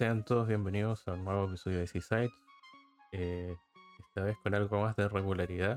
Sean 0.00 0.24
todos 0.24 0.48
bienvenidos 0.48 1.06
a 1.08 1.12
un 1.12 1.26
nuevo 1.26 1.44
episodio 1.44 1.80
de 1.80 1.86
Seaside. 1.86 2.32
Eh, 3.12 3.54
esta 3.98 4.22
vez 4.22 4.34
con 4.42 4.54
algo 4.54 4.80
más 4.80 4.96
de 4.96 5.06
regularidad. 5.06 5.76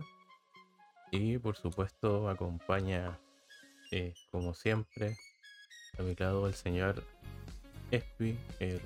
Y 1.11 1.37
por 1.39 1.57
supuesto 1.57 2.29
acompaña, 2.29 3.19
eh, 3.91 4.13
como 4.31 4.53
siempre, 4.53 5.17
a 5.99 6.03
mi 6.03 6.15
lado 6.15 6.47
el 6.47 6.53
señor 6.53 7.03
Espi, 7.91 8.39
el, 8.61 8.79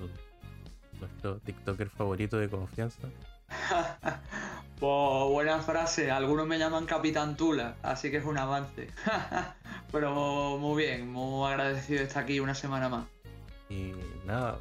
nuestro 0.98 1.38
TikToker 1.38 1.88
favorito 1.88 2.36
de 2.38 2.50
confianza. 2.50 3.08
Pues 4.80 5.30
buena 5.30 5.60
frase, 5.60 6.10
algunos 6.10 6.48
me 6.48 6.58
llaman 6.58 6.86
Capitán 6.86 7.36
Tula, 7.36 7.76
así 7.82 8.10
que 8.10 8.16
es 8.16 8.24
un 8.24 8.38
avance. 8.38 8.88
Pero 9.92 10.58
muy 10.58 10.84
bien, 10.84 11.12
muy 11.12 11.48
agradecido 11.48 12.00
de 12.00 12.06
estar 12.06 12.24
aquí 12.24 12.40
una 12.40 12.54
semana 12.54 12.88
más. 12.88 13.06
Y 13.68 13.92
nada, 14.24 14.60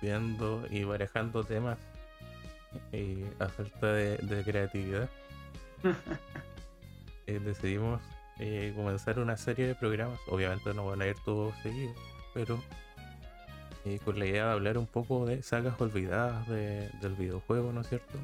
viendo 0.00 0.66
y 0.70 0.84
barajando 0.84 1.44
temas 1.44 1.78
y 2.92 3.24
a 3.38 3.48
falta 3.48 3.92
de, 3.92 4.16
de 4.18 4.42
creatividad, 4.44 5.08
eh, 7.26 7.38
decidimos 7.38 8.00
eh, 8.38 8.72
comenzar 8.74 9.18
una 9.18 9.36
serie 9.36 9.66
de 9.66 9.74
programas. 9.74 10.18
Obviamente 10.28 10.72
no 10.74 10.86
van 10.86 11.02
a 11.02 11.06
ir 11.06 11.16
todos 11.24 11.54
seguidos, 11.62 11.96
pero 12.34 12.62
eh, 13.84 13.98
con 14.04 14.18
la 14.18 14.26
idea 14.26 14.46
de 14.46 14.52
hablar 14.52 14.78
un 14.78 14.86
poco 14.86 15.26
de 15.26 15.42
sagas 15.42 15.78
olvidadas 15.80 16.46
de- 16.48 16.88
del 17.00 17.14
videojuego, 17.14 17.72
¿no 17.72 17.80
es 17.82 17.88
cierto? 17.88 18.18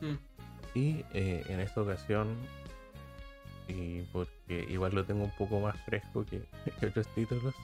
Mm. 0.00 0.14
Y 0.74 1.04
eh, 1.14 1.44
en 1.48 1.60
esta 1.60 1.82
ocasión, 1.82 2.36
y 3.68 4.02
porque 4.12 4.66
igual 4.68 4.94
lo 4.94 5.04
tengo 5.04 5.24
un 5.24 5.30
poco 5.36 5.60
más 5.60 5.76
fresco 5.84 6.24
que, 6.26 6.42
que 6.80 6.86
otros 6.86 7.06
títulos, 7.14 7.54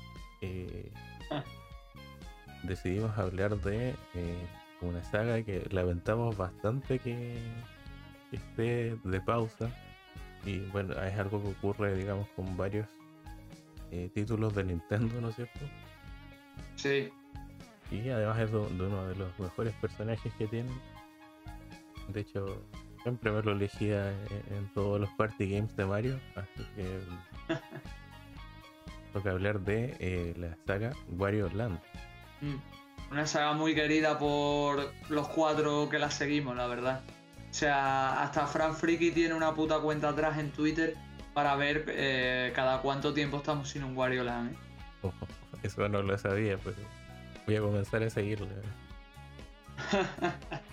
eh, 0.41 0.91
Ah. 1.30 1.42
Decidimos 2.62 3.16
hablar 3.18 3.56
de 3.58 3.94
eh, 4.14 4.46
una 4.80 5.02
saga 5.05 5.42
que 5.42 5.66
lamentamos 5.70 6.36
bastante 6.36 6.98
que, 6.98 7.38
esté 8.32 8.96
de 9.05 9.20
pausa. 9.20 9.70
Y 10.44 10.60
bueno, 10.70 10.94
es 11.02 11.18
algo 11.18 11.42
que 11.42 11.50
ocurre, 11.50 11.94
digamos, 11.96 12.27
con 12.34 12.56
varios 12.56 12.88
eh, 13.90 14.10
títulos 14.14 14.55
de 14.55 14.64
Nintendo, 14.64 15.20
¿no 15.20 15.28
es 15.28 15.36
cierto? 15.36 15.60
Sí, 16.77 17.10
Y 17.90 18.08
además 18.08 18.38
es 18.40 18.50
de 18.50 18.58
de 18.58 18.86
uno 18.86 19.06
de 19.06 19.16
los 19.16 19.38
mejores 19.38 19.74
personajes 19.74 20.33
que 20.34 20.46
tienen. 20.46 20.74
De 22.08 22.20
hecho, 22.20 22.64
siempre 23.02 23.30
me 23.30 23.42
lo 23.42 23.52
elegía 23.52 24.10
en, 24.12 24.56
en 24.56 24.72
todos 24.72 24.98
los 24.98 25.10
party 25.10 25.50
games 25.50 25.77
de 25.77 25.84
Mario. 25.84 26.18
Así 26.34 26.64
que 26.74 27.00
toca 29.12 29.30
hablar 29.30 29.60
de 29.60 29.94
eh, 30.00 30.34
la 30.36 30.56
saga 30.66 30.92
Wario 31.08 31.48
Land. 31.50 31.78
Mm. 32.43 32.57
Una 33.11 33.27
saga 33.27 33.53
muy 33.55 33.75
querida 33.75 34.19
por 34.19 34.93
los 35.09 35.29
cuatro 35.29 35.89
que 35.89 35.98
la 35.98 36.11
seguimos, 36.11 36.57
la 36.57 36.67
verdad. 36.67 37.03
O 37.51 37.55
sea, 37.55 38.23
hasta 38.23 38.47
Fran 38.47 38.75
Friki 38.75 39.11
tiene 39.11 39.35
una 39.35 39.55
puta 39.55 39.81
cuenta 39.81 40.11
atrás 40.11 40.39
en 40.39 40.51
Twitter 40.51 40.97
para 41.35 41.55
ver 41.57 41.85
eh, 41.89 42.53
cada 42.55 42.81
cuánto 42.81 43.13
tiempo 43.13 43.39
estamos 43.39 43.69
sin 43.69 43.85
un 43.85 43.97
Wario 43.97 44.25
Land. 44.25 44.53
¿eh? 44.53 44.57
Eso 45.63 45.89
no 45.89 46.03
lo 46.03 46.19
sabía, 46.19 46.59
pero 46.65 46.77
voy 47.47 47.57
a 47.57 47.61
comenzar 47.61 48.03
a 48.03 48.11
seguirle. 48.11 48.48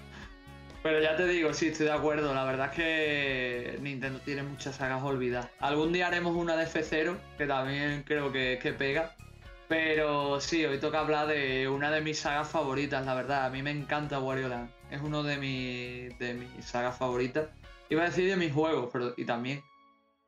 Pero 0.81 1.02
ya 1.02 1.17
te 1.17 1.28
digo, 1.28 1.53
sí, 1.53 1.67
estoy 1.67 1.88
de 1.88 1.92
acuerdo. 1.92 2.34
La 2.34 2.45
verdad 2.45 2.67
es 2.67 2.72
que 2.73 3.78
Nintendo 3.81 4.20
tiene 4.20 4.44
muchas 4.44 4.78
sagas 4.78 5.03
olvidadas. 5.03 5.50
Algún 5.59 5.92
día 5.92 6.08
haremos 6.08 6.36
una 6.36 6.56
de 6.56 6.66
F0, 6.66 7.17
que 7.38 7.45
también 7.45 8.03
creo 8.03 8.31
que, 8.31 8.59
que 8.62 8.72
pega. 8.72 9.14
Pero 9.70 10.42
sí, 10.42 10.66
hoy 10.66 10.80
toca 10.80 11.00
hablar 11.00 11.28
de 11.28 11.70
una 11.70 11.92
de 11.92 12.02
mis 12.02 12.17
sagas 12.17 12.50
favoritas, 12.50 13.06
la 13.06 13.14
verdad. 13.14 13.45
A 13.45 13.50
mí 13.52 13.62
me 13.62 13.70
encanta 13.70 14.20
Wario 14.20 14.50
Land. 14.50 14.72
Es 14.89 15.00
uno 15.00 15.22
de, 15.22 15.38
mis 15.38 16.18
de 16.18 16.34
mis 16.34 16.66
sagas 16.66 16.97
favoritas. 16.97 17.50
Iba 17.88 18.02
a 18.02 18.06
decir 18.06 18.28
de 18.28 18.35
mis 18.35 18.52
juegos, 18.52 18.90
pero 18.91 19.13
y 19.16 19.25
también. 19.25 19.62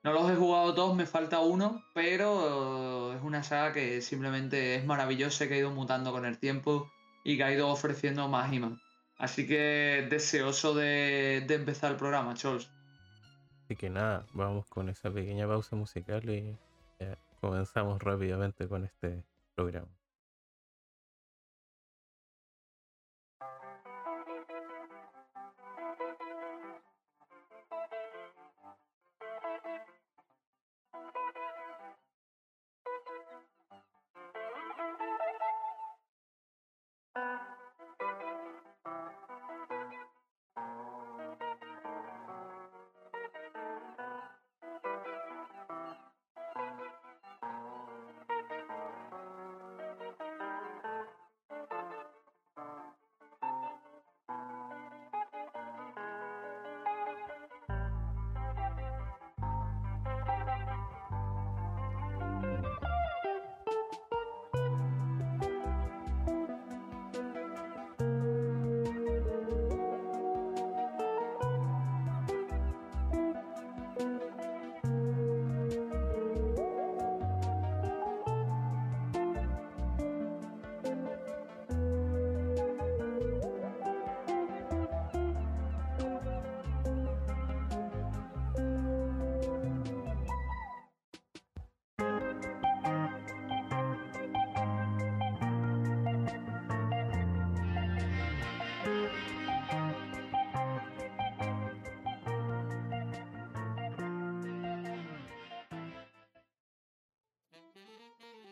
No 0.04 0.14
los 0.14 0.30
he 0.30 0.36
jugado 0.36 0.76
todos, 0.76 0.96
me 0.96 1.08
falta 1.08 1.40
uno, 1.40 1.84
pero 1.96 3.16
es 3.16 3.24
una 3.24 3.42
saga 3.42 3.74
que 3.74 4.02
simplemente 4.02 4.76
es 4.76 4.86
maravillosa, 4.86 5.48
que 5.48 5.56
ha 5.56 5.58
ido 5.58 5.72
mutando 5.72 6.12
con 6.12 6.26
el 6.28 6.38
tiempo 6.38 6.92
y 7.24 7.38
que 7.38 7.44
ha 7.44 7.52
ido 7.52 7.68
ofreciendo 7.70 8.28
más 8.28 8.54
y 8.54 8.60
más. 8.60 8.80
Así 9.18 9.48
que 9.48 10.06
deseoso 10.08 10.76
de, 10.76 11.44
de 11.48 11.56
empezar 11.56 11.92
el 11.92 11.98
programa, 11.98 12.36
Chols. 12.36 12.70
Así 13.66 13.76
que 13.76 13.90
nada, 13.90 14.28
vamos 14.34 14.68
con 14.68 14.88
esa 14.90 15.10
pequeña 15.10 15.48
pausa 15.48 15.76
musical 15.76 16.30
y 16.30 16.56
comenzamos 17.42 18.00
rápidamente 18.00 18.68
con 18.68 18.86
este 18.86 19.24
programa. 19.56 20.01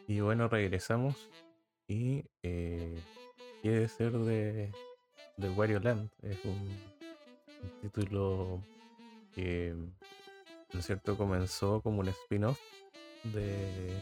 Y 0.09 0.21
bueno, 0.21 0.47
regresamos 0.47 1.29
y 1.87 2.23
eh, 2.41 2.99
quiere 3.61 3.87
ser 3.87 4.11
de, 4.13 4.71
de 5.37 5.49
Wario 5.51 5.79
Land. 5.79 6.09
Es 6.23 6.43
un, 6.45 6.51
un 7.61 7.79
título 7.79 8.59
que, 9.35 9.75
¿no 10.73 10.79
es 10.79 10.85
cierto?, 10.87 11.15
comenzó 11.15 11.79
como 11.81 11.99
un 11.99 12.07
spin-off 12.07 12.59
de, 13.23 13.93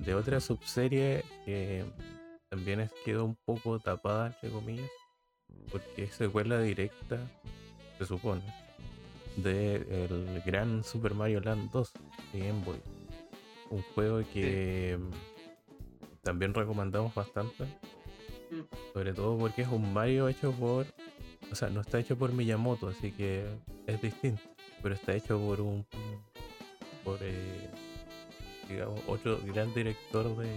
de 0.00 0.14
otra 0.16 0.40
subserie 0.40 1.22
que 1.44 1.84
también 2.48 2.80
es, 2.80 2.90
quedó 3.04 3.24
un 3.24 3.36
poco 3.36 3.78
tapada, 3.78 4.26
entre 4.26 4.50
comillas, 4.50 4.90
porque 5.70 6.02
es 6.02 6.14
secuela 6.14 6.60
directa, 6.60 7.20
se 7.98 8.04
supone, 8.04 8.42
de 9.36 9.76
el 9.76 10.42
gran 10.44 10.82
Super 10.82 11.14
Mario 11.14 11.38
Land 11.38 11.70
2 11.70 11.92
de 12.32 12.38
Game 12.40 12.64
Boy. 12.64 12.97
Un 13.70 13.82
juego 13.94 14.22
que 14.32 14.98
mm, 14.98 16.22
también 16.22 16.54
recomendamos 16.54 17.14
bastante. 17.14 17.64
Mm. 17.64 18.92
Sobre 18.92 19.12
todo 19.12 19.38
porque 19.38 19.62
es 19.62 19.68
un 19.68 19.92
Mario 19.92 20.28
hecho 20.28 20.52
por. 20.52 20.86
O 21.50 21.54
sea, 21.54 21.68
no 21.70 21.80
está 21.80 21.98
hecho 21.98 22.16
por 22.16 22.32
Miyamoto, 22.32 22.88
así 22.88 23.12
que 23.12 23.46
es 23.86 24.02
distinto. 24.02 24.42
Pero 24.82 24.94
está 24.94 25.14
hecho 25.14 25.38
por 25.38 25.60
un. 25.60 25.84
por. 27.04 27.18
eh, 27.22 27.70
digamos, 28.68 29.00
otro 29.06 29.38
gran 29.46 29.72
director 29.74 30.36
de, 30.36 30.48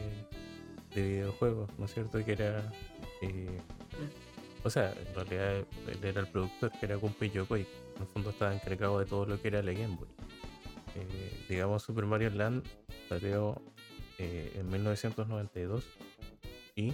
de 0.95 1.07
videojuegos, 1.07 1.69
¿no 1.77 1.85
es 1.85 1.93
cierto? 1.93 2.23
Que 2.23 2.33
era. 2.33 2.71
eh, 3.21 3.59
o 4.63 4.69
sea, 4.69 4.93
en 4.93 5.15
realidad 5.15 5.65
él 5.87 5.99
era 6.03 6.21
el 6.21 6.27
productor, 6.27 6.71
que 6.71 6.85
era 6.85 6.95
Gunpei 6.95 7.31
Yokoi. 7.31 7.61
En 7.95 8.01
el 8.01 8.07
fondo 8.07 8.29
estaba 8.29 8.53
encargado 8.53 8.99
de 8.99 9.05
todo 9.05 9.25
lo 9.25 9.41
que 9.41 9.47
era 9.47 9.63
la 9.63 9.73
Game 9.73 9.95
Boy. 9.95 10.07
Eh, 10.95 11.45
digamos, 11.49 11.83
Super 11.83 12.05
Mario 12.05 12.29
Land 12.31 12.63
salió 13.11 13.61
eh, 14.19 14.53
en 14.55 14.69
1992 14.69 15.83
y 16.77 16.93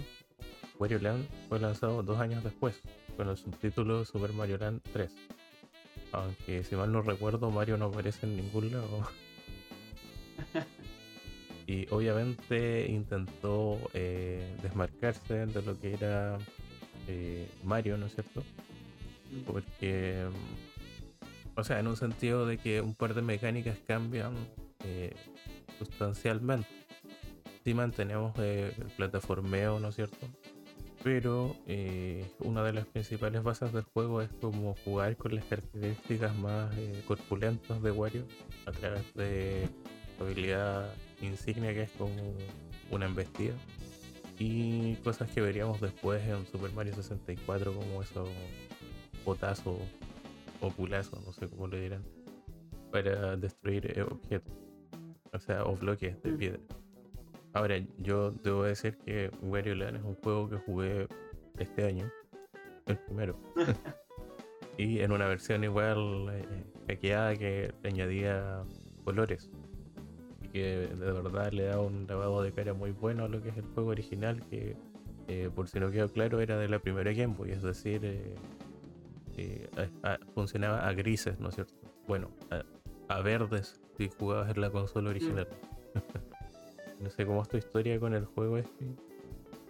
Wario 0.76 0.98
Land 0.98 1.24
fue 1.48 1.60
lanzado 1.60 2.02
dos 2.02 2.18
años 2.18 2.42
después, 2.42 2.80
con 3.16 3.28
el 3.28 3.36
subtítulo 3.36 4.04
Super 4.04 4.32
Mario 4.32 4.58
Land 4.58 4.80
3. 4.92 5.12
Aunque 6.10 6.64
si 6.64 6.74
mal 6.74 6.90
no 6.90 7.02
recuerdo, 7.02 7.52
Mario 7.52 7.76
no 7.76 7.84
aparece 7.84 8.26
en 8.26 8.36
ningún 8.36 8.72
lado. 8.72 9.08
y 11.68 11.86
obviamente 11.90 12.90
intentó 12.90 13.78
eh, 13.94 14.56
desmarcarse 14.60 15.46
de 15.46 15.62
lo 15.62 15.78
que 15.78 15.94
era 15.94 16.36
eh, 17.06 17.48
Mario, 17.62 17.96
¿no 17.96 18.06
es 18.06 18.14
cierto? 18.14 18.42
Porque, 19.46 20.26
o 21.54 21.62
sea, 21.62 21.78
en 21.78 21.86
un 21.86 21.96
sentido 21.96 22.44
de 22.44 22.58
que 22.58 22.80
un 22.80 22.96
par 22.96 23.14
de 23.14 23.22
mecánicas 23.22 23.78
cambian 23.86 24.34
eh, 24.84 25.14
sustancialmente. 25.78 26.68
Si 27.64 27.74
mantenemos 27.74 28.38
el 28.38 28.72
plataformeo, 28.96 29.78
¿no 29.80 29.88
es 29.88 29.96
cierto? 29.96 30.26
pero 31.02 31.54
eh, 31.66 32.28
una 32.40 32.62
de 32.62 32.72
las 32.72 32.86
principales 32.86 33.42
bases 33.42 33.72
del 33.72 33.84
juego 33.84 34.20
es 34.20 34.30
como 34.40 34.74
jugar 34.84 35.16
con 35.16 35.34
las 35.34 35.44
características 35.44 36.36
más 36.36 36.76
eh, 36.76 37.02
corpulentas 37.06 37.80
de 37.82 37.90
Wario 37.90 38.24
a 38.66 38.72
través 38.72 39.14
de 39.14 39.68
su 40.16 40.24
habilidad 40.24 40.92
insignia 41.22 41.72
que 41.72 41.82
es 41.82 41.90
como 41.92 42.12
una 42.90 43.06
embestida 43.06 43.54
y 44.38 44.96
cosas 44.96 45.30
que 45.30 45.40
veríamos 45.40 45.80
después 45.80 46.22
en 46.26 46.46
Super 46.46 46.72
Mario 46.72 46.94
64 46.94 47.72
como 47.72 48.02
esos 48.02 48.28
potazos 49.24 49.78
o 50.60 50.70
culazos, 50.70 51.24
no 51.24 51.32
sé 51.32 51.48
cómo 51.48 51.68
le 51.68 51.80
dirán, 51.80 52.04
para 52.90 53.36
destruir 53.36 53.92
eh, 53.96 54.02
objetos, 54.02 54.52
o 55.32 55.38
sea, 55.38 55.64
o 55.64 55.76
bloques 55.76 56.20
de 56.22 56.32
mm. 56.32 56.36
piedra. 56.38 56.60
Ahora, 57.52 57.78
yo 57.98 58.30
debo 58.30 58.64
decir 58.64 58.96
que 58.98 59.30
Wario 59.42 59.74
Land 59.74 59.96
es 59.96 60.02
un 60.02 60.14
juego 60.16 60.48
que 60.48 60.56
jugué 60.58 61.08
este 61.58 61.84
año, 61.86 62.10
el 62.86 62.98
primero. 62.98 63.38
y 64.78 65.00
en 65.00 65.12
una 65.12 65.26
versión 65.26 65.64
igual 65.64 66.28
eh, 66.30 66.64
hackeada 66.86 67.36
que 67.36 67.74
añadía 67.84 68.62
colores. 69.04 69.50
Y 70.42 70.48
que 70.48 70.88
de 70.88 71.12
verdad 71.12 71.52
le 71.52 71.64
da 71.64 71.80
un 71.80 72.06
lavado 72.06 72.42
de 72.42 72.52
cara 72.52 72.74
muy 72.74 72.92
bueno 72.92 73.24
a 73.24 73.28
lo 73.28 73.42
que 73.42 73.48
es 73.48 73.56
el 73.56 73.64
juego 73.64 73.90
original, 73.90 74.44
que 74.48 74.76
eh, 75.26 75.50
por 75.54 75.68
si 75.68 75.80
no 75.80 75.90
quedó 75.90 76.08
claro 76.08 76.40
era 76.40 76.58
de 76.58 76.68
la 76.68 76.78
primera 76.78 77.12
Game 77.12 77.34
Boy, 77.34 77.50
es 77.50 77.62
decir, 77.62 78.00
eh, 78.04 79.68
funcionaba 80.34 80.86
a 80.86 80.92
grises, 80.92 81.40
¿no 81.40 81.48
es 81.48 81.54
cierto? 81.54 81.74
Bueno, 82.06 82.30
a, 82.50 82.62
verdes 83.22 83.80
si 83.96 84.08
jugabas 84.08 84.54
en 84.54 84.60
la 84.60 84.70
consola 84.70 85.10
original. 85.10 85.48
Mm. 85.94 85.98
No 87.00 87.10
sé 87.10 87.24
cómo 87.24 87.42
es 87.42 87.48
tu 87.48 87.56
historia 87.56 88.00
con 88.00 88.12
el 88.12 88.24
juego 88.24 88.58
este. 88.58 88.84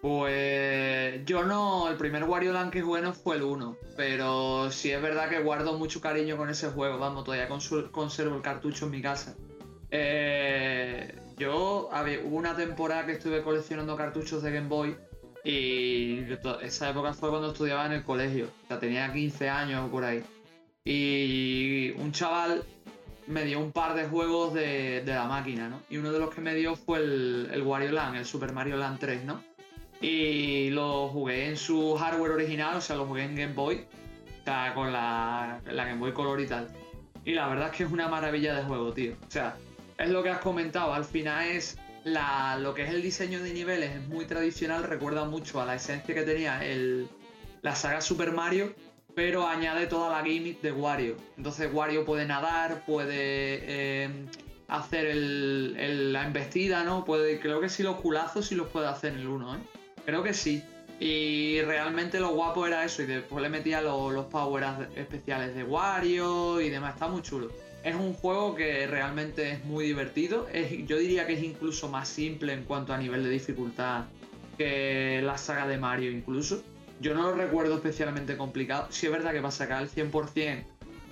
Pues 0.01 1.25
yo 1.27 1.45
no, 1.45 1.91
el 1.91 1.97
primer 1.97 2.25
Wario 2.25 2.53
Land 2.53 2.73
que 2.73 2.83
bueno 2.83 3.13
fue 3.13 3.37
el 3.37 3.43
1, 3.43 3.77
pero 3.97 4.71
sí 4.71 4.93
es 4.93 5.03
verdad 5.03 5.29
que 5.29 5.41
guardo 5.41 5.77
mucho 5.77 6.01
cariño 6.01 6.37
con 6.37 6.49
ese 6.49 6.69
juego, 6.69 6.99
vamos, 6.99 7.25
todavía 7.25 7.49
conservo 7.49 8.37
el 8.37 8.43
cartucho 8.43 8.87
en 8.87 8.91
mi 8.93 9.03
casa. 9.03 9.37
Eh, 9.91 11.19
yo 11.37 11.89
había, 11.93 12.21
hubo 12.21 12.37
una 12.37 12.55
temporada 12.55 13.07
que 13.07 13.13
estuve 13.13 13.43
coleccionando 13.43 13.97
cartuchos 13.97 14.43
de 14.43 14.53
Game 14.53 14.69
Boy 14.69 14.97
y 15.43 16.25
esa 16.63 16.91
época 16.91 17.13
fue 17.15 17.31
cuando 17.31 17.53
estudiaba 17.53 17.87
en 17.87 17.93
el 17.93 18.05
colegio, 18.05 18.47
o 18.65 18.69
sea, 18.69 18.79
tenía 18.79 19.13
15 19.13 19.49
años 19.49 19.87
o 19.87 19.91
por 19.91 20.05
ahí. 20.05 20.23
Y 20.85 21.91
un 21.99 22.13
chaval 22.13 22.63
me 23.29 23.45
dio 23.45 23.61
un 23.61 23.73
par 23.73 23.95
de 23.95 24.07
juegos 24.07 24.55
de, 24.55 25.03
la 25.07 25.27
máquina, 25.27 25.69
¿no? 25.69 25.83
Y 25.91 25.99
uno 25.99 26.11
de 26.13 26.19
los 26.19 26.35
que 26.35 26.41
me 26.41 26.55
dio 26.55 26.75
fue 26.75 26.99
el, 26.99 27.51
el, 27.53 27.63
Wario 27.63 27.93
Land, 27.93 28.17
el 28.17 28.25
Super 28.25 28.53
Mario 28.53 28.77
Land 28.77 28.99
3, 28.99 29.25
¿no? 29.25 29.43
Y 30.01 30.71
lo 30.71 31.09
jugué 31.09 31.49
en 31.49 31.57
su 31.57 31.97
hardware 31.97 32.33
original, 32.33 32.77
o 32.77 32.81
sea, 32.81 32.97
lo 32.97 33.07
jugué 33.07 33.25
en 33.25 33.37
Game 33.37 33.53
Boy, 33.53 33.85
o 34.41 34.45
sea, 34.45 34.73
con 34.75 34.93
la, 34.93 35.61
la 35.67 35.85
Game 35.85 35.99
Boy 35.99 36.13
Color 36.13 36.41
y 36.41 36.47
tal. 36.47 36.69
Y 37.25 37.33
la 37.33 37.49
verdad 37.49 37.69
es 37.71 37.77
que 37.77 37.85
es 37.85 37.93
una 37.93 38.09
maravilla 38.09 38.55
de 38.55 38.63
juego, 38.63 38.93
tío. 38.93 39.13
O 39.27 39.31
sea, 39.31 39.57
es 39.99 40.09
lo 40.09 40.23
que 40.23 40.31
has 40.31 40.41
comentado, 40.41 40.95
al 40.95 41.05
final 41.05 41.49
es 41.49 41.79
la, 42.05 42.57
lo 42.59 42.75
que 42.75 42.85
es 42.85 42.91
el 42.91 43.03
diseño 43.03 43.43
de 43.43 43.53
niveles, 43.53 43.91
es 43.97 44.09
muy 44.09 44.25
tradicional, 44.25 44.85
recuerda 44.85 45.25
mucho 45.25 45.61
a 45.61 45.67
la 45.67 45.75
esencia 45.75 46.15
que 46.15 46.23
tenía 46.23 46.65
el, 46.65 47.09
la 47.63 47.75
saga 47.75 48.01
Super 48.01 48.33
Mario, 48.33 48.73
pero 49.19 49.49
añade 49.49 49.89
toda 49.89 50.11
la 50.11 50.25
gimmick 50.25 50.61
de 50.61 50.71
Wario. 50.71 51.17
Entonces 51.37 51.69
Wario 51.75 52.05
puede 52.05 52.25
nadar, 52.25 52.85
puede 52.87 54.05
em, 54.05 54.29
hacer 54.69 55.13
la 55.13 56.25
embestida, 56.25 56.85
¿no? 56.85 57.05
Puede, 57.05 57.41
creo 57.41 57.61
que 57.61 57.69
sí 57.69 57.83
los 57.83 57.97
culazos 57.97 58.47
sí 58.47 58.55
los 58.55 58.69
puede 58.69 58.87
hacer 58.87 59.15
en 59.15 59.19
el 59.19 59.27
1, 59.27 59.57
¿eh? 59.57 59.59
Creo 60.07 60.23
que 60.23 60.33
sí. 60.33 60.63
Y 61.01 61.61
realmente 61.63 62.21
lo 62.21 62.29
guapo 62.29 62.65
era 62.65 62.85
eso, 62.85 63.03
y 63.03 63.07
después 63.07 63.43
le 63.43 63.49
metía 63.49 63.83
los, 63.83 64.27
powers 64.27 64.87
especiales 64.95 65.53
de 65.57 65.65
Wario 65.65 66.61
y 66.61 66.71
demás, 66.71 66.95
está 66.95 67.09
muy 67.09 67.23
chulo. 67.23 67.51
Es 67.83 67.97
un 67.97 68.15
juego 68.15 68.55
que 68.55 68.87
realmente 68.87 69.51
es 69.51 69.65
muy 69.65 69.85
divertido, 69.87 70.47
yo 70.87 70.97
diría 70.97 71.27
que 71.27 71.33
es 71.33 71.43
incluso 71.43 71.89
más 71.89 72.09
simple 72.09 72.53
en 72.53 72.63
cuanto 72.63 72.93
a 72.93 72.99
nivel 72.99 73.25
de 73.25 73.31
dificultad 73.31 74.05
que 74.57 75.21
la 75.25 75.37
saga 75.39 75.67
de 75.67 75.77
Mario 75.77 76.13
incluso. 76.13 76.63
Yo 77.01 77.15
no 77.15 77.23
lo 77.23 77.35
recuerdo 77.35 77.77
especialmente 77.77 78.37
complicado. 78.37 78.89
Si 78.91 79.07
es 79.07 79.13
verdad 79.13 79.33
que 79.33 79.41
para 79.41 79.51
sacar 79.51 79.83
el 79.83 79.91
100% 79.91 80.65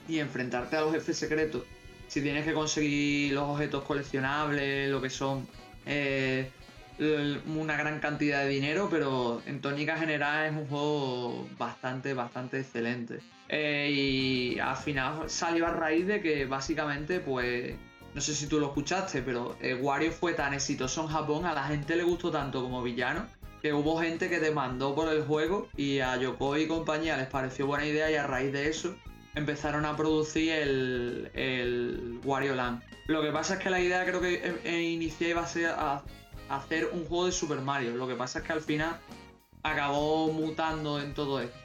y 0.09 0.19
enfrentarte 0.19 0.77
a 0.77 0.81
los 0.83 0.93
jefes 0.93 1.17
secretos, 1.17 1.63
si 2.09 2.23
tienes 2.23 2.45
que 2.45 2.53
conseguir 2.53 3.33
los 3.33 3.45
objetos 3.45 3.85
coleccionables, 3.85 4.91
lo 4.91 5.01
que 5.01 5.11
son 5.11 5.47
eh, 5.85 6.51
una 6.99 7.77
gran 7.77 8.01
cantidad 8.01 8.43
de 8.43 8.49
dinero, 8.49 8.89
pero 8.91 9.43
en 9.47 9.61
tónica 9.61 9.97
general 9.97 10.47
es 10.47 10.53
un 10.53 10.67
juego 10.67 11.49
bastante, 11.59 12.15
bastante 12.15 12.61
excelente. 12.61 13.21
Eh, 13.49 13.91
y 13.93 14.59
al 14.59 14.77
final 14.77 15.29
salió 15.29 15.67
a 15.67 15.71
raíz 15.71 16.07
de 16.07 16.21
que 16.21 16.47
básicamente, 16.47 17.21
pues, 17.21 17.75
no 18.15 18.21
sé 18.21 18.35
si 18.35 18.47
tú 18.47 18.59
lo 18.59 18.67
escuchaste, 18.67 19.23
pero 19.23 19.57
eh, 19.61 19.75
Wario 19.75 20.11
fue 20.11 20.33
tan 20.33 20.55
exitoso 20.55 21.03
en 21.03 21.09
Japón, 21.09 21.45
a 21.45 21.55
la 21.55 21.65
gente 21.65 21.97
le 21.97 22.03
gustó 22.03 22.31
tanto 22.31 22.63
como 22.63 22.83
villano, 22.83 23.27
que 23.67 23.73
hubo 23.73 24.01
gente 24.01 24.29
que 24.29 24.39
demandó 24.39 24.95
por 24.95 25.13
el 25.13 25.25
juego 25.25 25.69
y 25.77 25.99
a 25.99 26.17
Yokoi 26.17 26.63
y 26.63 26.67
compañía 26.69 27.17
les 27.17 27.27
pareció 27.27 27.67
buena 27.67 27.85
idea 27.85 28.09
y 28.09 28.15
a 28.15 28.25
raíz 28.25 28.53
de 28.53 28.69
eso 28.69 28.95
empezaron 29.35 29.85
a 29.85 29.97
producir 29.97 30.53
el, 30.53 31.33
el 31.35 32.21
Wario 32.23 32.55
Land. 32.55 32.85
Lo 33.09 33.23
que 33.23 33.33
pasa 33.33 33.55
es 33.55 33.61
que 33.61 33.71
la 33.71 33.81
idea 33.81 34.05
creo 34.07 34.21
que 34.21 34.41
inicié 34.81 35.31
iba 35.31 35.43
a 35.43 35.49
ser 35.49 35.75
hacer 36.49 36.91
un 36.93 37.07
juego 37.07 37.27
de 37.27 37.33
Super 37.33 37.61
Mario. 37.61 37.97
Lo 37.97 38.07
que 38.07 38.15
pasa 38.15 38.39
es 38.39 38.45
que 38.45 38.53
al 38.53 38.61
final 38.61 39.01
acabó 39.65 40.33
mutando 40.33 41.01
en 41.01 41.13
todo 41.13 41.41
esto. 41.41 41.59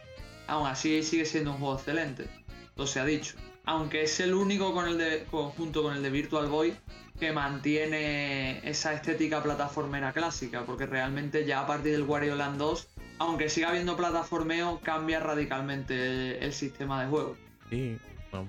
Aún 0.48 0.66
así 0.66 1.04
sigue 1.04 1.26
siendo 1.26 1.52
un 1.52 1.58
juego 1.60 1.76
excelente, 1.76 2.28
todo 2.76 2.88
se 2.88 3.00
ha 3.00 3.06
dicho. 3.06 3.36
Aunque 3.64 4.02
es 4.02 4.20
el 4.22 4.34
único 4.34 4.74
con 4.74 4.88
el 4.88 4.98
de, 4.98 5.28
junto 5.30 5.84
con 5.84 5.96
el 5.96 6.02
de 6.02 6.10
Virtual 6.10 6.48
Boy 6.48 6.74
que 7.22 7.32
mantiene 7.32 8.68
esa 8.68 8.94
estética 8.94 9.44
plataformera 9.44 10.12
clásica, 10.12 10.66
porque 10.66 10.88
realmente 10.88 11.46
ya 11.46 11.60
a 11.62 11.68
partir 11.68 11.92
del 11.92 12.02
Wario 12.02 12.34
Land 12.34 12.58
2, 12.58 12.88
aunque 13.20 13.48
siga 13.48 13.70
habiendo 13.70 13.96
plataformeo, 13.96 14.80
cambia 14.82 15.20
radicalmente 15.20 16.44
el, 16.44 16.52
sistema 16.52 17.04
de 17.04 17.10
juego. 17.12 17.38
Sí, 17.70 17.96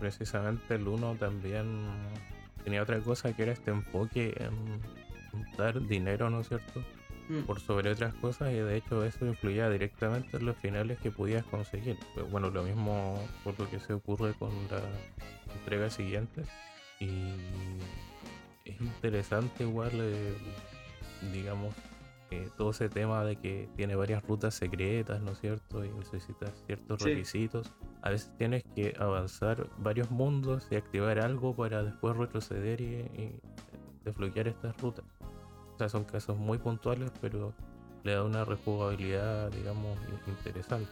precisamente 0.00 0.76
el 0.76 0.88
1 0.88 1.16
también 1.16 1.84
tenía 2.64 2.82
otra 2.82 2.98
cosa 3.00 3.36
que 3.36 3.42
era 3.42 3.52
este 3.52 3.72
enfoque 3.72 4.34
en 4.40 4.80
dar 5.58 5.86
dinero, 5.86 6.30
¿no 6.30 6.40
es 6.40 6.48
cierto? 6.48 6.82
Mm. 7.28 7.40
Por 7.42 7.60
sobre 7.60 7.90
otras 7.90 8.14
cosas 8.14 8.52
y 8.52 8.56
de 8.56 8.78
hecho 8.78 9.04
eso 9.04 9.26
influía 9.26 9.68
directamente 9.68 10.38
en 10.38 10.46
los 10.46 10.56
finales 10.56 10.98
que 10.98 11.10
podías 11.10 11.44
conseguir. 11.44 11.98
Pues 12.14 12.30
bueno, 12.30 12.48
lo 12.48 12.62
mismo 12.62 13.22
por 13.44 13.60
lo 13.60 13.68
que 13.68 13.78
se 13.80 13.92
ocurre 13.92 14.32
con 14.32 14.48
la 14.70 14.80
entrega 15.58 15.90
siguiente. 15.90 16.44
Y 17.00 17.34
es 18.64 18.81
interesante 18.81 19.64
igual, 19.64 19.92
eh, 19.95 20.35
digamos, 21.33 21.75
todo 22.57 22.71
ese 22.71 22.88
tema 22.88 23.25
de 23.25 23.37
que 23.37 23.69
tiene 23.76 23.95
varias 23.95 24.23
rutas 24.25 24.54
secretas, 24.54 25.21
¿no 25.21 25.33
es 25.33 25.40
cierto? 25.40 25.85
Y 25.85 25.90
necesitas 25.90 26.50
ciertos 26.66 27.02
requisitos. 27.02 27.73
A 28.02 28.11
veces 28.11 28.33
tienes 28.38 28.64
que 28.75 28.95
avanzar 28.99 29.69
varios 29.78 30.11
mundos 30.11 30.66
y 30.71 30.76
activar 30.76 31.19
algo 31.19 31.54
para 31.54 31.83
después 31.83 32.16
retroceder 32.16 32.81
y, 32.81 33.40
desbloquear 34.04 34.49
estas 34.49 34.76
rutas. 34.81 35.04
O 35.75 35.78
sea, 35.78 35.88
son 35.88 36.04
casos 36.04 36.37
muy 36.37 36.59
puntuales, 36.59 37.12
pero 37.21 37.52
le 38.02 38.14
da 38.14 38.25
una 38.25 38.45
rejugabilidad, 38.45 39.50
digamos, 39.52 39.97
interesante. 40.26 40.90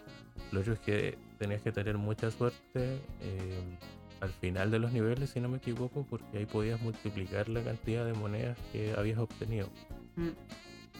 Lo 0.53 0.61
otro 0.61 0.75
es 0.75 0.79
que 0.79 1.19
tenías 1.39 1.61
que 1.61 1.73
tener 1.73 1.99
mucha 1.99 2.31
suerte. 2.31 3.01
Eh, 3.21 3.79
al 4.21 4.31
final 4.31 4.71
de 4.71 4.79
los 4.79 4.93
niveles, 4.93 5.31
si 5.31 5.41
no 5.41 5.49
me 5.49 5.59
equivoco, 5.59 6.07
porque 6.09 6.39
ahí 6.39 6.47
podías 6.47 6.81
multiplicar 6.81 7.49
la 7.49 7.63
cantidad 7.63 8.05
de 8.05 8.13
monedas 8.13 8.59
que 8.73 8.95
habías 8.97 9.19
obtenido. 9.19 9.69
Mm. 10.17 10.29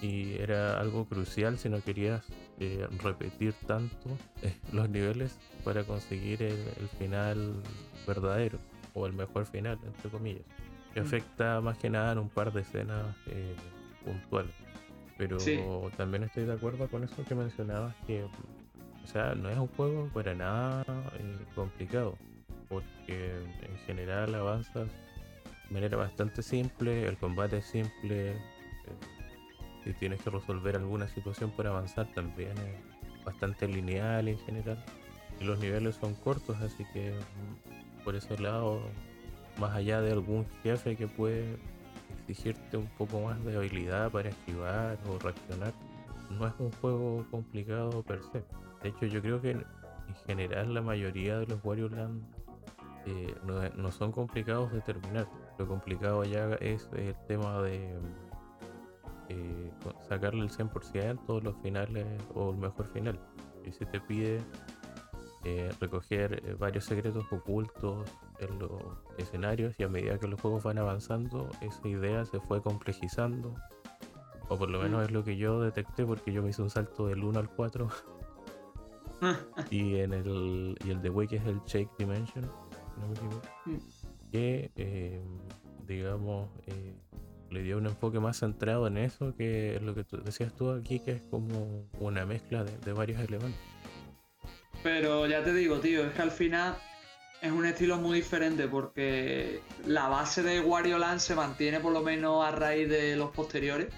Y 0.03 0.35
era 0.39 0.81
algo 0.81 1.05
crucial 1.05 1.59
si 1.59 1.69
no 1.69 1.83
querías 1.83 2.25
eh, 2.59 2.87
repetir 3.03 3.53
tanto 3.67 4.09
eh, 4.43 4.55
los 4.73 4.89
niveles 4.89 5.39
para 5.63 5.85
conseguir 5.85 6.43
el, 6.43 6.57
final 6.99 7.63
verdadero 8.07 8.59
o 8.95 9.07
el 9.07 9.13
mejor 9.13 9.45
final, 9.45 9.79
entre 9.85 10.11
comillas. 10.11 10.45
Que 10.95 11.03
mm. 11.03 11.05
afecta 11.05 11.61
más 11.61 11.77
que 11.77 11.91
nada 11.91 12.13
en 12.13 12.19
un 12.19 12.31
par 12.31 12.53
de 12.53 12.63
escenas 12.63 13.15
eh, 13.27 13.55
puntuales. 14.05 14.55
Pero 15.19 15.37
también 15.99 16.23
estoy 16.23 16.45
de 16.45 16.55
acuerdo 16.55 16.89
con 16.89 17.05
eso 17.05 17.23
que 17.29 17.35
mencionabas, 17.35 17.95
que 18.07 18.25
o 18.25 19.07
sea, 19.07 19.35
no 19.35 19.51
es 19.51 19.59
un 19.59 19.67
juego 19.69 20.09
para 20.15 20.35
nada 20.35 20.83
complicado, 21.55 22.17
porque 22.71 23.43
en 23.63 23.77
general 23.87 24.35
avanzas 24.35 24.89
de 25.69 25.75
manera 25.75 25.99
bastante 25.99 26.43
simple, 26.43 27.07
el 27.07 27.19
combate 27.19 27.59
es 27.59 27.67
simple, 27.67 28.31
eh, 28.31 28.37
si 29.85 29.93
tienes 29.95 30.23
que 30.23 30.31
resolver 30.31 30.77
alguna 30.77 31.09
situación 31.09 31.51
para 31.51 31.71
avanzar 31.71 32.07
también 32.15 32.57
es 32.59 33.25
bastante 33.25 33.69
lineal 33.69 34.29
en 34.29 34.39
general, 34.39 34.83
y 35.41 35.45
los 35.45 35.59
niveles 35.59 35.97
son 35.97 36.15
cortos, 36.15 36.57
así 36.61 36.85
que 36.93 37.13
mm, 37.13 38.05
por 38.05 38.15
ese 38.15 38.39
lado, 38.39 38.81
más 39.59 39.75
allá 39.75 40.01
de 40.01 40.13
algún 40.13 40.47
jefe 40.63 40.97
que 40.97 41.09
puede 41.09 41.59
exigirte 42.29 42.77
un 42.77 42.87
poco 42.97 43.21
más 43.21 43.45
de 43.45 43.57
habilidad 43.57 44.11
para 44.11 44.29
esquivar 44.29 44.97
o 45.09 45.19
reaccionar, 45.19 45.73
no 46.31 46.47
es 46.47 46.55
un 46.59 46.71
juego 46.73 47.27
complicado 47.31 48.03
per 48.03 48.21
se. 48.33 48.45
De 48.83 48.91
hecho, 48.91 49.07
yo 49.07 49.21
creo 49.21 49.41
que 49.43 49.51
en 49.51 49.67
general 50.27 50.73
la 50.73 50.81
mayoría 50.81 51.39
de 51.39 51.47
los 51.47 51.65
Wario 51.65 51.89
Land 51.89 52.23
eh, 53.07 53.35
no, 53.77 53.91
son 53.91 54.13
complicados 54.13 54.73
de 54.73 54.81
terminar. 54.81 55.29
Lo 55.59 55.67
complicado 55.67 56.25
ya 56.25 56.55
es 56.61 56.89
el 56.95 57.15
tema 57.27 57.61
de 57.63 57.99
eh, 59.29 59.71
sacarle 60.09 60.43
el 60.43 60.51
100% 60.51 61.43
los 61.43 61.57
finales 61.63 62.07
o 62.35 62.51
el 62.51 62.57
mejor 62.57 62.87
final. 62.87 63.19
Y 63.65 63.73
se 63.73 63.87
te 63.87 64.01
pide 64.01 64.41
eh, 65.45 65.71
recoger 65.81 66.57
varios 66.57 66.85
secretos 66.85 67.25
ocultos 67.33 68.11
en 68.41 68.59
los 68.59 68.73
escenarios 69.19 69.75
y 69.79 69.85
a 69.85 69.89
medida 69.89 70.19
que 70.19 70.29
los 70.29 70.41
juegos 70.41 70.63
van 70.63 70.79
avanzando, 70.79 71.49
esa 71.61 71.89
idea 71.89 72.25
se 72.25 72.41
fue 72.41 72.63
complejizando. 72.63 73.55
O 74.49 74.59
por 74.59 74.69
lo 74.69 74.81
menos 74.81 75.01
mm. 75.01 75.05
es 75.05 75.11
lo 75.13 75.25
que 75.25 75.37
yo 75.37 75.61
detecté 75.61 76.05
porque 76.05 76.33
yo 76.33 76.43
me 76.43 76.51
hice 76.51 76.61
un 76.61 76.71
salto 76.71 77.07
del 77.07 77.23
1 77.23 77.39
al 77.39 77.49
4 77.49 77.89
y 79.71 79.97
en 79.97 80.13
el 80.13 80.77
y 80.85 80.91
el 80.91 81.01
de 81.03 81.11
Wake 81.11 81.37
es 81.37 81.47
el 81.47 81.61
Shake 81.67 81.91
Dimension, 81.99 82.51
no 83.01 83.09
me 83.09 83.15
equivoco, 83.15 83.49
mm. 83.67 83.77
que 84.31 84.71
eh, 84.77 85.21
digamos 85.87 86.49
eh, 86.67 86.95
le 87.51 87.63
dio 87.63 87.79
un 87.79 87.87
enfoque 87.87 88.21
más 88.21 88.39
centrado 88.39 88.87
en 88.87 88.97
eso 88.97 89.35
que 89.37 89.79
lo 89.83 89.95
que 89.95 90.05
tú 90.05 90.23
decías 90.23 90.55
tú 90.55 90.71
aquí, 90.71 91.01
que 91.01 91.13
es 91.13 91.23
como 91.31 91.89
una 91.99 92.25
mezcla 92.25 92.65
de, 92.65 92.93
varios 92.93 93.21
elementos. 93.21 93.61
Pero 94.83 95.27
ya 95.27 95.43
te 95.43 95.53
digo, 95.53 95.81
tío, 95.81 96.07
es 96.07 96.13
que 96.13 96.23
al 96.23 96.31
final 96.31 96.77
es 97.43 97.51
un 97.51 97.67
estilo 97.67 97.97
muy 97.99 98.19
diferente 98.19 98.69
porque 98.69 99.61
la 99.87 100.09
base 100.09 100.43
de 100.43 100.61
Wario 100.61 100.99
Land 100.99 101.21
se 101.21 101.35
mantiene 101.35 101.81
por 101.81 101.93
lo 101.93 102.03
menos 102.03 102.45
a 102.45 102.53
raíz 102.53 102.89
de 102.89 103.17
los 103.17 103.31
posteriores, 103.31 103.89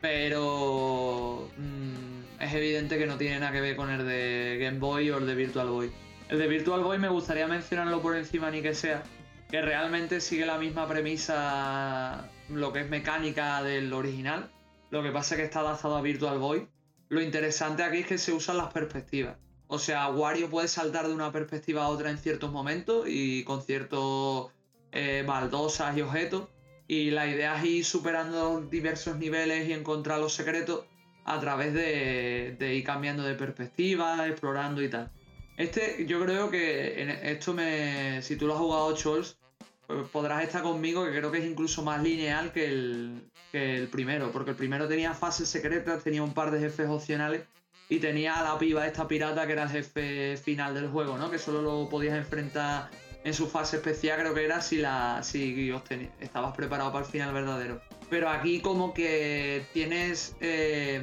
pero 0.00 1.48
mm, 1.56 2.42
es 2.42 2.54
evidente 2.54 2.98
que 2.98 3.06
no 3.06 3.16
tiene 3.16 3.38
nada 3.38 3.52
que 3.52 3.60
ver 3.60 3.76
con 3.76 3.90
el 3.90 4.04
de 4.04 4.58
Game 4.60 4.78
Boy 4.78 5.10
o 5.10 5.18
el 5.18 5.26
de 5.26 5.34
Virtual 5.34 5.68
Boy. 5.68 5.92
El 6.28 6.38
de 6.38 6.48
Virtual 6.48 6.82
Boy 6.82 6.98
me 6.98 7.08
gustaría 7.08 7.46
mencionarlo 7.46 8.00
por 8.00 8.16
encima 8.16 8.50
ni 8.50 8.62
que 8.62 8.74
sea, 8.74 9.02
que 9.50 9.60
realmente 9.60 10.20
sigue 10.20 10.46
la 10.46 10.58
misma 10.58 10.88
premisa, 10.88 12.30
lo 12.48 12.72
que 12.72 12.80
es 12.80 12.88
mecánica 12.88 13.62
del 13.62 13.92
original. 13.92 14.50
Lo 14.90 15.02
que 15.02 15.10
pasa 15.10 15.34
es 15.34 15.40
que 15.40 15.44
está 15.44 15.60
adaptado 15.60 15.96
a 15.96 16.02
Virtual 16.02 16.38
Boy. 16.38 16.66
Lo 17.08 17.20
interesante 17.20 17.82
aquí 17.82 17.98
es 17.98 18.06
que 18.06 18.18
se 18.18 18.32
usan 18.32 18.56
las 18.56 18.72
perspectivas. 18.72 19.36
O 19.66 19.78
sea, 19.78 20.08
Wario 20.08 20.48
puede 20.48 20.68
saltar 20.68 21.08
de 21.08 21.14
una 21.14 21.32
perspectiva 21.32 21.84
a 21.84 21.88
otra 21.88 22.10
en 22.10 22.18
ciertos 22.18 22.52
momentos 22.52 23.06
y 23.08 23.44
con 23.44 23.62
ciertos 23.62 24.52
eh, 24.92 25.24
baldosas 25.26 25.96
y 25.96 26.02
objetos. 26.02 26.48
Y 26.86 27.10
la 27.10 27.26
idea 27.26 27.58
es 27.58 27.64
ir 27.64 27.84
superando 27.84 28.60
diversos 28.62 29.16
niveles 29.18 29.68
y 29.68 29.72
encontrar 29.72 30.20
los 30.20 30.34
secretos 30.34 30.84
a 31.24 31.40
través 31.40 31.72
de, 31.72 32.56
ir 32.60 32.84
cambiando 32.84 33.22
de 33.22 33.34
perspectiva, 33.34 34.26
explorando 34.28 34.82
y 34.82 34.90
tal. 34.90 35.10
Este, 35.56 36.04
yo 36.06 36.20
creo 36.22 36.50
que 36.50 37.30
esto 37.30 37.52
me. 37.52 38.20
Si 38.22 38.36
tú 38.36 38.46
lo 38.46 38.54
has 38.54 38.60
jugado 38.60 38.94
Chols, 38.96 39.38
pues 39.86 40.08
podrás 40.08 40.42
estar 40.42 40.62
conmigo, 40.62 41.04
que 41.04 41.10
creo 41.10 41.30
que 41.30 41.38
es 41.38 41.44
incluso 41.44 41.82
más 41.82 42.02
lineal 42.02 42.52
que 42.52 42.66
el, 42.66 43.30
que 43.52 43.76
el 43.76 43.88
primero. 43.88 44.32
Porque 44.32 44.50
el 44.50 44.56
primero 44.56 44.88
tenía 44.88 45.14
fases 45.14 45.48
secretas, 45.48 46.02
tenía 46.02 46.22
un 46.22 46.34
par 46.34 46.50
de 46.50 46.60
jefes 46.60 46.88
opcionales 46.88 47.42
y 47.88 47.98
tenía 47.98 48.40
a 48.40 48.42
la 48.42 48.58
piba 48.58 48.86
esta 48.86 49.06
pirata 49.06 49.46
que 49.46 49.52
era 49.52 49.64
el 49.64 49.68
jefe 49.68 50.36
final 50.36 50.74
del 50.74 50.88
juego, 50.88 51.18
¿no? 51.18 51.30
Que 51.30 51.38
solo 51.38 51.62
lo 51.62 51.88
podías 51.88 52.16
enfrentar 52.16 52.90
en 53.22 53.32
su 53.32 53.46
fase 53.46 53.76
especial, 53.76 54.20
creo 54.20 54.34
que 54.34 54.44
era 54.44 54.60
si 54.60 54.78
la. 54.78 55.22
si 55.22 55.72
estabas 56.20 56.56
preparado 56.56 56.92
para 56.92 57.04
el 57.04 57.10
final 57.10 57.32
verdadero. 57.32 57.80
Pero 58.10 58.28
aquí 58.28 58.60
como 58.60 58.92
que 58.92 59.66
tienes 59.72 60.36
eh, 60.40 61.02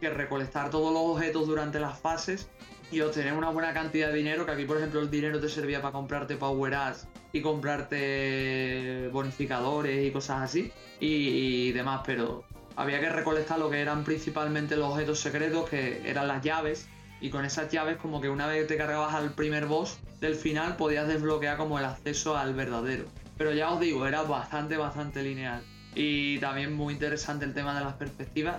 que 0.00 0.10
recolectar 0.10 0.70
todos 0.70 0.92
los 0.92 1.02
objetos 1.02 1.46
durante 1.46 1.80
las 1.80 1.98
fases 1.98 2.50
y 2.92 3.00
obtener 3.00 3.32
una 3.32 3.48
buena 3.48 3.72
cantidad 3.72 4.08
de 4.08 4.14
dinero, 4.14 4.44
que 4.44 4.52
aquí 4.52 4.64
por 4.66 4.76
ejemplo 4.76 5.00
el 5.00 5.10
dinero 5.10 5.40
te 5.40 5.48
servía 5.48 5.80
para 5.80 5.92
comprarte 5.92 6.36
power 6.36 6.74
ups 6.74 7.08
y 7.32 7.40
comprarte 7.40 9.08
bonificadores 9.10 10.06
y 10.06 10.10
cosas 10.10 10.42
así 10.42 10.70
y, 11.00 11.72
demás, 11.72 12.02
pero 12.06 12.44
había 12.76 13.00
que 13.00 13.08
recolectar 13.08 13.58
lo 13.58 13.70
que 13.70 13.80
eran 13.80 14.04
principalmente 14.04 14.76
los 14.76 14.92
objetos 14.92 15.18
secretos, 15.20 15.68
que 15.68 16.08
eran 16.08 16.28
las 16.28 16.42
llaves, 16.42 16.86
y 17.20 17.30
con 17.30 17.44
esas 17.44 17.70
llaves 17.70 17.96
como 17.96 18.20
que 18.20 18.28
una 18.28 18.46
vez 18.46 18.66
te 18.66 18.76
cargabas 18.76 19.14
al 19.14 19.32
primer 19.32 19.66
boss 19.66 19.98
del 20.20 20.34
final 20.36 20.76
podías 20.76 21.08
desbloquear 21.08 21.56
como 21.56 21.78
el 21.78 21.84
acceso 21.84 22.36
al 22.36 22.54
verdadero. 22.54 23.04
Pero 23.38 23.52
ya 23.52 23.72
os 23.72 23.80
digo, 23.80 24.06
era 24.06 24.22
bastante, 24.22 24.76
bastante 24.76 25.22
lineal. 25.22 25.62
Y 25.94 26.38
también 26.38 26.72
muy 26.72 26.94
interesante 26.94 27.44
el 27.44 27.54
tema 27.54 27.76
de 27.76 27.84
las 27.84 27.94
perspectivas 27.94 28.58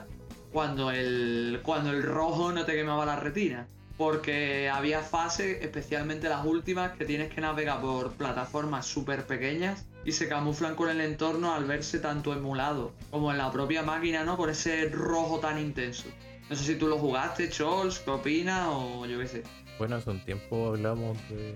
cuando 0.52 0.92
el, 0.92 1.62
cuando 1.64 1.92
el 1.92 2.04
rojo 2.04 2.52
no 2.52 2.66
te 2.66 2.74
quemaba 2.74 3.06
la 3.06 3.16
retina. 3.16 3.68
Porque 3.98 4.70
había 4.70 5.02
fases, 5.02 5.62
especialmente 5.62 6.28
las 6.28 6.46
últimas, 6.46 6.98
que 6.98 7.06
tienes 7.06 7.34
que 7.34 7.42
navegar 7.42 7.80
por 7.80 8.14
plataformas 8.14 8.86
súper 8.86 9.26
pequeñas 9.26 9.86
y 10.04 10.12
se 10.12 10.28
camuflan 10.28 10.76
con 10.76 10.90
el 10.90 11.00
entorno 11.00 11.54
al 11.54 11.66
verse 11.66 12.00
tanto 12.00 12.34
emulado 12.34 12.92
como 13.12 13.32
en 13.32 13.38
la 13.38 13.52
propia 13.52 13.84
máquina, 13.84 14.24
¿no? 14.24 14.36
Con 14.36 14.50
ese 14.50 14.90
rojo 14.90 15.40
tan 15.40 15.60
intenso. 15.60 16.06
No 16.50 16.56
sé 16.56 16.64
si 16.64 16.76
tú 16.76 16.88
lo 16.88 16.98
jugaste, 16.98 17.50
Chols, 17.50 18.00
¿qué 18.00 18.10
opinas? 18.10 18.68
O 18.70 19.06
yo 19.06 19.20
qué 19.20 19.28
sé. 19.28 19.44
Bueno, 19.78 19.96
hace 19.96 20.10
un 20.10 20.24
tiempo 20.26 20.70
hablamos 20.70 21.18
de, 21.30 21.56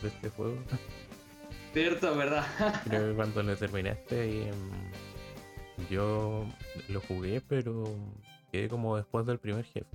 de 0.00 0.08
este 0.08 0.30
juego. 0.30 0.56
Cierto, 1.72 2.16
¿verdad? 2.16 2.46
Creo 2.84 3.10
que 3.10 3.16
cuando 3.16 3.42
lo 3.42 3.56
terminaste, 3.56 4.50
yo 5.90 6.46
lo 6.88 7.00
jugué, 7.00 7.40
pero 7.40 7.84
quedé 8.52 8.68
como 8.68 8.96
después 8.96 9.26
del 9.26 9.38
primer 9.38 9.64
jefe. 9.64 9.86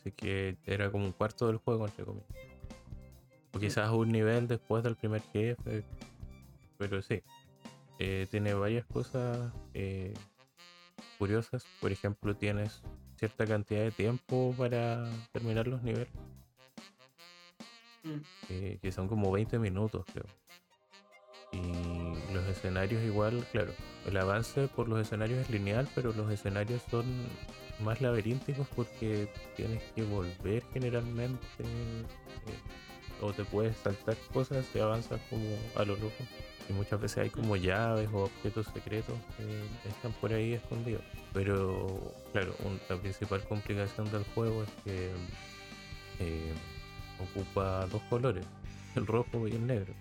Así 0.00 0.12
que 0.12 0.56
era 0.64 0.90
como 0.90 1.04
un 1.04 1.12
cuarto 1.12 1.48
del 1.48 1.56
juego, 1.56 1.86
entre 1.86 2.04
comillas. 2.04 2.28
O 3.52 3.58
quizás 3.58 3.90
un 3.90 4.10
nivel 4.10 4.46
después 4.46 4.84
del 4.84 4.96
primer 4.96 5.22
jefe. 5.32 5.82
Pero 6.78 7.02
sí. 7.02 7.22
Eh, 7.98 8.28
tiene 8.30 8.54
varias 8.54 8.86
cosas 8.86 9.52
eh, 9.74 10.14
curiosas. 11.18 11.64
Por 11.80 11.90
ejemplo, 11.90 12.36
tienes 12.36 12.82
cierta 13.16 13.44
cantidad 13.44 13.80
de 13.80 13.90
tiempo 13.90 14.54
para 14.56 15.04
terminar 15.32 15.66
los 15.66 15.82
niveles. 15.82 16.12
Mm. 18.04 18.18
Eh, 18.50 18.78
que 18.80 18.92
son 18.92 19.08
como 19.08 19.32
20 19.32 19.58
minutos, 19.58 20.04
creo. 20.12 20.26
Y 21.50 22.32
los 22.32 22.44
escenarios 22.46 23.02
igual, 23.02 23.44
claro, 23.50 23.72
el 24.06 24.16
avance 24.16 24.68
por 24.68 24.88
los 24.88 25.00
escenarios 25.00 25.40
es 25.40 25.50
lineal, 25.50 25.88
pero 25.94 26.12
los 26.12 26.30
escenarios 26.30 26.82
son 26.90 27.04
más 27.80 28.00
laberínticos 28.00 28.66
porque 28.74 29.28
tienes 29.56 29.82
que 29.94 30.02
volver 30.04 30.62
generalmente 30.72 31.44
eh, 31.60 32.04
o 33.20 33.32
te 33.32 33.44
puedes 33.44 33.76
saltar 33.76 34.16
cosas 34.32 34.66
y 34.74 34.78
avanzas 34.78 35.20
como 35.30 35.44
a 35.76 35.84
lo 35.84 35.94
loco. 35.96 36.24
Y 36.68 36.72
muchas 36.72 37.00
veces 37.00 37.18
hay 37.18 37.30
como 37.30 37.56
llaves 37.56 38.08
o 38.12 38.24
objetos 38.24 38.66
secretos 38.66 39.14
que 39.36 39.88
están 39.88 40.12
por 40.20 40.32
ahí 40.32 40.52
escondidos. 40.52 41.02
Pero 41.32 42.14
claro, 42.32 42.54
la 42.88 42.96
principal 42.96 43.42
complicación 43.48 44.10
del 44.12 44.24
juego 44.34 44.62
es 44.62 44.70
que 44.84 45.10
eh, 46.20 46.52
ocupa 47.18 47.86
dos 47.86 48.02
colores, 48.10 48.44
el 48.96 49.06
rojo 49.06 49.48
y 49.48 49.52
el 49.52 49.66
negro. 49.66 49.94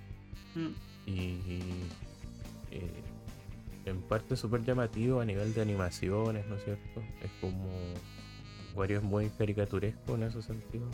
Mm 0.55 0.87
y 1.07 1.39
eh, 2.71 2.91
en 3.89 4.01
parte 4.01 4.35
súper 4.35 4.63
llamativo 4.63 5.21
a 5.21 5.25
nivel 5.25 5.53
de 5.53 5.61
animaciones, 5.61 6.45
¿no 6.47 6.55
es 6.55 6.63
cierto? 6.63 7.01
Es 7.21 7.31
como 7.41 7.69
Wario 8.75 8.97
es 8.97 9.03
muy 9.03 9.29
caricaturesco 9.29 10.15
en 10.15 10.23
ese 10.23 10.41
sentido. 10.41 10.85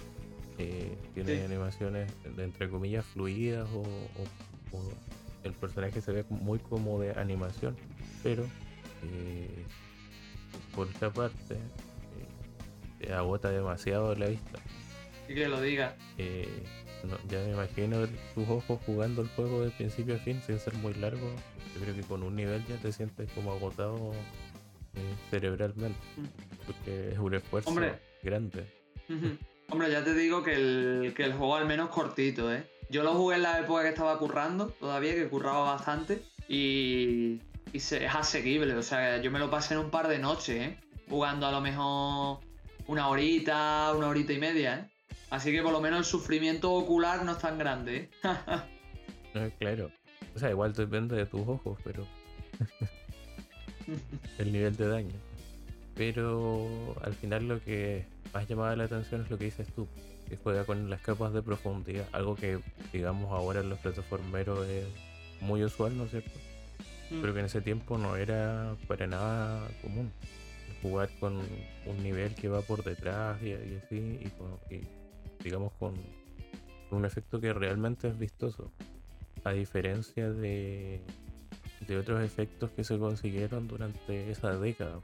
Eh, 0.58 0.96
tiene 1.14 1.44
animaciones 1.44 2.12
de, 2.36 2.44
entre 2.44 2.70
comillas 2.70 3.06
fluidas 3.06 3.68
o, 3.74 3.84
el 5.44 5.52
personaje 5.54 6.00
se 6.00 6.12
ve 6.12 6.26
muy 6.30 6.58
como 6.60 7.02
de 7.02 7.12
animación, 7.12 7.76
pero 8.24 8.44
eh, 9.04 9.66
por 10.74 10.88
esta 10.88 11.12
parte 11.12 11.58
te 13.00 13.14
agota 13.14 13.50
demasiado 13.50 14.16
la 14.16 14.28
vista. 14.28 14.60
Y 15.28 15.34
que 15.34 15.48
lo 15.50 15.60
diga 15.60 15.96
ya 17.28 17.40
me 17.40 17.52
imagino 17.52 18.08
tus 18.34 18.48
ojos 18.48 18.80
jugando 18.86 19.22
el 19.22 19.28
juego 19.30 19.64
de 19.64 19.72
principio 19.72 20.16
a 20.16 20.20
fin 20.20 20.42
sin 20.46 20.60
ser 20.60 20.74
muy 20.76 20.94
largo. 20.94 21.36
Yo 21.76 21.82
creo 21.82 21.96
que 21.96 22.02
con 22.02 22.24
un 22.24 22.36
nivel 22.36 22.64
ya 22.68 22.76
te 22.78 22.92
sientes 22.92 23.30
como 23.32 23.52
agotado 23.54 24.12
eh, 24.96 25.16
cerebralmente, 25.32 25.98
porque 26.66 27.12
es 27.12 27.18
un 27.20 27.34
esfuerzo 27.34 27.70
Hombre. 27.70 28.00
grande. 28.22 28.66
Hombre, 29.70 29.92
ya 29.92 30.04
te 30.04 30.14
digo 30.14 30.44
que 30.44 30.54
el, 30.54 31.14
que 31.16 31.24
el 31.24 31.34
juego 31.34 31.56
al 31.56 31.66
menos 31.66 31.90
cortito, 31.90 32.54
¿eh? 32.54 32.68
Yo 32.90 33.02
lo 33.04 33.14
jugué 33.16 33.38
en 33.38 33.44
la 33.44 33.60
época 33.60 33.82
que 33.84 33.90
estaba 33.90 34.20
currando, 34.20 34.68
todavía, 34.80 35.16
que 35.16 35.28
curraba 35.28 35.62
bastante, 35.74 36.22
y, 36.48 37.40
y 37.72 37.80
se- 37.80 38.06
es 38.06 38.14
asequible. 38.14 38.76
O 38.76 38.84
sea, 38.84 39.20
yo 39.22 39.32
me 39.32 39.40
lo 39.40 39.50
pasé 39.50 39.74
en 39.74 39.80
un 39.80 39.90
par 39.90 40.08
de 40.10 40.20
noches, 40.20 40.56
¿eh? 40.62 40.78
Jugando 41.10 41.48
a 41.48 41.52
lo 41.52 41.60
mejor 41.62 42.40
una 42.88 43.08
horita, 43.08 43.94
una 43.98 44.10
horita 44.10 44.34
y 44.34 44.38
media, 44.38 44.80
¿eh? 44.80 45.16
Así 45.32 45.52
que 45.52 45.64
por 45.64 45.72
lo 45.72 45.82
menos 45.82 46.00
el 46.00 46.06
sufrimiento 46.06 46.72
ocular 46.72 47.26
no 47.26 47.32
es 47.32 47.40
tan 47.40 47.58
grande, 47.58 47.96
¿eh? 47.98 48.10
No, 49.34 49.50
claro. 49.58 49.90
O 50.36 50.40
sea, 50.40 50.50
igual 50.50 50.74
depende 50.74 51.16
de 51.16 51.26
tus 51.26 51.42
ojos, 51.48 51.78
pero 51.84 52.06
el 54.40 54.52
nivel 54.52 54.76
de 54.76 54.88
daño. 54.88 55.16
Pero 55.96 56.96
al 57.04 57.14
final 57.14 57.48
lo 57.48 57.62
que 57.62 58.06
más 58.34 58.48
llamaba 58.48 58.76
la 58.76 58.86
atención 58.86 59.22
es 59.22 59.30
lo 59.30 59.38
que 59.38 59.46
dices 59.46 59.68
tú, 59.76 59.88
que 60.28 60.38
juega 60.38 60.66
con 60.66 60.90
las 60.90 61.02
capas 61.02 61.34
de 61.34 61.44
profundidad, 61.44 62.08
algo 62.14 62.36
que 62.36 62.60
digamos 62.92 63.32
ahora 63.32 63.60
en 63.62 63.70
los 63.70 63.78
plataformeros 63.80 64.68
es 64.68 64.86
muy 65.42 65.64
usual, 65.64 65.96
¿no 65.98 66.06
es 66.06 66.12
cierto? 66.12 66.32
Pero 67.10 67.34
que 67.34 67.42
en 67.42 67.46
ese 67.46 67.62
tiempo 67.62 67.98
no 68.00 68.16
era 68.16 68.76
para 68.88 69.06
nada 69.06 69.68
común. 69.84 70.12
Jugar 70.82 71.10
con 71.20 71.34
un 71.86 72.04
nivel 72.04 72.34
que 72.36 72.50
va 72.50 72.62
por 72.62 72.84
detrás 72.84 73.40
y, 73.44 73.50
y 73.50 73.80
así, 73.86 74.20
y, 74.22 74.30
con- 74.38 74.58
y, 74.70 74.82
digamos 75.44 75.72
con 75.74 75.94
un 76.92 77.06
efecto 77.06 77.40
que 77.40 77.54
realmente 77.54 78.08
es 78.08 78.18
vistoso. 78.18 78.72
A 79.44 79.52
diferencia 79.52 80.30
de, 80.30 81.02
de 81.88 81.98
otros 81.98 82.24
efectos 82.24 82.72
que 82.72 82.84
se 82.84 82.98
consiguieron 82.98 83.68
durante 83.68 84.32
esa 84.32 84.58
década. 84.58 85.02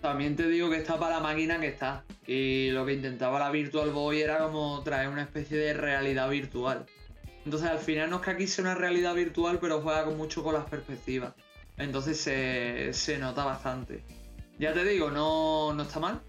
También 0.00 0.36
te 0.36 0.48
digo 0.48 0.68
que 0.70 0.76
está 0.76 0.98
para 0.98 1.16
la 1.16 1.22
máquina 1.22 1.58
que 1.58 1.68
está. 1.68 2.04
Y 2.26 2.70
lo 2.70 2.84
que 2.84 2.94
intentaba 2.94 3.38
la 3.38 3.50
Virtual 3.50 3.90
Boy 3.90 4.20
era 4.20 4.38
como 4.38 4.82
traer 4.82 5.08
una 5.08 5.22
especie 5.22 5.56
de 5.56 5.72
realidad 5.74 6.28
virtual. 6.28 6.84
Entonces 7.44 7.68
al 7.68 7.78
final 7.78 8.10
no 8.10 8.16
es 8.16 8.22
que 8.22 8.30
aquí 8.30 8.46
sea 8.46 8.64
una 8.64 8.74
realidad 8.74 9.14
virtual, 9.14 9.58
pero 9.60 9.80
juega 9.80 10.04
mucho 10.10 10.42
con 10.42 10.54
las 10.54 10.64
perspectivas. 10.64 11.34
Entonces 11.76 12.20
se, 12.20 12.92
se 12.92 13.18
nota 13.18 13.44
bastante. 13.44 14.04
Ya 14.58 14.72
te 14.72 14.84
digo, 14.84 15.10
no, 15.10 15.72
no 15.74 15.82
está 15.82 16.00
mal. 16.00 16.20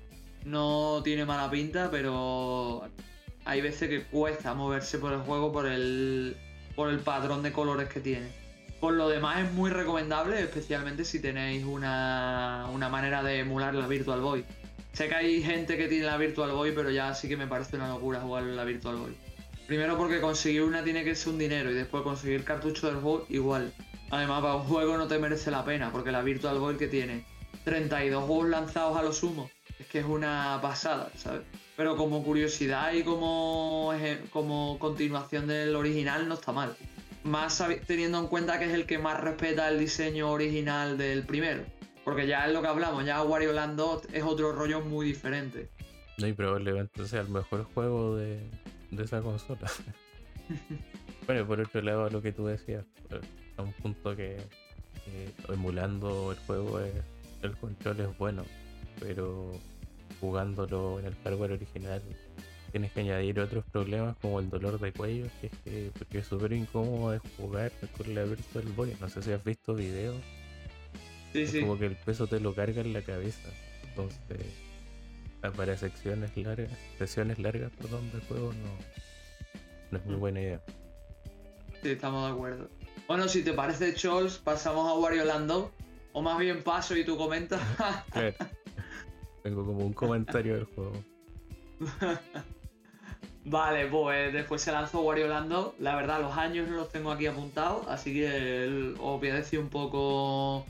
No 0.45 1.01
tiene 1.03 1.25
mala 1.25 1.49
pinta, 1.49 1.89
pero 1.89 2.87
hay 3.45 3.61
veces 3.61 3.89
que 3.89 4.03
cuesta 4.03 4.53
moverse 4.53 4.97
por 4.97 5.13
el 5.13 5.19
juego 5.19 5.51
por 5.51 5.67
el, 5.67 6.35
por 6.75 6.89
el 6.89 6.99
patrón 6.99 7.43
de 7.43 7.53
colores 7.53 7.87
que 7.87 7.99
tiene. 7.99 8.27
Por 8.79 8.93
lo 8.93 9.07
demás 9.07 9.45
es 9.45 9.51
muy 9.53 9.69
recomendable, 9.69 10.41
especialmente 10.41 11.05
si 11.05 11.19
tenéis 11.19 11.63
una, 11.63 12.67
una 12.73 12.89
manera 12.89 13.23
de 13.23 13.39
emular 13.39 13.73
la 13.73 13.87
Virtual 13.87 14.19
Boy. 14.19 14.43
Sé 14.93 15.07
que 15.07 15.15
hay 15.15 15.43
gente 15.43 15.77
que 15.77 15.87
tiene 15.87 16.05
la 16.05 16.17
Virtual 16.17 16.51
Boy, 16.51 16.71
pero 16.73 16.89
ya 16.89 17.13
sí 17.13 17.27
que 17.27 17.37
me 17.37 17.47
parece 17.47 17.75
una 17.75 17.87
locura 17.87 18.19
jugar 18.19 18.43
la 18.43 18.63
Virtual 18.63 18.97
Boy. 18.97 19.15
Primero 19.67 19.97
porque 19.97 20.19
conseguir 20.19 20.63
una 20.63 20.83
tiene 20.83 21.03
que 21.03 21.15
ser 21.15 21.33
un 21.33 21.39
dinero 21.39 21.71
y 21.71 21.73
después 21.73 22.03
conseguir 22.03 22.43
cartucho 22.43 22.87
del 22.87 22.97
juego 22.97 23.25
igual. 23.29 23.73
Además 24.11 24.41
para 24.41 24.55
un 24.55 24.63
juego 24.63 24.97
no 24.97 25.07
te 25.07 25.17
merece 25.17 25.51
la 25.51 25.65
pena 25.65 25.91
porque 25.91 26.11
la 26.11 26.21
Virtual 26.21 26.59
Boy 26.59 26.77
que 26.77 26.87
tiene 26.87 27.25
32 27.63 28.23
juegos 28.25 28.49
lanzados 28.49 28.97
a 28.97 29.01
lo 29.01 29.11
sumo 29.11 29.49
es 29.79 29.87
que 29.87 29.99
es 29.99 30.05
una 30.05 30.59
pasada, 30.61 31.11
¿sabes? 31.15 31.41
Pero 31.77 31.97
como 31.97 32.23
curiosidad 32.23 32.93
y 32.93 33.03
como, 33.03 33.91
como 34.31 34.77
continuación 34.79 35.47
del 35.47 35.75
original 35.75 36.27
no 36.27 36.35
está 36.35 36.51
mal. 36.51 36.75
Más 37.23 37.61
teniendo 37.87 38.19
en 38.19 38.27
cuenta 38.27 38.59
que 38.59 38.65
es 38.65 38.73
el 38.73 38.85
que 38.85 38.97
más 38.97 39.19
respeta 39.19 39.67
el 39.69 39.79
diseño 39.79 40.31
original 40.31 40.97
del 40.97 41.23
primero. 41.23 41.63
Porque 42.03 42.27
ya 42.27 42.45
es 42.47 42.53
lo 42.53 42.61
que 42.61 42.67
hablamos, 42.67 43.03
ya 43.03 43.23
Wario 43.23 43.51
Land 43.51 43.77
2 43.77 44.01
es 44.13 44.23
otro 44.23 44.51
rollo 44.53 44.79
muy 44.81 45.07
diferente. 45.07 45.69
No, 46.17 46.27
y 46.27 46.33
probablemente 46.33 47.05
sea 47.07 47.21
el 47.21 47.29
mejor 47.29 47.63
juego 47.73 48.15
de, 48.15 48.39
de 48.91 49.03
esa 49.03 49.21
consola. 49.21 49.69
bueno, 51.25 51.45
por 51.47 51.59
otro 51.59 51.81
lado, 51.81 52.09
lo 52.09 52.21
que 52.21 52.31
tú 52.31 52.45
decías, 52.45 52.85
eh, 53.09 53.19
a 53.57 53.63
un 53.63 53.73
punto 53.73 54.15
que 54.15 54.37
eh, 55.07 55.31
emulando 55.49 56.31
el 56.31 56.37
juego 56.45 56.79
es- 56.79 56.93
el 57.41 57.55
control 57.57 57.99
es 57.99 58.17
bueno, 58.17 58.43
pero 58.99 59.51
jugándolo 60.25 60.99
en 60.99 61.05
el 61.05 61.15
hardware 61.23 61.51
original 61.53 62.01
tienes 62.71 62.91
que 62.91 62.99
añadir 63.01 63.39
otros 63.39 63.63
problemas 63.71 64.17
como 64.17 64.39
el 64.39 64.49
dolor 64.49 64.79
de 64.79 64.91
cuello, 64.91 65.27
que 65.39 65.47
es 65.47 65.53
que 65.63 65.91
porque 65.97 66.17
es 66.19 66.27
súper 66.27 66.51
incómodo 66.51 67.11
de 67.11 67.19
jugar 67.37 67.71
con 67.97 68.13
la 68.13 68.23
Virtual 68.23 68.65
Boy. 68.75 68.97
No 68.99 69.07
sé 69.07 69.21
si 69.21 69.31
has 69.31 69.43
visto 69.43 69.73
videos, 69.75 70.17
Sí, 71.31 71.41
es 71.43 71.51
sí. 71.51 71.61
como 71.61 71.77
que 71.77 71.85
el 71.85 71.95
peso 71.95 72.27
te 72.27 72.39
lo 72.39 72.53
carga 72.53 72.81
en 72.81 72.91
la 72.93 73.01
cabeza. 73.01 73.49
Entonces, 73.87 74.19
ah, 75.43 75.51
para 75.51 75.77
secciones 75.77 76.35
largas, 76.35 76.69
sesiones 76.97 77.39
largas, 77.39 77.71
perdón, 77.77 78.11
del 78.11 78.21
juego 78.21 78.51
no, 78.51 78.69
no 79.91 79.97
es 79.97 80.05
muy 80.05 80.15
Mm. 80.15 80.19
buena 80.19 80.41
idea. 80.41 80.61
Sí, 81.81 81.89
estamos 81.91 82.25
de 82.27 82.33
acuerdo. 82.33 82.69
Bueno, 83.07 83.27
si 83.29 83.41
te 83.43 83.53
parece, 83.53 83.93
Chols, 83.93 84.37
pasamos 84.39 84.89
a 84.89 84.95
Wario 84.99 85.23
Land 85.23 85.47
2. 85.47 85.69
O 86.13 86.21
más 86.21 86.39
bien 86.39 86.63
paso 86.63 86.95
y 86.97 87.03
tú 87.05 87.15
comentas. 87.17 87.61
Tengo 89.45 89.63
como 89.63 89.85
un 89.85 89.93
comentario 89.93 90.55
del 90.55 90.63
juego. 90.63 90.93
vale, 93.45 93.85
pues 93.85 94.33
después 94.33 94.59
se 94.59 94.71
lanzó 94.71 95.01
Wario 95.01 95.27
Land 95.27 95.49
2. 95.51 95.73
La 95.81 95.95
verdad, 95.95 96.19
los 96.19 96.35
años 96.35 96.67
no 96.67 96.77
los 96.77 96.89
tengo 96.89 97.11
aquí 97.11 97.27
apuntados, 97.27 97.85
así 97.87 98.11
que 98.11 98.95
os 98.99 99.19
voy 99.19 99.29
a 99.29 99.35
decir 99.35 99.59
un 99.59 99.69
poco 99.69 100.65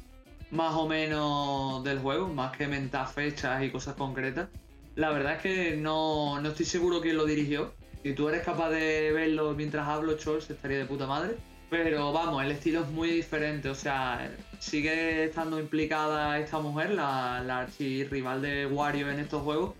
más 0.52 0.74
o 0.76 0.90
menos 0.90 1.86
del 1.86 2.00
juego, 2.00 2.28
más 2.28 2.58
que 2.58 2.68
mentar 2.68 3.08
fechas 3.08 3.64
y 3.64 3.72
cosas 3.72 3.96
concretas. 3.96 4.50
La 4.96 5.10
verdad 5.12 5.38
es 5.38 5.42
que 5.42 5.78
no, 5.78 6.42
no 6.42 6.50
estoy 6.50 6.66
seguro 6.66 7.00
quién 7.00 7.16
lo 7.16 7.24
dirigió. 7.24 7.74
Si 8.04 8.12
tú 8.12 8.28
eres 8.28 8.44
capaz 8.44 8.72
de 8.72 9.14
verlo 9.14 9.54
mientras 9.54 9.88
hablo, 9.88 10.18
Chols, 10.18 10.50
estaría 10.50 10.80
de 10.80 10.86
puta 10.86 11.08
madre. 11.08 11.38
Pero 11.84 12.14
vamos, 12.14 12.42
el 12.42 12.52
estilo 12.52 12.84
es 12.84 12.88
muy 12.88 13.10
diferente. 13.10 13.68
O 13.68 13.76
sea, 13.76 14.32
sigue 14.60 15.26
estando 15.26 15.60
implicada 15.60 16.40
esta 16.40 16.60
mujer, 16.60 16.92
la, 16.92 17.44
la 17.46 17.60
archirrival 17.60 18.42
de 18.42 18.66
Wario 18.66 19.12
en 19.12 19.20
estos 19.20 19.44
juegos, 19.44 19.74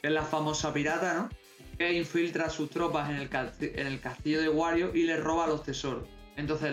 que 0.00 0.08
es 0.08 0.14
la 0.14 0.22
famosa 0.22 0.72
pirata, 0.72 1.12
¿no? 1.12 1.28
Que 1.76 1.92
infiltra 1.92 2.48
sus 2.48 2.70
tropas 2.70 3.10
en 3.10 3.16
el, 3.16 3.28
en 3.60 3.86
el 3.86 4.00
castillo 4.00 4.40
de 4.40 4.48
Wario 4.48 4.94
y 4.94 5.02
le 5.02 5.18
roba 5.18 5.46
los 5.46 5.62
tesoros. 5.62 6.04
Entonces, 6.38 6.72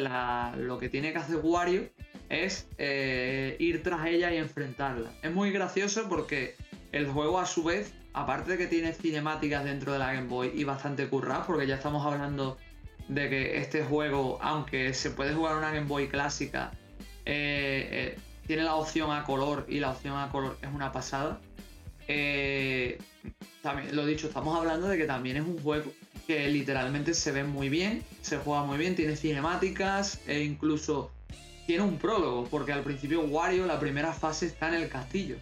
lo 0.56 0.80
que 0.80 0.88
tiene 0.88 1.12
que 1.12 1.18
hacer 1.18 1.42
Wario 1.44 1.90
es 2.30 2.66
eh, 2.78 3.58
ir 3.60 3.84
tras 3.84 4.08
ella 4.08 4.34
y 4.34 4.38
enfrentarla. 4.38 5.12
Es 5.22 5.34
muy 5.34 5.52
gracioso 5.52 6.08
porque 6.08 6.56
el 6.94 7.06
juego, 7.06 7.38
a 7.38 7.46
su 7.46 7.66
vez, 7.66 7.94
aparte 8.14 8.52
de 8.52 8.58
que 8.58 8.68
tiene 8.68 8.94
cinemáticas 8.94 9.66
dentro 9.66 9.92
de 9.92 10.00
la 10.00 10.14
Game 10.14 10.30
Boy 10.30 10.54
y 10.56 10.64
bastante 10.64 11.10
curradas, 11.10 11.46
porque 11.48 11.68
ya 11.68 11.76
estamos 11.76 12.06
hablando 12.06 12.58
de 13.10 13.28
que 13.28 13.58
este 13.58 13.84
juego, 13.84 14.40
aunque 14.42 14.94
se 14.94 15.10
puede 15.10 15.34
jugar 15.34 15.58
una 15.58 15.72
Game 15.72 15.88
Boy 15.88 16.08
clásica, 16.08 16.72
eh, 17.26 17.90
eh, 17.92 18.18
tiene 18.48 18.64
la 18.64 18.76
opción 18.76 19.12
a 19.12 19.24
color 19.24 19.66
y 19.68 19.80
la 19.80 19.92
opción 19.92 20.18
a 20.18 20.32
color 20.32 20.58
es 20.62 20.70
una 20.74 20.92
pasada. 20.92 21.42
Eh, 22.08 23.00
también, 23.62 23.96
lo 23.96 24.06
dicho, 24.06 24.28
estamos 24.28 24.58
hablando 24.58 24.88
de 24.88 24.98
que 24.98 25.06
también 25.06 25.38
es 25.38 25.44
un 25.44 25.60
juego 25.60 25.92
que 26.28 26.48
literalmente 26.50 27.14
se 27.16 27.32
ve 27.32 27.44
muy 27.44 27.68
bien, 27.68 28.04
se 28.22 28.38
juega 28.38 28.64
muy 28.64 28.78
bien, 28.78 28.96
tiene 28.96 29.16
cinemáticas 29.16 30.22
e 30.28 30.44
incluso 30.44 31.12
tiene 31.66 31.84
un 31.84 31.98
prólogo, 31.98 32.46
porque 32.46 32.74
al 32.74 32.84
principio 32.84 33.22
Wario, 33.22 33.66
la 33.66 33.80
primera 33.80 34.14
fase, 34.14 34.46
está 34.46 34.70
en 34.70 34.76
el 34.76 34.90
castillo. 34.90 35.36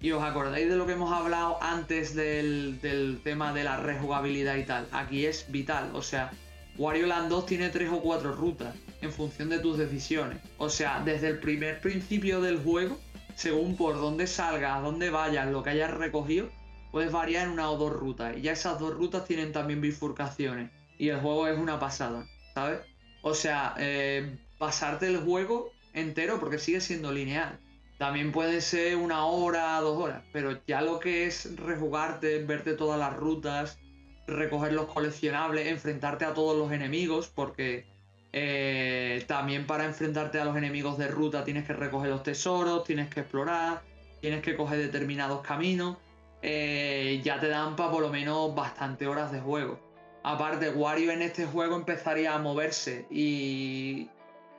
Y 0.00 0.12
os 0.12 0.22
acordáis 0.22 0.68
de 0.68 0.76
lo 0.76 0.86
que 0.86 0.92
hemos 0.92 1.12
hablado 1.12 1.62
antes 1.62 2.14
del, 2.14 2.78
del 2.82 3.20
tema 3.24 3.54
de 3.54 3.64
la 3.64 3.78
rejugabilidad 3.78 4.56
y 4.56 4.64
tal. 4.64 4.86
Aquí 4.92 5.24
es 5.24 5.50
vital, 5.50 5.90
o 5.94 6.02
sea, 6.02 6.30
Wario 6.76 7.06
Land 7.06 7.28
2 7.28 7.46
tiene 7.46 7.68
tres 7.70 7.90
o 7.92 8.00
cuatro 8.00 8.32
rutas 8.32 8.74
en 9.00 9.12
función 9.12 9.48
de 9.48 9.60
tus 9.60 9.78
decisiones. 9.78 10.38
O 10.58 10.68
sea, 10.68 11.02
desde 11.04 11.28
el 11.28 11.38
primer 11.38 11.80
principio 11.80 12.40
del 12.40 12.58
juego, 12.58 12.98
según 13.36 13.76
por 13.76 13.96
dónde 13.96 14.26
salgas, 14.26 14.82
dónde 14.82 15.10
vayas, 15.10 15.48
lo 15.48 15.62
que 15.62 15.70
hayas 15.70 15.92
recogido, 15.92 16.48
puedes 16.90 17.12
variar 17.12 17.46
en 17.46 17.52
una 17.52 17.70
o 17.70 17.76
dos 17.76 17.92
rutas. 17.92 18.36
Y 18.36 18.42
ya 18.42 18.52
esas 18.52 18.80
dos 18.80 18.94
rutas 18.94 19.24
tienen 19.24 19.52
también 19.52 19.80
bifurcaciones. 19.80 20.70
Y 20.98 21.10
el 21.10 21.20
juego 21.20 21.46
es 21.46 21.58
una 21.58 21.78
pasada, 21.78 22.26
¿sabes? 22.54 22.80
O 23.22 23.34
sea, 23.34 23.74
eh, 23.78 24.36
pasarte 24.58 25.06
el 25.06 25.18
juego 25.18 25.70
entero 25.92 26.40
porque 26.40 26.58
sigue 26.58 26.80
siendo 26.80 27.12
lineal. 27.12 27.58
También 27.98 28.32
puede 28.32 28.60
ser 28.60 28.96
una 28.96 29.26
hora, 29.26 29.80
dos 29.80 29.96
horas, 30.02 30.24
pero 30.32 30.60
ya 30.66 30.82
lo 30.82 30.98
que 30.98 31.26
es 31.26 31.56
rejugarte, 31.56 32.44
verte 32.44 32.74
todas 32.74 32.98
las 32.98 33.16
rutas, 33.16 33.78
recoger 34.26 34.72
los 34.72 34.86
coleccionables, 34.86 35.66
enfrentarte 35.68 36.24
a 36.24 36.34
todos 36.34 36.56
los 36.56 36.72
enemigos, 36.72 37.30
porque 37.34 37.84
eh, 38.32 39.24
también 39.26 39.66
para 39.66 39.84
enfrentarte 39.84 40.40
a 40.40 40.44
los 40.44 40.56
enemigos 40.56 40.98
de 40.98 41.08
ruta 41.08 41.44
tienes 41.44 41.66
que 41.66 41.72
recoger 41.72 42.10
los 42.10 42.22
tesoros, 42.22 42.84
tienes 42.84 43.08
que 43.08 43.20
explorar, 43.20 43.82
tienes 44.20 44.42
que 44.42 44.56
coger 44.56 44.78
determinados 44.78 45.40
caminos, 45.46 45.98
eh, 46.42 47.20
ya 47.22 47.38
te 47.38 47.48
dan 47.48 47.76
para 47.76 47.90
por 47.90 48.02
lo 48.02 48.10
menos 48.10 48.54
bastante 48.54 49.06
horas 49.06 49.30
de 49.30 49.40
juego. 49.40 49.78
Aparte, 50.22 50.70
Wario 50.70 51.12
en 51.12 51.22
este 51.22 51.44
juego 51.44 51.76
empezaría 51.76 52.34
a 52.34 52.38
moverse 52.38 53.06
y, 53.10 54.08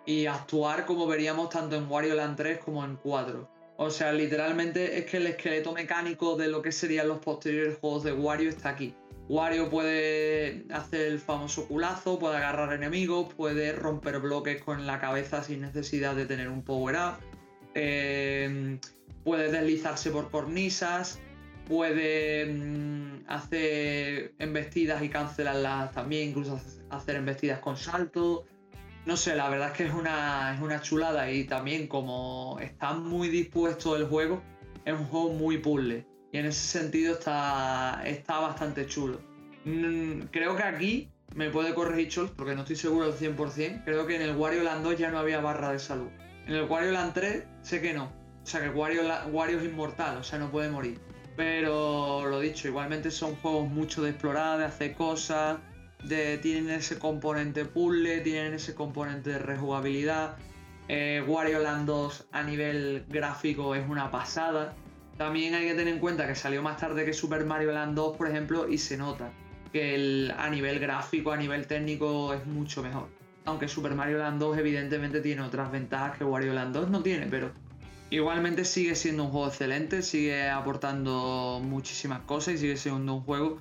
y 0.05 0.27
actuar 0.27 0.85
como 0.85 1.07
veríamos 1.07 1.49
tanto 1.49 1.75
en 1.75 1.89
Wario 1.89 2.15
Land 2.15 2.37
3 2.37 2.59
como 2.59 2.85
en 2.85 2.95
4. 2.97 3.49
O 3.77 3.89
sea, 3.89 4.13
literalmente 4.13 4.99
es 4.99 5.05
que 5.05 5.17
el 5.17 5.27
esqueleto 5.27 5.73
mecánico 5.73 6.37
de 6.37 6.47
lo 6.47 6.61
que 6.61 6.71
serían 6.71 7.07
los 7.07 7.19
posteriores 7.19 7.77
juegos 7.79 8.03
de 8.03 8.13
Wario 8.13 8.49
está 8.49 8.69
aquí. 8.69 8.95
Wario 9.27 9.69
puede 9.69 10.65
hacer 10.71 11.01
el 11.07 11.19
famoso 11.19 11.67
culazo, 11.67 12.19
puede 12.19 12.37
agarrar 12.37 12.73
enemigos, 12.73 13.33
puede 13.33 13.71
romper 13.71 14.19
bloques 14.19 14.61
con 14.61 14.85
la 14.85 14.99
cabeza 14.99 15.43
sin 15.43 15.61
necesidad 15.61 16.15
de 16.15 16.25
tener 16.25 16.47
un 16.49 16.63
power 16.63 16.95
up, 16.95 17.17
eh, 17.73 18.79
puede 19.23 19.51
deslizarse 19.51 20.11
por 20.11 20.29
cornisas, 20.29 21.19
puede 21.67 22.45
mm, 22.45 23.23
hacer 23.27 24.35
embestidas 24.37 25.01
y 25.01 25.09
cancelarlas 25.09 25.91
también, 25.91 26.29
incluso 26.29 26.61
hacer 26.91 27.15
embestidas 27.15 27.59
con 27.59 27.77
salto. 27.77 28.45
No 29.07 29.17
sé, 29.17 29.35
la 29.35 29.49
verdad 29.49 29.71
es 29.71 29.77
que 29.77 29.85
es 29.85 29.93
una, 29.93 30.53
es 30.55 30.61
una 30.61 30.81
chulada 30.81 31.31
y 31.31 31.45
también 31.45 31.87
como 31.87 32.57
está 32.61 32.93
muy 32.93 33.29
dispuesto 33.29 33.95
el 33.95 34.05
juego, 34.05 34.43
es 34.85 34.93
un 34.93 35.05
juego 35.05 35.29
muy 35.29 35.57
puzzle. 35.57 36.05
Y 36.35 36.37
en 36.37 36.47
ese 36.47 36.79
sentido 36.79 37.13
está, 37.13 38.01
está 38.03 38.39
bastante 38.39 38.85
chulo. 38.87 39.21
Mm, 39.63 40.23
creo 40.31 40.57
que 40.57 40.63
aquí 40.63 41.09
me 41.33 41.49
puede 41.49 41.73
corregir 41.73 42.09
Chols 42.09 42.31
porque 42.31 42.53
no 42.55 42.63
estoy 42.63 42.75
seguro 42.75 43.09
del 43.09 43.37
100%. 43.37 43.85
Creo 43.85 44.05
que 44.05 44.17
en 44.17 44.21
el 44.21 44.35
Wario 44.35 44.61
Land 44.63 44.83
2 44.83 44.97
ya 44.97 45.11
no 45.11 45.19
había 45.19 45.39
barra 45.39 45.71
de 45.71 45.79
salud. 45.79 46.09
En 46.45 46.55
el 46.55 46.63
Wario 46.63 46.91
Land 46.91 47.13
3 47.13 47.43
sé 47.61 47.79
que 47.79 47.93
no. 47.93 48.11
O 48.43 48.45
sea 48.45 48.59
que 48.59 48.67
Wario, 48.67 49.03
Wario 49.31 49.59
es 49.59 49.63
inmortal, 49.63 50.17
o 50.17 50.23
sea, 50.23 50.37
no 50.37 50.51
puede 50.51 50.69
morir. 50.69 50.99
Pero 51.37 52.25
lo 52.25 52.41
dicho, 52.41 52.67
igualmente 52.67 53.11
son 53.11 53.37
juegos 53.37 53.69
mucho 53.69 54.03
de 54.03 54.09
explorar, 54.09 54.59
de 54.59 54.65
hacer 54.65 54.93
cosas, 54.93 55.59
de, 56.03 56.37
tienen 56.39 56.69
ese 56.69 56.99
componente 56.99 57.63
puzzle, 57.63 58.19
tienen 58.19 58.55
ese 58.55 58.75
componente 58.75 59.29
de 59.29 59.39
rejugabilidad. 59.39 60.35
Eh, 60.89 61.23
Wario 61.25 61.59
Land 61.59 61.87
2 61.87 62.27
a 62.33 62.43
nivel 62.43 63.05
gráfico 63.07 63.73
es 63.73 63.87
una 63.87 64.11
pasada. 64.11 64.75
También 65.17 65.55
hay 65.55 65.67
que 65.67 65.73
tener 65.73 65.93
en 65.93 65.99
cuenta 65.99 66.27
que 66.27 66.35
salió 66.35 66.61
más 66.61 66.77
tarde 66.77 67.05
que 67.05 67.13
Super 67.13 67.45
Mario 67.45 67.71
Land 67.71 67.95
2, 67.95 68.17
por 68.17 68.27
ejemplo, 68.27 68.67
y 68.67 68.77
se 68.77 68.97
nota 68.97 69.31
que 69.71 70.31
a 70.35 70.49
nivel 70.49 70.79
gráfico, 70.79 71.31
a 71.31 71.37
nivel 71.37 71.67
técnico 71.67 72.33
es 72.33 72.45
mucho 72.45 72.83
mejor. 72.83 73.07
Aunque 73.45 73.67
Super 73.67 73.93
Mario 73.93 74.17
Land 74.17 74.39
2 74.39 74.57
evidentemente 74.57 75.21
tiene 75.21 75.41
otras 75.41 75.71
ventajas 75.71 76.17
que 76.17 76.23
Wario 76.23 76.53
Land 76.53 76.73
2 76.73 76.89
no 76.89 77.03
tiene, 77.03 77.27
pero 77.27 77.51
Igualmente 78.11 78.65
sigue 78.65 78.95
siendo 78.95 79.23
un 79.23 79.31
juego 79.31 79.47
excelente, 79.47 80.03
sigue 80.03 80.47
aportando 80.47 81.59
muchísimas 81.63 82.21
cosas 82.21 82.53
y 82.53 82.57
sigue 82.59 82.77
siendo 82.77 83.15
un 83.15 83.21
juego 83.21 83.59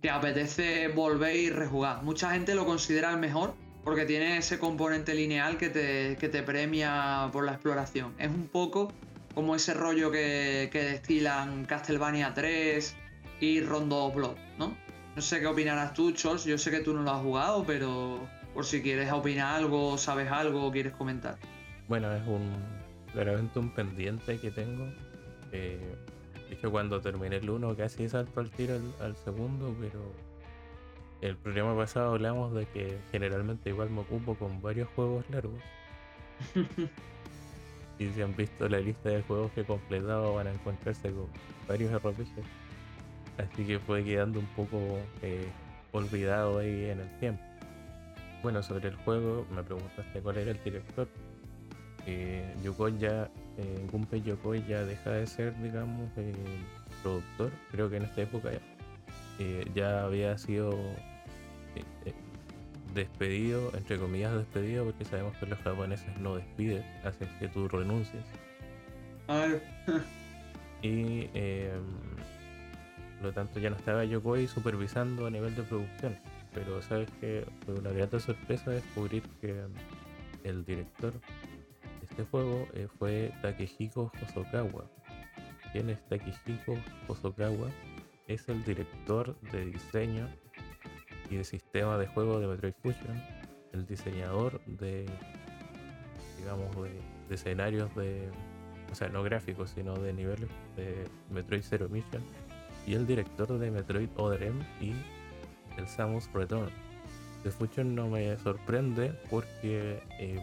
que 0.00 0.08
apetece 0.08 0.88
volver 0.88 1.36
y 1.36 1.50
rejugar. 1.50 2.02
Mucha 2.02 2.30
gente 2.32 2.54
lo 2.54 2.64
considera 2.64 3.10
el 3.10 3.18
mejor 3.18 3.54
porque 3.84 4.06
tiene 4.06 4.38
ese 4.38 4.58
componente 4.58 5.14
lineal 5.14 5.58
que 5.58 5.68
te, 5.68 6.16
te 6.16 6.42
premia 6.42 7.28
por 7.30 7.44
la 7.44 7.52
exploración. 7.52 8.14
Es 8.18 8.30
un 8.30 8.48
poco 8.48 8.90
como 9.34 9.54
ese 9.54 9.74
rollo 9.74 10.10
que, 10.10 10.70
destilan 10.72 11.64
Castlevania 11.64 12.32
3 12.34 12.96
y 13.40 13.60
Rondo 13.60 14.10
Blood, 14.10 14.36
¿no? 14.58 14.76
No 15.16 15.22
sé 15.22 15.40
qué 15.40 15.46
opinarás 15.46 15.92
tú, 15.94 16.12
Chols. 16.12 16.44
Yo 16.44 16.58
sé 16.58 16.70
que 16.70 16.80
tú 16.80 16.92
no 16.92 17.02
lo 17.02 17.10
has 17.10 17.22
jugado, 17.22 17.64
pero 17.64 18.20
por 18.52 18.64
si 18.64 18.82
quieres 18.82 19.12
opinar 19.12 19.56
algo, 19.56 19.98
sabes 19.98 20.30
algo 20.30 20.66
o 20.66 20.72
quieres 20.72 20.92
comentar. 20.92 21.36
Bueno, 21.88 22.12
es 22.14 22.26
un 22.26 22.52
claramente 23.12 23.58
un 23.58 23.70
pendiente 23.70 24.38
que 24.38 24.50
tengo. 24.50 24.86
Eh, 25.52 25.78
cuando 26.70 27.00
terminé 27.00 27.36
el 27.36 27.50
1 27.50 27.76
casi 27.76 28.08
salto 28.08 28.40
al 28.40 28.50
tiro 28.50 28.78
al, 29.00 29.16
segundo, 29.16 29.74
pero 29.80 30.00
el 31.20 31.36
programa 31.36 31.76
pasado 31.76 32.12
hablamos 32.12 32.54
de 32.54 32.66
que 32.66 32.98
generalmente 33.12 33.70
igual 33.70 33.90
me 33.90 34.00
ocupo 34.00 34.34
con 34.34 34.62
varios 34.62 34.88
juegos 34.94 35.28
largos. 35.30 35.60
y 37.98 38.08
si 38.08 38.22
han 38.22 38.34
visto 38.36 38.68
la 38.68 38.80
lista 38.80 39.08
de 39.08 39.22
juegos 39.22 39.52
que 39.52 39.62
he 39.62 39.64
completado 39.64 40.34
van 40.34 40.48
a 40.48 40.52
encontrarse 40.52 41.10
con 41.12 41.28
varios 41.68 41.92
RPGs. 41.92 42.30
Así 43.38 43.64
que 43.64 43.78
fue 43.78 44.04
quedando 44.04 44.38
un 44.40 44.46
poco 44.46 44.78
eh, 45.22 45.48
olvidado 45.92 46.58
ahí 46.58 46.86
en 46.90 47.00
el 47.00 47.18
tiempo. 47.18 47.42
Bueno, 48.42 48.62
sobre 48.62 48.88
el 48.88 48.96
juego 48.96 49.46
me 49.54 49.62
preguntaste 49.62 50.20
cuál 50.20 50.38
era 50.38 50.50
el 50.50 50.62
director 50.62 51.08
eh, 52.06 52.54
Yokoi 52.62 52.98
ya, 52.98 53.30
eh, 53.56 53.86
Gunpei 53.90 54.22
Yokoi 54.22 54.62
ya 54.68 54.84
deja 54.84 55.10
de 55.10 55.26
ser, 55.26 55.54
digamos, 55.62 56.10
eh, 56.16 56.32
productor. 57.02 57.50
Creo 57.70 57.88
que 57.88 57.96
en 57.96 58.02
esta 58.04 58.22
época 58.22 58.50
eh, 59.38 59.64
ya 59.74 60.04
había 60.04 60.36
sido 60.38 60.78
despedido, 62.94 63.70
entre 63.74 63.98
comillas 63.98 64.34
despedido, 64.34 64.84
porque 64.84 65.04
sabemos 65.04 65.36
que 65.38 65.46
los 65.46 65.58
japoneses 65.60 66.18
no 66.18 66.36
despiden, 66.36 66.84
hacen 67.04 67.28
que 67.38 67.48
tú 67.48 67.68
renuncies. 67.68 68.24
y 70.82 71.26
por 73.16 73.30
lo 73.30 73.32
tanto 73.32 73.58
ya 73.58 73.70
no 73.70 73.76
estaba 73.76 74.04
Yokoi 74.04 74.46
supervisando 74.46 75.26
a 75.26 75.30
nivel 75.30 75.54
de 75.56 75.62
producción. 75.62 76.16
Pero 76.52 76.82
sabes 76.82 77.08
que 77.20 77.46
fue 77.64 77.74
una 77.74 77.90
grata 77.90 78.20
sorpresa 78.20 78.70
descubrir 78.70 79.22
que 79.40 79.62
el 80.44 80.64
director 80.64 81.12
este 82.02 82.24
juego 82.24 82.68
eh, 82.74 82.86
fue 82.98 83.32
Takehiko 83.42 84.12
Hosokawa. 84.22 84.84
¿Quién 85.72 85.90
es 85.90 86.06
Takehiko 86.08 86.76
Hosokawa? 87.08 87.70
Es 88.28 88.48
el 88.48 88.62
director 88.62 89.36
de 89.50 89.66
diseño 89.66 90.28
y 91.30 91.36
de 91.36 91.44
sistema 91.44 91.98
de 91.98 92.06
juego 92.06 92.40
de 92.40 92.46
Metroid 92.46 92.74
Fusion, 92.82 93.22
el 93.72 93.86
diseñador 93.86 94.60
de, 94.66 95.06
digamos, 96.38 96.74
de, 96.76 97.34
escenarios 97.34 97.94
de, 97.96 98.30
o 98.90 98.94
sea, 98.94 99.08
no 99.08 99.22
gráficos, 99.22 99.70
sino 99.70 99.94
de 99.94 100.12
niveles 100.12 100.48
de 100.76 101.04
Metroid 101.30 101.62
Zero 101.62 101.88
Mission, 101.88 102.22
y 102.86 102.94
el 102.94 103.06
director 103.06 103.58
de 103.58 103.70
Metroid 103.70 104.08
Other 104.16 104.42
M 104.42 104.64
y 104.80 104.92
el 105.78 105.88
Samus 105.88 106.30
Return. 106.32 106.70
De 107.42 107.50
Fusion 107.50 107.94
no 107.94 108.08
me 108.08 108.36
sorprende 108.38 109.12
porque 109.28 110.02
em, 110.18 110.40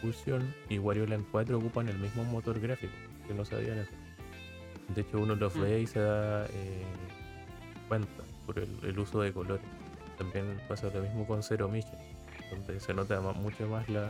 Fusion 0.00 0.54
y 0.68 0.78
Wario 0.78 1.06
Land 1.06 1.26
4 1.30 1.58
ocupan 1.58 1.88
el 1.88 1.98
mismo 1.98 2.24
motor 2.24 2.58
gráfico, 2.58 2.92
que 3.26 3.34
no 3.34 3.44
sabían 3.44 3.78
eso. 3.78 3.92
De 4.94 5.00
hecho, 5.02 5.18
uno 5.18 5.34
los 5.34 5.58
ve 5.58 5.80
y 5.80 5.86
se 5.86 6.00
da 6.00 6.46
eh, 6.46 6.84
cuenta 7.88 8.25
por 8.46 8.58
el, 8.58 8.98
uso 8.98 9.20
de 9.20 9.32
colores. 9.32 9.66
También 10.18 10.60
pasa 10.68 10.88
lo 10.94 11.02
mismo 11.02 11.26
con 11.26 11.42
Zero 11.42 11.68
Mission, 11.68 11.98
donde 12.50 12.80
se 12.80 12.94
nota 12.94 13.20
mucho 13.20 13.66
más 13.68 13.86
la, 13.88 14.08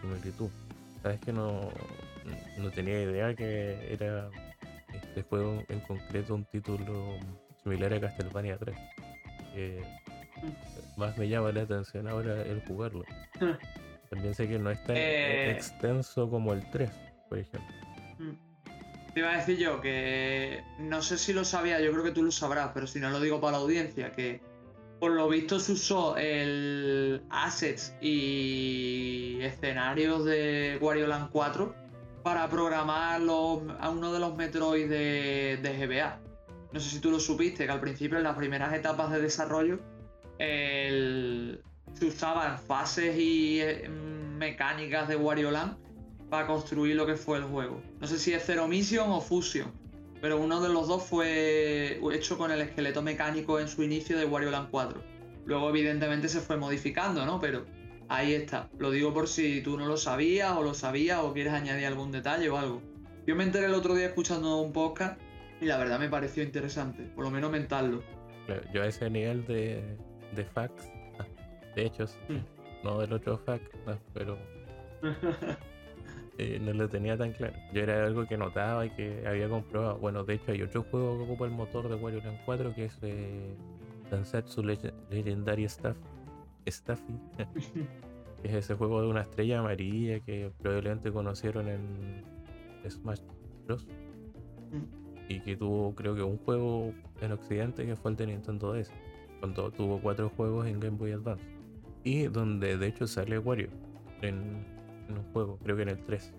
similitud. 0.00 0.50
Sabes 1.02 1.20
que 1.20 1.32
no, 1.32 1.70
no 2.58 2.70
tenía 2.70 3.02
idea 3.02 3.34
que 3.34 3.92
era 3.92 4.28
este 4.92 5.22
juego 5.22 5.62
en 5.68 5.80
concreto 5.80 6.34
un 6.34 6.44
título 6.44 7.18
similar 7.62 7.94
a 7.94 8.00
Castlevania 8.00 8.58
3. 8.58 8.76
Mm. 9.56 11.00
más 11.00 11.16
me 11.16 11.28
llama 11.28 11.50
la 11.52 11.62
atención 11.62 12.08
ahora 12.08 12.42
el 12.42 12.62
jugarlo. 12.66 13.04
También 14.10 14.34
sé 14.34 14.48
que 14.48 14.58
no 14.58 14.70
es 14.70 14.82
tan 14.84 14.96
eh, 14.96 15.50
extenso 15.50 16.28
como 16.28 16.52
el 16.52 16.68
3, 16.70 16.90
por 17.28 17.38
ejemplo. 17.38 17.74
Te 19.16 19.20
iba 19.20 19.32
a 19.32 19.38
decir 19.38 19.56
yo 19.56 19.80
que 19.80 20.62
no 20.78 21.00
sé 21.00 21.16
si 21.16 21.32
lo 21.32 21.42
sabía, 21.42 21.80
yo 21.80 21.90
creo 21.90 22.04
que 22.04 22.10
tú 22.10 22.22
lo 22.22 22.30
sabrás, 22.30 22.72
pero 22.74 22.86
si 22.86 23.00
no 23.00 23.08
lo 23.08 23.18
digo 23.18 23.40
para 23.40 23.52
la 23.52 23.62
audiencia, 23.62 24.12
que 24.12 24.42
por 25.00 25.12
lo 25.12 25.26
visto 25.26 25.58
se 25.58 25.72
usó 25.72 26.18
el 26.18 27.22
assets 27.30 27.94
y 28.02 29.38
escenarios 29.40 30.26
de 30.26 30.76
Wario 30.82 31.06
Land 31.06 31.30
4 31.30 31.74
para 32.22 32.46
programar 32.50 33.22
a 33.80 33.88
uno 33.88 34.12
de 34.12 34.20
los 34.20 34.36
Metroid 34.36 34.86
de, 34.86 35.58
GBA. 35.62 36.20
No 36.72 36.78
sé 36.78 36.90
si 36.90 37.00
tú 37.00 37.10
lo 37.10 37.18
supiste, 37.18 37.64
que 37.64 37.72
al 37.72 37.80
principio 37.80 38.18
en 38.18 38.24
las 38.24 38.36
primeras 38.36 38.74
etapas 38.74 39.10
de 39.10 39.22
desarrollo 39.22 39.78
se 40.38 42.04
usaban 42.04 42.58
fases 42.58 43.16
y 43.16 43.62
eh, 43.62 43.88
mecánicas 43.88 45.08
de 45.08 45.16
Wario 45.16 45.52
Land 45.52 45.85
para 46.30 46.46
construir 46.46 46.96
lo 46.96 47.06
que 47.06 47.16
fue 47.16 47.38
el 47.38 47.44
juego. 47.44 47.80
No 48.00 48.06
sé 48.06 48.18
si 48.18 48.32
es 48.32 48.44
Zero 48.44 48.66
Mission 48.66 49.10
o 49.10 49.20
Fusion, 49.20 49.70
pero 50.20 50.38
uno 50.38 50.60
de 50.60 50.68
los 50.68 50.88
dos 50.88 51.04
fue 51.04 52.00
hecho 52.12 52.38
con 52.38 52.50
el 52.50 52.60
esqueleto 52.60 53.02
mecánico 53.02 53.60
en 53.60 53.68
su 53.68 53.82
inicio 53.82 54.18
de 54.18 54.24
Wario 54.24 54.50
Land 54.50 54.68
4. 54.70 55.00
Luego 55.44 55.68
evidentemente 55.70 56.28
se 56.28 56.40
fue 56.40 56.56
modificando, 56.56 57.24
¿no? 57.24 57.38
Pero 57.38 57.64
ahí 58.08 58.34
está. 58.34 58.68
Lo 58.78 58.90
digo 58.90 59.12
por 59.14 59.28
si 59.28 59.60
tú 59.60 59.78
no 59.78 59.86
lo 59.86 59.96
sabías 59.96 60.56
o 60.56 60.62
lo 60.62 60.74
sabías 60.74 61.20
o 61.20 61.32
quieres 61.32 61.52
añadir 61.52 61.86
algún 61.86 62.10
detalle 62.10 62.48
o 62.48 62.56
algo. 62.56 62.82
Yo 63.26 63.36
me 63.36 63.44
enteré 63.44 63.66
el 63.66 63.74
otro 63.74 63.94
día 63.94 64.06
escuchando 64.06 64.60
un 64.60 64.72
podcast 64.72 65.20
y 65.60 65.66
la 65.66 65.78
verdad 65.78 65.98
me 65.98 66.08
pareció 66.08 66.42
interesante, 66.42 67.04
por 67.14 67.24
lo 67.24 67.30
menos 67.30 67.50
mentarlo. 67.50 68.02
Yo 68.72 68.82
a 68.82 68.86
ese 68.86 69.10
nivel 69.10 69.44
de, 69.46 69.82
de 70.34 70.44
facts 70.44 70.88
de 71.74 71.86
hecho, 71.86 72.04
mm. 72.28 72.84
no 72.84 73.00
del 73.00 73.12
otro 73.12 73.38
fact, 73.38 73.74
pero 74.14 74.38
eh, 76.38 76.58
no 76.60 76.72
lo 76.72 76.88
tenía 76.88 77.16
tan 77.16 77.32
claro. 77.32 77.54
Yo 77.72 77.82
era 77.82 78.04
algo 78.04 78.26
que 78.26 78.36
notaba 78.36 78.84
y 78.84 78.90
que 78.90 79.24
había 79.26 79.48
comprobado. 79.48 79.98
Bueno, 79.98 80.24
de 80.24 80.34
hecho 80.34 80.52
hay 80.52 80.62
otro 80.62 80.82
juego 80.82 81.16
que 81.16 81.24
ocupa 81.24 81.46
el 81.46 81.52
motor 81.52 81.88
de 81.88 81.94
Wario 81.94 82.20
Land 82.20 82.40
4 82.44 82.74
que 82.74 82.84
es 82.86 82.98
eh, 83.02 83.54
Dansatsu 84.10 84.62
Legendary 84.62 85.64
Staff, 85.64 85.96
Staffy. 86.66 87.18
Es 88.42 88.52
ese 88.52 88.74
juego 88.74 89.00
de 89.00 89.08
una 89.08 89.22
estrella 89.22 89.58
amarilla 89.58 90.20
que 90.20 90.52
probablemente 90.60 91.10
conocieron 91.10 91.68
en 91.68 92.22
Smash 92.88 93.20
Bros. 93.64 93.86
Mm. 94.70 95.32
Y 95.32 95.40
que 95.40 95.56
tuvo, 95.56 95.94
creo 95.94 96.14
que 96.14 96.22
un 96.22 96.36
juego 96.36 96.92
en 97.22 97.32
Occidente 97.32 97.86
que 97.86 97.96
fue 97.96 98.12
el 98.12 98.16
de 98.16 98.26
Nintendo 98.26 98.74
DS. 98.74 98.92
Cuando 99.40 99.70
tuvo 99.72 100.00
cuatro 100.00 100.28
juegos 100.28 100.66
en 100.66 100.78
Game 100.78 100.96
Boy 100.96 101.12
Advance. 101.12 101.42
Y 102.04 102.24
donde 102.24 102.76
de 102.76 102.86
hecho 102.86 103.06
sale 103.08 103.38
Wario 103.38 103.70
en, 104.22 104.64
en 105.08 105.18
un 105.18 105.24
juego, 105.32 105.58
creo 105.62 105.76
que 105.76 105.82
en 105.82 105.88
el 105.90 106.04
3. 106.04 106.34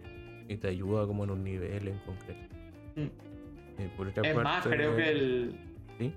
Y 0.50 0.58
te 0.58 0.70
ayuda 0.70 1.06
como 1.06 1.24
en 1.24 1.32
un 1.32 1.44
nivel 1.44 1.88
en 1.88 2.00
concreto. 2.00 2.56
Mm. 2.96 3.84
Y 3.84 3.88
por 3.96 4.08
otra 4.08 4.28
Es 4.28 4.36
más, 4.36 4.66
creo 4.66 4.96
que 4.96 5.10
el. 5.10 5.60
¿Sí? 6.00 6.14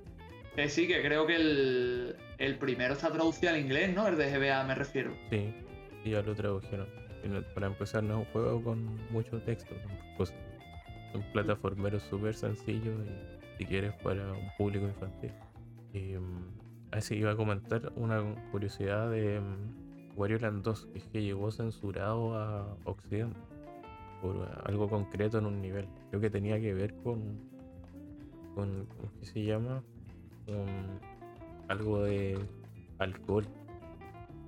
Que 0.55 0.69
sí, 0.69 0.87
que 0.87 1.03
creo 1.03 1.27
que 1.27 1.37
el, 1.37 2.17
el 2.39 2.59
primero 2.59 2.95
está 2.95 3.13
traducido 3.13 3.53
al 3.53 3.61
inglés, 3.61 3.95
¿no? 3.95 4.09
El 4.09 4.17
de 4.17 4.31
GBA 4.31 4.65
me 4.65 4.75
refiero. 4.75 5.13
Sí, 5.31 5.55
sí, 6.03 6.11
ya 6.11 6.23
lo 6.23 6.35
tradujeron. 6.35 6.87
Y 7.23 7.29
Para 7.55 7.67
empezar, 7.67 8.03
no 8.03 8.21
es 8.21 8.27
un 8.27 8.33
juego 8.33 8.63
con 8.63 8.99
mucho 9.11 9.41
texto. 9.43 9.75
Pues, 10.17 10.35
un 11.15 11.23
plataformero 11.33 11.99
súper 11.99 12.35
sencillo 12.35 12.93
y 13.05 13.59
si 13.59 13.65
quieres 13.67 13.93
para 14.03 14.33
un 14.33 14.49
público 14.57 14.87
infantil. 14.87 15.33
Y, 15.93 16.17
mm, 16.17 16.61
así 16.93 17.17
iba 17.17 17.33
a 17.33 17.37
comentar 17.37 17.93
una 17.97 18.23
curiosidad 18.51 19.11
de 19.11 19.41
mm, 20.21 20.23
Wario 20.23 20.39
Land 20.39 20.63
2, 20.63 20.87
que 20.93 20.99
es 20.99 21.05
que 21.07 21.23
llegó 21.23 21.51
censurado 21.51 22.35
a 22.35 22.77
Occidente 22.85 23.39
por 24.21 24.37
algo 24.65 24.89
concreto 24.89 25.39
en 25.39 25.47
un 25.47 25.61
nivel. 25.63 25.87
Creo 26.11 26.21
que 26.21 26.31
tenía 26.31 26.61
que 26.61 26.75
ver 26.75 26.95
con, 27.03 27.39
con 28.55 28.87
¿cómo 28.87 29.11
que 29.19 29.27
se 29.27 29.43
llama? 29.45 29.83
Con 30.47 30.67
algo 31.69 32.03
de 32.03 32.39
alcohol. 32.99 33.47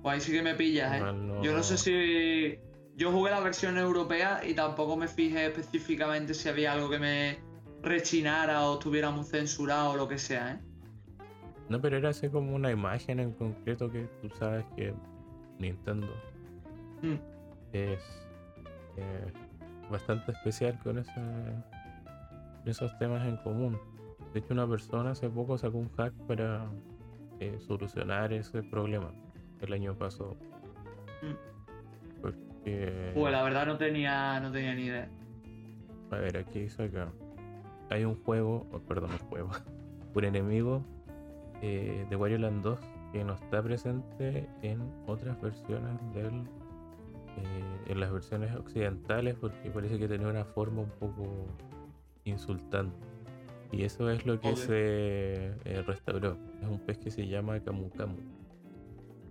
Pues 0.03 0.13
ahí 0.15 0.21
sí 0.21 0.31
que 0.31 0.41
me 0.43 0.53
pillas, 0.53 0.95
¿eh? 0.95 0.99
No- 0.99 1.41
Yo 1.41 1.53
no 1.53 1.63
sé 1.63 1.77
si. 1.77 2.59
Yo 2.95 3.11
jugué 3.11 3.31
la 3.31 3.39
versión 3.39 3.77
europea 3.79 4.45
y 4.47 4.53
tampoco 4.53 4.95
me 4.95 5.07
fijé 5.07 5.47
específicamente 5.47 6.35
si 6.35 6.47
había 6.49 6.73
algo 6.73 6.91
que 6.91 6.99
me 6.99 7.39
rechinara 7.81 8.69
o 8.69 8.75
estuviera 8.75 9.09
muy 9.09 9.23
censurado 9.23 9.91
o 9.91 9.95
lo 9.97 10.07
que 10.07 10.19
sea, 10.19 10.51
¿eh? 10.53 10.59
No, 11.69 11.81
pero 11.81 11.97
era 11.97 12.09
así 12.09 12.29
como 12.29 12.53
una 12.55 12.69
imagen 12.69 13.19
en 13.19 13.31
concreto 13.31 13.89
que 13.91 14.07
tú 14.21 14.29
sabes 14.37 14.63
que 14.75 14.93
Nintendo 15.63 16.07
Mm. 17.01 17.15
es 17.73 18.27
eh, 18.97 19.31
bastante 19.91 20.31
especial 20.31 20.79
con, 20.83 20.99
ese- 20.99 21.11
esos 22.65 22.97
temas 22.99 23.27
en 23.27 23.37
común. 23.37 23.77
De 24.33 24.39
hecho, 24.39 24.53
una 24.53 24.67
persona 24.67 25.11
hace 25.11 25.29
poco 25.29 25.57
sacó 25.57 25.77
un 25.79 25.89
hack 25.97 26.13
para 26.27 26.65
eh, 27.39 27.57
solucionar 27.59 28.31
ese 28.31 28.63
problema 28.63 29.11
el 29.59 29.73
año 29.73 29.95
pasado. 29.97 30.37
Mm. 31.21 32.21
Porque, 32.21 33.11
Pues 33.15 33.31
la 33.33 33.43
verdad 33.43 33.65
no 33.65 33.77
tenía, 33.77 34.39
no 34.39 34.51
tenía 34.51 34.73
ni 34.75 34.83
idea. 34.83 35.09
a 36.11 36.15
ver, 36.17 36.37
aquí 36.37 36.59
dice 36.61 36.83
acá. 36.83 37.09
Hay 37.89 38.05
un 38.05 38.15
juego, 38.23 38.65
oh, 38.71 38.79
perdón, 38.79 39.11
un 39.11 39.27
juego, 39.29 39.49
un 40.15 40.23
enemigo 40.23 40.83
eh, 41.61 42.05
de 42.09 42.15
Wario 42.15 42.37
Land 42.37 42.63
2 42.63 42.79
que 43.13 43.23
no 43.23 43.35
está 43.35 43.61
presente 43.61 44.49
en 44.63 44.81
otras 45.07 45.39
versiones 45.39 45.97
del 46.13 46.43
eh, 47.37 47.77
en 47.87 47.99
las 47.99 48.11
versiones 48.11 48.53
occidentales 48.55 49.35
porque 49.39 49.69
parece 49.69 49.97
que 49.97 50.07
tenía 50.07 50.27
una 50.27 50.43
forma 50.43 50.81
un 50.81 50.89
poco 50.99 51.47
insultante 52.25 52.97
y 53.71 53.83
eso 53.83 54.09
es 54.09 54.25
lo 54.25 54.39
que 54.39 54.55
se 54.55 55.53
eh, 55.63 55.83
restauró 55.87 56.37
es 56.61 56.67
un 56.67 56.79
pez 56.79 56.97
que 56.97 57.11
se 57.11 57.27
llama 57.27 57.59
Camu 57.59 57.89
Camu 57.91 58.17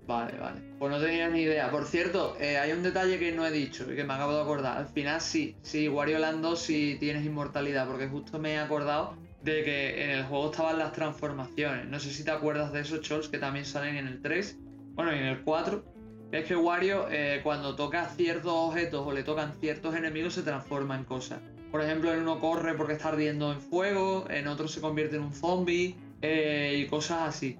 Vale, 0.04 0.36
vale. 0.36 0.60
Pues 0.80 0.90
no 0.90 1.00
tenía 1.00 1.28
ni 1.28 1.42
idea. 1.42 1.70
Por 1.70 1.84
cierto, 1.84 2.36
eh, 2.40 2.58
hay 2.58 2.72
un 2.72 2.82
detalle 2.82 3.20
que 3.20 3.30
no 3.30 3.46
he 3.46 3.52
dicho 3.52 3.90
y 3.90 3.94
que 3.94 4.02
me 4.02 4.12
acabo 4.12 4.34
de 4.34 4.42
acordar. 4.42 4.78
Al 4.78 4.88
final 4.88 5.20
sí, 5.20 5.54
sí, 5.62 5.88
Wario 5.88 6.18
Land 6.18 6.42
2 6.42 6.58
sí 6.58 6.96
tienes 6.98 7.24
inmortalidad, 7.24 7.86
porque 7.86 8.08
justo 8.08 8.40
me 8.40 8.54
he 8.54 8.58
acordado 8.58 9.14
de 9.44 9.64
que 9.64 10.04
en 10.04 10.10
el 10.10 10.24
juego 10.24 10.50
estaban 10.50 10.78
las 10.78 10.92
transformaciones. 10.92 11.86
No 11.88 11.98
sé 12.00 12.10
si 12.10 12.24
te 12.24 12.30
acuerdas 12.30 12.72
de 12.72 12.80
esos 12.80 13.00
chols 13.00 13.28
que 13.28 13.38
también 13.38 13.64
salen 13.64 13.96
en 13.96 14.06
el 14.06 14.20
3, 14.22 14.58
bueno, 14.94 15.14
y 15.14 15.18
en 15.18 15.26
el 15.26 15.42
4. 15.42 15.84
Es 16.32 16.46
que 16.46 16.56
Wario 16.56 17.08
eh, 17.10 17.40
cuando 17.42 17.76
toca 17.76 18.06
ciertos 18.06 18.52
objetos 18.54 19.06
o 19.06 19.12
le 19.12 19.22
tocan 19.22 19.52
ciertos 19.60 19.94
enemigos 19.94 20.34
se 20.34 20.42
transforma 20.42 20.96
en 20.96 21.04
cosas. 21.04 21.40
Por 21.70 21.82
ejemplo, 21.82 22.12
en 22.12 22.20
uno 22.20 22.38
corre 22.38 22.74
porque 22.74 22.94
está 22.94 23.08
ardiendo 23.08 23.52
en 23.52 23.60
fuego, 23.60 24.24
en 24.30 24.46
otro 24.46 24.68
se 24.68 24.80
convierte 24.80 25.16
en 25.16 25.22
un 25.22 25.32
zombie 25.32 25.94
eh, 26.22 26.76
y 26.78 26.86
cosas 26.86 27.28
así. 27.28 27.58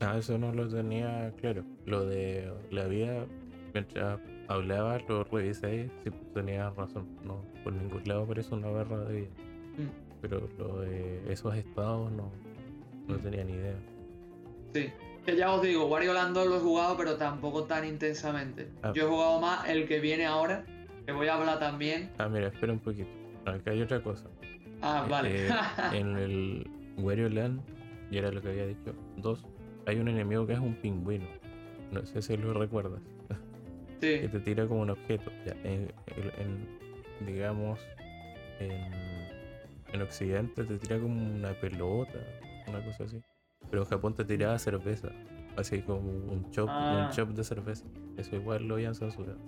ah 0.00 0.16
eso 0.18 0.36
no 0.38 0.52
lo 0.52 0.68
tenía 0.68 1.32
claro 1.40 1.62
lo 1.86 2.04
de 2.04 2.50
la 2.70 2.86
vida 2.86 3.24
mientras 3.72 4.18
hablabas 4.48 5.02
lo 5.08 5.24
revisé 5.24 5.84
y 5.84 5.90
sí 6.04 6.10
tenías 6.34 6.74
razón 6.74 7.06
no 7.24 7.42
por 7.62 7.72
ningún 7.72 8.02
lado 8.04 8.22
aparece 8.22 8.54
una 8.54 8.68
barra 8.68 8.98
de 9.04 9.20
vida 9.20 9.30
Mm. 9.78 10.09
Pero 10.20 10.48
lo 10.58 10.80
de 10.80 11.32
esos 11.32 11.54
estados 11.56 12.10
no 12.12 12.30
no 13.08 13.16
tenía 13.18 13.44
ni 13.44 13.52
idea 13.52 13.74
Sí. 14.72 14.88
Que 15.26 15.36
ya 15.36 15.52
os 15.52 15.60
digo, 15.62 15.86
Wario 15.86 16.12
Land 16.14 16.34
2 16.34 16.46
lo 16.46 16.56
he 16.56 16.60
jugado, 16.60 16.96
pero 16.96 17.16
tampoco 17.16 17.64
tan 17.64 17.84
intensamente. 17.84 18.68
Ah. 18.82 18.92
Yo 18.94 19.04
he 19.04 19.08
jugado 19.08 19.38
más 19.40 19.68
el 19.68 19.86
que 19.86 20.00
viene 20.00 20.24
ahora, 20.26 20.64
que 21.04 21.12
voy 21.12 21.26
a 21.28 21.34
hablar 21.34 21.58
también. 21.58 22.10
ah 22.18 22.28
mira 22.28 22.46
espera 22.48 22.72
un 22.72 22.78
poquito 22.78 23.08
acá 23.44 23.70
hay 23.72 23.82
otra 23.82 24.02
cosa 24.02 24.28
Ah, 24.80 25.06
vale. 25.10 25.46
Eh, 25.46 25.50
en 25.92 26.16
el 26.16 26.70
Wario 26.98 27.28
Land, 27.28 27.60
y 28.10 28.16
era 28.18 28.30
lo 28.30 28.40
que 28.40 28.48
había 28.48 28.66
dicho, 28.66 28.94
dos, 29.18 29.44
hay 29.86 29.98
un 29.98 30.08
enemigo 30.08 30.46
que 30.46 30.52
es 30.54 30.58
un 30.58 30.74
pingüino. 30.76 31.26
No 31.92 32.06
sé 32.06 32.22
si 32.22 32.36
lo 32.36 32.54
recuerdas. 32.54 33.00
Que 34.00 34.22
sí. 34.22 34.28
te 34.28 34.40
tira 34.40 34.66
como 34.66 34.80
un 34.82 34.90
objeto. 34.90 35.30
Ya, 35.44 35.52
en, 35.64 35.92
en- 36.16 36.32
en- 36.38 37.26
digamos, 37.26 37.78
en, 38.60 38.90
en 39.92 40.02
Occidente 40.02 40.64
te 40.64 40.78
tira 40.78 40.98
como 40.98 41.20
una 41.34 41.52
pelota, 41.54 42.18
una 42.66 42.84
cosa 42.84 43.04
así. 43.04 43.20
Pero 43.70 43.82
en 43.82 43.88
Japón 43.88 44.14
te 44.14 44.24
tiraba 44.24 44.58
cerveza. 44.58 45.08
Así 45.56 45.82
como 45.82 46.08
un 46.08 46.50
chop, 46.50 46.68
Ah. 46.70 47.06
un 47.08 47.14
chop 47.16 47.30
de 47.30 47.44
cerveza. 47.44 47.84
Eso 48.16 48.36
igual 48.36 48.64
lo 48.66 48.74
habían 48.74 48.94
censurado. 48.94 49.38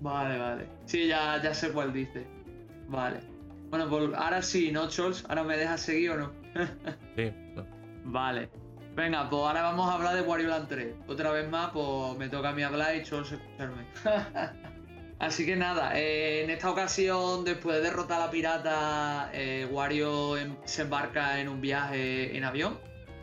Vale, 0.00 0.38
vale. 0.38 0.66
Sí, 0.86 1.06
ya, 1.06 1.40
ya 1.42 1.54
sé 1.54 1.70
cuál 1.70 1.92
dice. 1.92 2.26
Vale. 2.88 3.20
Bueno, 3.70 3.88
pues 3.88 4.10
ahora 4.14 4.42
sí, 4.42 4.70
¿no, 4.72 4.88
Chols? 4.88 5.24
¿Ahora 5.28 5.44
me 5.44 5.56
dejas 5.56 5.80
seguir 5.80 6.10
o 6.10 6.16
no? 6.18 6.32
Sí, 7.16 7.32
no. 7.54 7.64
Vale. 8.04 8.48
Venga, 8.94 9.28
pues 9.28 9.42
ahora 9.42 9.62
vamos 9.62 9.88
a 9.90 9.94
hablar 9.94 10.14
de 10.14 10.22
Wario 10.22 10.48
Land 10.48 10.68
3. 10.68 10.94
Otra 11.08 11.32
vez 11.32 11.48
más, 11.50 11.70
pues 11.70 12.16
me 12.18 12.28
toca 12.28 12.50
a 12.50 12.52
mí 12.52 12.62
hablar 12.62 12.94
y 12.96 13.02
Chols 13.02 13.32
escucharme. 13.32 13.86
Así 15.18 15.46
que 15.46 15.56
nada, 15.56 15.98
eh, 15.98 16.42
en 16.42 16.50
esta 16.50 16.70
ocasión, 16.70 17.44
después 17.44 17.76
de 17.76 17.82
derrotar 17.82 18.20
a 18.20 18.26
la 18.26 18.30
pirata, 18.30 19.30
eh, 19.32 19.66
Wario 19.70 20.36
em- 20.36 20.56
se 20.64 20.82
embarca 20.82 21.40
en 21.40 21.48
un 21.48 21.60
viaje 21.60 22.36
en 22.36 22.44
avión 22.44 22.78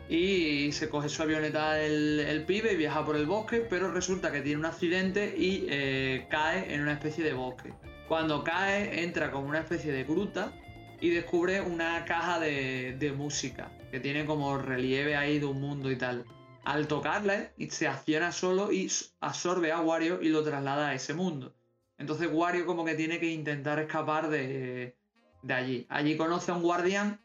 y 0.08 0.72
se 0.72 0.88
coge 0.88 1.08
su 1.08 1.22
avioneta 1.22 1.80
el, 1.80 2.44
pibe 2.46 2.72
y 2.72 2.76
viaja 2.76 3.04
por 3.04 3.16
el 3.16 3.26
bosque, 3.26 3.60
pero 3.60 3.92
resulta 3.92 4.32
que 4.32 4.40
tiene 4.40 4.58
un 4.58 4.66
accidente 4.66 5.34
y 5.36 5.66
eh, 5.68 6.26
cae 6.30 6.74
en 6.74 6.80
una 6.82 6.92
especie 6.92 7.24
de 7.24 7.34
bosque. 7.34 7.72
Cuando 8.08 8.42
cae, 8.42 9.02
entra 9.04 9.30
como 9.30 9.48
una 9.48 9.60
especie 9.60 9.92
de 9.92 10.04
gruta 10.04 10.52
y 11.00 11.10
descubre 11.10 11.60
una 11.60 12.04
caja 12.04 12.40
de, 12.40 12.96
de 12.98 13.12
música 13.12 13.70
que 13.90 14.00
tiene 14.00 14.24
como 14.24 14.58
relieve 14.58 15.16
ahí 15.16 15.38
de 15.38 15.46
un 15.46 15.60
mundo 15.60 15.90
y 15.90 15.96
tal. 15.96 16.24
Al 16.64 16.86
tocarla, 16.86 17.52
y 17.56 17.70
se 17.70 17.88
acciona 17.88 18.32
solo 18.32 18.72
y 18.72 18.90
absorbe 19.20 19.72
a 19.72 19.80
Wario 19.80 20.22
y 20.22 20.28
lo 20.28 20.42
traslada 20.42 20.88
a 20.88 20.94
ese 20.94 21.12
mundo. 21.14 21.54
Entonces 22.02 22.28
Wario 22.32 22.66
como 22.66 22.84
que 22.84 22.96
tiene 22.96 23.20
que 23.20 23.30
intentar 23.30 23.78
escapar 23.78 24.28
de, 24.28 24.96
de 25.42 25.54
allí. 25.54 25.86
Allí 25.88 26.16
conoce 26.16 26.50
a 26.50 26.54
un 26.54 26.62
guardián 26.62 27.20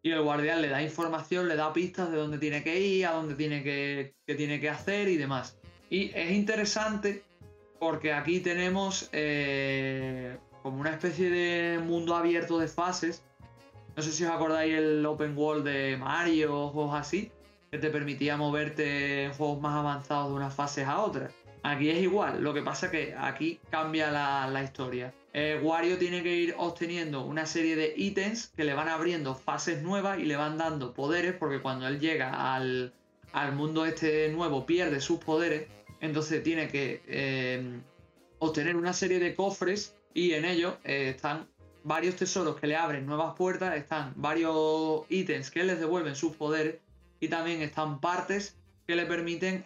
y 0.00 0.12
el 0.12 0.22
guardián 0.22 0.62
le 0.62 0.68
da 0.68 0.82
información, 0.82 1.46
le 1.46 1.56
da 1.56 1.74
pistas 1.74 2.10
de 2.10 2.16
dónde 2.16 2.38
tiene 2.38 2.62
que 2.62 2.80
ir, 2.80 3.04
a 3.04 3.12
dónde 3.12 3.34
tiene 3.34 3.62
que, 3.62 4.14
tiene 4.24 4.62
que 4.62 4.70
hacer 4.70 5.08
y 5.08 5.18
demás. 5.18 5.58
Y 5.90 6.10
es 6.14 6.30
interesante 6.30 7.22
porque 7.78 8.14
aquí 8.14 8.40
tenemos 8.40 9.10
eh, 9.12 10.38
como 10.62 10.80
una 10.80 10.92
especie 10.92 11.28
de 11.28 11.78
mundo 11.80 12.16
abierto 12.16 12.58
de 12.58 12.68
fases. 12.68 13.22
No 13.94 14.02
sé 14.02 14.10
si 14.10 14.24
os 14.24 14.30
acordáis 14.30 14.72
el 14.72 15.04
open 15.04 15.36
world 15.36 15.66
de 15.66 15.98
Mario 15.98 16.58
o 16.58 16.70
juegos 16.70 16.94
así, 16.94 17.30
que 17.70 17.76
te 17.76 17.90
permitía 17.90 18.38
moverte 18.38 19.24
en 19.24 19.34
juegos 19.34 19.60
más 19.60 19.76
avanzados 19.76 20.30
de 20.30 20.36
unas 20.36 20.54
fases 20.54 20.86
a 20.86 21.00
otras. 21.00 21.30
Aquí 21.64 21.88
es 21.88 22.02
igual, 22.02 22.42
lo 22.42 22.52
que 22.52 22.60
pasa 22.60 22.90
que 22.90 23.14
aquí 23.18 23.58
cambia 23.70 24.10
la, 24.10 24.46
la 24.48 24.62
historia. 24.62 25.14
Eh, 25.32 25.58
Wario 25.62 25.96
tiene 25.96 26.22
que 26.22 26.36
ir 26.36 26.54
obteniendo 26.58 27.24
una 27.24 27.46
serie 27.46 27.74
de 27.74 27.94
ítems 27.96 28.48
que 28.48 28.64
le 28.64 28.74
van 28.74 28.88
abriendo 28.88 29.34
fases 29.34 29.82
nuevas 29.82 30.18
y 30.18 30.24
le 30.26 30.36
van 30.36 30.58
dando 30.58 30.92
poderes, 30.92 31.32
porque 31.32 31.62
cuando 31.62 31.88
él 31.88 31.98
llega 31.98 32.54
al, 32.54 32.92
al 33.32 33.54
mundo 33.54 33.86
este 33.86 34.28
nuevo 34.28 34.66
pierde 34.66 35.00
sus 35.00 35.20
poderes, 35.20 35.66
entonces 36.02 36.42
tiene 36.42 36.68
que 36.68 37.00
eh, 37.06 37.80
obtener 38.40 38.76
una 38.76 38.92
serie 38.92 39.18
de 39.18 39.34
cofres 39.34 39.94
y 40.12 40.34
en 40.34 40.44
ellos 40.44 40.74
eh, 40.84 41.14
están 41.16 41.48
varios 41.82 42.16
tesoros 42.16 42.60
que 42.60 42.66
le 42.66 42.76
abren 42.76 43.06
nuevas 43.06 43.36
puertas, 43.36 43.74
están 43.74 44.12
varios 44.16 45.04
ítems 45.08 45.50
que 45.50 45.64
les 45.64 45.80
devuelven 45.80 46.14
sus 46.14 46.36
poderes 46.36 46.76
y 47.20 47.28
también 47.28 47.62
están 47.62 48.00
partes 48.00 48.54
que 48.86 48.96
le 48.96 49.06
permiten 49.06 49.64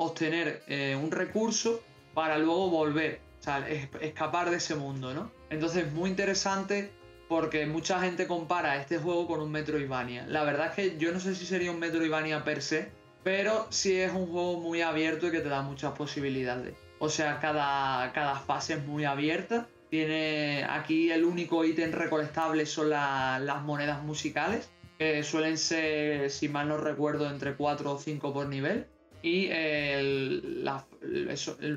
obtener 0.00 0.62
eh, 0.66 0.98
un 1.00 1.10
recurso 1.10 1.82
para 2.14 2.38
luego 2.38 2.70
volver, 2.70 3.20
o 3.38 3.42
sea, 3.42 3.68
escapar 3.68 4.50
de 4.50 4.56
ese 4.56 4.74
mundo, 4.74 5.12
¿no? 5.12 5.30
Entonces 5.50 5.86
es 5.86 5.92
muy 5.92 6.08
interesante 6.08 6.90
porque 7.28 7.66
mucha 7.66 8.00
gente 8.00 8.26
compara 8.26 8.80
este 8.80 8.96
juego 8.96 9.26
con 9.26 9.42
un 9.42 9.52
Metroidvania. 9.52 10.26
La 10.26 10.42
verdad 10.42 10.68
es 10.68 10.74
que 10.74 10.98
yo 10.98 11.12
no 11.12 11.20
sé 11.20 11.34
si 11.34 11.44
sería 11.44 11.70
un 11.70 11.78
Metroidvania 11.78 12.44
per 12.44 12.62
se, 12.62 12.90
pero 13.22 13.66
sí 13.68 13.94
es 14.00 14.10
un 14.12 14.26
juego 14.26 14.58
muy 14.58 14.80
abierto 14.80 15.28
y 15.28 15.32
que 15.32 15.40
te 15.40 15.50
da 15.50 15.60
muchas 15.60 15.92
posibilidades. 15.92 16.74
O 16.98 17.10
sea, 17.10 17.38
cada, 17.38 18.10
cada 18.12 18.36
fase 18.36 18.74
es 18.74 18.86
muy 18.86 19.04
abierta. 19.04 19.68
Tiene 19.90 20.64
aquí 20.68 21.10
el 21.10 21.24
único 21.24 21.62
ítem 21.64 21.92
recolectable 21.92 22.64
son 22.64 22.88
las 22.88 23.62
monedas 23.62 24.02
musicales, 24.02 24.70
que 24.98 25.22
suelen 25.22 25.58
ser, 25.58 26.30
si 26.30 26.48
mal 26.48 26.68
no 26.68 26.78
recuerdo, 26.78 27.28
entre 27.28 27.54
4 27.54 27.92
o 27.92 27.98
5 27.98 28.32
por 28.32 28.46
nivel. 28.46 28.86
Y 29.22 29.48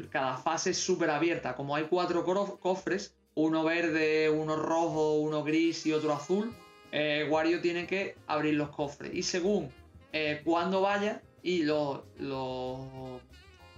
cada 0.09 0.37
fase 0.37 0.71
es 0.71 0.77
súper 0.77 1.09
abierta. 1.09 1.55
Como 1.55 1.75
hay 1.75 1.85
cuatro 1.85 2.23
cofres, 2.59 3.15
uno 3.35 3.63
verde, 3.63 4.29
uno 4.29 4.55
rojo, 4.55 5.15
uno 5.15 5.43
gris 5.43 5.85
y 5.85 5.93
otro 5.93 6.13
azul, 6.13 6.53
eh, 6.91 7.27
Wario 7.29 7.59
tiene 7.61 7.87
que 7.87 8.15
abrir 8.27 8.53
los 8.53 8.69
cofres. 8.69 9.13
Y 9.13 9.23
según 9.23 9.71
eh, 10.11 10.41
cuando 10.43 10.81
vaya 10.81 11.21
y 11.41 11.63
los, 11.63 12.01
los, 12.19 12.79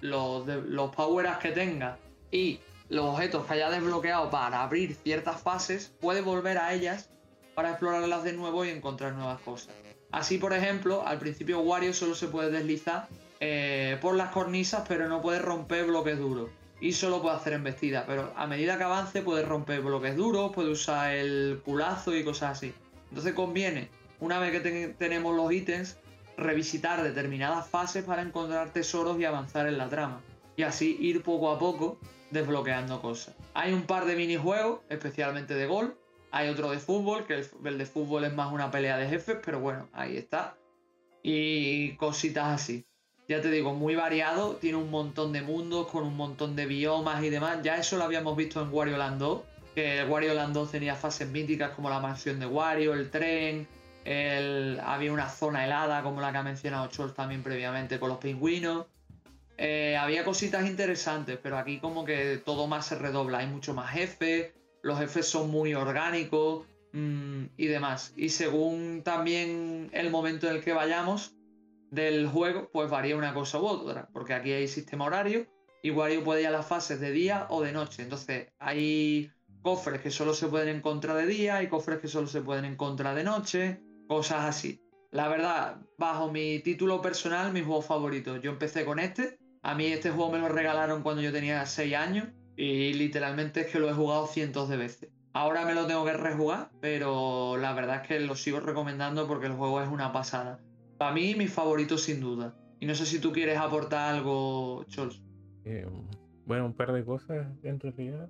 los, 0.01 0.45
los 0.47 0.95
power 0.95 1.28
que 1.41 1.51
tenga 1.51 1.97
y 2.32 2.60
los 2.89 3.06
objetos 3.06 3.45
que 3.45 3.54
haya 3.54 3.69
desbloqueado 3.69 4.30
para 4.30 4.62
abrir 4.62 4.95
ciertas 4.95 5.41
fases, 5.41 5.93
puede 5.99 6.21
volver 6.21 6.58
a 6.58 6.73
ellas 6.73 7.10
para 7.56 7.71
explorarlas 7.71 8.23
de 8.23 8.34
nuevo 8.34 8.65
y 8.65 8.69
encontrar 8.69 9.13
nuevas 9.13 9.39
cosas. 9.41 9.73
Así, 10.12 10.38
por 10.38 10.54
ejemplo, 10.54 11.06
al 11.06 11.17
principio 11.17 11.62
Wario 11.62 11.93
solo 11.93 12.15
se 12.15 12.28
puede 12.28 12.51
deslizar 12.51 13.08
eh, 13.39 13.98
por 14.02 14.15
las 14.15 14.30
cornisas, 14.30 14.84
pero 14.88 15.08
no 15.08 15.21
puede 15.21 15.39
romper 15.39 15.86
bloques 15.86 16.17
duros 16.17 16.50
y 16.80 16.91
solo 16.91 17.21
puede 17.21 17.36
hacer 17.36 17.54
embestida, 17.54 18.06
pero 18.06 18.34
a 18.36 18.48
medida 18.48 18.78
que 18.78 18.84
avance 18.84 19.21
puede 19.21 19.43
romper 19.43 19.82
bloques 19.82 20.15
duros, 20.15 20.52
puede 20.54 20.69
usar 20.69 21.15
el 21.15 21.62
culazo 21.63 22.15
y 22.15 22.24
cosas 22.24 22.58
así. 22.58 22.74
Entonces 23.10 23.34
conviene, 23.34 23.89
una 24.19 24.39
vez 24.39 24.52
que 24.52 24.93
tenemos 24.98 25.36
los 25.36 25.52
ítems, 25.52 25.98
revisitar 26.38 27.02
determinadas 27.02 27.67
fases 27.69 28.04
para 28.04 28.21
encontrar 28.21 28.74
tesoros 28.74 29.19
y 29.19 29.26
avanzar 29.26 29.67
en 29.67 29.78
la 29.78 29.88
trama. 29.88 30.21
Y 30.58 30.63
así 30.63 30.98
ir 31.00 31.24
poco 31.24 31.52
a 31.52 31.60
poco 31.60 32.00
desbloqueando 32.32 33.02
cosas. 33.02 33.36
Hay 33.54 33.71
un 33.71 33.84
par 33.84 34.06
de 34.06 34.15
minijuegos, 34.15 34.82
especialmente 34.89 35.54
de 35.54 35.65
gol. 35.65 35.98
Hay 36.32 36.50
otro 36.50 36.71
de 36.71 36.80
fútbol, 36.80 37.26
que 37.26 37.45
el 37.63 37.78
de 37.78 37.86
fútbol 37.86 38.26
es 38.26 38.34
más 38.34 38.52
una 38.52 38.69
pelea 38.69 38.98
de 38.98 39.08
jefes, 39.08 39.38
pero 39.43 39.60
bueno, 39.60 39.88
ahí 39.93 40.17
está. 40.17 40.58
Y 41.24 41.95
cositas 41.95 42.62
así 42.62 42.86
ya 43.27 43.41
te 43.41 43.49
digo, 43.49 43.73
muy 43.73 43.95
variado, 43.95 44.55
tiene 44.55 44.77
un 44.77 44.91
montón 44.91 45.31
de 45.31 45.41
mundos 45.41 45.88
con 45.88 46.03
un 46.03 46.15
montón 46.15 46.55
de 46.55 46.65
biomas 46.65 47.23
y 47.23 47.29
demás. 47.29 47.59
Ya 47.63 47.77
eso 47.77 47.97
lo 47.97 48.03
habíamos 48.03 48.38
visto 48.38 48.61
en 48.61 48.71
Wario 48.71 48.97
Land 48.97 49.19
2, 49.19 49.41
que 49.73 50.05
Wario 50.05 50.33
Land 50.33 50.53
2 50.53 50.71
tenía 50.71 50.95
fases 50.95 51.27
míticas 51.27 51.71
como 51.71 51.89
la 51.89 51.99
mansión 51.99 52.39
de 52.39 52.45
Wario, 52.45 52.93
el 52.93 53.09
tren, 53.09 53.67
había 54.83 55.11
una 55.11 55.29
zona 55.29 55.65
helada 55.65 56.03
como 56.03 56.21
la 56.21 56.31
que 56.31 56.38
ha 56.38 56.43
mencionado 56.43 56.88
Chols 56.88 57.13
también 57.13 57.41
previamente 57.41 57.99
con 57.99 58.09
los 58.09 58.19
pingüinos. 58.19 58.85
Eh, 59.57 59.97
había 59.97 60.23
cositas 60.23 60.67
interesantes, 60.67 61.39
pero 61.41 61.57
aquí 61.57 61.79
como 61.79 62.05
que 62.05 62.41
todo 62.43 62.67
más 62.67 62.88
se 62.88 62.95
redobla, 62.95 63.39
hay 63.39 63.47
mucho 63.47 63.73
más 63.73 63.91
jefes, 63.91 64.51
los 64.81 64.99
jefes 64.99 65.27
son 65.27 65.49
muy 65.49 65.73
orgánicos 65.73 66.65
mm, 66.91 67.45
y 67.57 67.65
demás. 67.67 68.13
Y 68.15 68.29
según 68.29 69.01
también 69.03 69.89
el 69.93 70.11
momento 70.11 70.47
en 70.47 70.57
el 70.57 70.63
que 70.63 70.73
vayamos, 70.73 71.35
del 71.91 72.28
juego, 72.28 72.69
pues 72.71 72.89
varía 72.89 73.15
una 73.15 73.34
cosa 73.34 73.60
u 73.60 73.65
otra, 73.65 74.10
porque 74.13 74.34
aquí 74.34 74.52
hay 74.52 74.67
sistema 74.67 75.06
horario 75.06 75.48
y 75.82 75.91
Wario 75.91 76.24
puede 76.24 76.41
ir 76.41 76.48
a 76.48 76.52
las 76.52 76.65
fases 76.65 77.00
de 77.00 77.12
día 77.12 77.45
o 77.50 77.62
de 77.62 77.71
noche. 77.71 78.02
Entonces, 78.02 78.48
hay 78.60 79.32
cofres 79.62 80.02
que 80.02 80.12
solo 80.12 80.34
se 80.34 80.48
pueden 80.48 80.76
encontrar 80.76 81.17
de 81.17 81.26
día, 81.26 81.62
y 81.62 81.67
cofres 81.67 82.00
que 82.00 82.08
solo 82.08 82.28
se 82.28 82.41
pueden 82.41 82.65
encontrar 82.65 83.15
de 83.15 83.24
noche, 83.24 83.82
cosas 84.08 84.45
así. 84.45 84.82
La 85.12 85.28
verdad, 85.28 85.78
bajo 85.98 86.32
mi 86.32 86.60
título 86.60 87.02
personal, 87.02 87.54
mi 87.54 87.62
juego 87.62 87.82
favorito. 87.82 88.38
Yo 88.38 88.52
empecé 88.52 88.84
con 88.84 89.00
este. 89.00 89.38
A 89.63 89.74
mí 89.74 89.86
este 89.86 90.12
juego 90.12 90.32
me 90.32 90.39
lo 90.39 90.50
regalaron 90.50 91.04
cuando 91.04 91.21
yo 91.21 91.32
tenía 91.32 91.65
6 91.65 91.95
años 91.95 92.28
y 92.56 92.93
literalmente 92.93 93.62
es 93.62 93.67
que 93.67 93.80
lo 93.80 93.89
he 93.89 93.93
jugado 93.93 94.28
cientos 94.28 94.69
de 94.69 94.78
veces. 94.78 95.10
Ahora 95.34 95.65
me 95.65 95.74
lo 95.74 95.88
tengo 95.88 96.06
que 96.06 96.13
rejugar, 96.13 96.69
pero 96.80 97.58
la 97.58 97.74
verdad 97.74 98.02
es 98.02 98.08
que 98.08 98.19
lo 98.19 98.36
sigo 98.36 98.60
recomendando 98.60 99.28
porque 99.28 99.48
el 99.48 99.54
juego 99.54 99.82
es 99.82 99.89
una 99.89 100.12
pasada. 100.12 100.60
Para 100.97 101.13
mí, 101.13 101.36
mi 101.36 101.47
favorito 101.47 101.97
sin 101.97 102.21
duda. 102.21 102.55
Y 102.79 102.86
no 102.86 102.95
sé 102.95 103.05
si 103.05 103.19
tú 103.19 103.31
quieres 103.31 103.58
aportar 103.58 104.15
algo, 104.15 104.84
Chols. 104.88 105.21
Eh, 105.63 105.88
bueno, 106.45 106.67
un 106.67 106.73
par 106.73 106.93
de 106.93 107.03
cosas 107.03 107.47
en 107.63 107.79
realidad. 107.79 108.29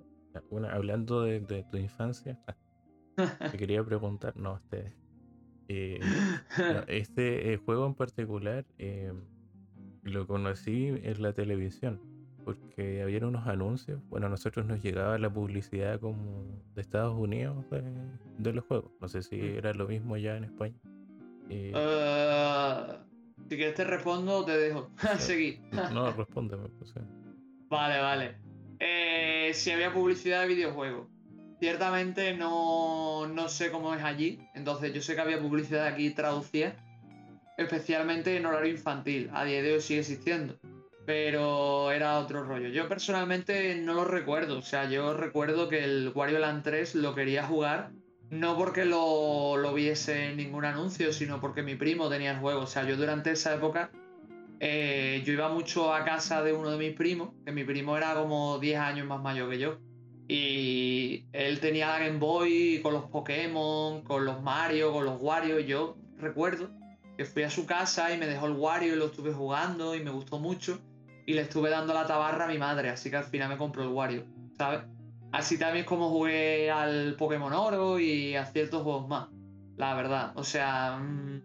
Una, 0.50 0.72
hablando 0.72 1.22
de, 1.22 1.40
tu 1.70 1.76
infancia, 1.76 2.38
te 3.50 3.56
quería 3.56 3.82
preguntar, 3.84 4.36
no, 4.36 4.56
este, 4.56 4.94
eh, 5.68 6.00
este 6.88 7.52
eh, 7.52 7.56
juego 7.56 7.86
en 7.86 7.94
particular 7.94 8.66
lo 10.02 10.26
conocí 10.26 10.88
en 10.88 11.22
la 11.22 11.32
televisión 11.32 12.00
porque 12.46 13.02
había 13.02 13.26
unos 13.26 13.44
anuncios. 13.48 14.00
Bueno, 14.08 14.26
a 14.26 14.30
nosotros 14.30 14.66
nos 14.66 14.80
llegaba 14.80 15.18
la 15.18 15.28
publicidad 15.28 15.98
como 15.98 16.62
de 16.76 16.80
Estados 16.80 17.18
Unidos 17.18 17.66
de 18.38 18.52
los 18.52 18.64
juegos. 18.64 18.92
No 19.00 19.08
sé 19.08 19.22
si 19.22 19.34
mm. 19.34 19.56
era 19.56 19.74
lo 19.74 19.88
mismo 19.88 20.16
ya 20.16 20.36
en 20.36 20.44
España. 20.44 20.78
Uh, 21.48 22.92
si 23.48 23.56
quieres 23.56 23.74
te 23.74 23.84
respondo 23.84 24.38
o 24.38 24.44
te 24.44 24.56
dejo. 24.56 24.90
Seguir. 25.18 25.60
no, 25.92 26.12
respóndeme. 26.12 26.68
Pues, 26.78 26.92
vale, 27.68 28.00
vale. 28.00 28.36
Eh, 28.80 29.52
si 29.54 29.70
había 29.70 29.92
publicidad 29.92 30.42
de 30.42 30.48
videojuegos. 30.48 31.08
Ciertamente 31.58 32.36
no, 32.36 33.26
no 33.28 33.48
sé 33.48 33.70
cómo 33.70 33.94
es 33.94 34.02
allí. 34.02 34.40
Entonces 34.54 34.92
yo 34.92 35.00
sé 35.00 35.14
que 35.14 35.20
había 35.20 35.40
publicidad 35.40 35.86
aquí 35.86 36.10
traducida. 36.10 36.76
Especialmente 37.56 38.36
en 38.36 38.44
horario 38.44 38.72
infantil. 38.72 39.30
A 39.32 39.44
día 39.44 39.62
de 39.62 39.74
hoy 39.74 39.80
sigue 39.80 40.00
existiendo. 40.00 40.58
Pero 41.06 41.92
era 41.92 42.18
otro 42.18 42.44
rollo. 42.44 42.68
Yo 42.68 42.88
personalmente 42.88 43.76
no 43.76 43.94
lo 43.94 44.04
recuerdo. 44.04 44.58
O 44.58 44.62
sea, 44.62 44.90
yo 44.90 45.14
recuerdo 45.14 45.68
que 45.68 45.84
el 45.84 46.10
Wario 46.14 46.40
Land 46.40 46.64
3 46.64 46.96
lo 46.96 47.14
quería 47.14 47.44
jugar 47.44 47.92
no 48.30 48.56
porque 48.56 48.84
lo, 48.84 49.56
lo, 49.56 49.72
viese 49.72 50.30
en 50.30 50.36
ningún 50.36 50.64
anuncio, 50.64 51.12
sino 51.12 51.40
porque 51.40 51.62
mi 51.62 51.76
primo 51.76 52.08
tenía 52.08 52.32
el 52.32 52.38
juego. 52.38 52.62
O 52.62 52.66
sea, 52.66 52.84
yo 52.84 52.96
durante 52.96 53.30
esa 53.30 53.54
época, 53.54 53.90
eh, 54.58 55.22
yo 55.24 55.32
iba 55.32 55.48
mucho 55.48 55.94
a 55.94 56.04
casa 56.04 56.42
de 56.42 56.52
uno 56.52 56.70
de 56.70 56.78
mis 56.78 56.96
primos, 56.96 57.30
que 57.44 57.52
mi 57.52 57.64
primo 57.64 57.96
era 57.96 58.14
como 58.14 58.58
10 58.58 58.78
años 58.78 59.06
más 59.06 59.22
mayor 59.22 59.50
que 59.50 59.58
yo. 59.58 59.78
Y 60.28 61.26
él 61.32 61.60
tenía 61.60 61.86
la 61.86 62.00
Game 62.00 62.18
Boy 62.18 62.80
con 62.82 62.94
los 62.94 63.04
Pokémon, 63.04 64.02
con 64.02 64.24
los 64.24 64.42
Mario, 64.42 64.92
con 64.92 65.04
los 65.04 65.20
Wario. 65.20 65.60
Yo 65.60 65.96
recuerdo 66.18 66.70
que 67.16 67.24
fui 67.24 67.44
a 67.44 67.50
su 67.50 67.64
casa 67.64 68.12
y 68.12 68.18
me 68.18 68.26
dejó 68.26 68.46
el 68.46 68.54
Wario 68.54 68.94
y 68.94 68.96
lo 68.96 69.06
estuve 69.06 69.32
jugando 69.32 69.94
y 69.94 70.02
me 70.02 70.10
gustó 70.10 70.40
mucho. 70.40 70.80
Y 71.26 71.34
le 71.34 71.42
estuve 71.42 71.70
dando 71.70 71.94
la 71.94 72.06
tabarra 72.06 72.44
a 72.44 72.48
mi 72.48 72.58
madre, 72.58 72.88
así 72.88 73.10
que 73.10 73.16
al 73.16 73.24
final 73.24 73.48
me 73.48 73.56
compró 73.56 73.82
el 73.82 73.88
Wario, 73.88 74.24
¿sabes? 74.56 74.80
Así 75.36 75.58
también 75.58 75.84
como 75.84 76.08
jugué 76.08 76.70
al 76.70 77.14
Pokémon 77.14 77.52
Oro 77.52 78.00
y 78.00 78.34
a 78.36 78.46
ciertos 78.46 78.82
juegos 78.82 79.06
más. 79.06 79.28
La 79.76 79.92
verdad. 79.92 80.32
O 80.34 80.42
sea, 80.42 80.96
mm, 80.96 81.42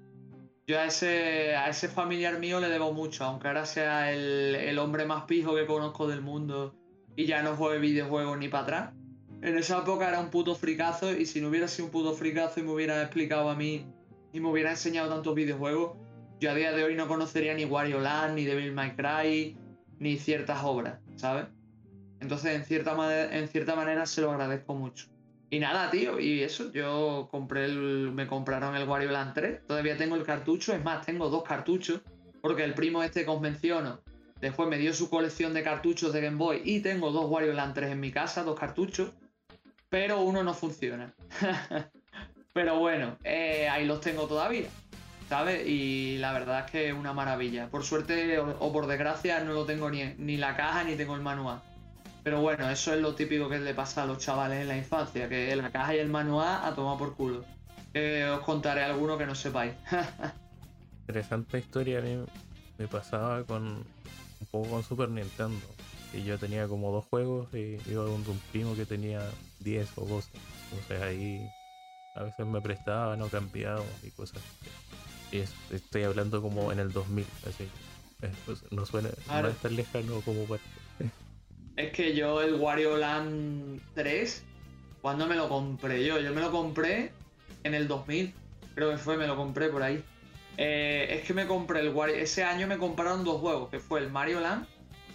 yo 0.65 0.79
a 0.79 0.85
ese, 0.85 1.57
a 1.57 1.67
ese 1.67 1.89
familiar 1.89 2.39
mío 2.39 2.61
le 2.61 2.69
debo 2.69 2.93
mucho, 2.93 3.25
aunque 3.25 3.49
ahora 3.49 3.65
sea 3.65 4.13
el, 4.13 4.79
hombre 4.79 5.05
más 5.05 5.25
pijo 5.25 5.55
que 5.55 5.65
conozco 5.65 6.07
del 6.07 6.21
mundo 6.21 6.73
y 7.17 7.25
ya 7.25 7.43
no 7.43 7.57
juegue 7.57 7.79
videojuegos 7.79 8.37
ni 8.37 8.47
para 8.47 8.63
atrás. 8.63 8.93
En 9.41 9.57
esa 9.57 9.79
época 9.79 10.07
era 10.07 10.21
un 10.21 10.29
puto 10.29 10.55
fricazo 10.55 11.11
y 11.11 11.25
si 11.25 11.41
no 11.41 11.49
hubiera 11.49 11.67
sido 11.67 11.87
un 11.87 11.91
puto 11.91 12.13
fricazo 12.13 12.61
y 12.61 12.63
me 12.63 12.71
hubiera 12.71 13.01
explicado 13.01 13.49
a 13.49 13.55
mí 13.55 13.85
y 14.31 14.39
me 14.39 14.47
hubiera 14.47 14.69
enseñado 14.69 15.09
tantos 15.09 15.35
videojuegos, 15.35 15.97
yo 16.39 16.51
a 16.51 16.53
día 16.53 16.71
de 16.71 16.85
hoy 16.85 16.95
no 16.95 17.09
conocería 17.09 17.53
ni 17.55 17.65
Wario 17.65 17.99
Land, 17.99 18.35
ni 18.35 18.45
Devil 18.45 18.71
May 18.71 18.95
Cry, 18.95 19.57
ni 19.99 20.15
ciertas 20.15 20.63
obras, 20.63 21.01
¿sabes? 21.17 21.47
Entonces, 22.21 22.55
en 22.55 22.63
cierta, 22.63 23.35
en 23.35 23.47
cierta 23.47 23.75
manera, 23.75 24.05
se 24.05 24.21
lo 24.21 24.31
agradezco 24.31 24.75
mucho. 24.75 25.07
Y 25.49 25.59
nada, 25.59 25.91
tío, 25.91 26.17
y 26.17 26.43
eso, 26.43 26.71
yo 26.71 27.27
compré 27.29 27.65
el, 27.65 28.11
me 28.13 28.25
compraron 28.25 28.73
el 28.75 28.87
Wario 28.87 29.11
Land 29.11 29.33
3, 29.33 29.67
todavía 29.67 29.97
tengo 29.97 30.15
el 30.15 30.23
cartucho, 30.23 30.73
es 30.73 30.81
más, 30.81 31.05
tengo 31.05 31.29
dos 31.29 31.43
cartuchos, 31.43 31.99
porque 32.41 32.63
el 32.63 32.73
primo 32.73 33.03
este 33.03 33.25
que 33.25 33.29
os 33.31 33.41
menciono, 33.41 33.99
después 34.39 34.69
me 34.69 34.77
dio 34.77 34.93
su 34.93 35.09
colección 35.09 35.53
de 35.53 35.61
cartuchos 35.61 36.13
de 36.13 36.21
Game 36.21 36.37
Boy 36.37 36.61
y 36.63 36.79
tengo 36.79 37.11
dos 37.11 37.25
Wario 37.29 37.51
Land 37.51 37.73
3 37.73 37.91
en 37.91 37.99
mi 37.99 38.11
casa, 38.11 38.43
dos 38.43 38.57
cartuchos, 38.57 39.11
pero 39.89 40.21
uno 40.21 40.41
no 40.41 40.53
funciona. 40.53 41.13
pero 42.53 42.79
bueno, 42.79 43.17
eh, 43.25 43.67
ahí 43.67 43.85
los 43.85 43.99
tengo 43.99 44.27
todavía, 44.27 44.69
¿sabes? 45.27 45.67
Y 45.67 46.17
la 46.19 46.31
verdad 46.31 46.65
es 46.65 46.71
que 46.71 46.87
es 46.87 46.93
una 46.93 47.11
maravilla. 47.11 47.67
Por 47.67 47.83
suerte 47.83 48.39
o, 48.39 48.71
por 48.71 48.87
desgracia 48.87 49.43
no 49.43 49.51
lo 49.51 49.65
tengo 49.65 49.89
ni, 49.89 50.13
ni 50.17 50.37
la 50.37 50.55
caja 50.55 50.85
ni 50.85 50.95
tengo 50.95 51.15
el 51.15 51.21
manual. 51.21 51.61
Pero 52.23 52.41
bueno, 52.41 52.69
eso 52.69 52.93
es 52.93 53.01
lo 53.01 53.15
típico 53.15 53.49
que 53.49 53.59
le 53.59 53.73
pasa 53.73 54.03
a 54.03 54.05
los 54.05 54.19
chavales 54.19 54.61
en 54.61 54.67
la 54.67 54.77
infancia, 54.77 55.27
que 55.27 55.55
la 55.55 55.71
caja 55.71 55.95
y 55.95 55.99
el 55.99 56.09
manual 56.09 56.61
a 56.63 56.75
tomar 56.75 56.97
por 56.97 57.15
culo. 57.15 57.43
os 57.93 58.39
contaré 58.41 58.83
alguno 58.83 59.17
que 59.17 59.25
no 59.25 59.33
sepáis. 59.33 59.73
Interesante 61.07 61.59
historia, 61.59 61.99
a 61.99 62.01
mí 62.01 62.23
me 62.77 62.87
pasaba 62.87 63.43
con 63.43 63.63
un 63.63 64.47
poco 64.51 64.69
con 64.69 64.83
Super 64.83 65.09
Nintendo. 65.09 65.65
Y 66.13 66.23
yo 66.23 66.37
tenía 66.37 66.67
como 66.67 66.91
dos 66.91 67.05
juegos 67.05 67.47
y 67.53 67.77
iba 67.89 68.03
con 68.03 68.13
un 68.13 68.41
primo 68.51 68.75
que 68.75 68.85
tenía 68.85 69.21
10 69.59 69.89
o 69.97 70.05
12. 70.05 70.29
Entonces 70.71 71.01
ahí 71.01 71.51
a 72.13 72.23
veces 72.23 72.45
me 72.45 72.61
prestaban 72.61 73.21
o 73.21 73.29
cambiaban 73.29 73.85
y 74.03 74.11
cosas. 74.11 74.41
Y 75.31 75.39
estoy 75.73 76.03
hablando 76.03 76.41
como 76.41 76.71
en 76.71 76.79
el 76.79 76.91
2000, 76.91 77.25
así. 77.47 77.69
Pues, 78.45 78.63
no 78.71 78.85
suena 78.85 79.09
no 79.27 79.47
es 79.47 79.57
tan 79.57 79.75
lejano 79.75 80.21
como 80.21 80.43
para... 80.45 80.61
Es 81.81 81.93
que 81.93 82.15
yo 82.15 82.43
el 82.43 82.53
Wario 82.55 82.95
Land 82.95 83.81
3, 83.95 84.43
cuando 85.01 85.25
me 85.25 85.35
lo 85.35 85.49
compré 85.49 86.05
yo? 86.05 86.19
Yo 86.19 86.31
me 86.31 86.39
lo 86.39 86.51
compré 86.51 87.11
en 87.63 87.73
el 87.73 87.87
2000, 87.87 88.35
creo 88.75 88.91
que 88.91 88.97
fue, 88.99 89.17
me 89.17 89.25
lo 89.25 89.35
compré 89.35 89.69
por 89.69 89.81
ahí. 89.81 90.03
Eh, 90.57 91.07
es 91.09 91.25
que 91.25 91.33
me 91.33 91.47
compré 91.47 91.79
el 91.79 91.89
Wario, 91.89 92.13
ese 92.13 92.43
año 92.43 92.67
me 92.67 92.77
compraron 92.77 93.23
dos 93.23 93.41
juegos, 93.41 93.71
que 93.71 93.79
fue 93.79 93.99
el 93.99 94.11
Mario 94.11 94.41
Land 94.41 94.67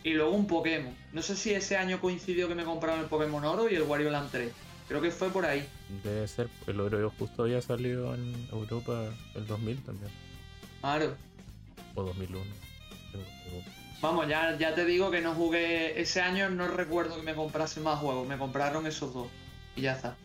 y 0.02 0.14
luego 0.14 0.32
un 0.32 0.48
Pokémon. 0.48 0.92
No 1.12 1.22
sé 1.22 1.36
si 1.36 1.54
ese 1.54 1.76
año 1.76 2.00
coincidió 2.00 2.48
que 2.48 2.56
me 2.56 2.64
compraron 2.64 2.98
el 2.98 3.06
Pokémon 3.06 3.44
Oro 3.44 3.70
y 3.70 3.76
el 3.76 3.82
Wario 3.82 4.10
Land 4.10 4.32
3. 4.32 4.52
Creo 4.88 5.00
que 5.00 5.12
fue 5.12 5.28
por 5.30 5.46
ahí. 5.46 5.64
Debe 6.02 6.26
ser, 6.26 6.48
el 6.66 6.80
Oro 6.80 7.12
justo 7.16 7.44
había 7.44 7.62
salido 7.62 8.12
en 8.12 8.48
Europa 8.50 9.04
el 9.36 9.46
2000 9.46 9.84
también. 9.84 10.10
Claro. 10.80 11.14
O 11.94 12.02
2001. 12.02 12.44
Vamos, 14.02 14.28
ya, 14.28 14.56
ya 14.58 14.74
te 14.74 14.84
digo 14.84 15.10
que 15.10 15.22
no 15.22 15.34
jugué 15.34 16.00
ese 16.00 16.20
año, 16.20 16.50
no 16.50 16.68
recuerdo 16.68 17.16
que 17.16 17.22
me 17.22 17.34
comprase 17.34 17.80
más 17.80 17.98
juegos, 17.98 18.28
me 18.28 18.36
compraron 18.36 18.86
esos 18.86 19.12
dos 19.14 19.28
y 19.74 19.82
ya 19.82 19.92
está. 19.92 20.16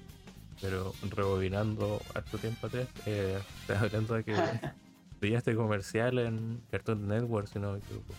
Pero 0.60 0.94
rebobinando 1.10 2.02
harto 2.14 2.38
tiempo 2.38 2.68
atrás, 2.68 2.88
eh, 3.06 3.40
estás 3.62 3.82
hablando 3.82 4.16
de 4.16 4.24
que 4.24 4.36
veía 5.22 5.38
este 5.38 5.56
comercial 5.56 6.20
en 6.20 6.62
Cartoon 6.70 7.08
Network, 7.08 7.48
si 7.48 7.60
no 7.60 7.74
me 7.74 7.80
equivoco, 7.80 8.14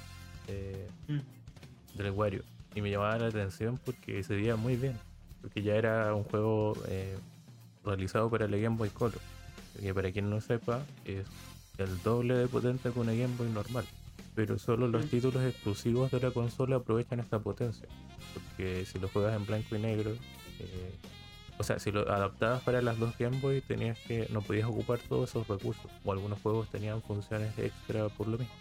eh, 0.48 0.88
mm. 1.08 1.98
del 1.98 2.10
Wario. 2.12 2.42
Y 2.74 2.80
me 2.80 2.90
llamaba 2.90 3.18
la 3.18 3.26
atención 3.26 3.78
porque 3.84 4.22
se 4.22 4.34
veía 4.34 4.56
muy 4.56 4.76
bien, 4.76 4.98
porque 5.42 5.62
ya 5.62 5.74
era 5.74 6.14
un 6.14 6.24
juego 6.24 6.74
eh, 6.88 7.18
realizado 7.84 8.30
para 8.30 8.46
el 8.46 8.60
Game 8.60 8.76
Boy 8.76 8.88
Color, 8.88 9.20
que 9.78 9.92
para 9.92 10.10
quien 10.10 10.30
no 10.30 10.40
sepa 10.40 10.80
es 11.04 11.26
el 11.76 12.02
doble 12.02 12.34
de 12.34 12.48
potente 12.48 12.90
que 12.90 12.98
una 12.98 13.12
Game 13.12 13.36
Boy 13.36 13.50
normal 13.50 13.84
pero 14.34 14.58
solo 14.58 14.88
los 14.88 15.06
títulos 15.06 15.44
exclusivos 15.44 16.10
de 16.10 16.20
la 16.20 16.30
consola 16.30 16.76
aprovechan 16.76 17.20
esta 17.20 17.38
potencia. 17.38 17.86
Porque 18.34 18.84
si 18.86 18.98
lo 18.98 19.08
juegas 19.08 19.36
en 19.36 19.44
blanco 19.44 19.76
y 19.76 19.78
negro, 19.78 20.12
eh, 20.58 20.94
o 21.58 21.64
sea, 21.64 21.78
si 21.78 21.92
lo 21.92 22.10
adaptabas 22.10 22.62
para 22.62 22.80
las 22.80 22.98
dos 22.98 23.16
Game 23.18 23.38
Boy, 23.40 23.60
tenías 23.60 23.98
que 24.00 24.26
no 24.30 24.40
podías 24.40 24.66
ocupar 24.66 24.98
todos 25.00 25.30
esos 25.30 25.46
recursos. 25.46 25.90
O 26.04 26.12
algunos 26.12 26.40
juegos 26.40 26.68
tenían 26.70 27.02
funciones 27.02 27.56
extra 27.58 28.08
por 28.08 28.28
lo 28.28 28.38
mismo. 28.38 28.54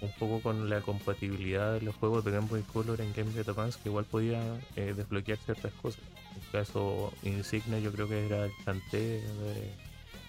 Un 0.00 0.10
poco 0.18 0.40
con 0.40 0.68
la 0.68 0.80
compatibilidad 0.80 1.74
de 1.74 1.80
los 1.80 1.94
juegos 1.94 2.24
de 2.24 2.32
Game 2.32 2.48
Boy 2.48 2.62
Color 2.62 3.00
en 3.00 3.12
Game 3.14 3.30
Boy 3.30 3.40
Advance, 3.40 3.78
que 3.82 3.88
igual 3.88 4.04
podía 4.04 4.42
eh, 4.76 4.92
desbloquear 4.94 5.38
ciertas 5.38 5.72
cosas. 5.74 6.02
En 6.32 6.42
el 6.42 6.50
caso 6.50 7.12
insignia, 7.22 7.78
yo 7.78 7.92
creo 7.92 8.08
que 8.08 8.26
era 8.26 8.46
el 8.46 8.52
Chanté 8.64 8.98
de, 8.98 9.70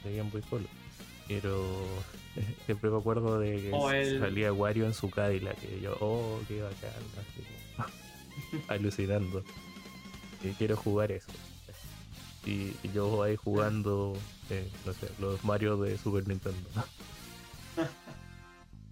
de 0.04 0.18
Game 0.18 0.30
Boy 0.30 0.42
Color. 0.44 0.70
Pero 1.28 1.84
Siempre 2.66 2.90
me 2.90 2.98
acuerdo 2.98 3.40
de 3.40 3.72
que 3.72 4.20
salía 4.20 4.52
Wario 4.52 4.86
en 4.86 4.94
su 4.94 5.10
Cadillac. 5.10 5.58
Y 5.64 5.82
yo, 5.82 5.96
oh, 6.02 6.40
qué 6.48 6.62
bacán. 6.62 6.92
Así, 7.18 8.64
alucinando. 8.68 9.44
Y 10.44 10.50
quiero 10.52 10.76
jugar 10.76 11.12
eso. 11.12 11.32
Y, 12.46 12.74
yo 12.94 13.24
ahí 13.24 13.36
jugando, 13.36 14.14
eh, 14.50 14.68
no 14.86 14.94
sé, 14.94 15.10
los 15.20 15.44
Mario 15.44 15.78
de 15.78 15.98
Super 15.98 16.28
Nintendo. 16.28 16.70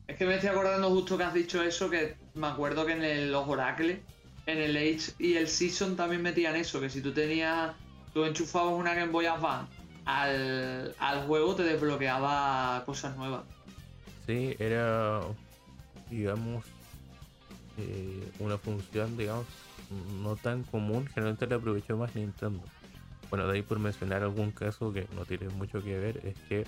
Es 0.06 0.18
que 0.18 0.26
me 0.26 0.36
estoy 0.36 0.50
acordando 0.50 0.90
justo 0.90 1.18
que 1.18 1.24
has 1.24 1.34
dicho 1.34 1.64
eso, 1.64 1.90
que 1.90 2.18
me 2.34 2.48
acuerdo 2.48 2.86
que 2.86 2.92
en 2.92 3.32
los 3.32 3.48
Oracle, 3.48 4.02
en 4.46 4.58
el 4.58 4.76
Age 4.76 5.14
y 5.18 5.36
el 5.36 5.48
Season 5.48 5.96
también 5.96 6.22
metían 6.22 6.58
eso, 6.58 6.82
que 6.82 6.90
si 6.90 7.02
tú 7.02 7.14
tenías, 7.14 7.74
tú 8.14 8.26
enchufabas 8.26 8.74
una 8.74 8.94
Game 8.94 9.14
Boy 9.14 9.28
Advance 9.28 9.72
al, 10.06 11.24
juego 11.28 11.56
te 11.56 11.64
desbloqueaba 11.64 12.84
cosas 12.86 13.16
nuevas. 13.18 13.44
Sí, 14.26 14.56
era, 14.60 15.22
digamos, 16.10 16.66
eh, 17.78 18.32
una 18.40 18.58
función, 18.58 19.18
digamos, 19.18 19.46
no 20.22 20.36
tan 20.36 20.64
común, 20.64 21.08
generalmente 21.08 21.48
la 21.48 21.56
aprovechó 21.56 21.98
más 21.98 22.16
Nintendo. 22.16 22.64
Bueno, 23.30 23.48
de 23.48 23.56
ahí 23.56 23.62
por 23.62 23.80
mencionar 23.80 24.24
algún 24.24 24.52
caso 24.52 24.94
que 24.94 25.08
no 25.16 25.26
tiene 25.26 25.50
mucho 25.50 25.84
que 25.84 25.98
ver, 25.98 26.18
es 26.26 26.38
que 26.48 26.62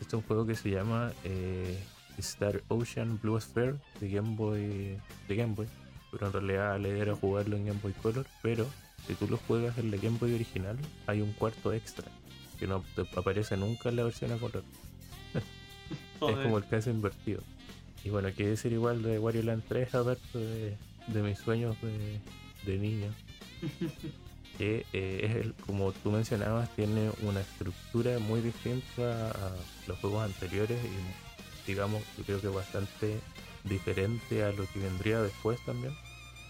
este 0.00 0.08
es 0.08 0.14
un 0.14 0.22
juego 0.22 0.46
que 0.46 0.54
se 0.54 0.70
llama 0.70 1.12
eh, 1.24 1.78
Star 2.18 2.62
Ocean 2.68 3.18
Blue 3.20 3.40
Sphere 3.40 3.76
de 4.00 4.08
Game 4.08 4.36
Boy, 4.36 4.98
de 5.28 5.36
Game 5.36 5.54
Boy, 5.54 5.66
pero 6.10 6.26
en 6.26 6.32
realidad 6.32 6.80
la 6.80 6.88
idea 6.88 7.02
era 7.02 7.14
jugarlo 7.14 7.56
en 7.56 7.66
Game 7.66 7.80
Boy 7.82 7.92
Color, 7.92 8.26
pero 8.42 8.66
si 9.06 9.14
tú 9.14 9.28
lo 9.28 9.36
juegas 9.36 9.76
en 9.78 9.90
la 9.90 9.96
Game 9.98 10.18
Boy 10.18 10.34
original, 10.34 10.76
hay 11.06 11.20
un 11.20 11.32
cuarto 11.32 11.72
extra 11.72 12.06
que 12.58 12.66
no 12.66 12.84
aparece 13.16 13.56
nunca 13.56 13.88
en 13.88 13.96
la 13.96 14.04
versión 14.04 14.32
a 14.32 14.36
color. 14.36 14.64
es 15.34 16.18
como 16.18 16.58
el 16.58 16.66
caso 16.66 16.90
invertido. 16.90 17.42
Y 18.04 18.10
bueno, 18.10 18.30
quiere 18.34 18.52
decir 18.52 18.72
igual 18.72 19.02
de 19.02 19.18
Wario 19.18 19.42
Land 19.42 19.64
3, 19.68 19.94
aparte 19.94 20.38
de, 20.38 20.76
de 21.08 21.22
mis 21.22 21.38
sueños 21.38 21.76
de, 21.82 22.20
de 22.70 22.78
niño. 22.78 23.12
que 24.58 24.84
eh, 24.92 25.20
es 25.22 25.36
el, 25.36 25.54
como 25.54 25.92
tú 25.92 26.10
mencionabas, 26.10 26.74
tiene 26.74 27.10
una 27.22 27.40
estructura 27.40 28.18
muy 28.18 28.40
distinta 28.40 29.30
a 29.30 29.52
los 29.86 29.98
juegos 29.98 30.24
anteriores 30.24 30.78
y 30.84 31.70
digamos, 31.70 32.02
yo 32.16 32.24
creo 32.24 32.40
que 32.40 32.48
bastante 32.48 33.20
diferente 33.64 34.42
a 34.42 34.50
lo 34.52 34.66
que 34.66 34.80
vendría 34.80 35.22
después 35.22 35.64
también. 35.64 35.94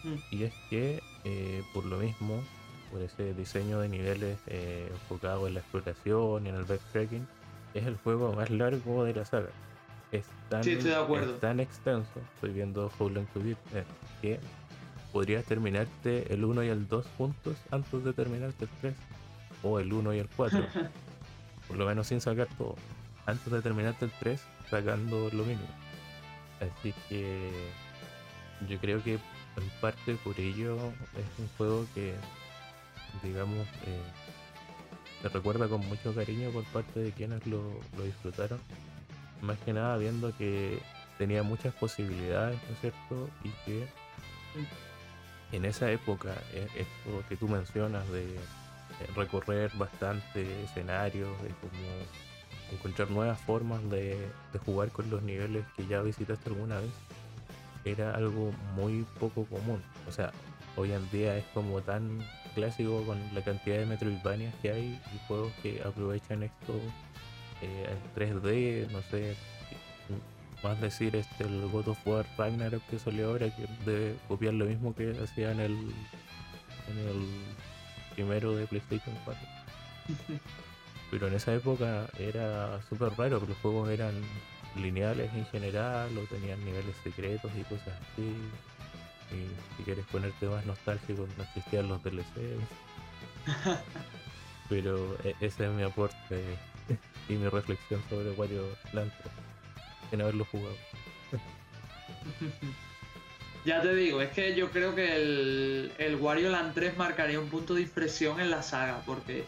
Mm. 0.04 0.14
Y 0.30 0.42
es 0.44 0.54
que 0.70 1.02
eh, 1.24 1.62
por 1.74 1.84
lo 1.84 1.98
mismo 1.98 2.42
por 2.90 3.02
ese 3.02 3.34
diseño 3.34 3.80
de 3.80 3.88
niveles 3.88 4.38
eh, 4.46 4.88
enfocado 4.90 5.46
en 5.46 5.54
la 5.54 5.60
exploración 5.60 6.46
y 6.46 6.48
en 6.48 6.54
el 6.54 6.64
backtracking, 6.64 7.26
es 7.74 7.86
el 7.86 7.96
juego 7.96 8.32
más 8.32 8.50
largo 8.50 9.04
de 9.04 9.14
la 9.14 9.24
saga. 9.24 9.50
Es 10.10 10.24
tan, 10.48 10.62
tan 11.40 11.60
extenso, 11.60 12.20
estoy 12.34 12.50
viendo 12.50 12.90
How 12.98 13.10
Long 13.10 13.26
to 13.26 13.40
Beat, 13.40 13.58
eh, 13.74 13.84
que 14.22 14.40
podrías 15.12 15.44
terminarte 15.44 16.32
el 16.32 16.44
1 16.44 16.64
y 16.64 16.68
el 16.68 16.88
2 16.88 17.06
juntos 17.18 17.56
antes 17.70 18.04
de 18.04 18.12
terminarte 18.12 18.64
el 18.64 18.70
3, 18.80 18.94
o 19.62 19.78
el 19.78 19.92
1 19.92 20.14
y 20.14 20.18
el 20.18 20.28
4, 20.34 20.60
por 21.68 21.76
lo 21.76 21.86
menos 21.86 22.06
sin 22.06 22.20
sacar 22.20 22.48
todo, 22.56 22.76
antes 23.26 23.52
de 23.52 23.60
terminarte 23.60 24.06
el 24.06 24.12
3, 24.18 24.40
sacando 24.70 25.28
lo 25.32 25.42
mínimo. 25.44 25.68
Así 26.60 26.94
que 27.08 27.50
yo 28.66 28.78
creo 28.78 29.02
que 29.02 29.14
en 29.14 29.70
parte 29.80 30.14
por 30.24 30.38
ello 30.40 30.76
es 30.76 31.38
un 31.38 31.48
juego 31.56 31.86
que 31.94 32.14
digamos, 33.22 33.66
eh, 33.86 34.02
se 35.22 35.28
recuerda 35.28 35.68
con 35.68 35.86
mucho 35.88 36.14
cariño 36.14 36.50
por 36.50 36.64
parte 36.64 37.00
de 37.00 37.12
quienes 37.12 37.46
lo, 37.46 37.62
disfrutaron. 38.02 38.60
Más 39.40 39.58
que 39.60 39.72
nada 39.72 39.96
viendo 39.96 40.36
que 40.36 40.78
tenía 41.16 41.42
muchas 41.42 41.74
posibilidades, 41.74 42.58
¿no 42.68 42.74
es 42.74 42.80
cierto? 42.80 43.30
Y 43.44 43.50
que 43.64 43.86
en 45.52 45.64
esa 45.64 45.90
época, 45.90 46.34
eh, 46.52 46.68
esto 46.76 47.28
que 47.28 47.36
tú 47.36 47.48
mencionas 47.48 48.08
de 48.10 48.36
recorrer 49.14 49.70
bastante 49.76 50.64
escenarios, 50.64 51.30
de 51.42 51.48
como 51.48 52.72
encontrar 52.72 53.10
nuevas 53.10 53.40
formas 53.40 53.82
de, 53.90 54.18
de, 54.52 54.58
jugar 54.58 54.90
con 54.90 55.08
los 55.08 55.22
niveles 55.22 55.64
que 55.76 55.86
ya 55.86 56.02
visitaste 56.02 56.50
alguna 56.50 56.80
vez, 56.80 56.90
era 57.84 58.14
algo 58.14 58.52
muy 58.74 59.06
poco 59.18 59.44
común. 59.46 59.82
O 60.06 60.12
sea, 60.12 60.32
hoy 60.76 60.92
en 60.92 61.10
día 61.10 61.36
es 61.36 61.44
como 61.54 61.80
tan 61.80 62.20
clásico 62.58 63.04
con 63.04 63.18
la 63.34 63.42
cantidad 63.42 63.78
de 63.78 63.86
Metroidvanias 63.86 64.52
que 64.60 64.72
hay 64.72 65.00
y 65.14 65.26
juegos 65.28 65.52
que 65.62 65.80
aprovechan 65.84 66.42
esto 66.42 66.74
eh, 67.62 67.86
en 67.88 68.42
3D, 68.42 68.90
no 68.90 69.00
sé, 69.02 69.36
más 70.62 70.80
decir 70.80 71.14
este 71.14 71.44
el 71.44 71.68
God 71.68 71.88
of 71.88 72.06
War 72.06 72.26
Ragnarok 72.36 72.82
que 72.90 72.98
salió 72.98 73.28
ahora 73.28 73.48
que 73.54 73.66
debe 73.86 74.16
copiar 74.26 74.54
lo 74.54 74.64
mismo 74.64 74.92
que 74.94 75.16
hacía 75.22 75.52
en 75.52 75.60
el 75.60 75.72
en 76.88 76.98
el 77.08 77.26
primero 78.14 78.56
de 78.56 78.66
PlayStation 78.66 79.14
4. 79.24 79.42
Pero 81.10 81.28
en 81.28 81.34
esa 81.34 81.54
época 81.54 82.08
era 82.18 82.82
súper 82.88 83.12
raro, 83.16 83.40
los 83.46 83.56
juegos 83.58 83.88
eran 83.88 84.14
lineales 84.76 85.32
en 85.32 85.46
general 85.46 86.10
o 86.18 86.22
tenían 86.22 86.62
niveles 86.64 86.96
secretos 87.04 87.50
y 87.56 87.62
cosas 87.62 87.94
así. 88.12 88.34
Y 89.30 89.76
si 89.76 89.82
quieres 89.84 90.06
ponerte 90.06 90.46
más 90.46 90.64
nostálgico, 90.64 91.26
no 91.36 91.44
existían 91.44 91.88
los 91.88 92.02
DLC. 92.02 92.58
Pero 94.68 95.16
e, 95.24 95.34
ese 95.40 95.66
es 95.66 95.70
mi 95.72 95.82
aporte 95.82 96.42
y 97.28 97.34
mi 97.34 97.48
reflexión 97.48 98.02
sobre 98.08 98.30
Wario 98.32 98.64
Land 98.92 99.12
en 100.12 100.20
haberlo 100.20 100.44
jugado. 100.46 100.76
Ya 103.64 103.82
te 103.82 103.94
digo, 103.94 104.22
es 104.22 104.30
que 104.30 104.54
yo 104.54 104.70
creo 104.70 104.94
que 104.94 105.16
el, 105.16 105.92
el 105.98 106.16
Wario 106.16 106.48
Land 106.48 106.72
3 106.74 106.96
marcaría 106.96 107.38
un 107.38 107.48
punto 107.48 107.74
de 107.74 107.82
inflexión 107.82 108.40
en 108.40 108.50
la 108.50 108.62
saga, 108.62 109.02
porque 109.04 109.44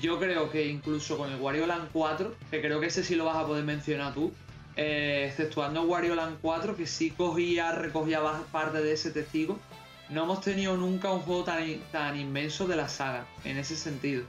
yo 0.00 0.18
creo 0.18 0.50
que 0.50 0.66
incluso 0.66 1.16
con 1.16 1.32
el 1.32 1.40
Wario 1.40 1.66
Land 1.66 1.88
4, 1.92 2.34
que 2.50 2.60
creo 2.60 2.80
que 2.80 2.86
ese 2.86 3.02
sí 3.02 3.14
lo 3.14 3.24
vas 3.24 3.36
a 3.36 3.46
poder 3.46 3.64
mencionar 3.64 4.12
tú, 4.12 4.32
eh, 4.76 5.26
exceptuando 5.28 5.82
Wario 5.84 6.14
Land 6.14 6.38
4, 6.42 6.76
que 6.76 6.86
sí 6.86 7.10
cogía, 7.10 7.72
recogía 7.72 8.20
parte 8.52 8.82
de 8.82 8.92
ese 8.92 9.10
testigo. 9.10 9.58
no 10.10 10.24
hemos 10.24 10.40
tenido 10.40 10.76
nunca 10.76 11.10
un 11.10 11.20
juego 11.20 11.44
tan, 11.44 11.64
tan 11.90 12.16
inmenso 12.18 12.66
de 12.66 12.76
la 12.76 12.88
saga, 12.88 13.26
en 13.44 13.56
ese 13.56 13.76
sentido. 13.76 14.24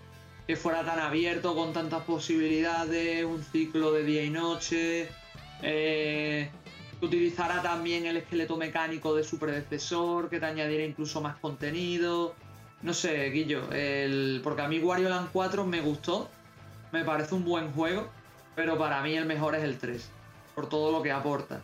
Que 0.47 0.55
fuera 0.55 0.83
tan 0.85 0.99
abierto, 0.99 1.55
con 1.55 1.73
tantas 1.73 2.03
posibilidades, 2.03 3.25
un 3.25 3.43
ciclo 3.43 3.91
de 3.91 4.03
día 4.03 4.23
y 4.23 4.29
noche, 4.29 5.09
eh, 5.61 6.49
que 6.99 7.05
utilizara 7.05 7.61
también 7.61 8.05
el 8.05 8.17
esqueleto 8.17 8.57
mecánico 8.57 9.13
de 9.15 9.23
su 9.23 9.37
predecesor, 9.37 10.29
que 10.29 10.39
te 10.39 10.45
añadiera 10.45 10.83
incluso 10.83 11.21
más 11.21 11.35
contenido. 11.37 12.33
No 12.81 12.93
sé, 12.93 13.29
Guillo, 13.31 13.71
el, 13.71 14.41
porque 14.43 14.61
a 14.61 14.67
mí 14.67 14.79
Wario 14.79 15.09
Land 15.09 15.29
4 15.33 15.65
me 15.65 15.81
gustó, 15.81 16.29
me 16.91 17.03
parece 17.03 17.35
un 17.35 17.43
buen 17.43 17.71
juego, 17.73 18.07
pero 18.55 18.77
para 18.77 19.01
mí 19.01 19.15
el 19.15 19.25
mejor 19.25 19.55
es 19.55 19.63
el 19.63 19.77
3, 19.77 20.09
por 20.57 20.67
todo 20.69 20.91
lo 20.91 21.03
que 21.03 21.11
aporta. 21.11 21.61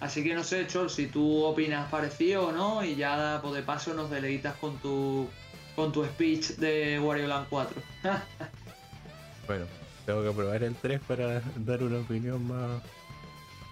Así 0.00 0.24
que 0.24 0.32
no 0.34 0.42
sé, 0.42 0.66
Chol, 0.66 0.88
si 0.88 1.06
tú 1.06 1.44
opinas 1.44 1.90
parecido 1.90 2.46
o 2.46 2.52
no, 2.52 2.82
y 2.82 2.96
ya 2.96 3.38
pues, 3.42 3.52
de 3.52 3.62
paso 3.62 3.92
nos 3.92 4.08
deleitas 4.08 4.56
con 4.56 4.78
tu 4.78 5.28
con 5.76 5.92
tu 5.92 6.02
speech 6.06 6.56
de 6.56 6.98
Wario 6.98 7.26
Land 7.26 7.48
4. 7.50 7.82
bueno, 9.46 9.66
tengo 10.06 10.24
que 10.24 10.30
probar 10.30 10.62
el 10.62 10.74
3 10.74 11.00
para 11.06 11.42
dar 11.56 11.82
una 11.82 11.98
opinión 11.98 12.48
más 12.48 12.80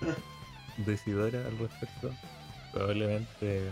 decidora 0.77 1.39
al 1.47 1.57
respecto. 1.57 2.11
Probablemente 2.71 3.63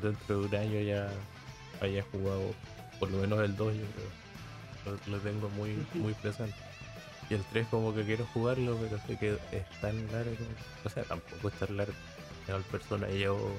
dentro 0.00 0.40
de 0.40 0.46
un 0.46 0.54
año 0.54 0.80
ya 0.80 1.10
haya 1.82 2.02
jugado 2.10 2.54
por 2.98 3.10
lo 3.10 3.18
menos 3.18 3.40
el 3.40 3.54
2, 3.54 3.74
yo 3.74 3.84
creo. 4.84 4.98
Lo, 5.06 5.18
tengo 5.18 5.50
muy, 5.50 5.86
muy 5.92 6.14
presente. 6.14 6.71
Y 7.32 7.34
el 7.34 7.44
3 7.44 7.66
como 7.70 7.94
que 7.94 8.04
quiero 8.04 8.26
jugarlo, 8.34 8.76
pero 8.76 9.00
sé 9.06 9.16
que 9.16 9.38
es 9.56 9.80
tan 9.80 9.96
largo. 10.12 10.32
O 10.84 10.90
sea, 10.90 11.02
tampoco 11.04 11.48
es 11.48 11.54
tan 11.54 11.78
largo. 11.78 11.94
El 12.46 12.62
persona 12.64 13.08
llevo 13.08 13.50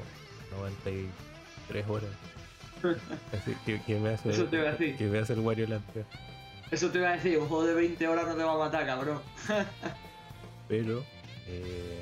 93 0.59 1.89
horas. 1.89 2.09
Así 3.33 3.55
que, 3.65 3.97
me 3.97 4.09
hace, 4.09 4.29
Eso 4.29 4.45
te 4.45 4.57
iba 4.57 4.69
a 4.69 4.71
decir. 4.73 4.95
Que 4.95 5.05
me 5.05 5.17
hace 5.17 5.33
el 5.33 5.39
Wario 5.39 5.65
Land 5.65 5.83
Eso 6.69 6.91
te 6.91 6.99
iba 6.99 7.09
a 7.09 7.13
decir, 7.13 7.39
un 7.39 7.47
juego 7.47 7.65
de 7.65 7.73
20 7.73 8.07
horas 8.07 8.27
no 8.27 8.35
te 8.35 8.43
va 8.43 8.53
a 8.53 8.57
matar, 8.59 8.85
cabrón. 8.85 9.19
pero 10.67 11.03
eh, 11.47 11.99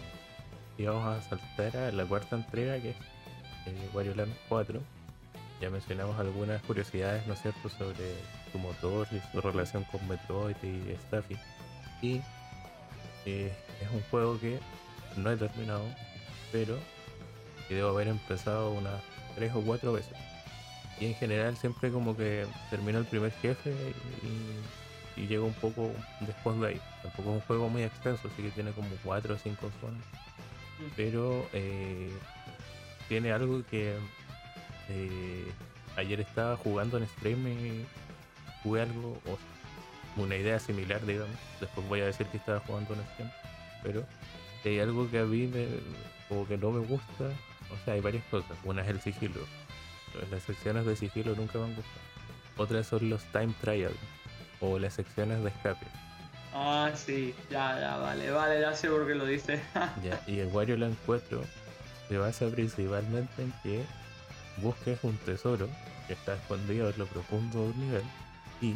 íbamos 0.78 1.06
a 1.06 1.22
saltar 1.22 1.78
a 1.78 1.92
la 1.94 2.04
cuarta 2.06 2.36
entrega 2.36 2.82
que 2.82 2.90
es 2.90 2.96
eh, 3.68 3.90
Wario 3.94 4.14
Land 4.14 4.34
4 4.50 4.82
ya 5.62 5.70
mencionamos 5.70 6.20
algunas 6.20 6.60
curiosidades, 6.64 7.26
¿no 7.28 7.34
es 7.34 7.42
cierto?, 7.42 7.70
sobre 7.70 8.16
su 8.52 8.58
motor 8.58 9.08
y 9.12 9.22
su 9.32 9.40
relación 9.42 9.84
con 9.86 10.06
Metroid 10.08 10.56
y 10.64 10.92
Staffy. 11.06 11.38
Y 12.02 12.22
eh, 13.26 13.52
es 13.82 13.92
un 13.92 14.02
juego 14.10 14.40
que 14.40 14.60
no 15.18 15.32
he 15.32 15.38
terminado, 15.38 15.84
pero 16.52 16.78
que 17.68 17.76
debo 17.76 17.90
haber 17.90 18.08
empezado 18.08 18.72
unas 18.72 19.02
tres 19.36 19.54
o 19.54 19.62
cuatro 19.62 19.94
veces. 19.94 20.14
Y 21.00 21.08
en 21.08 21.16
general 21.16 21.58
siempre 21.58 21.92
como 21.92 22.16
que 22.16 22.46
termino 22.70 23.00
el 23.00 23.06
primer 23.06 23.32
jefe 23.42 23.74
y, 24.24 24.62
llego 25.28 25.46
un 25.46 25.54
poco 25.54 25.92
después 26.22 26.60
de 26.60 26.68
ahí. 26.68 26.82
Tampoco 27.04 27.30
es 27.30 27.36
un 27.36 27.42
juego 27.42 27.70
muy 27.70 27.84
extenso, 27.84 28.28
así 28.28 28.42
que 28.42 28.50
tiene 28.50 28.72
como 28.72 28.90
cuatro 29.04 29.36
o 29.36 29.38
cinco 29.38 29.70
zonas. 29.80 30.02
Mm. 30.80 30.92
Pero 30.96 31.48
eh, 31.54 32.12
tiene 33.08 33.32
algo 33.32 33.64
que 33.70 33.94
eh, 34.90 35.52
ayer 35.96 36.22
estaba 36.22 36.58
jugando 36.58 36.98
en 36.98 37.08
stream 37.08 37.48
y 37.48 37.86
jugué 38.64 38.82
algo, 38.82 39.20
o 39.28 39.38
una 40.18 40.36
idea 40.36 40.60
similar, 40.60 41.06
digamos. 41.06 41.36
Después 41.60 41.88
voy 41.88 42.02
a 42.02 42.06
decir 42.06 42.28
que 42.28 42.38
estaba 42.38 42.60
jugando 42.62 42.94
en 42.94 43.04
stream. 43.14 43.32
Pero 43.84 44.06
hay 44.66 44.80
algo 44.80 45.10
que 45.10 45.20
a 45.20 45.26
mí 45.26 45.48
me, 45.48 45.68
o 46.30 46.46
que 46.48 46.58
no 46.58 46.72
me 46.72 46.86
gusta. 46.86 47.26
O 47.72 47.86
sea, 47.86 47.94
hay 47.94 48.02
varias 48.02 48.24
cosas. 48.26 48.58
Una 48.64 48.82
es 48.82 48.90
el 48.90 49.02
sigilo. 49.02 49.42
Las 50.30 50.44
secciones 50.44 50.86
de 50.86 50.96
sigilo 50.96 51.36
nunca 51.36 51.58
me 51.58 51.66
han 51.66 51.76
gustado. 51.76 52.02
Otras 52.58 52.88
son 52.88 53.10
los 53.10 53.24
time 53.32 53.54
trials 53.62 53.96
o 54.60 54.78
las 54.78 54.94
secciones 54.94 55.42
de 55.44 55.50
escape. 55.50 55.86
Ah, 56.54 56.92
sí, 56.94 57.34
ya, 57.50 57.80
ya, 57.80 57.98
vale, 57.98 58.30
vale, 58.30 58.60
ya 58.60 58.74
sé 58.74 58.90
por 58.90 59.08
qué 59.08 59.16
lo 59.16 59.26
dices. 59.26 59.62
ya, 60.04 60.22
y 60.28 60.40
el 60.40 60.48
Wario 60.50 60.76
Land 60.76 60.98
4 61.06 61.42
se 62.10 62.18
basa 62.18 62.50
principalmente 62.50 63.42
en 63.42 63.54
que 63.64 63.86
busques 64.58 65.00
un 65.04 65.16
tesoro 65.18 65.70
que 66.08 66.14
está 66.14 66.36
escondido 66.36 66.90
en 66.90 67.00
lo 67.00 67.06
profundo 67.06 67.68
del 67.68 67.80
nivel 67.80 68.04
y 68.62 68.76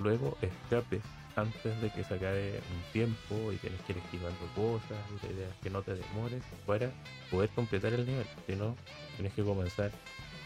luego 0.00 0.36
escapes 0.42 1.02
antes 1.36 1.80
de 1.80 1.90
que 1.90 2.04
se 2.04 2.14
acabe 2.14 2.60
un 2.74 2.92
tiempo 2.92 3.52
y 3.52 3.56
tienes 3.56 3.80
que 3.82 3.92
ir 3.92 3.98
esquivando 3.98 4.38
cosas 4.54 4.98
y 5.10 5.26
la 5.26 5.32
idea 5.32 5.48
es 5.48 5.54
que 5.62 5.70
no 5.70 5.82
te 5.82 5.94
demores 5.94 6.42
para 6.66 6.90
poder 7.30 7.48
completar 7.50 7.92
el 7.92 8.06
nivel, 8.06 8.26
si 8.46 8.56
no 8.56 8.74
tienes 9.16 9.32
que 9.34 9.44
comenzar 9.44 9.90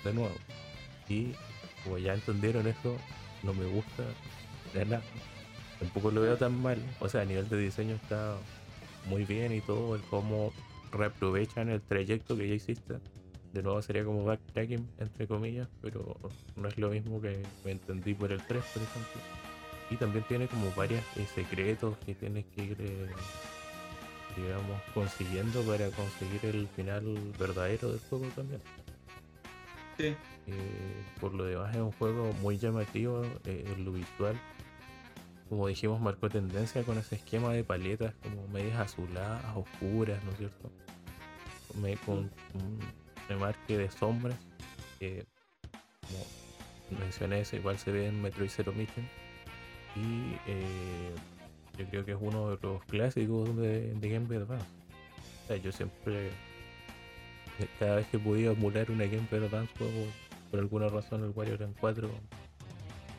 de 0.05 0.13
nuevo. 0.13 0.35
Y 1.09 1.35
como 1.83 1.99
ya 1.99 2.15
entendieron 2.15 2.67
eso, 2.67 2.97
no 3.43 3.55
me 3.55 3.67
gusta 3.67 4.05
de 4.73 4.85
nada. 4.85 5.03
Tampoco 5.79 6.11
lo 6.11 6.21
veo 6.21 6.37
tan 6.37 6.61
mal. 6.61 6.79
O 7.01 7.09
sea, 7.09 7.23
a 7.23 7.25
nivel 7.25 7.49
de 7.49 7.59
diseño 7.59 7.95
está 7.95 8.37
muy 9.07 9.25
bien 9.25 9.53
y 9.53 9.61
todo, 9.61 9.95
el 9.97 10.03
cómo 10.03 10.53
reaprovechan 10.93 11.69
el 11.69 11.83
trayecto 11.83 12.37
que 12.37 12.49
ya 12.49 12.55
hiciste 12.55 12.95
de 13.55 13.63
nuevo 13.63 13.81
sería 13.83 14.05
como 14.05 14.25
backtracking, 14.25 14.91
entre 14.99 15.29
comillas, 15.29 15.69
pero 15.81 16.17
no 16.57 16.69
es 16.69 16.77
lo 16.77 16.91
mismo 16.91 17.21
que 17.21 17.41
me 17.65 17.71
entendí 17.71 18.13
por 18.13 18.33
el 18.33 18.43
3, 18.43 18.65
por 18.65 18.83
ejemplo. 18.83 19.21
Y 19.91 19.97
también 19.97 20.25
tiene 20.25 20.49
como 20.49 20.73
varios 20.73 21.03
eh, 21.17 21.27
secretos 21.33 21.97
que 21.99 22.17
tienes 22.17 22.45
que 22.47 22.65
ir, 22.65 22.77
eh, 22.81 23.07
digamos, 24.37 24.83
consiguiendo 24.93 25.63
para 25.63 25.89
conseguir 25.91 26.45
el 26.45 26.67
final 26.67 27.05
verdadero 27.39 27.91
del 27.91 28.01
juego 28.01 28.27
también. 28.35 28.61
Sí. 29.99 30.17
Eh, 30.49 31.05
por 31.21 31.33
lo 31.33 31.45
demás 31.45 31.77
es 31.77 31.81
un 31.81 31.93
juego 31.93 32.33
muy 32.43 32.59
llamativo 32.59 33.23
en 33.45 33.85
lo 33.85 33.93
visual. 33.93 34.37
Como 35.49 35.69
dijimos, 35.69 36.01
marcó 36.01 36.29
tendencia 36.29 36.83
con 36.83 36.99
ese 36.99 37.15
esquema 37.15 37.53
de 37.53 37.63
paletas 37.63 38.15
como 38.21 38.49
medias 38.49 38.81
azuladas, 38.81 39.45
oscuras, 39.55 40.23
¿no 40.25 40.33
es 40.33 40.39
cierto? 40.39 40.73
Me, 41.81 41.97
con, 41.99 42.31
me 43.29 43.37
marque 43.37 43.79
de 43.79 43.91
sombras, 43.91 44.39
que 44.99 45.27
como 46.89 47.01
mencioné, 47.01 47.43
igual 47.53 47.79
se 47.79 47.93
ve 47.93 48.09
en 48.09 48.21
Metroid 48.21 48.51
Zero 48.51 48.73
Mission. 48.73 49.09
Y 49.97 50.37
eh, 50.47 51.15
yo 51.79 51.87
creo 51.87 52.05
que 52.05 52.13
es 52.13 52.19
uno 52.21 52.51
de 52.51 52.59
los 52.63 52.85
clásicos 52.85 53.57
de, 53.57 53.97
Game 54.01 54.27
Boy 54.27 54.39
Advance. 54.39 54.67
Yo 55.63 55.73
siempre, 55.73 56.31
cada 57.79 57.97
vez 57.97 58.07
que 58.09 58.19
podido 58.19 58.53
emular 58.53 58.91
una 58.91 59.05
Game 59.05 59.27
Boy 59.31 59.45
Advance, 59.45 59.73
juego 59.79 60.07
por 60.51 60.61
alguna 60.61 60.89
razón 60.89 61.25
el 61.25 61.31
Wario 61.31 61.57
Land 61.57 61.77
4. 61.81 62.11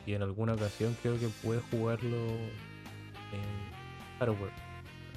Y 0.06 0.14
en 0.14 0.22
alguna 0.22 0.54
ocasión 0.54 0.96
creo 1.02 1.18
que 1.18 1.28
pude 1.28 1.60
jugarlo 1.70 2.16
en 2.16 4.18
hardware 4.18 4.52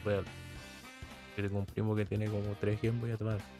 real. 0.03 0.25
Tengo 1.35 1.59
un 1.59 1.65
primo 1.65 1.95
que 1.95 2.05
tiene 2.05 2.25
como 2.25 2.55
3 2.59 2.81
Game 2.81 2.99
Boy 2.99 3.11
Advance 3.11 3.58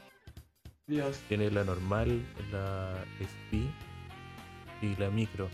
tiene 1.28 1.52
la 1.52 1.64
normal, 1.64 2.22
la 2.52 3.06
SP 3.22 3.70
y 4.82 4.96
la 4.98 5.10
micro. 5.10 5.50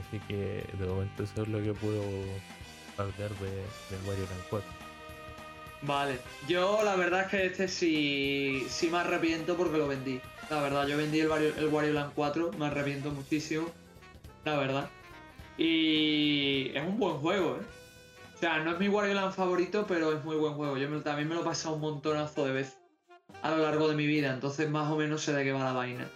Así 0.00 0.18
que 0.26 0.64
de 0.78 0.86
momento 0.86 1.22
eso 1.22 1.42
es 1.42 1.48
lo 1.48 1.62
que 1.62 1.72
puedo 1.72 2.02
hablar 2.96 3.30
de, 3.38 3.50
de 3.50 4.08
Wario 4.08 4.24
Land 4.24 4.42
4. 4.50 4.68
Vale, 5.82 6.18
yo 6.48 6.80
la 6.82 6.96
verdad 6.96 7.22
es 7.22 7.28
que 7.28 7.46
este 7.46 7.68
sí, 7.68 8.66
sí 8.68 8.88
me 8.88 8.98
arrepiento 8.98 9.56
porque 9.56 9.78
lo 9.78 9.86
vendí. 9.86 10.20
La 10.50 10.60
verdad, 10.60 10.86
yo 10.86 10.96
vendí 10.96 11.20
el 11.20 11.28
Wario, 11.28 11.54
el 11.56 11.68
Wario 11.68 11.92
Land 11.92 12.12
4, 12.14 12.52
me 12.58 12.66
arrepiento 12.66 13.10
muchísimo. 13.10 13.68
La 14.44 14.56
verdad. 14.56 14.90
Y 15.58 16.72
es 16.74 16.82
un 16.82 16.98
buen 16.98 17.16
juego, 17.16 17.56
¿eh? 17.56 17.64
O 18.34 18.38
sea, 18.38 18.58
no 18.62 18.72
es 18.72 18.78
mi 18.78 18.88
Wario 18.88 19.14
Land 19.14 19.34
favorito, 19.34 19.86
pero 19.86 20.12
es 20.12 20.24
muy 20.24 20.36
buen 20.36 20.54
juego. 20.54 20.76
Yo 20.76 20.88
también 21.02 21.28
me 21.28 21.34
lo 21.34 21.40
he 21.42 21.44
pasado 21.44 21.76
un 21.76 21.80
montonazo 21.80 22.44
de 22.44 22.52
veces 22.52 22.85
a 23.42 23.50
lo 23.50 23.58
largo 23.58 23.88
de 23.88 23.94
mi 23.94 24.06
vida, 24.06 24.32
entonces 24.32 24.68
más 24.68 24.90
o 24.90 24.96
menos 24.96 25.22
sé 25.22 25.32
de 25.32 25.44
qué 25.44 25.52
va 25.52 25.64
la 25.64 25.72
vaina. 25.72 26.08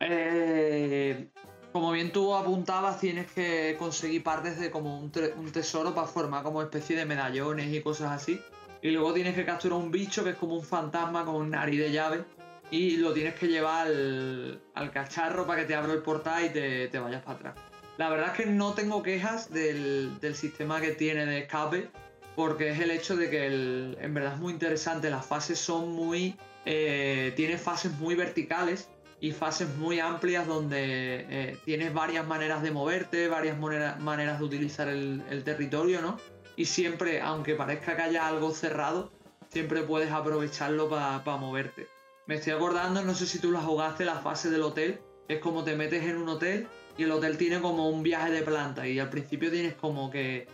Eh, 0.00 1.28
como 1.72 1.92
bien 1.92 2.12
tú 2.12 2.34
apuntabas, 2.34 3.00
tienes 3.00 3.30
que 3.32 3.76
conseguir 3.78 4.22
partes 4.22 4.58
de 4.58 4.70
como 4.70 4.98
un, 4.98 5.10
tesoro 5.52 5.94
para 5.94 6.06
formar 6.06 6.42
como 6.42 6.62
especie 6.62 6.96
de 6.96 7.06
medallones 7.06 7.72
y 7.72 7.80
cosas 7.80 8.12
así. 8.12 8.40
Y 8.82 8.90
luego 8.90 9.14
tienes 9.14 9.34
que 9.34 9.44
capturar 9.44 9.78
un 9.78 9.90
bicho 9.90 10.22
que 10.22 10.30
es 10.30 10.36
como 10.36 10.54
un 10.54 10.64
fantasma 10.64 11.24
con 11.24 11.36
un 11.36 11.50
nariz 11.50 11.80
de 11.80 11.92
llave. 11.92 12.24
Y 12.70 12.96
lo 12.96 13.12
tienes 13.12 13.34
que 13.34 13.46
llevar 13.46 13.86
al, 13.86 14.90
cacharro 14.92 15.46
para 15.46 15.60
que 15.60 15.66
te 15.66 15.74
abra 15.74 15.92
el 15.92 16.02
portal 16.02 16.46
y 16.46 16.48
te, 16.50 16.98
vayas 16.98 17.22
para 17.22 17.38
atrás. 17.38 17.54
La 17.96 18.10
verdad 18.10 18.28
es 18.32 18.44
que 18.44 18.46
no 18.46 18.74
tengo 18.74 19.02
quejas 19.02 19.50
del, 19.50 20.18
del 20.20 20.34
sistema 20.34 20.80
que 20.80 20.92
tiene 20.92 21.24
de 21.26 21.38
escape 21.38 21.90
porque 22.36 22.68
es 22.68 22.78
el 22.78 22.90
hecho 22.90 23.16
de 23.16 23.30
que 23.30 23.46
en 23.46 24.14
verdad 24.14 24.34
es 24.34 24.38
muy 24.38 24.52
interesante, 24.52 25.10
las 25.10 25.26
fases 25.26 25.58
son 25.58 25.92
muy... 25.92 26.36
Eh, 26.66 27.32
tiene 27.34 27.58
fases 27.58 27.92
muy 27.92 28.14
verticales 28.14 28.88
y 29.20 29.32
fases 29.32 29.68
muy 29.76 30.00
amplias 30.00 30.46
donde 30.46 31.26
eh, 31.30 31.58
tienes 31.64 31.94
varias 31.94 32.26
maneras 32.26 32.62
de 32.62 32.70
moverte, 32.72 33.28
varias 33.28 33.58
maneras 33.58 34.38
de 34.38 34.44
utilizar 34.44 34.88
el, 34.88 35.42
territorio, 35.44 36.02
¿no? 36.02 36.18
Y 36.56 36.66
siempre, 36.66 37.22
aunque 37.22 37.54
parezca 37.54 37.96
que 37.96 38.02
haya 38.02 38.26
algo 38.26 38.52
cerrado, 38.52 39.10
siempre 39.48 39.82
puedes 39.82 40.10
aprovecharlo 40.10 40.90
para 40.90 41.36
moverte. 41.38 41.86
Me 42.26 42.34
estoy 42.34 42.52
acordando, 42.52 43.02
no 43.02 43.14
sé 43.14 43.26
si 43.26 43.38
tú 43.38 43.50
la 43.50 43.60
jugaste, 43.60 44.04
la 44.04 44.16
fase 44.16 44.50
del 44.50 44.62
hotel. 44.62 45.00
Es 45.28 45.38
como 45.38 45.64
te 45.64 45.74
metes 45.76 46.04
en 46.04 46.18
un 46.18 46.28
hotel 46.28 46.68
y 46.98 47.04
el 47.04 47.12
hotel 47.12 47.38
tiene 47.38 47.60
como 47.60 47.88
un 47.88 48.02
viaje 48.02 48.30
de 48.30 48.42
planta 48.42 48.86
y 48.86 48.98
al 48.98 49.10
principio 49.10 49.50
tienes 49.50 49.74
como 49.74 50.10
que 50.10 50.46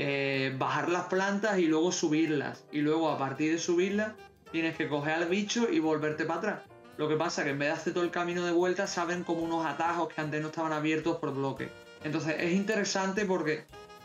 eh, 0.00 0.54
bajar 0.56 0.88
las 0.90 1.06
plantas 1.06 1.58
y 1.58 1.66
luego 1.66 1.90
subirlas. 1.90 2.62
Y 2.70 2.82
luego 2.82 3.10
a 3.10 3.18
partir 3.18 3.50
de 3.50 3.58
subirlas 3.58 4.12
tienes 4.52 4.76
que 4.76 4.88
coger 4.88 5.14
al 5.14 5.28
bicho 5.28 5.68
y 5.68 5.80
volverte 5.80 6.24
para 6.24 6.38
atrás. 6.38 6.60
Lo 6.98 7.08
que 7.08 7.16
pasa 7.16 7.40
es 7.40 7.46
que 7.46 7.50
en 7.50 7.58
vez 7.58 7.68
de 7.70 7.74
hacer 7.74 7.94
todo 7.94 8.04
el 8.04 8.12
camino 8.12 8.46
de 8.46 8.52
vuelta, 8.52 8.86
saben 8.86 9.24
como 9.24 9.42
unos 9.42 9.66
atajos 9.66 10.08
que 10.08 10.20
antes 10.20 10.40
no 10.40 10.48
estaban 10.48 10.72
abiertos 10.72 11.16
por 11.16 11.34
bloque. 11.34 11.68
Entonces 12.04 12.36
es 12.38 12.52
interesante 12.52 13.24
porque 13.24 13.64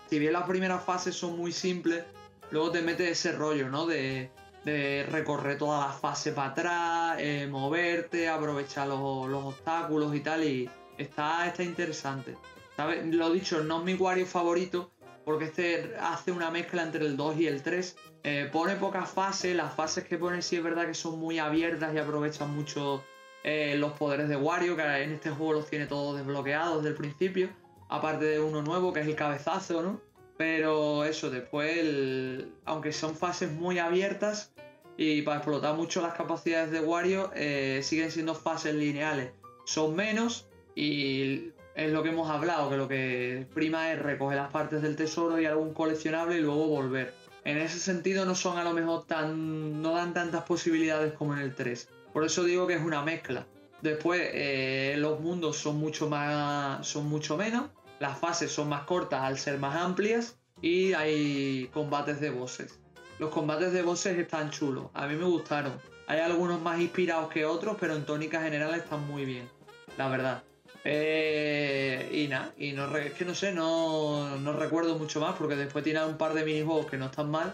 si 0.09 0.17
bien 0.17 0.33
las 0.33 0.47
primeras 0.47 0.83
fases 0.83 1.15
son 1.15 1.37
muy 1.37 1.51
simples, 1.51 2.03
luego 2.49 2.71
te 2.71 2.81
metes 2.81 3.11
ese 3.11 3.31
rollo, 3.31 3.69
¿no? 3.69 3.85
De, 3.85 4.31
recorrer 4.65 5.59
toda 5.59 5.87
la 5.87 5.93
fase 5.93 6.31
para 6.31 6.51
atrás, 6.51 7.17
eh, 7.19 7.47
moverte, 7.51 8.29
aprovechar 8.29 8.87
los, 8.87 8.99
obstáculos 8.99 10.15
y 10.15 10.21
tal. 10.21 10.43
Y 10.43 10.69
está, 10.97 11.45
está 11.45 11.61
interesante. 11.61 12.35
Lo 13.11 13.29
dicho, 13.31 13.63
no 13.63 13.79
es 13.79 13.83
mi 13.83 13.93
Wario 13.93 14.25
favorito, 14.25 14.89
porque 15.25 15.45
este 15.45 15.95
hace 15.99 16.31
una 16.31 16.51
mezcla 16.51 16.83
entre 16.83 17.05
el 17.05 17.17
2 17.17 17.37
y 17.37 17.47
el 17.47 17.61
3. 17.61 17.95
Eh, 18.23 18.49
pone 18.51 18.75
pocas 18.75 19.09
fases, 19.09 19.55
las 19.55 19.73
fases 19.73 20.05
que 20.05 20.17
pone 20.17 20.41
sí 20.41 20.57
es 20.57 20.63
verdad 20.63 20.85
que 20.85 20.93
son 20.93 21.19
muy 21.19 21.39
abiertas 21.39 21.93
y 21.93 21.97
aprovechan 21.97 22.53
mucho 22.55 23.03
eh, 23.43 23.75
los 23.77 23.93
poderes 23.93 24.29
de 24.29 24.37
Wario, 24.37 24.75
que 24.75 24.83
en 24.83 25.11
este 25.11 25.29
juego 25.29 25.53
los 25.53 25.69
tiene 25.69 25.85
todos 25.85 26.17
desbloqueados 26.17 26.77
desde 26.77 26.89
el 26.89 26.95
principio, 26.95 27.49
aparte 27.89 28.25
de 28.25 28.39
uno 28.39 28.61
nuevo 28.61 28.93
que 28.93 29.01
es 29.01 29.07
el 29.07 29.15
cabezazo, 29.15 29.81
¿no? 29.81 30.01
Pero 30.37 31.03
eso, 31.03 31.29
después, 31.29 32.45
aunque 32.65 32.91
son 32.91 33.15
fases 33.15 33.51
muy 33.51 33.79
abiertas 33.79 34.53
y 34.97 35.21
para 35.21 35.37
explotar 35.37 35.75
mucho 35.75 36.01
las 36.01 36.13
capacidades 36.13 36.71
de 36.71 36.79
Wario, 36.79 37.31
eh, 37.35 37.81
siguen 37.83 38.11
siendo 38.11 38.33
fases 38.33 38.73
lineales. 38.73 39.31
Son 39.65 39.95
menos 39.95 40.47
y 40.75 41.51
es 41.75 41.91
lo 41.91 42.03
que 42.03 42.09
hemos 42.09 42.29
hablado, 42.29 42.69
que 42.69 42.77
lo 42.77 42.87
que 42.87 43.47
prima 43.53 43.91
es 43.91 43.99
recoger 43.99 44.37
las 44.37 44.51
partes 44.51 44.81
del 44.81 44.95
tesoro 44.95 45.39
y 45.39 45.45
algún 45.45 45.73
coleccionable 45.73 46.37
y 46.37 46.41
luego 46.41 46.67
volver. 46.67 47.13
En 47.45 47.57
ese 47.57 47.79
sentido 47.79 48.25
no 48.25 48.35
son 48.35 48.57
a 48.57 48.63
lo 48.63 48.73
mejor 48.73 49.05
tan. 49.05 49.81
no 49.81 49.93
dan 49.93 50.13
tantas 50.13 50.43
posibilidades 50.43 51.13
como 51.13 51.33
en 51.33 51.39
el 51.39 51.55
3. 51.55 51.89
Por 52.13 52.23
eso 52.23 52.43
digo 52.43 52.67
que 52.67 52.75
es 52.75 52.81
una 52.81 53.01
mezcla. 53.01 53.45
Después 53.81 54.21
eh, 54.33 54.95
los 54.97 55.19
mundos 55.19 55.57
son 55.57 55.77
mucho 55.77 56.07
más. 56.07 56.87
son 56.87 57.07
mucho 57.07 57.35
menos. 57.35 57.65
Las 57.99 58.17
fases 58.17 58.51
son 58.51 58.69
más 58.69 58.83
cortas 58.83 59.21
al 59.21 59.37
ser 59.37 59.57
más 59.57 59.75
amplias. 59.75 60.37
Y 60.61 60.93
hay 60.93 61.69
combates 61.73 62.21
de 62.21 62.29
bosses. 62.29 62.79
Los 63.19 63.29
combates 63.29 63.73
de 63.73 63.81
bosses 63.81 64.17
están 64.17 64.49
chulos. 64.51 64.85
A 64.93 65.07
mí 65.07 65.15
me 65.15 65.25
gustaron. 65.25 65.73
Hay 66.07 66.19
algunos 66.19 66.61
más 66.61 66.79
inspirados 66.79 67.29
que 67.29 67.45
otros, 67.45 67.75
pero 67.79 67.95
en 67.95 68.05
tónica 68.05 68.41
general 68.41 68.73
están 68.75 69.05
muy 69.05 69.25
bien. 69.25 69.49
La 69.97 70.07
verdad. 70.07 70.43
Eh, 70.85 72.09
y 72.11 72.27
nada, 72.27 72.53
y 72.57 72.73
no, 72.73 72.95
es 72.97 73.13
que 73.13 73.23
no 73.23 73.33
sé, 73.33 73.53
no, 73.53 74.37
no, 74.37 74.53
recuerdo 74.53 74.97
mucho 74.97 75.21
más 75.21 75.35
porque 75.37 75.55
después 75.55 75.83
tiene 75.83 76.03
un 76.03 76.17
par 76.17 76.33
de 76.33 76.43
minijuegos 76.43 76.87
que 76.87 76.97
no 76.97 77.05
están 77.05 77.29
mal. 77.29 77.53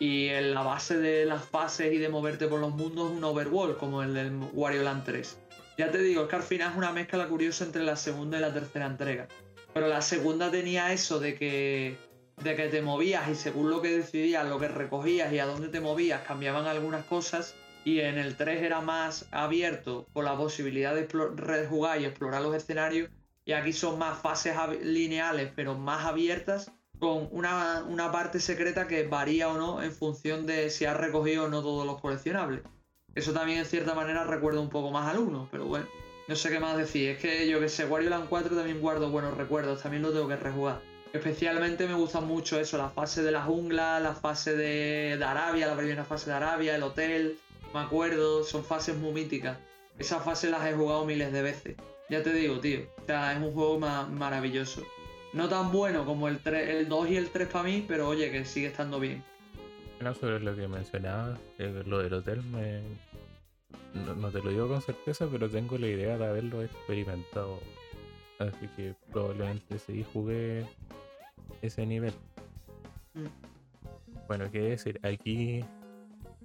Y 0.00 0.26
en 0.26 0.54
la 0.54 0.62
base 0.62 0.98
de 0.98 1.24
las 1.24 1.44
fases 1.44 1.92
y 1.92 1.98
de 1.98 2.08
moverte 2.08 2.48
por 2.48 2.58
los 2.58 2.74
mundos 2.74 3.12
un 3.12 3.22
overworld, 3.22 3.76
como 3.76 4.02
el 4.02 4.14
del 4.14 4.32
Wario 4.52 4.82
Land 4.82 5.04
3. 5.04 5.38
Ya 5.78 5.90
te 5.90 5.98
digo, 5.98 6.22
es 6.22 6.28
que 6.28 6.36
al 6.36 6.42
final 6.42 6.72
es 6.72 6.76
una 6.76 6.92
mezcla 6.92 7.26
curiosa 7.28 7.64
entre 7.64 7.84
la 7.84 7.96
segunda 7.96 8.38
y 8.38 8.40
la 8.40 8.52
tercera 8.52 8.86
entrega. 8.86 9.28
Pero 9.72 9.86
la 9.88 10.02
segunda 10.02 10.50
tenía 10.50 10.92
eso 10.92 11.20
de 11.20 11.36
que, 11.36 11.96
de 12.42 12.56
que 12.56 12.68
te 12.68 12.82
movías 12.82 13.28
y 13.28 13.34
según 13.36 13.70
lo 13.70 13.82
que 13.82 13.96
decidías, 13.96 14.48
lo 14.48 14.58
que 14.58 14.68
recogías 14.68 15.32
y 15.32 15.38
a 15.38 15.46
dónde 15.46 15.68
te 15.68 15.80
movías, 15.80 16.22
cambiaban 16.22 16.66
algunas 16.66 17.04
cosas 17.06 17.54
y 17.84 18.00
en 18.00 18.18
el 18.18 18.36
3 18.36 18.62
era 18.62 18.80
más 18.80 19.28
abierto 19.30 20.06
con 20.12 20.24
la 20.24 20.36
posibilidad 20.36 20.94
de 20.94 21.06
rejugar 21.36 22.00
y 22.00 22.06
explorar 22.06 22.42
los 22.42 22.56
escenarios 22.56 23.10
y 23.44 23.52
aquí 23.52 23.72
son 23.72 23.98
más 23.98 24.18
fases 24.18 24.56
lineales 24.82 25.52
pero 25.54 25.74
más 25.74 26.06
abiertas 26.06 26.72
con 26.98 27.28
una, 27.32 28.10
parte 28.12 28.40
secreta 28.40 28.86
que 28.86 29.06
varía 29.06 29.48
o 29.48 29.58
no 29.58 29.82
en 29.82 29.92
función 29.92 30.46
de 30.46 30.70
si 30.70 30.84
has 30.86 30.96
recogido 30.96 31.44
o 31.44 31.48
no 31.48 31.60
todos 31.60 31.86
los 31.86 32.00
coleccionables. 32.00 32.62
Eso 33.14 33.32
también 33.32 33.58
en 33.58 33.66
cierta 33.66 33.94
manera 33.94 34.24
recuerda 34.24 34.60
un 34.60 34.70
poco 34.70 34.90
más 34.90 35.12
al 35.12 35.18
1, 35.18 35.48
pero 35.50 35.66
bueno, 35.66 35.86
no 36.28 36.34
sé 36.36 36.50
qué 36.50 36.60
más 36.60 36.76
decir. 36.76 37.10
Es 37.10 37.18
que 37.18 37.48
yo 37.48 37.60
que 37.60 37.68
sé, 37.68 37.84
Wario 37.84 38.10
Land 38.10 38.28
4 38.28 38.56
también 38.56 38.80
guardo 38.80 39.10
buenos 39.10 39.36
recuerdos, 39.36 39.82
también 39.82 40.02
lo 40.02 40.12
tengo 40.12 40.28
que 40.28 40.36
rejugar. 40.36 40.80
Especialmente 41.12 41.86
me 41.86 41.94
gusta 41.94 42.20
mucho 42.20 42.58
eso, 42.58 42.76
la 42.76 42.90
fase 42.90 43.22
de 43.22 43.30
la 43.30 43.42
jungla, 43.42 44.00
la 44.00 44.14
fase 44.14 44.56
de 44.56 45.22
Arabia, 45.22 45.66
la 45.66 45.76
primera 45.76 46.04
fase 46.04 46.30
de 46.30 46.36
Arabia, 46.36 46.74
el 46.74 46.82
hotel, 46.82 47.38
me 47.74 47.80
acuerdo, 47.80 48.44
son 48.44 48.64
fases 48.64 48.96
muy 48.96 49.12
míticas. 49.12 49.58
Esas 49.98 50.24
fases 50.24 50.48
las 50.50 50.64
he 50.64 50.74
jugado 50.74 51.04
miles 51.04 51.32
de 51.32 51.42
veces. 51.42 51.76
Ya 52.08 52.22
te 52.22 52.32
digo, 52.32 52.60
tío. 52.60 52.80
O 53.02 53.04
sea, 53.04 53.32
es 53.32 53.38
un 53.38 53.52
juego 53.52 53.78
maravilloso. 53.78 54.82
No 55.32 55.48
tan 55.48 55.72
bueno 55.72 56.04
como 56.04 56.28
el, 56.28 56.38
3, 56.38 56.68
el 56.68 56.88
2 56.88 57.10
y 57.10 57.16
el 57.16 57.30
3 57.30 57.48
para 57.48 57.64
mí, 57.64 57.84
pero 57.86 58.08
oye, 58.08 58.30
que 58.30 58.44
sigue 58.44 58.68
estando 58.68 59.00
bien. 59.00 59.24
No, 60.00 60.14
sobre 60.14 60.38
lo 60.38 60.54
que 60.54 60.68
mencionabas, 60.68 61.38
eh, 61.58 61.82
lo 61.86 61.98
del 61.98 62.12
hotel, 62.12 62.42
me... 62.44 62.80
no, 63.94 64.30
te 64.30 64.40
lo 64.40 64.50
digo 64.50 64.68
con 64.68 64.80
certeza, 64.80 65.26
pero 65.30 65.48
tengo 65.48 65.76
la 65.76 65.88
idea 65.88 66.16
de 66.16 66.26
haberlo 66.26 66.62
experimentado. 66.62 67.58
Así 68.38 68.68
que 68.76 68.94
probablemente 69.10 69.80
sí 69.80 70.04
jugué 70.12 70.64
ese 71.62 71.86
nivel. 71.86 72.12
Mm. 73.14 73.26
Bueno, 74.28 74.50
qué 74.52 74.60
decir, 74.60 75.00
aquí 75.02 75.64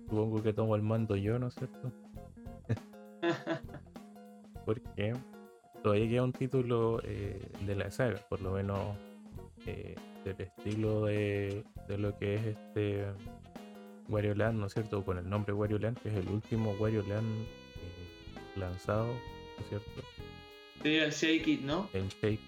Supongo 0.10 0.42
que 0.42 0.54
tomo 0.54 0.76
el 0.76 0.82
mando 0.82 1.16
yo, 1.16 1.38
¿no 1.38 1.48
es 1.48 1.56
cierto? 1.56 1.92
Porque 4.66 5.14
todavía 5.84 6.10
queda 6.10 6.24
un 6.24 6.34
título 6.34 7.00
eh, 7.04 7.40
de 7.62 7.76
la 7.76 7.92
saga, 7.92 8.20
por 8.28 8.42
lo 8.42 8.54
menos 8.54 8.98
eh, 9.68 9.96
del 10.26 10.42
estilo 10.42 11.06
de, 11.06 11.64
lo 11.90 12.18
que 12.18 12.36
es 12.36 12.46
este 12.46 13.06
Wario 14.08 14.34
Land, 14.34 14.60
¿no 14.60 14.66
es 14.66 14.74
cierto? 14.74 15.06
Con 15.06 15.20
el 15.20 15.30
nombre 15.30 15.54
Wario 15.54 15.78
Land, 15.78 16.00
que 16.00 16.10
es 16.10 16.16
el 16.16 16.28
último 16.30 16.72
Wario 16.80 17.04
Land 17.04 17.44
eh, 17.44 18.60
lanzado, 18.60 19.08
¿no 19.08 19.64
es 19.64 19.70
cierto? 19.70 20.02
El 20.84 21.12
Shake 21.12 21.48
It, 21.48 21.62
¿no? 21.62 21.88
El 21.94 22.08
Shake 22.08 22.34
It, 22.34 22.40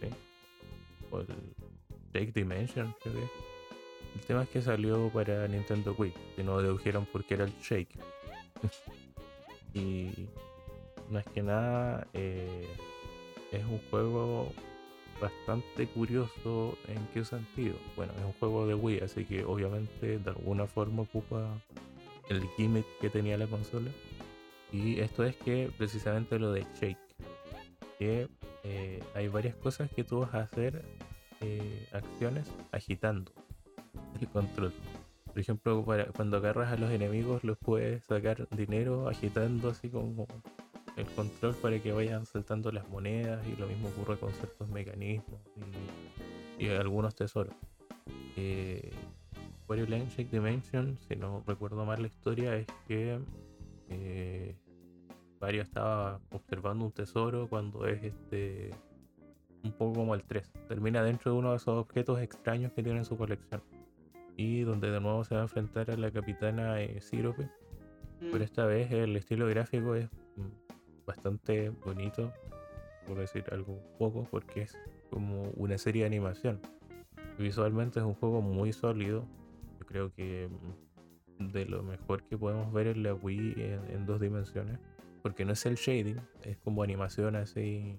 ¿sí? 0.00 0.08
O 1.12 1.20
el 1.20 1.26
Shake 2.12 2.32
Dimension, 2.32 2.92
creo 3.00 3.14
que 3.14 3.47
el 4.28 4.34
tema 4.34 4.42
es 4.42 4.50
que 4.50 4.60
salió 4.60 5.08
para 5.08 5.48
Nintendo 5.48 5.94
Wii, 5.96 6.12
que 6.36 6.44
no 6.44 6.60
dedujeron 6.60 7.06
porque 7.10 7.32
era 7.32 7.44
el 7.44 7.52
Shake. 7.62 7.98
y 9.74 10.10
más 11.08 11.24
que 11.32 11.42
nada 11.42 12.06
eh, 12.12 12.68
es 13.52 13.64
un 13.64 13.80
juego 13.90 14.52
bastante 15.18 15.86
curioso 15.86 16.76
en 16.88 17.06
qué 17.14 17.24
sentido. 17.24 17.76
Bueno, 17.96 18.12
es 18.18 18.22
un 18.22 18.34
juego 18.34 18.66
de 18.66 18.74
Wii, 18.74 19.00
así 19.00 19.24
que 19.24 19.46
obviamente 19.46 20.18
de 20.18 20.30
alguna 20.30 20.66
forma 20.66 21.04
ocupa 21.04 21.48
el 22.28 22.46
gimmick 22.58 22.84
que 23.00 23.08
tenía 23.08 23.38
la 23.38 23.46
consola. 23.46 23.90
Y 24.70 25.00
esto 25.00 25.24
es 25.24 25.36
que 25.36 25.70
precisamente 25.78 26.38
lo 26.38 26.52
de 26.52 26.66
Shake, 26.78 26.98
que 27.98 28.28
eh, 28.62 29.02
hay 29.14 29.28
varias 29.28 29.54
cosas 29.54 29.90
que 29.90 30.04
tú 30.04 30.20
vas 30.20 30.34
a 30.34 30.40
hacer, 30.40 30.84
eh, 31.40 31.88
acciones 31.92 32.46
agitando 32.72 33.32
el 34.20 34.28
control. 34.28 34.72
Por 35.26 35.38
ejemplo, 35.38 35.84
cuando 36.16 36.38
agarras 36.38 36.72
a 36.72 36.76
los 36.76 36.90
enemigos 36.90 37.44
los 37.44 37.58
puedes 37.58 38.04
sacar 38.04 38.48
dinero 38.50 39.08
agitando 39.08 39.70
así 39.70 39.88
como 39.88 40.26
el 40.96 41.06
control 41.06 41.54
para 41.54 41.78
que 41.78 41.92
vayan 41.92 42.26
saltando 42.26 42.72
las 42.72 42.88
monedas 42.88 43.46
y 43.46 43.54
lo 43.54 43.68
mismo 43.68 43.88
ocurre 43.88 44.18
con 44.18 44.32
ciertos 44.32 44.68
mecanismos 44.68 45.40
y, 46.58 46.68
algunos 46.70 47.14
tesoros. 47.14 47.54
Eh, 48.36 48.90
Wario 49.68 49.86
Shake 49.86 50.30
Dimension, 50.30 50.98
si 51.06 51.14
no 51.14 51.44
recuerdo 51.46 51.84
mal 51.84 52.02
la 52.02 52.08
historia, 52.08 52.56
es 52.56 52.66
que 52.88 53.20
eh, 53.90 54.56
estaba 55.40 56.20
observando 56.32 56.84
un 56.84 56.90
tesoro 56.90 57.48
cuando 57.48 57.86
es 57.86 58.02
este 58.02 58.70
un 59.62 59.72
poco 59.72 60.00
como 60.00 60.14
el 60.14 60.24
3. 60.24 60.50
Termina 60.66 61.02
dentro 61.02 61.32
de 61.32 61.38
uno 61.38 61.50
de 61.50 61.58
esos 61.58 61.76
objetos 61.76 62.20
extraños 62.20 62.72
que 62.72 62.82
tiene 62.82 62.98
en 62.98 63.04
su 63.04 63.16
colección 63.16 63.62
y 64.38 64.60
donde 64.60 64.90
de 64.92 65.00
nuevo 65.00 65.24
se 65.24 65.34
va 65.34 65.40
a 65.40 65.44
enfrentar 65.44 65.90
a 65.90 65.96
la 65.96 66.12
capitana 66.12 66.80
eh, 66.80 67.00
Pero 67.10 67.34
mm. 68.20 68.42
esta 68.42 68.66
vez 68.66 68.90
el 68.92 69.16
estilo 69.16 69.48
gráfico 69.48 69.96
es 69.96 70.08
mm, 70.36 71.04
bastante 71.04 71.70
bonito, 71.70 72.32
por 73.04 73.18
decir 73.18 73.44
algo 73.50 73.82
poco, 73.98 74.28
porque 74.30 74.62
es 74.62 74.78
como 75.10 75.50
una 75.56 75.76
serie 75.76 76.02
de 76.02 76.06
animación. 76.06 76.60
Visualmente 77.36 77.98
es 77.98 78.04
un 78.04 78.14
juego 78.14 78.40
muy 78.40 78.72
sólido. 78.72 79.26
Yo 79.80 79.86
creo 79.86 80.14
que 80.14 80.48
mm, 81.38 81.48
de 81.48 81.64
lo 81.64 81.82
mejor 81.82 82.22
que 82.22 82.38
podemos 82.38 82.72
ver 82.72 82.86
en 82.86 83.02
la 83.02 83.14
Wii 83.14 83.54
en, 83.58 84.06
dos 84.06 84.20
dimensiones. 84.20 84.78
Porque 85.20 85.44
no 85.44 85.54
es 85.54 85.66
el 85.66 85.74
shading, 85.74 86.20
es 86.44 86.56
como 86.58 86.84
animación 86.84 87.34
así 87.34 87.98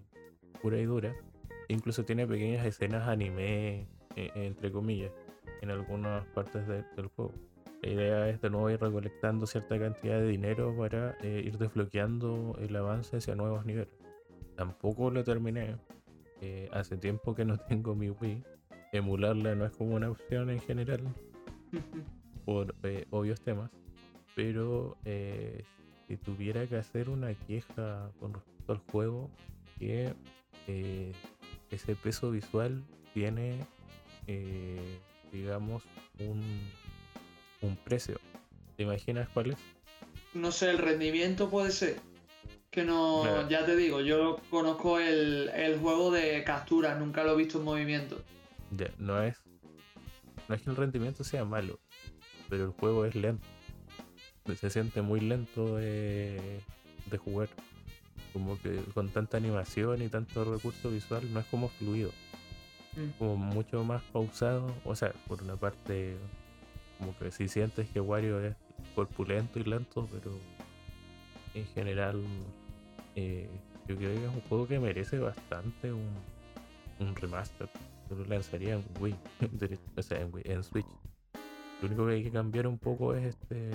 pura 0.61 0.79
y 0.79 0.85
dura. 0.85 1.13
Incluso 1.67 2.05
tiene 2.05 2.25
pequeñas 2.25 2.65
escenas 2.65 3.09
anime, 3.09 3.89
e, 4.15 4.31
entre 4.35 4.71
comillas 4.71 5.11
en 5.61 5.71
algunas 5.71 6.25
partes 6.27 6.67
del 6.67 7.07
juego. 7.15 7.33
La 7.81 7.89
idea 7.89 8.29
es 8.29 8.41
de 8.41 8.49
nuevo 8.49 8.69
ir 8.69 8.81
recolectando 8.81 9.47
cierta 9.47 9.79
cantidad 9.79 10.19
de 10.19 10.27
dinero 10.27 10.75
para 10.77 11.15
eh, 11.21 11.41
ir 11.45 11.57
desbloqueando 11.57 12.57
el 12.59 12.75
avance 12.75 13.17
hacia 13.17 13.35
nuevos 13.35 13.65
niveles. 13.65 13.93
Tampoco 14.55 15.09
lo 15.11 15.23
terminé. 15.23 15.77
Eh, 16.41 16.69
hace 16.73 16.97
tiempo 16.97 17.35
que 17.35 17.45
no 17.45 17.57
tengo 17.69 17.95
mi 17.95 18.09
Wii. 18.09 18.43
Emularla 18.91 19.55
no 19.55 19.65
es 19.65 19.71
como 19.71 19.95
una 19.95 20.09
opción 20.09 20.49
en 20.49 20.59
general 20.59 21.01
por 22.45 22.75
eh, 22.83 23.05
obvios 23.11 23.39
temas. 23.39 23.71
Pero 24.35 24.97
si 26.07 26.17
tuviera 26.17 26.65
que 26.67 26.77
hacer 26.77 27.09
una 27.09 27.33
queja 27.33 28.09
con 28.19 28.33
respecto 28.33 28.71
al 28.71 28.79
juego, 28.91 29.29
que 29.77 30.13
ese 31.69 31.95
peso 31.95 32.31
visual 32.31 32.81
tiene, 33.13 33.57
digamos, 35.31 35.83
un 36.19 36.41
un 37.61 37.75
precio. 37.75 38.19
¿Te 38.75 38.83
imaginas 38.83 39.27
cuál 39.29 39.51
es? 39.51 39.57
No 40.33 40.51
sé, 40.51 40.69
el 40.69 40.77
rendimiento 40.77 41.49
puede 41.49 41.71
ser. 41.71 41.99
Que 42.71 42.83
no, 42.83 43.49
ya 43.49 43.65
te 43.65 43.75
digo, 43.75 43.99
yo 44.01 44.39
conozco 44.51 44.99
el, 44.99 45.77
juego 45.81 46.11
de 46.11 46.43
capturas, 46.43 46.99
nunca 46.99 47.23
lo 47.23 47.33
he 47.33 47.37
visto 47.37 47.57
en 47.57 47.63
movimiento. 47.63 48.23
no 48.99 49.23
es. 49.23 49.37
No 50.47 50.55
es 50.55 50.61
que 50.61 50.69
el 50.69 50.75
rendimiento 50.75 51.23
sea 51.23 51.45
malo, 51.45 51.79
pero 52.47 52.65
el 52.65 52.71
juego 52.71 53.05
es 53.05 53.15
lento. 53.15 53.45
Se 54.59 54.69
siente 54.69 55.01
muy 55.01 55.19
lento 55.19 55.77
de, 55.77 56.61
de 57.09 57.17
jugar. 57.17 57.49
Como 58.33 58.59
que 58.61 58.75
con 58.93 59.09
tanta 59.09 59.37
animación 59.37 60.01
y 60.01 60.07
tanto 60.07 60.43
recurso 60.45 60.89
visual 60.89 61.31
no 61.33 61.39
es 61.39 61.45
como 61.47 61.69
fluido. 61.69 62.11
Mm. 62.95 63.09
Como 63.17 63.35
mucho 63.37 63.83
más 63.83 64.01
pausado. 64.03 64.73
O 64.85 64.95
sea, 64.95 65.13
por 65.27 65.41
una 65.43 65.55
parte 65.55 66.17
como 66.97 67.17
que 67.17 67.31
si 67.31 67.47
sientes 67.47 67.89
que 67.89 68.01
Wario 68.01 68.43
es 68.43 68.55
corpulento 68.93 69.59
y 69.59 69.63
lento, 69.63 70.07
pero 70.11 70.31
en 71.53 71.65
general 71.67 72.21
eh, 73.15 73.49
yo 73.87 73.95
creo 73.95 74.13
que 74.13 74.25
es 74.25 74.33
un 74.33 74.41
juego 74.41 74.67
que 74.67 74.79
merece 74.79 75.17
bastante 75.19 75.93
un, 75.93 76.09
un 76.99 77.15
remaster. 77.15 77.69
Yo 78.09 78.17
lo 78.17 78.25
lanzaría 78.25 78.73
en 78.75 78.83
Wii, 78.99 79.15
o 79.97 80.01
sea, 80.01 80.19
en, 80.19 80.33
Wii, 80.33 80.43
en 80.45 80.63
Switch. 80.63 80.85
Lo 81.81 81.87
único 81.87 82.07
que 82.07 82.13
hay 82.13 82.23
que 82.23 82.31
cambiar 82.31 82.67
un 82.67 82.77
poco 82.77 83.15
es 83.15 83.27
este 83.27 83.71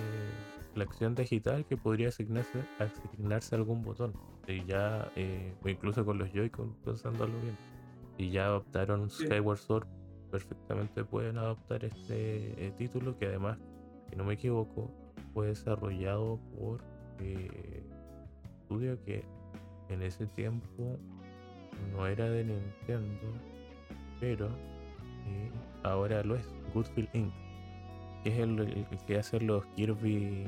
la 0.75 0.83
acción 0.83 1.15
digital 1.15 1.65
que 1.65 1.77
podría 1.77 2.09
asignarse, 2.09 2.63
asignarse 2.79 3.55
algún 3.55 3.83
botón. 3.83 4.13
Y 4.47 4.63
ya, 4.65 5.11
eh, 5.15 5.53
o 5.63 5.69
incluso 5.69 6.05
con 6.05 6.17
los 6.17 6.31
Joy-Con, 6.31 6.73
pensándolo 6.83 7.33
bien. 7.41 7.57
Y 8.17 8.31
ya 8.31 8.45
adoptaron 8.45 9.09
Skyward 9.09 9.57
Sword 9.57 9.87
perfectamente 10.31 11.05
pueden 11.05 11.37
adoptar 11.37 11.85
este 11.85 12.65
eh, 12.65 12.73
título 12.77 13.17
que 13.17 13.27
además, 13.27 13.57
si 14.09 14.17
no 14.17 14.25
me 14.25 14.33
equivoco, 14.33 14.91
fue 15.33 15.47
desarrollado 15.47 16.39
por 16.57 16.83
eh, 17.19 17.83
estudio 18.61 19.01
que 19.05 19.23
en 19.89 20.01
ese 20.01 20.25
tiempo 20.27 20.97
no 21.93 22.05
era 22.07 22.29
de 22.29 22.43
Nintendo, 22.43 23.27
pero 24.19 24.47
eh, 24.47 25.51
ahora 25.83 26.23
lo 26.23 26.35
es, 26.35 26.53
Goodfield 26.73 27.09
Inc., 27.13 27.33
que 28.23 28.29
es 28.29 28.39
el, 28.39 28.85
que 29.07 29.17
hace 29.17 29.39
los 29.39 29.65
Kirby 29.67 30.47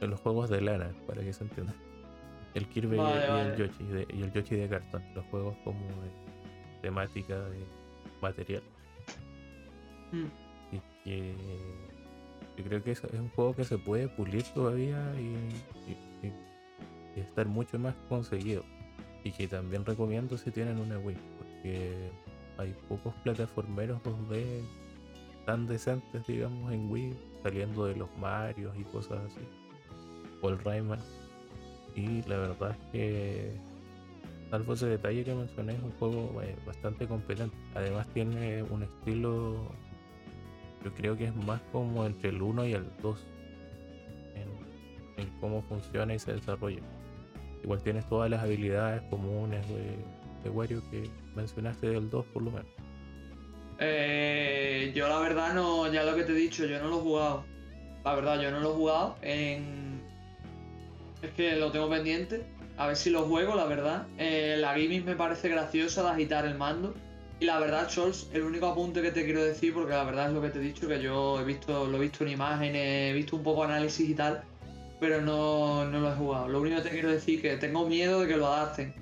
en 0.00 0.10
los 0.10 0.20
juegos 0.20 0.50
de 0.50 0.60
lana, 0.60 0.92
para 1.06 1.22
que 1.22 1.32
se 1.32 1.44
entienda. 1.44 1.74
El 2.54 2.68
Kirby 2.68 2.96
y, 2.96 3.00
el 3.00 3.56
Yoshi, 3.56 3.84
y 4.12 4.22
el 4.22 4.32
Yoshi 4.32 4.56
de 4.56 4.68
cartón, 4.68 5.02
los 5.14 5.24
juegos 5.26 5.56
como 5.64 5.80
de 5.80 6.23
temática 6.84 7.40
de 7.48 7.64
material. 8.20 8.62
Mm. 10.12 10.26
Y 10.76 10.80
que 11.02 11.34
yo 12.58 12.64
creo 12.64 12.82
que 12.84 12.90
es, 12.90 13.02
un 13.04 13.30
juego 13.30 13.56
que 13.56 13.64
se 13.64 13.78
puede 13.78 14.08
pulir 14.08 14.44
todavía 14.54 15.00
y, 15.18 15.34
estar 17.18 17.46
mucho 17.46 17.78
más 17.78 17.94
conseguido. 18.08 18.64
Y 19.22 19.30
que 19.30 19.48
también 19.48 19.86
recomiendo 19.86 20.36
si 20.36 20.50
tienen 20.50 20.78
una 20.78 20.98
Wii, 20.98 21.16
porque 21.38 22.10
hay 22.58 22.74
pocos 22.88 23.14
plataformeros 23.22 24.02
2D 24.02 24.60
tan 25.46 25.66
decentes, 25.66 26.26
digamos, 26.26 26.70
en 26.70 26.90
Wii, 26.90 27.14
saliendo 27.42 27.86
de 27.86 27.96
los 27.96 28.14
Marios 28.18 28.76
y 28.76 28.82
cosas 28.84 29.20
así. 29.24 29.40
O 30.42 30.50
el 30.50 30.58
Rayman. 30.58 31.00
Y 31.94 32.22
la 32.24 32.36
verdad 32.36 32.72
es 32.72 32.90
que, 32.92 33.56
salvo 34.54 34.74
ese 34.74 34.86
detalle 34.86 35.24
que 35.24 35.34
mencioné, 35.34 35.72
es 35.72 35.82
un 35.82 35.90
juego 35.98 36.40
eh, 36.42 36.54
bastante 36.64 37.08
competente. 37.08 37.56
Además 37.74 38.06
tiene 38.14 38.62
un 38.62 38.84
estilo 38.84 39.68
yo 40.84 40.94
creo 40.94 41.16
que 41.16 41.24
es 41.24 41.34
más 41.34 41.60
como 41.72 42.06
entre 42.06 42.28
el 42.28 42.40
1 42.40 42.66
y 42.66 42.72
el 42.74 42.86
2 43.02 43.18
en, 45.16 45.30
cómo 45.40 45.62
funciona 45.62 46.14
y 46.14 46.20
se 46.20 46.34
desarrolla. 46.34 46.82
Igual 47.64 47.82
tienes 47.82 48.08
todas 48.08 48.30
las 48.30 48.42
habilidades 48.42 49.02
comunes 49.10 49.66
de, 49.68 49.96
de 50.44 50.50
Wario 50.50 50.82
que 50.90 51.10
mencionaste 51.34 51.88
del 51.88 52.08
2 52.10 52.26
por 52.26 52.42
lo 52.42 52.50
menos. 52.52 52.70
Eh, 53.80 54.92
yo 54.94 55.08
la 55.08 55.18
verdad 55.18 55.52
no, 55.52 55.90
ya 55.92 56.04
lo 56.04 56.14
que 56.14 56.22
te 56.22 56.32
he 56.32 56.36
dicho, 56.36 56.64
yo 56.64 56.80
no 56.80 56.88
lo 56.88 56.98
he 56.98 57.00
jugado. 57.00 57.44
La 58.04 58.14
verdad, 58.14 58.40
yo 58.40 58.50
no 58.52 58.60
lo 58.60 58.70
he 58.70 58.74
jugado. 58.74 59.16
En... 59.22 60.00
Es 61.22 61.30
que 61.32 61.56
lo 61.56 61.72
tengo 61.72 61.88
pendiente. 61.88 62.46
A 62.76 62.88
ver 62.88 62.96
si 62.96 63.10
lo 63.10 63.22
juego, 63.22 63.54
la 63.54 63.66
verdad. 63.66 64.06
Eh, 64.18 64.56
la 64.58 64.72
gaming 64.72 65.04
me 65.04 65.14
parece 65.14 65.48
graciosa 65.48 66.02
de 66.02 66.10
agitar 66.10 66.44
el 66.44 66.56
mando. 66.56 66.94
Y 67.40 67.46
la 67.46 67.58
verdad, 67.58 67.88
Scholz, 67.88 68.28
el 68.32 68.42
único 68.42 68.66
apunte 68.66 69.02
que 69.02 69.10
te 69.10 69.24
quiero 69.24 69.44
decir, 69.44 69.74
porque 69.74 69.92
la 69.92 70.04
verdad 70.04 70.28
es 70.28 70.34
lo 70.34 70.42
que 70.42 70.50
te 70.50 70.58
he 70.58 70.62
dicho, 70.62 70.88
que 70.88 71.00
yo 71.00 71.40
he 71.40 71.44
visto, 71.44 71.86
lo 71.86 71.96
he 71.96 72.00
visto 72.00 72.24
en 72.24 72.30
imágenes, 72.30 73.10
he 73.10 73.12
visto 73.12 73.36
un 73.36 73.42
poco 73.42 73.64
análisis 73.64 74.08
y 74.08 74.14
tal, 74.14 74.42
pero 75.00 75.20
no, 75.20 75.84
no 75.84 76.00
lo 76.00 76.12
he 76.12 76.14
jugado. 76.14 76.48
Lo 76.48 76.60
único 76.60 76.76
que 76.76 76.82
te 76.82 76.90
quiero 76.90 77.10
decir 77.10 77.36
es 77.36 77.42
que 77.42 77.56
tengo 77.58 77.88
miedo 77.88 78.20
de 78.20 78.28
que 78.28 78.36
lo 78.36 78.46
adapten. 78.46 78.94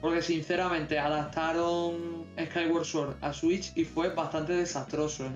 Porque 0.00 0.22
sinceramente 0.22 0.98
adaptaron 0.98 2.24
Skyward 2.38 2.84
Sword 2.84 3.16
a 3.20 3.32
Switch 3.32 3.72
y 3.76 3.84
fue 3.84 4.08
bastante 4.10 4.54
desastroso. 4.54 5.26
¿eh? 5.26 5.30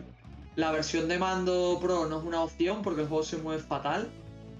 La 0.56 0.72
versión 0.72 1.08
de 1.08 1.18
mando 1.18 1.78
Pro 1.82 2.06
no 2.06 2.18
es 2.18 2.24
una 2.24 2.42
opción 2.42 2.82
porque 2.82 3.02
el 3.02 3.08
juego 3.08 3.24
se 3.24 3.36
mueve 3.38 3.62
fatal 3.62 4.08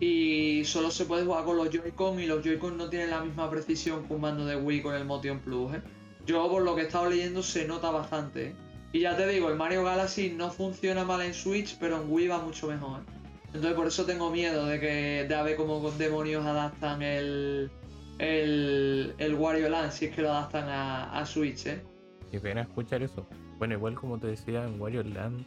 y 0.00 0.64
solo 0.64 0.90
se 0.90 1.04
puede 1.04 1.24
jugar 1.24 1.44
con 1.44 1.56
los 1.56 1.70
Joy-Con 1.70 2.20
y 2.20 2.26
los 2.26 2.42
Joy-Con 2.44 2.76
no 2.76 2.88
tienen 2.88 3.10
la 3.10 3.22
misma 3.22 3.48
precisión 3.50 4.06
que 4.06 4.14
un 4.14 4.20
mando 4.20 4.44
de 4.44 4.56
Wii 4.56 4.82
con 4.82 4.94
el 4.94 5.04
Motion 5.04 5.38
Plus. 5.40 5.74
¿eh? 5.74 5.82
Yo 6.26 6.48
por 6.48 6.62
lo 6.62 6.74
que 6.74 6.82
he 6.82 6.84
estado 6.86 7.08
leyendo 7.08 7.42
se 7.42 7.66
nota 7.66 7.90
bastante. 7.90 8.48
¿eh? 8.48 8.54
Y 8.92 9.00
ya 9.00 9.16
te 9.16 9.26
digo, 9.26 9.48
el 9.48 9.56
Mario 9.56 9.84
Galaxy 9.84 10.30
no 10.30 10.50
funciona 10.50 11.04
mal 11.04 11.22
en 11.22 11.34
Switch, 11.34 11.76
pero 11.78 12.00
en 12.00 12.12
Wii 12.12 12.28
va 12.28 12.38
mucho 12.38 12.68
mejor. 12.68 13.00
Entonces 13.46 13.74
por 13.74 13.86
eso 13.86 14.04
tengo 14.04 14.30
miedo 14.30 14.66
de 14.66 14.80
que 14.80 15.26
de 15.28 15.34
a 15.34 15.42
ver 15.42 15.56
cómo 15.56 15.80
con 15.80 15.96
demonios 15.96 16.44
adaptan 16.44 17.02
el, 17.02 17.70
el, 18.18 19.14
el 19.18 19.34
Wario 19.34 19.68
Land, 19.68 19.92
si 19.92 20.06
es 20.06 20.14
que 20.14 20.22
lo 20.22 20.30
adaptan 20.30 20.64
a, 20.68 21.24
Switch, 21.24 21.66
¿eh? 21.66 21.82
Qué 22.30 22.40
pena 22.40 22.62
escuchar 22.62 23.02
eso. 23.02 23.26
Bueno, 23.58 23.74
igual 23.74 23.94
como 23.94 24.18
te 24.18 24.26
decía, 24.26 24.64
en 24.64 24.80
Wario 24.80 25.04
Land 25.04 25.44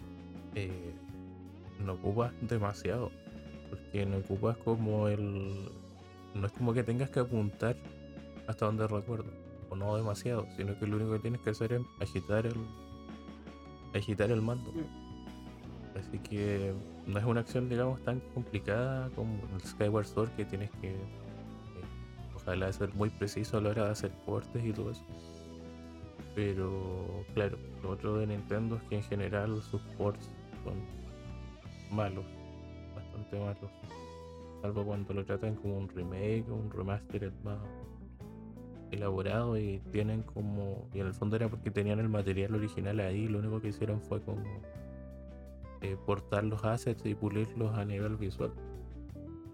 eh, 0.56 0.94
no 1.80 1.98
demasiado. 2.42 3.12
Porque 3.70 4.06
no 4.06 4.18
ocupas 4.18 4.58
como 4.58 5.08
el... 5.08 5.70
No 6.34 6.48
es 6.48 6.54
como 6.54 6.74
que 6.74 6.84
tengas 6.84 7.10
que 7.10 7.20
apuntar 7.20 7.76
hasta 8.48 8.66
donde 8.66 8.88
recuerdo 8.88 9.32
o 9.70 9.76
no 9.76 9.96
demasiado, 9.96 10.48
sino 10.56 10.78
que 10.80 10.88
lo 10.88 10.98
único 10.98 11.14
que 11.14 11.20
tienes 11.20 11.42
que 11.42 11.50
hacer 11.50 11.74
es 11.74 11.82
agitar 12.00 12.46
el 12.46 12.56
agitar 13.94 14.32
el 14.32 14.42
mando. 14.42 14.72
Así 16.00 16.20
que 16.20 16.74
no 17.08 17.18
es 17.20 17.26
una 17.26 17.42
acción, 17.42 17.70
digamos, 17.70 18.02
tan 18.04 18.20
complicada 18.34 19.10
como 19.16 19.40
el 19.56 19.62
Skyward 19.62 20.06
Sword 20.06 20.30
que 20.32 20.46
tienes 20.46 20.70
que 20.82 20.92
eh, 20.92 21.02
ojalá 22.36 22.72
ser 22.72 22.94
muy 22.94 23.10
preciso 23.10 23.58
a 23.58 23.62
la 23.62 23.70
hora 23.70 23.86
de 23.86 23.92
hacer 23.92 24.12
cortes 24.26 24.64
y 24.64 24.72
todo 24.72 24.92
eso. 24.92 25.04
Pero 26.36 27.26
claro, 27.34 27.58
lo 27.82 27.90
otro 27.90 28.18
de 28.18 28.28
Nintendo 28.28 28.76
es 28.76 28.84
que 28.84 28.96
en 28.98 29.04
general 29.04 29.60
sus 29.64 29.82
ports 29.98 30.30
son 30.64 30.76
malos, 31.96 32.26
bastante 33.18 33.40
malos. 33.40 33.72
Salvo 34.62 34.86
cuando 34.86 35.14
lo 35.14 35.26
tratan 35.26 35.56
como 35.56 35.78
un 35.78 35.90
remake 35.90 36.46
o 36.50 36.56
un 36.56 36.72
remaster 36.72 37.32
más 37.44 37.60
elaborado 38.92 39.58
y 39.58 39.80
tienen 39.92 40.24
como. 40.24 40.90
Y 40.94 41.00
en 41.00 41.08
el 41.08 41.14
fondo 41.14 41.36
era 41.36 41.50
porque 41.50 41.72
tenían 41.72 42.00
el 42.00 42.10
material 42.10 42.56
original 42.56 43.00
ahí, 43.00 43.28
lo 43.28 43.40
único 43.40 43.62
que 43.62 43.70
hicieron 43.70 44.02
fue 44.02 44.22
como 44.22 44.44
eh, 45.82 45.96
portar 46.06 46.44
los 46.44 46.64
assets 46.64 47.06
y 47.06 47.16
pulirlos 47.16 47.78
a 47.78 47.86
nivel 47.86 48.16
visual. 48.18 48.52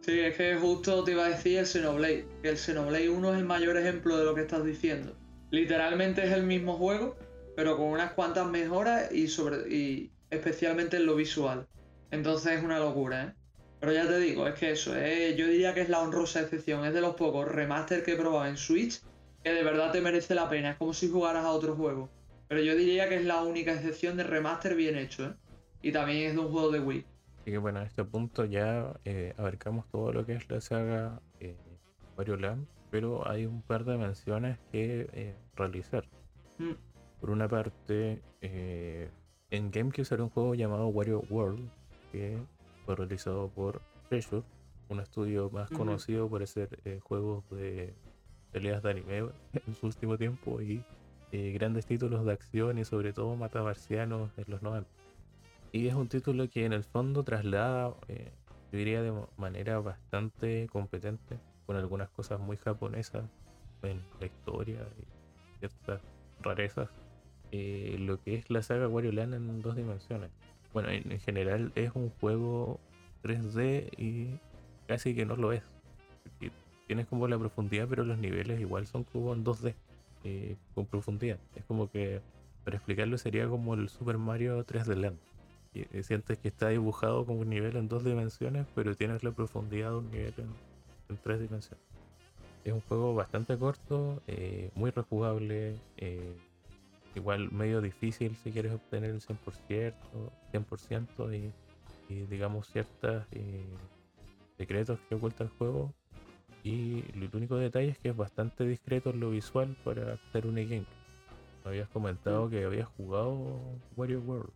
Sí, 0.02 0.20
es 0.20 0.36
que 0.36 0.56
justo 0.56 1.04
te 1.04 1.12
iba 1.12 1.26
a 1.26 1.30
decir 1.30 1.60
el 1.60 1.66
Xenoblade, 1.66 2.28
que 2.42 2.50
el 2.50 2.58
Xenoblade 2.58 3.10
1 3.10 3.34
es 3.34 3.40
el 3.40 3.46
mayor 3.46 3.78
ejemplo 3.78 4.18
de 4.18 4.26
lo 4.26 4.36
que 4.36 4.42
estás 4.42 4.66
diciendo. 4.66 5.16
Literalmente 5.50 6.26
es 6.26 6.32
el 6.32 6.44
mismo 6.44 6.76
juego, 6.76 7.16
pero 7.56 7.78
con 7.78 7.88
unas 7.88 8.12
cuantas 8.12 8.50
mejoras 8.50 9.12
y 9.14 9.28
sobre 9.28 9.70
y 9.74 10.12
especialmente 10.30 10.98
en 10.98 11.06
lo 11.06 11.16
visual. 11.16 11.68
Entonces 12.12 12.58
es 12.58 12.64
una 12.64 12.80
locura, 12.80 13.24
¿eh? 13.24 13.43
Pero 13.84 13.96
ya 13.96 14.08
te 14.08 14.18
digo, 14.18 14.48
es 14.48 14.54
que 14.56 14.72
eso, 14.72 14.96
eh, 14.96 15.36
yo 15.36 15.46
diría 15.46 15.74
que 15.74 15.82
es 15.82 15.90
la 15.90 16.00
honrosa 16.00 16.40
excepción, 16.40 16.86
es 16.86 16.94
de 16.94 17.02
los 17.02 17.16
pocos 17.16 17.46
remaster 17.46 18.02
que 18.02 18.14
he 18.14 18.16
probado 18.16 18.46
en 18.46 18.56
Switch 18.56 19.02
que 19.44 19.52
de 19.52 19.62
verdad 19.62 19.92
te 19.92 20.00
merece 20.00 20.36
la 20.36 20.48
pena. 20.48 20.72
Es 20.72 20.78
como 20.78 20.94
si 20.94 21.10
jugaras 21.10 21.44
a 21.44 21.52
otro 21.52 21.76
juego. 21.76 22.10
Pero 22.48 22.62
yo 22.62 22.78
diría 22.78 23.10
que 23.10 23.18
es 23.18 23.26
la 23.26 23.44
única 23.44 23.74
excepción 23.74 24.16
de 24.16 24.24
remaster 24.24 24.76
bien 24.76 24.98
hecho, 24.98 25.26
¿eh? 25.26 25.34
Y 25.82 25.92
también 25.92 26.30
es 26.30 26.34
de 26.34 26.40
un 26.40 26.50
juego 26.50 26.72
de 26.72 26.80
Wii. 26.80 27.06
Así 27.42 27.52
que 27.52 27.58
bueno, 27.58 27.80
a 27.80 27.84
este 27.84 28.06
punto 28.06 28.46
ya 28.46 28.94
eh, 29.04 29.34
abarcamos 29.36 29.86
todo 29.92 30.14
lo 30.14 30.26
que 30.26 30.36
es 30.36 30.50
la 30.50 30.62
saga 30.62 31.20
eh, 31.42 31.58
Wario 32.18 32.38
Land, 32.38 32.66
pero 32.90 33.30
hay 33.30 33.46
un 33.46 33.62
par 33.64 33.84
de 33.84 33.98
menciones 33.98 34.60
que 34.72 35.10
eh, 35.12 35.36
realizar. 35.58 36.06
Mm. 36.58 36.72
Por 37.20 37.32
una 37.32 37.50
parte, 37.50 38.22
eh, 38.40 39.10
en 39.52 39.72
GameCube 39.72 40.06
salió 40.06 40.24
un 40.24 40.30
juego 40.30 40.56
llamado 40.56 40.88
Wario 40.88 41.22
World, 41.30 41.70
que 42.14 42.38
fue 42.86 42.96
realizado 42.96 43.50
por 43.50 43.82
Treasure, 44.10 44.44
un 44.90 45.00
estudio 45.00 45.50
más 45.50 45.72
Ujú. 45.72 45.80
conocido 45.80 46.30
por 46.30 46.44
hacer 46.44 46.80
eh, 46.86 47.00
juegos 47.02 47.44
de 47.50 47.94
peleas 48.52 48.84
de 48.84 48.92
anime 48.92 49.18
en 49.54 49.76
su 49.76 49.88
último 49.88 50.18
tiempo 50.18 50.62
y 50.62 50.84
eh, 51.32 51.52
grandes 51.52 51.86
títulos 51.86 52.26
de 52.26 52.32
acción 52.32 52.78
y 52.78 52.86
sobre 52.86 53.14
todo 53.14 53.36
matamarcianos 53.36 54.32
en 54.38 54.46
los 54.48 54.62
90. 54.62 54.90
Y 55.72 55.88
es 55.88 55.96
un 55.96 56.08
título 56.08 56.48
que 56.50 56.66
en 56.66 56.74
el 56.74 56.84
fondo 56.84 57.24
traslada, 57.24 57.96
eh, 58.08 58.32
yo 58.72 58.78
diría 58.78 59.02
de 59.02 59.12
manera 59.38 59.80
bastante 59.80 60.68
competente, 60.72 61.40
con 61.66 61.76
algunas 61.76 62.10
cosas 62.12 62.40
muy 62.40 62.58
japonesas 62.58 63.24
en 63.82 64.00
la 64.20 64.28
historia 64.28 64.88
y 65.00 65.58
ciertas 65.60 66.02
rarezas, 66.42 66.90
eh, 67.52 67.96
lo 68.00 68.22
que 68.22 68.36
es 68.36 68.50
la 68.52 68.62
saga 68.62 68.88
Wario 68.88 69.12
Land 69.12 69.34
en 69.34 69.62
dos 69.62 69.76
dimensiones. 69.76 70.30
Bueno, 70.74 70.90
en, 70.90 71.12
en 71.12 71.20
general 71.20 71.72
es 71.76 71.92
un 71.94 72.10
juego 72.10 72.80
3D 73.24 73.90
y 73.98 74.40
casi 74.88 75.16
que 75.16 75.26
no 75.26 75.36
lo 75.36 75.54
es. 75.54 75.64
tienes 76.88 77.08
como 77.08 77.28
la 77.28 77.38
profundidad, 77.38 77.88
pero 77.88 78.04
los 78.04 78.18
niveles 78.18 78.60
igual 78.60 78.88
son 78.88 79.04
como 79.06 79.34
en 79.34 79.44
2D, 79.44 79.76
eh, 80.24 80.56
con 80.76 80.86
profundidad. 80.86 81.38
Es 81.56 81.64
como 81.66 81.90
que, 81.90 82.22
para 82.64 82.78
explicarlo, 82.78 83.18
sería 83.18 83.48
como 83.48 83.74
el 83.76 83.90
Super 83.90 84.18
Mario 84.18 84.66
3D 84.66 84.96
Land. 84.96 85.18
Eh, 85.76 86.04
sientes 86.04 86.38
que 86.38 86.50
está 86.50 86.70
dibujado 86.70 87.26
como 87.26 87.40
un 87.40 87.50
nivel 87.50 87.76
en 87.78 87.88
dos 87.88 88.04
dimensiones, 88.04 88.68
pero 88.76 88.96
tienes 88.96 89.24
la 89.24 89.32
profundidad 89.32 89.92
de 89.92 89.98
un 89.98 90.12
nivel 90.12 90.34
en, 90.38 90.50
en 91.10 91.18
tres 91.24 91.40
dimensiones. 91.40 91.84
Es 92.64 92.74
un 92.74 92.82
juego 92.82 93.14
bastante 93.16 93.58
corto, 93.58 94.22
eh, 94.28 94.70
muy 94.76 94.92
rejugable, 94.92 95.76
eh, 95.98 96.36
igual 97.16 97.52
medio 97.52 97.82
difícil 97.82 98.36
si 98.36 98.52
quieres 98.52 98.74
obtener 98.74 99.12
el 99.12 99.22
100%, 99.22 99.94
100% 100.52 101.34
y, 101.34 101.52
y 102.14 102.22
digamos 102.28 102.68
ciertos 102.68 103.24
secretos 104.58 105.00
que 105.10 105.16
oculta 105.16 105.44
el 105.44 105.50
juego. 105.52 105.94
Y 106.64 107.04
el 107.14 107.30
único 107.34 107.58
detalle 107.58 107.90
es 107.90 107.98
que 108.00 108.10
es 108.10 108.16
bastante 108.16 108.66
discreto 108.66 109.10
en 109.10 109.20
lo 109.20 109.32
visual 109.32 109.76
para 109.84 110.14
hacer 110.14 110.46
un 110.48 110.58
e-game. 110.58 110.86
Me 111.64 111.72
habías 111.72 111.90
comentado 111.90 112.50
que 112.50 112.64
habías 112.64 112.88
jugado 112.98 113.62
Wario 113.96 114.22
World. 114.22 114.50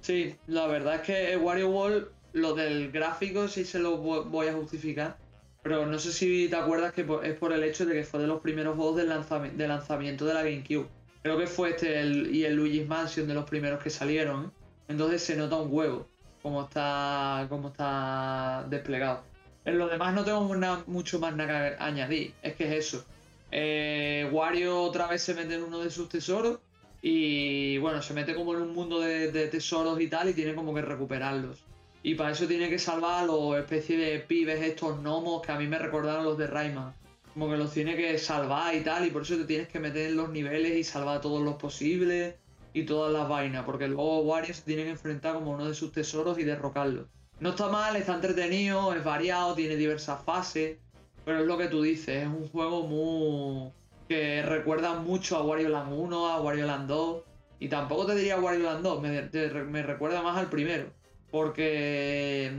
Sí, 0.00 0.36
la 0.46 0.66
verdad 0.68 0.96
es 0.96 1.00
que 1.02 1.36
Wario 1.36 1.68
World, 1.70 2.08
lo 2.32 2.54
del 2.54 2.92
gráfico 2.92 3.48
sí 3.48 3.64
se 3.64 3.80
lo 3.80 4.00
vo- 4.02 4.24
voy 4.28 4.46
a 4.46 4.52
justificar. 4.52 5.16
Pero 5.64 5.86
no 5.86 5.98
sé 5.98 6.12
si 6.12 6.48
te 6.48 6.54
acuerdas 6.56 6.92
que 6.92 7.04
es 7.24 7.34
por 7.34 7.52
el 7.52 7.64
hecho 7.64 7.84
de 7.84 7.94
que 7.94 8.04
fue 8.04 8.20
de 8.20 8.28
los 8.28 8.40
primeros 8.40 8.76
juegos 8.76 8.96
del 8.96 9.08
lanzami- 9.10 9.52
de 9.52 9.66
lanzamiento 9.66 10.24
de 10.24 10.34
la 10.34 10.42
GameCube. 10.44 10.86
Creo 11.28 11.40
que 11.40 11.46
fue 11.46 11.68
este 11.68 12.06
y 12.32 12.44
el 12.44 12.54
Luigi's 12.54 12.88
Mansion 12.88 13.28
de 13.28 13.34
los 13.34 13.44
primeros 13.44 13.82
que 13.82 13.90
salieron. 13.90 14.50
Entonces 14.88 15.22
se 15.22 15.36
nota 15.36 15.56
un 15.56 15.70
huevo 15.70 16.08
cómo 16.40 16.62
está, 16.62 17.44
cómo 17.50 17.68
está 17.68 18.64
desplegado. 18.70 19.24
En 19.66 19.76
lo 19.76 19.88
demás 19.88 20.14
no 20.14 20.24
tengo 20.24 20.40
mucho 20.86 21.18
más 21.18 21.36
nada 21.36 21.76
que 21.76 21.84
añadir. 21.84 22.32
Es 22.42 22.54
que 22.54 22.64
es 22.64 22.86
eso. 22.86 23.04
Eh, 23.50 24.26
Wario 24.32 24.80
otra 24.80 25.06
vez 25.06 25.20
se 25.20 25.34
mete 25.34 25.56
en 25.56 25.64
uno 25.64 25.80
de 25.80 25.90
sus 25.90 26.08
tesoros 26.08 26.60
y 27.02 27.76
bueno, 27.76 28.00
se 28.00 28.14
mete 28.14 28.34
como 28.34 28.54
en 28.54 28.62
un 28.62 28.72
mundo 28.72 28.98
de, 28.98 29.30
de 29.30 29.48
tesoros 29.48 30.00
y 30.00 30.08
tal 30.08 30.30
y 30.30 30.32
tiene 30.32 30.54
como 30.54 30.74
que 30.74 30.80
recuperarlos. 30.80 31.62
Y 32.02 32.14
para 32.14 32.30
eso 32.30 32.46
tiene 32.46 32.70
que 32.70 32.78
salvar 32.78 33.24
a 33.24 33.26
los 33.26 33.54
especies 33.58 34.00
de 34.00 34.20
pibes, 34.20 34.62
estos 34.62 35.02
gnomos 35.02 35.42
que 35.42 35.52
a 35.52 35.58
mí 35.58 35.66
me 35.66 35.78
recordaron 35.78 36.24
los 36.24 36.38
de 36.38 36.46
Rayman. 36.46 36.94
Como 37.38 37.52
que 37.52 37.56
los 37.56 37.72
tiene 37.72 37.94
que 37.94 38.18
salvar 38.18 38.74
y 38.74 38.80
tal, 38.80 39.06
y 39.06 39.10
por 39.10 39.22
eso 39.22 39.36
te 39.36 39.44
tienes 39.44 39.68
que 39.68 39.78
meter 39.78 40.08
en 40.08 40.16
los 40.16 40.28
niveles 40.30 40.76
y 40.76 40.82
salvar 40.82 41.20
todos 41.20 41.40
los 41.40 41.54
posibles 41.54 42.34
y 42.72 42.82
todas 42.82 43.12
las 43.12 43.28
vainas, 43.28 43.64
porque 43.64 43.86
luego 43.86 44.22
Wario 44.22 44.52
se 44.52 44.62
tiene 44.62 44.82
que 44.82 44.90
enfrentar 44.90 45.34
como 45.34 45.52
uno 45.52 45.68
de 45.68 45.74
sus 45.74 45.92
tesoros 45.92 46.36
y 46.40 46.42
derrocarlo. 46.42 47.06
No 47.38 47.50
está 47.50 47.68
mal, 47.68 47.94
está 47.94 48.16
entretenido, 48.16 48.92
es 48.92 49.04
variado, 49.04 49.54
tiene 49.54 49.76
diversas 49.76 50.20
fases, 50.24 50.78
pero 51.24 51.38
es 51.38 51.46
lo 51.46 51.56
que 51.56 51.68
tú 51.68 51.80
dices, 51.82 52.24
es 52.24 52.26
un 52.26 52.48
juego 52.48 52.82
muy 52.88 53.70
que 54.08 54.42
recuerda 54.42 54.98
mucho 54.98 55.36
a 55.36 55.44
Wario 55.44 55.68
Land 55.68 55.92
1, 55.92 56.26
a 56.26 56.40
Wario 56.40 56.66
Land 56.66 56.88
2, 56.88 57.22
y 57.60 57.68
tampoco 57.68 58.06
te 58.06 58.16
diría 58.16 58.40
Wario 58.40 58.64
Land 58.64 58.82
2, 58.82 59.00
me, 59.00 59.64
me 59.66 59.82
recuerda 59.84 60.22
más 60.22 60.36
al 60.36 60.50
primero, 60.50 60.86
porque 61.30 62.50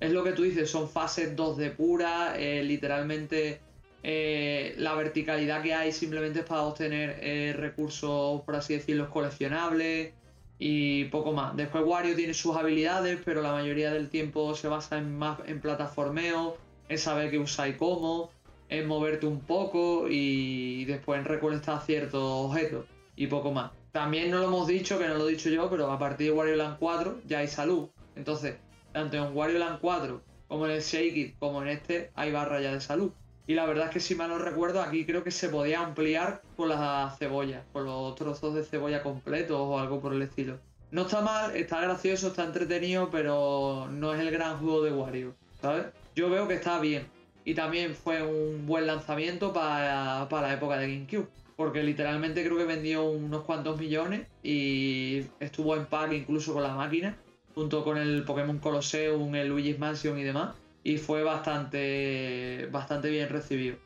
es 0.00 0.10
lo 0.10 0.24
que 0.24 0.32
tú 0.32 0.42
dices, 0.42 0.68
son 0.68 0.88
fases 0.88 1.36
2D 1.36 1.76
puras, 1.76 2.34
eh, 2.36 2.64
literalmente 2.64 3.60
eh, 4.06 4.74
la 4.76 4.94
verticalidad 4.94 5.62
que 5.62 5.72
hay 5.72 5.90
simplemente 5.90 6.40
es 6.40 6.44
para 6.44 6.62
obtener 6.64 7.18
eh, 7.22 7.54
recursos, 7.56 8.42
por 8.42 8.54
así 8.54 8.74
decirlo, 8.74 9.08
coleccionables 9.08 10.12
y 10.58 11.04
poco 11.06 11.32
más. 11.32 11.56
Después 11.56 11.84
Wario 11.86 12.14
tiene 12.14 12.34
sus 12.34 12.54
habilidades, 12.54 13.18
pero 13.24 13.40
la 13.40 13.52
mayoría 13.52 13.90
del 13.90 14.10
tiempo 14.10 14.54
se 14.54 14.68
basa 14.68 14.98
en 14.98 15.16
más 15.16 15.38
en 15.46 15.58
plataformeo, 15.58 16.58
en 16.90 16.98
saber 16.98 17.30
qué 17.30 17.38
usar 17.38 17.70
y 17.70 17.76
cómo, 17.78 18.30
en 18.68 18.86
moverte 18.86 19.24
un 19.26 19.40
poco 19.40 20.06
y 20.10 20.84
después 20.84 21.18
en 21.18 21.24
recolectar 21.24 21.80
ciertos 21.80 22.22
objetos 22.22 22.84
y 23.16 23.26
poco 23.28 23.52
más. 23.52 23.72
También 23.90 24.30
no 24.30 24.38
lo 24.40 24.48
hemos 24.48 24.66
dicho, 24.68 24.98
que 24.98 25.08
no 25.08 25.14
lo 25.14 25.26
he 25.26 25.32
dicho 25.32 25.48
yo, 25.48 25.70
pero 25.70 25.90
a 25.90 25.98
partir 25.98 26.26
de 26.26 26.32
Wario 26.32 26.56
Land 26.56 26.76
4 26.78 27.22
ya 27.26 27.38
hay 27.38 27.48
salud. 27.48 27.88
Entonces, 28.16 28.56
tanto 28.92 29.16
en 29.16 29.34
Wario 29.34 29.58
Land 29.58 29.78
4 29.80 30.20
como 30.46 30.66
en 30.66 30.72
el 30.72 30.82
Shake 30.82 31.16
It, 31.16 31.38
como 31.38 31.62
en 31.62 31.68
este, 31.68 32.10
hay 32.14 32.32
barra 32.32 32.60
ya 32.60 32.74
de 32.74 32.82
salud. 32.82 33.10
Y 33.46 33.54
la 33.54 33.66
verdad 33.66 33.86
es 33.86 33.92
que 33.92 34.00
si 34.00 34.14
mal 34.14 34.30
no 34.30 34.38
recuerdo, 34.38 34.80
aquí 34.80 35.04
creo 35.04 35.22
que 35.22 35.30
se 35.30 35.50
podía 35.50 35.80
ampliar 35.80 36.40
con 36.56 36.70
las 36.70 37.18
cebollas, 37.18 37.62
con 37.72 37.84
los 37.84 38.14
trozos 38.14 38.54
de 38.54 38.64
cebolla 38.64 39.02
completos 39.02 39.58
o 39.58 39.78
algo 39.78 40.00
por 40.00 40.14
el 40.14 40.22
estilo. 40.22 40.58
No 40.90 41.02
está 41.02 41.20
mal, 41.20 41.54
está 41.56 41.80
gracioso, 41.80 42.28
está 42.28 42.44
entretenido, 42.44 43.10
pero 43.10 43.88
no 43.90 44.14
es 44.14 44.20
el 44.20 44.30
gran 44.30 44.58
juego 44.58 44.82
de 44.82 44.92
Wario, 44.92 45.34
¿sabes? 45.60 45.86
Yo 46.14 46.30
veo 46.30 46.48
que 46.48 46.54
está 46.54 46.78
bien. 46.78 47.06
Y 47.44 47.54
también 47.54 47.94
fue 47.94 48.22
un 48.22 48.66
buen 48.66 48.86
lanzamiento 48.86 49.52
para, 49.52 50.26
para 50.30 50.48
la 50.48 50.54
época 50.54 50.78
de 50.78 50.88
GameCube. 50.88 51.28
Porque 51.56 51.82
literalmente 51.82 52.44
creo 52.44 52.56
que 52.56 52.64
vendió 52.64 53.04
unos 53.04 53.44
cuantos 53.44 53.78
millones 53.78 54.26
y 54.42 55.24
estuvo 55.38 55.76
en 55.76 55.86
pack 55.86 56.12
incluso 56.12 56.52
con 56.52 56.62
la 56.62 56.74
máquina, 56.74 57.16
junto 57.54 57.84
con 57.84 57.96
el 57.96 58.24
Pokémon 58.24 58.58
Colosseum, 58.58 59.34
el 59.34 59.48
Luigi's 59.48 59.78
Mansion 59.78 60.18
y 60.18 60.24
demás. 60.24 60.54
Y 60.84 60.98
fue 60.98 61.22
bastante, 61.22 62.68
bastante 62.70 63.08
bien 63.10 63.28
recibido. 63.30 63.76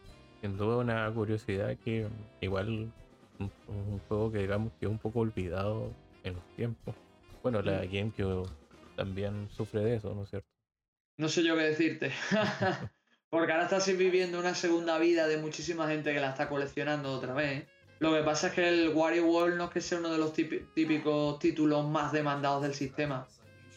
Sin 0.40 0.56
duda 0.56 0.78
una 0.78 1.10
curiosidad 1.12 1.76
que 1.84 2.06
igual 2.40 2.90
un, 3.38 3.50
un 3.68 4.00
juego 4.08 4.32
que 4.32 4.38
digamos 4.38 4.72
que 4.78 4.86
es 4.86 4.90
un 4.90 4.98
poco 4.98 5.20
olvidado 5.20 5.92
en 6.24 6.34
los 6.34 6.42
tiempos. 6.56 6.94
Bueno, 7.42 7.62
la. 7.62 7.84
GameCube 7.86 8.48
también 8.96 9.48
sufre 9.50 9.80
de 9.84 9.94
eso, 9.96 10.14
¿no 10.14 10.24
es 10.24 10.30
cierto? 10.30 10.48
No 11.18 11.28
sé 11.28 11.42
yo 11.44 11.56
qué 11.56 11.62
decirte. 11.62 12.12
Porque 13.30 13.52
ahora 13.52 13.64
estás 13.64 13.86
viviendo 13.96 14.38
una 14.40 14.54
segunda 14.54 14.98
vida 14.98 15.26
de 15.28 15.36
muchísima 15.38 15.86
gente 15.88 16.12
que 16.14 16.20
la 16.20 16.30
está 16.30 16.48
coleccionando 16.48 17.12
otra 17.12 17.34
vez. 17.34 17.62
¿eh? 17.62 17.68
Lo 18.00 18.12
que 18.14 18.22
pasa 18.22 18.48
es 18.48 18.52
que 18.54 18.68
el 18.68 18.88
Wario 18.90 19.26
World 19.26 19.56
no 19.56 19.64
es 19.64 19.70
que 19.70 19.80
sea 19.80 19.98
uno 19.98 20.10
de 20.10 20.18
los 20.18 20.32
típi- 20.34 20.66
típicos 20.74 21.38
títulos 21.38 21.86
más 21.88 22.10
demandados 22.12 22.62
del 22.62 22.74
sistema. 22.74 23.26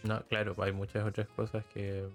No, 0.03 0.23
claro, 0.27 0.55
hay 0.59 0.71
muchas 0.71 1.05
otras 1.05 1.27
cosas 1.29 1.65
que 1.73 2.07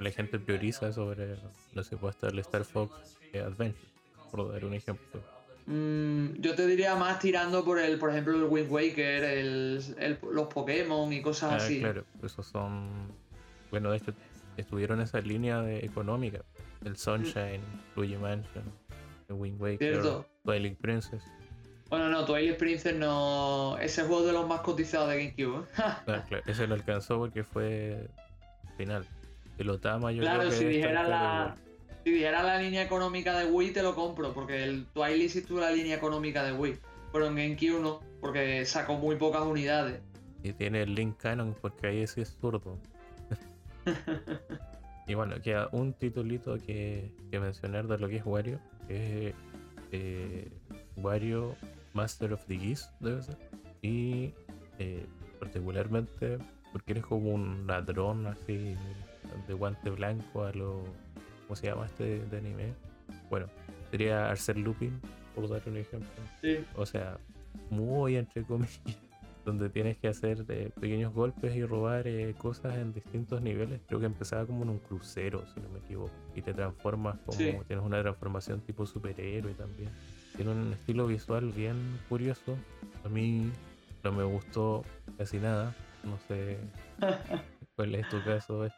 la 0.00 0.10
gente 0.10 0.38
prioriza 0.38 0.92
sobre, 0.92 1.36
no 1.74 1.82
sé, 1.82 1.96
puede 1.96 2.12
estar 2.12 2.32
el 2.32 2.38
Star 2.40 2.64
Fox 2.64 3.18
Adventure, 3.34 3.88
por 4.30 4.50
dar 4.52 4.64
un 4.64 4.74
ejemplo. 4.74 5.20
Mm, 5.66 6.40
yo 6.40 6.54
te 6.54 6.66
diría 6.66 6.96
más 6.96 7.18
tirando 7.20 7.64
por 7.64 7.78
el, 7.78 7.98
por 7.98 8.10
ejemplo, 8.10 8.34
el 8.36 8.44
Wind 8.44 8.70
Waker, 8.70 9.24
el, 9.24 9.80
el- 9.98 10.18
los 10.32 10.46
Pokémon 10.48 11.12
y 11.12 11.20
cosas 11.22 11.52
Ah, 11.52 11.56
así. 11.56 11.80
claro, 11.80 12.04
esos 12.22 12.46
son, 12.46 12.88
bueno, 13.70 13.90
de 13.90 13.98
hecho 13.98 14.12
estuvieron 14.56 15.00
esa 15.00 15.20
línea 15.20 15.60
de 15.62 15.84
económica, 15.84 16.40
el 16.84 16.96
Sunshine, 16.96 17.60
Luigi 17.94 18.16
Mansion, 18.16 18.64
el 19.28 19.34
Wind 19.36 19.60
Waker, 19.60 19.78
Cierto. 20.00 20.26
Twilight 20.44 20.78
Princess. 20.78 21.22
Bueno, 21.90 22.08
no, 22.08 22.24
Twilight 22.24 22.56
Princess 22.56 22.94
no. 22.94 23.76
Ese 23.78 24.04
juego 24.04 24.24
de 24.24 24.32
los 24.32 24.46
más 24.46 24.60
cotizados 24.60 25.10
de 25.10 25.16
GameCube. 25.24 25.64
¿eh? 25.64 25.66
Ah, 26.06 26.24
claro, 26.28 26.42
ese 26.46 26.66
lo 26.66 26.74
alcanzó 26.74 27.18
porque 27.18 27.42
fue 27.44 28.08
final. 28.76 29.04
Yo 29.64 29.78
Claro, 30.22 30.40
creo 30.40 30.52
si 30.52 30.64
dijera 30.64 31.06
la, 31.06 31.56
si 32.04 32.10
dijera 32.10 32.42
la 32.42 32.58
línea 32.58 32.82
económica 32.82 33.38
de 33.38 33.46
Wii, 33.46 33.72
te 33.72 33.82
lo 33.82 33.94
compro, 33.94 34.32
porque 34.32 34.64
el 34.64 34.86
Twilight 34.86 35.30
sí 35.30 35.42
tuvo 35.42 35.60
la 35.60 35.70
línea 35.70 35.96
económica 35.96 36.42
de 36.42 36.52
Wii. 36.52 36.78
Pero 37.12 37.26
en 37.26 37.34
GameCube 37.34 37.80
no, 37.80 38.00
porque 38.20 38.64
sacó 38.64 38.94
muy 38.94 39.16
pocas 39.16 39.42
unidades. 39.42 40.00
Y 40.42 40.52
tiene 40.52 40.82
el 40.82 40.94
Link 40.94 41.16
Canon 41.18 41.54
porque 41.60 41.88
ahí 41.88 42.06
sí 42.06 42.20
es 42.22 42.36
zurdo. 42.40 42.78
y 45.06 45.14
bueno, 45.14 45.40
queda 45.42 45.68
un 45.72 45.92
titulito 45.92 46.56
que, 46.58 47.12
que 47.30 47.40
mencionar 47.40 47.86
de 47.86 47.98
lo 47.98 48.08
que 48.08 48.16
es 48.16 48.24
Wario, 48.24 48.60
que 48.88 49.28
es 49.28 49.34
eh, 49.92 50.48
Wario 50.96 51.56
Master 51.92 52.32
of 52.32 52.44
the 52.46 52.56
Geese, 52.56 52.86
debe 53.00 53.22
ser. 53.22 53.36
Y 53.82 54.32
eh, 54.78 55.04
particularmente 55.38 56.38
porque 56.72 56.92
eres 56.92 57.04
como 57.04 57.30
un 57.30 57.66
ladrón 57.66 58.26
así 58.26 58.76
de 59.46 59.54
guante 59.54 59.90
blanco 59.90 60.44
a 60.44 60.52
lo. 60.52 60.82
¿Cómo 61.46 61.56
se 61.56 61.66
llama 61.66 61.86
este 61.86 62.20
de 62.26 62.36
anime? 62.38 62.74
Bueno, 63.28 63.46
sería 63.90 64.30
Arcer 64.30 64.56
Lupin, 64.56 65.00
por 65.34 65.48
dar 65.48 65.62
un 65.66 65.76
ejemplo. 65.76 66.08
Sí. 66.40 66.64
O 66.76 66.86
sea, 66.86 67.18
muy 67.70 68.16
entre 68.16 68.44
comillas, 68.44 68.80
donde 69.44 69.68
tienes 69.68 69.96
que 69.98 70.08
hacer 70.08 70.44
eh, 70.48 70.70
pequeños 70.80 71.12
golpes 71.12 71.54
y 71.56 71.64
robar 71.64 72.06
eh, 72.06 72.34
cosas 72.38 72.76
en 72.76 72.92
distintos 72.92 73.42
niveles. 73.42 73.80
Creo 73.88 74.00
que 74.00 74.06
empezaba 74.06 74.46
como 74.46 74.62
en 74.62 74.70
un 74.70 74.78
crucero, 74.78 75.44
si 75.54 75.60
no 75.60 75.68
me 75.70 75.80
equivoco. 75.80 76.12
Y 76.34 76.42
te 76.42 76.54
transformas 76.54 77.18
como. 77.26 77.38
Sí. 77.38 77.52
Tienes 77.66 77.84
una 77.84 78.00
transformación 78.00 78.60
tipo 78.60 78.86
superhéroe 78.86 79.54
también. 79.54 79.90
Tiene 80.36 80.52
un 80.52 80.72
estilo 80.72 81.06
visual 81.06 81.50
bien 81.50 81.98
curioso. 82.08 82.56
A 83.04 83.08
mí 83.08 83.50
no 84.04 84.12
me 84.12 84.24
gustó 84.24 84.84
casi 85.18 85.38
nada. 85.38 85.74
No 86.04 86.18
sé 86.28 86.58
cuál 87.76 87.94
es 87.94 88.08
tu 88.08 88.22
caso. 88.22 88.68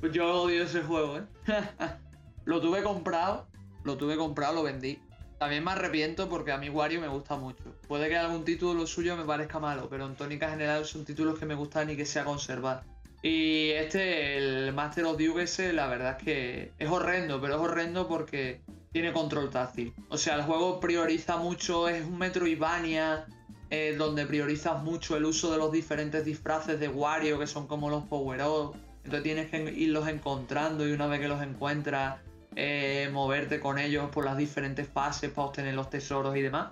Pues 0.00 0.12
yo 0.12 0.42
odio 0.42 0.64
ese 0.64 0.82
juego, 0.82 1.18
¿eh? 1.18 1.24
lo 2.46 2.60
tuve 2.60 2.82
comprado, 2.82 3.46
lo 3.84 3.96
tuve 3.98 4.16
comprado, 4.16 4.54
lo 4.54 4.62
vendí. 4.62 4.98
También 5.38 5.62
me 5.64 5.72
arrepiento 5.72 6.28
porque 6.28 6.52
a 6.52 6.58
mí 6.58 6.68
Wario 6.70 7.00
me 7.00 7.08
gusta 7.08 7.36
mucho. 7.36 7.64
Puede 7.86 8.08
que 8.08 8.16
algún 8.16 8.44
título 8.44 8.86
suyo 8.86 9.16
me 9.16 9.24
parezca 9.24 9.58
malo, 9.58 9.88
pero 9.88 10.06
en 10.06 10.14
tónica 10.14 10.50
general 10.50 10.84
son 10.84 11.04
títulos 11.04 11.38
que 11.38 11.46
me 11.46 11.54
gustan 11.54 11.90
y 11.90 11.96
que 11.96 12.06
sea 12.06 12.24
conservar. 12.24 12.82
Y 13.22 13.70
este, 13.70 14.38
el 14.38 14.72
Master 14.72 15.04
of 15.04 15.20
US, 15.20 15.58
la 15.74 15.86
verdad 15.86 16.16
es 16.18 16.24
que 16.24 16.72
es 16.78 16.88
horrendo, 16.90 17.40
pero 17.40 17.56
es 17.56 17.60
horrendo 17.60 18.08
porque 18.08 18.62
tiene 18.92 19.12
control 19.12 19.50
táctil. 19.50 19.92
O 20.08 20.16
sea, 20.16 20.36
el 20.36 20.42
juego 20.42 20.80
prioriza 20.80 21.36
mucho, 21.36 21.88
es 21.88 22.06
un 22.06 22.18
Metroidvania, 22.18 23.26
eh, 23.68 23.94
donde 23.98 24.24
priorizas 24.24 24.82
mucho 24.82 25.16
el 25.16 25.26
uso 25.26 25.52
de 25.52 25.58
los 25.58 25.70
diferentes 25.70 26.24
disfraces 26.24 26.80
de 26.80 26.88
Wario, 26.88 27.38
que 27.38 27.46
son 27.46 27.66
como 27.66 27.90
los 27.90 28.04
power-ups. 28.04 28.78
Entonces 29.04 29.22
tienes 29.22 29.50
que 29.50 29.62
irlos 29.72 30.08
encontrando 30.08 30.86
y 30.86 30.92
una 30.92 31.06
vez 31.06 31.20
que 31.20 31.28
los 31.28 31.42
encuentras, 31.42 32.18
eh, 32.56 33.08
moverte 33.12 33.60
con 33.60 33.78
ellos 33.78 34.10
por 34.10 34.24
las 34.24 34.36
diferentes 34.36 34.88
fases 34.88 35.30
para 35.30 35.48
obtener 35.48 35.74
los 35.74 35.88
tesoros 35.90 36.36
y 36.36 36.42
demás. 36.42 36.70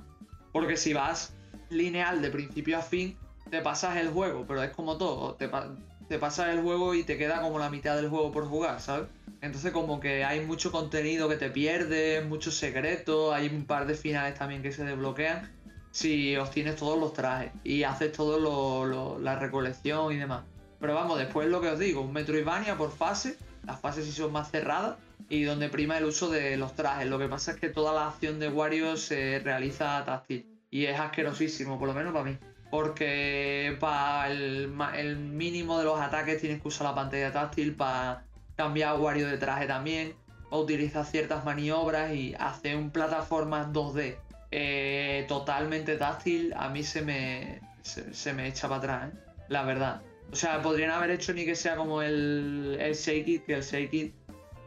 Porque 0.53 0.77
si 0.77 0.93
vas 0.93 1.35
lineal 1.71 2.21
de 2.23 2.31
principio 2.31 2.79
a 2.79 2.83
fin, 2.83 3.17
te 3.51 3.61
pasas 3.63 3.97
el 3.97 4.09
juego, 4.11 4.45
pero 4.47 4.63
es 4.63 4.71
como 4.71 4.99
todo, 4.99 5.35
te, 5.35 5.49
pa- 5.49 5.75
te 6.09 6.19
pasas 6.19 6.49
el 6.55 6.63
juego 6.63 6.95
y 6.95 7.03
te 7.05 7.17
queda 7.17 7.41
como 7.41 7.59
la 7.59 7.71
mitad 7.71 7.97
del 7.97 8.09
juego 8.09 8.31
por 8.33 8.47
jugar, 8.47 8.81
¿sabes? 8.81 9.09
Entonces 9.41 9.73
como 9.73 10.01
que 10.01 10.25
hay 10.25 10.41
mucho 10.45 10.73
contenido 10.73 11.29
que 11.29 11.37
te 11.37 11.49
pierdes, 11.51 12.27
muchos 12.27 12.57
secretos, 12.57 13.33
hay 13.33 13.47
un 13.47 13.65
par 13.65 13.87
de 13.87 13.95
finales 13.95 14.35
también 14.39 14.63
que 14.63 14.73
se 14.73 14.85
desbloquean 14.85 15.51
si 15.93 16.37
obtienes 16.37 16.77
todos 16.77 16.99
los 16.99 17.13
trajes 17.13 17.53
y 17.65 17.85
haces 17.85 18.13
todo 18.13 18.39
lo- 18.39 19.19
la 19.19 19.39
recolección 19.39 20.13
y 20.13 20.17
demás. 20.17 20.43
Pero 20.81 20.95
vamos, 20.95 21.19
después 21.19 21.49
lo 21.49 21.61
que 21.61 21.69
os 21.69 21.79
digo, 21.79 22.03
un 22.03 22.13
Metroidvania 22.13 22.77
por 22.77 22.93
fase, 22.93 23.37
las 23.67 23.81
fases 23.81 24.05
sí 24.05 24.13
son 24.13 24.33
más 24.33 24.51
cerradas 24.51 24.97
y 25.29 25.43
donde 25.43 25.69
prima 25.69 25.99
el 25.99 26.05
uso 26.05 26.31
de 26.31 26.57
los 26.57 26.75
trajes. 26.75 27.09
Lo 27.09 27.19
que 27.19 27.29
pasa 27.29 27.53
es 27.53 27.59
que 27.59 27.69
toda 27.69 27.93
la 27.93 28.09
acción 28.09 28.39
de 28.39 28.49
Wario 28.49 28.97
se 28.97 29.41
realiza 29.41 30.05
táctil 30.05 30.47
y 30.71 30.87
es 30.87 30.99
asquerosísimo, 30.99 31.79
por 31.79 31.89
lo 31.89 31.95
menos 31.95 32.13
para 32.13 32.25
mí. 32.25 32.39
Porque 32.71 33.77
para 33.81 34.31
el, 34.31 34.69
mínimo 35.17 35.79
de 35.79 35.85
los 35.85 36.01
ataques 36.01 36.41
tienes 36.41 36.61
que 36.63 36.69
usar 36.69 36.87
la 36.87 36.95
pantalla 36.95 37.33
táctil 37.33 37.75
para 37.75 38.25
cambiar 38.57 38.91
a 38.91 38.95
Wario 38.95 39.27
de 39.27 39.39
traje 39.39 39.67
también, 39.67 40.15
o 40.51 40.61
utilizar 40.61 41.05
ciertas 41.05 41.45
maniobras 41.45 42.13
y 42.15 42.35
hacer 42.39 42.77
un 42.77 42.91
plataforma 42.91 43.71
2D 43.71 44.17
eh, 44.51 45.27
totalmente 45.29 45.97
táctil, 45.97 46.55
a 46.57 46.69
mí 46.69 46.83
se 46.83 47.03
me, 47.03 47.61
se, 47.83 48.15
se 48.15 48.33
me 48.33 48.49
echa 48.49 48.69
para 48.69 48.79
atrás, 48.79 49.13
¿eh? 49.13 49.45
la 49.49 49.63
verdad. 49.63 50.03
O 50.31 50.37
sea, 50.37 50.61
podrían 50.63 50.91
haber 50.91 51.11
hecho 51.11 51.33
ni 51.33 51.45
que 51.45 51.55
sea 51.55 51.77
como 51.77 52.03
el, 52.03 52.77
el 52.81 52.95
Shake 52.95 53.29
It, 53.29 53.47
que 53.47 53.55
el 53.55 53.63
Shake 53.63 53.95
It, 53.95 54.15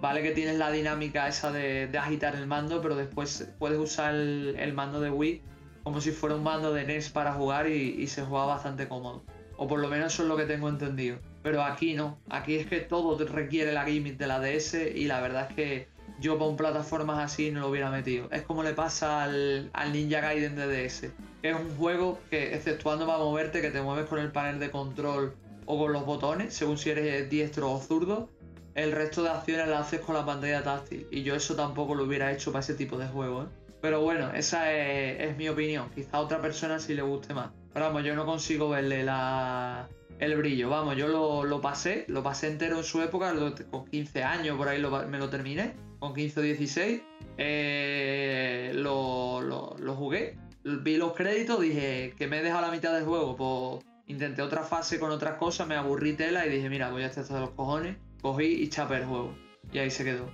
vale 0.02 0.24
que 0.24 0.32
tienes 0.32 0.58
la 0.58 0.72
dinámica 0.72 1.28
esa 1.28 1.52
de, 1.52 1.90
agitar 1.98 2.36
el 2.36 2.48
mando, 2.48 2.82
pero 2.82 2.96
después 2.96 3.48
puedes 3.60 3.78
usar 3.78 4.16
el, 4.16 4.74
mando 4.74 5.00
de 5.00 5.12
Wii 5.12 5.42
como 5.84 6.02
si 6.02 6.12
fuera 6.12 6.36
un 6.36 6.44
mando 6.44 6.74
de 6.74 6.86
NES 6.86 7.10
para 7.10 7.34
jugar 7.34 7.68
y, 7.68 8.06
se 8.08 8.24
juega 8.24 8.46
bastante 8.46 8.88
cómodo. 8.88 9.24
O 9.58 9.68
por 9.68 9.80
lo 9.80 9.88
menos 9.88 10.14
eso 10.14 10.24
es 10.24 10.30
lo 10.30 10.38
que 10.38 10.46
tengo 10.46 10.70
entendido. 10.70 11.18
Pero 11.44 11.64
aquí 11.64 11.94
no, 11.94 12.20
aquí 12.30 12.56
es 12.56 12.68
que 12.68 12.82
todo 12.82 13.18
requiere 13.26 13.72
la 13.72 13.86
gimmick 13.86 14.18
de 14.18 14.28
la 14.28 14.40
DS 14.40 14.76
y 14.96 15.06
la 15.06 15.22
verdad 15.22 15.48
es 15.50 15.56
que 15.56 15.88
yo 16.20 16.36
un 16.36 16.56
plataformas 16.56 17.18
así 17.18 17.50
no 17.50 17.62
lo 17.62 17.70
hubiera 17.70 17.90
metido. 17.90 18.30
Es 18.32 18.44
como 18.44 18.62
le 18.62 18.74
pasa 18.74 19.24
al, 19.24 19.72
al 19.74 19.92
Ninja 19.92 20.22
Gaiden 20.22 20.56
de 20.56 20.68
DS, 20.68 21.12
que 21.42 21.50
es 21.50 21.56
un 21.56 21.76
juego 21.78 22.20
que, 22.30 22.54
exceptuando 22.54 23.08
para 23.08 23.18
moverte, 23.20 23.62
que 23.62 23.72
te 23.72 23.82
mueves 23.82 24.06
con 24.06 24.20
el 24.20 24.32
panel 24.32 24.60
de 24.60 24.70
control 24.70 25.36
o 25.72 25.78
con 25.78 25.94
los 25.94 26.06
botones, 26.06 26.54
según 26.54 26.78
si 26.78 26.90
eres 26.90 27.30
diestro 27.30 27.72
o 27.72 27.80
zurdo, 27.80 28.30
el 28.76 28.92
resto 28.92 29.24
de 29.24 29.30
acciones 29.30 29.70
las 29.70 29.88
haces 29.88 30.02
con 30.02 30.16
la 30.16 30.26
pantalla 30.26 30.62
táctil. 30.64 31.08
Y 31.12 31.24
yo 31.24 31.34
eso 31.34 31.56
tampoco 31.56 31.96
lo 31.96 32.04
hubiera 32.04 32.30
hecho 32.32 32.52
para 32.52 32.60
ese 32.60 32.74
tipo 32.74 32.98
de 32.98 33.08
juego, 33.08 33.44
¿eh? 33.44 33.46
Pero 33.82 34.02
bueno, 34.02 34.32
esa 34.34 34.72
es, 34.74 35.36
mi 35.38 35.48
opinión. 35.48 35.90
Quizá 35.96 36.18
a 36.18 36.20
otra 36.20 36.42
persona 36.42 36.78
sí 36.78 36.94
le 36.94 37.02
guste 37.02 37.34
más. 37.34 37.52
Pero 37.74 37.86
vamos, 37.86 38.04
yo 38.04 38.16
no 38.16 38.26
consigo 38.26 38.70
verle 38.70 39.04
la, 39.04 39.88
el 40.20 40.36
brillo. 40.36 40.70
Vamos, 40.70 40.98
yo 40.98 41.08
lo, 41.08 41.46
lo 41.46 41.62
pasé, 41.62 42.04
lo 42.10 42.22
pasé 42.22 42.50
entero 42.50 42.78
en 42.78 42.84
su 42.84 43.02
época, 43.02 43.34
con 43.72 43.86
15 43.86 44.24
años 44.24 44.58
por 44.58 44.68
ahí 44.68 44.84
me 45.10 45.18
lo 45.18 45.30
terminé, 45.30 45.74
con 46.00 46.14
15 46.14 46.40
o 46.40 46.44
16. 46.44 47.02
eh, 47.38 48.72
lo 48.76 49.96
jugué, 49.96 50.38
vi 50.64 50.98
los 50.98 51.14
créditos, 51.14 51.62
dije 51.62 52.14
que 52.18 52.28
me 52.28 52.40
he 52.40 52.44
dejado 52.44 52.62
la 52.62 52.72
mitad 52.72 52.94
del 52.94 53.06
juego, 53.06 53.36
pues 53.36 53.91
intenté 54.08 54.42
otra 54.42 54.64
fase 54.64 55.00
con 55.00 55.12
otras 55.12 55.36
cosas, 55.38 55.68
me 55.68 55.76
aburrí 55.76 56.14
tela 56.14 56.46
y 56.46 56.50
dije, 56.50 56.70
mira, 56.70 56.90
voy 56.92 57.04
a 57.04 57.08
estar 57.08 57.24
hasta 57.24 57.40
los 57.40 57.52
cojones, 57.52 57.98
cogí 58.22 58.46
y 58.46 58.70
chapé 58.70 58.98
el 58.98 59.06
juego. 59.06 59.34
Y 59.72 59.80
ahí 59.80 59.90
se 59.92 60.04
quedó. 60.04 60.30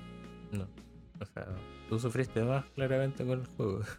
No. 0.52 0.68
O 1.20 1.26
sea, 1.26 1.48
tú 1.90 2.00
sufriste 2.00 2.42
más 2.44 2.66
claramente 2.76 3.26
con 3.26 3.42
el 3.42 3.48
juego. 3.56 3.82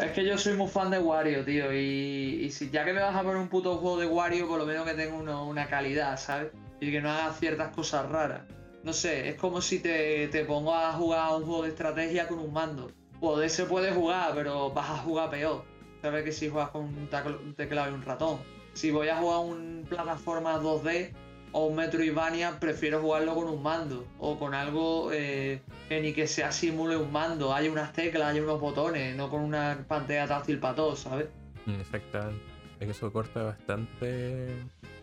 Es 0.00 0.10
que 0.10 0.24
yo 0.24 0.36
soy 0.36 0.54
muy 0.56 0.66
fan 0.66 0.90
de 0.90 0.98
Wario, 0.98 1.44
tío, 1.44 1.72
y, 1.72 2.40
y 2.44 2.50
si 2.50 2.68
ya 2.68 2.84
que 2.84 2.92
me 2.92 3.00
vas 3.00 3.14
a 3.14 3.22
poner 3.22 3.36
un 3.36 3.48
puto 3.48 3.76
juego 3.76 3.98
de 4.00 4.06
Wario, 4.06 4.48
por 4.48 4.58
lo 4.58 4.66
menos 4.66 4.84
que 4.84 4.94
tenga 4.94 5.14
uno- 5.14 5.46
una 5.46 5.68
calidad, 5.68 6.18
¿sabes? 6.18 6.50
Y 6.80 6.90
que 6.90 7.00
no 7.00 7.08
haga 7.10 7.32
ciertas 7.34 7.72
cosas 7.76 8.08
raras. 8.10 8.42
No 8.82 8.92
sé, 8.92 9.28
es 9.28 9.36
como 9.36 9.60
si 9.60 9.78
te, 9.78 10.26
te 10.28 10.44
pongo 10.44 10.74
a 10.74 10.92
jugar 10.94 11.20
a 11.20 11.36
un 11.36 11.44
juego 11.44 11.62
de 11.62 11.68
estrategia 11.68 12.26
con 12.26 12.40
un 12.40 12.52
mando. 12.52 12.90
Poder 13.20 13.50
se 13.50 13.66
puede 13.66 13.92
jugar, 13.92 14.32
pero 14.34 14.70
vas 14.72 14.90
a 14.90 14.96
jugar 14.98 15.30
peor. 15.30 15.64
¿Sabes? 16.02 16.24
Que 16.24 16.32
si 16.32 16.48
juegas 16.48 16.70
con 16.70 16.84
un, 16.84 17.54
teclado 17.54 17.90
y 17.90 17.94
un 17.94 18.02
ratón. 18.02 18.38
Si 18.74 18.90
voy 18.90 19.08
a 19.08 19.16
jugar 19.16 19.40
un 19.40 19.84
plataforma 19.88 20.60
2D 20.60 21.12
o 21.52 21.66
un 21.66 21.76
Metroidvania, 21.76 22.60
prefiero 22.60 23.00
jugarlo 23.00 23.34
con 23.34 23.48
un 23.48 23.62
mando. 23.62 24.06
O 24.18 24.38
con 24.38 24.54
algo 24.54 25.10
eh, 25.12 25.60
que 25.88 26.00
ni 26.00 26.12
que 26.12 26.26
sea 26.26 26.52
simule 26.52 26.96
un 26.96 27.10
mando. 27.10 27.52
Hay 27.52 27.68
unas 27.68 27.92
teclas, 27.92 28.28
hay 28.28 28.40
unos 28.40 28.60
botones, 28.60 29.16
no 29.16 29.28
con 29.28 29.40
una 29.40 29.84
pantalla 29.88 30.26
táctil 30.28 30.60
para 30.60 30.76
todos, 30.76 31.00
¿sabes? 31.00 31.26
Mm, 31.66 31.80
Exactamente. 31.80 32.42
Es 32.78 32.86
que 32.86 32.92
eso 32.92 33.12
corta 33.12 33.42
bastante 33.42 34.54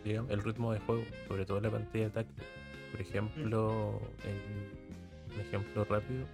digamos, 0.06 0.30
el 0.30 0.42
ritmo 0.42 0.72
de 0.72 0.78
juego, 0.80 1.04
sobre 1.28 1.44
todo 1.44 1.60
la 1.60 1.70
pantalla 1.70 2.10
táctil. 2.10 2.44
Por 2.92 3.00
ejemplo, 3.00 4.00
en 4.24 5.34
un 5.34 5.40
ejemplo 5.40 5.84
rápido, 5.84 6.24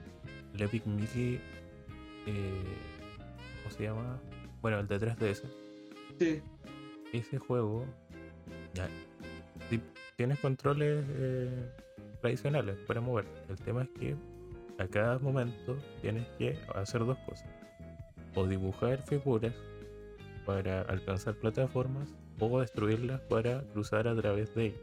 el 0.55 0.63
Epic 0.63 0.87
Mickey, 0.87 1.41
eh, 2.27 2.63
¿cómo 3.63 3.75
se 3.75 3.83
llama? 3.83 4.21
Bueno, 4.63 4.79
el 4.79 4.87
de 4.87 4.99
3DS. 4.99 5.43
Sí. 6.19 6.41
Ese 7.13 7.39
juego, 7.39 7.85
ya, 8.75 8.89
ti- 9.69 9.81
tienes 10.17 10.39
controles 10.39 11.05
eh, 11.11 11.71
tradicionales 12.21 12.77
para 12.87 13.01
mover. 13.01 13.27
El 13.49 13.57
tema 13.57 13.83
es 13.83 13.89
que 13.99 14.17
a 14.79 14.87
cada 14.89 15.19
momento 15.19 15.77
tienes 16.01 16.27
que 16.39 16.59
hacer 16.75 17.05
dos 17.05 17.19
cosas. 17.27 17.49
O 18.35 18.47
dibujar 18.47 19.03
figuras 19.03 19.53
para 20.47 20.83
alcanzar 20.83 21.35
plataformas 21.35 22.09
o 22.41 22.61
destruirlas 22.61 23.21
para 23.23 23.63
cruzar 23.73 24.09
a 24.09 24.15
través 24.17 24.55
de 24.55 24.67
ellas. 24.67 24.81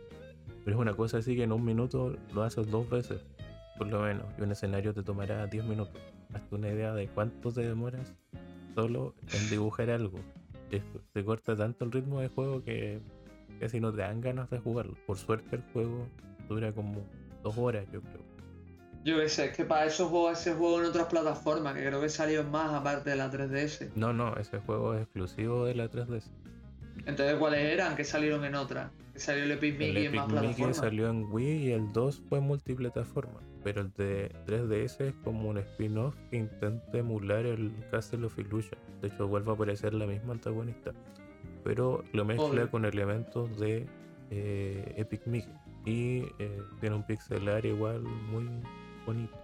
Pero 0.63 0.77
es 0.77 0.81
una 0.81 0.93
cosa 0.95 1.17
así 1.17 1.35
que 1.35 1.43
en 1.43 1.51
un 1.51 1.65
minuto 1.65 2.15
lo 2.33 2.43
haces 2.43 2.69
dos 2.69 2.87
veces, 2.89 3.21
por 3.77 3.87
lo 3.87 4.01
menos. 4.01 4.25
Y 4.37 4.41
un 4.43 4.51
escenario 4.51 4.93
te 4.93 5.01
tomará 5.03 5.47
10 5.47 5.65
minutos. 5.65 5.99
Hazte 6.33 6.53
una 6.55 6.69
idea 6.69 6.93
de 6.93 7.07
cuánto 7.07 7.51
te 7.51 7.61
demoras 7.61 8.13
solo 8.75 9.13
en 9.33 9.49
dibujar 9.49 9.89
algo. 9.89 10.19
Te, 10.69 10.81
te 11.13 11.23
corta 11.25 11.55
tanto 11.55 11.85
el 11.85 11.91
ritmo 11.91 12.21
de 12.21 12.27
juego 12.27 12.63
que 12.63 12.99
casi 13.59 13.79
no 13.79 13.91
te 13.91 14.01
dan 14.01 14.21
ganas 14.21 14.49
de 14.49 14.59
jugarlo. 14.59 14.95
Por 15.05 15.17
suerte 15.17 15.55
el 15.55 15.63
juego 15.73 16.07
dura 16.47 16.71
como 16.71 17.01
dos 17.43 17.57
horas, 17.57 17.85
yo 17.91 18.01
creo. 18.01 18.29
Yo 19.05 19.17
qué 19.17 19.29
sé, 19.29 19.45
es 19.45 19.55
que 19.55 19.63
para 19.63 19.85
eso 19.85 20.09
juego 20.09 20.29
ese 20.29 20.53
juego 20.53 20.79
en 20.81 20.85
otras 20.85 21.07
plataformas, 21.07 21.73
que 21.73 21.85
creo 21.85 22.01
que 22.01 22.09
salió 22.09 22.41
en 22.41 22.51
más 22.51 22.73
aparte 22.73 23.11
de 23.11 23.15
la 23.15 23.31
3DS. 23.31 23.91
No, 23.95 24.11
no, 24.13 24.35
ese 24.35 24.59
juego 24.59 24.93
es 24.93 25.03
exclusivo 25.03 25.65
de 25.65 25.75
la 25.75 25.89
3DS. 25.89 26.25
Entonces, 27.05 27.35
¿cuáles 27.37 27.61
eran? 27.61 27.95
Que 27.95 28.03
salieron 28.03 28.43
en 28.43 28.55
otras. 28.55 28.91
Que 29.13 29.19
salió 29.19 29.43
el 29.45 29.51
Epic 29.51 29.75
El 29.75 29.79
Mickey 29.79 30.05
en 30.05 30.07
Epic 30.07 30.19
más 30.19 30.27
Mickey 30.27 30.41
plataformas. 30.41 30.75
salió 30.77 31.09
en 31.09 31.23
Wii 31.31 31.67
y 31.67 31.71
el 31.71 31.93
2 31.93 32.23
fue 32.27 32.41
multiplataforma. 32.41 33.39
Pero 33.63 33.81
el 33.81 33.91
de 33.93 34.31
3DS 34.47 35.01
es 35.01 35.13
como 35.23 35.49
un 35.49 35.57
spin-off 35.57 36.15
que 36.29 36.37
intenta 36.37 36.97
emular 36.97 37.45
el 37.45 37.73
Castle 37.91 38.25
of 38.25 38.37
Illusion. 38.39 38.79
De 39.01 39.07
hecho, 39.09 39.27
vuelve 39.27 39.51
a 39.51 39.53
aparecer 39.53 39.93
la 39.93 40.05
misma 40.05 40.33
antagonista. 40.33 40.91
pero 41.63 42.03
lo 42.13 42.23
mezcla 42.25 42.67
con 42.67 42.85
elementos 42.85 43.59
de 43.59 43.85
eh, 44.31 44.93
Epic 44.97 45.25
Mickey. 45.27 45.51
Y 45.85 46.23
eh, 46.39 46.61
tiene 46.79 46.95
un 46.95 47.03
pixel 47.03 47.47
art 47.49 47.65
igual 47.65 48.01
muy 48.01 48.47
bonito. 49.05 49.37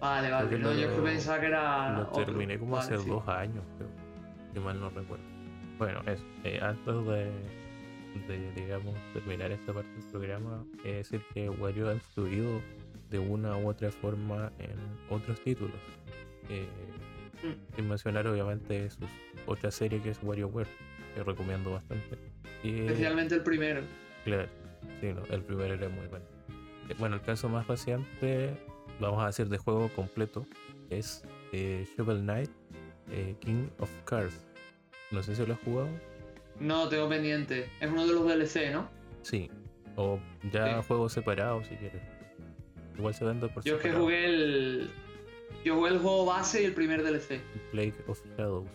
Vale, 0.00 0.30
vale. 0.30 0.58
No, 0.58 0.72
lo- 0.72 0.74
yo 0.78 1.02
pensaba 1.04 1.40
que 1.40 1.46
era. 1.46 1.98
Lo 1.98 2.08
otro. 2.08 2.24
terminé 2.24 2.58
como 2.58 2.76
Vale, 2.76 2.94
hace 2.94 2.98
sí. 2.98 3.08
dos 3.08 3.26
años, 3.28 3.64
creo. 3.76 3.88
Si 4.54 4.60
mal 4.60 4.80
no 4.80 4.90
recuerdo. 4.90 5.24
Bueno, 5.78 6.00
eso. 6.06 6.24
eh, 6.44 6.58
antes 6.62 6.94
de, 7.06 7.30
de, 8.28 8.52
digamos, 8.54 8.94
terminar 9.12 9.50
esta 9.52 9.72
parte 9.72 9.90
del 9.92 10.04
programa, 10.10 10.64
es 10.84 11.10
decir 11.10 11.22
que 11.34 11.48
Wario 11.50 11.88
ha 11.90 11.94
influido 11.94 12.60
de 13.10 13.18
una 13.18 13.56
u 13.56 13.68
otra 13.68 13.90
forma 13.90 14.52
en 14.58 14.76
otros 15.08 15.40
títulos. 15.42 15.76
Eh, 16.48 16.66
Mm. 17.42 17.74
sin 17.74 17.88
mencionar, 17.88 18.26
obviamente, 18.26 18.90
sus 18.90 19.08
otra 19.46 19.70
serie 19.70 20.00
que 20.02 20.10
es 20.10 20.18
WarioWare, 20.22 20.68
que 21.14 21.22
recomiendo 21.24 21.70
bastante. 21.72 22.18
Y, 22.62 22.80
Especialmente 22.80 23.34
el 23.36 23.42
primero. 23.42 23.80
Claro, 24.24 24.46
sí, 25.00 25.12
no, 25.14 25.24
el 25.24 25.42
primero 25.42 25.72
era 25.72 25.88
muy 25.88 26.06
bueno. 26.08 26.24
Eh, 26.90 26.94
Bueno, 26.98 27.16
el 27.16 27.22
caso 27.22 27.48
más 27.48 27.66
reciente, 27.66 28.54
vamos 29.00 29.22
a 29.22 29.26
decir 29.28 29.48
de 29.48 29.56
juego 29.56 29.88
completo, 29.96 30.44
es 30.90 31.24
eh, 31.52 31.86
Shovel 31.96 32.20
Knight 32.20 32.50
eh, 33.10 33.34
King 33.40 33.68
of 33.78 33.90
Cars. 34.04 34.44
No 35.10 35.22
sé 35.22 35.34
si 35.34 35.46
lo 35.46 35.54
has 35.54 35.60
jugado. 35.60 35.88
No, 36.58 36.88
tengo 36.90 37.08
pendiente. 37.08 37.70
Es 37.80 37.90
uno 37.90 38.06
de 38.06 38.12
los 38.12 38.26
DLC, 38.26 38.70
¿no? 38.70 38.90
Sí. 39.22 39.50
O 39.96 40.18
ya 40.52 40.80
Sí. 40.82 40.86
juegos 40.88 41.12
separados 41.14 41.66
si 41.68 41.76
quieres. 41.76 42.02
Igual 43.00 43.14
se 43.14 43.24
vende 43.24 43.48
por 43.48 43.64
Yo 43.64 43.76
es 43.76 43.82
que 43.82 43.92
jugué 43.92 44.26
el. 44.26 44.90
Yo 45.64 45.74
jugué 45.76 45.90
el 45.90 45.98
juego 45.98 46.26
base 46.26 46.62
y 46.62 46.66
el 46.66 46.74
primer 46.74 47.02
DLC. 47.02 47.40
Plague 47.72 47.94
of 48.06 48.20
Shadows. 48.36 48.68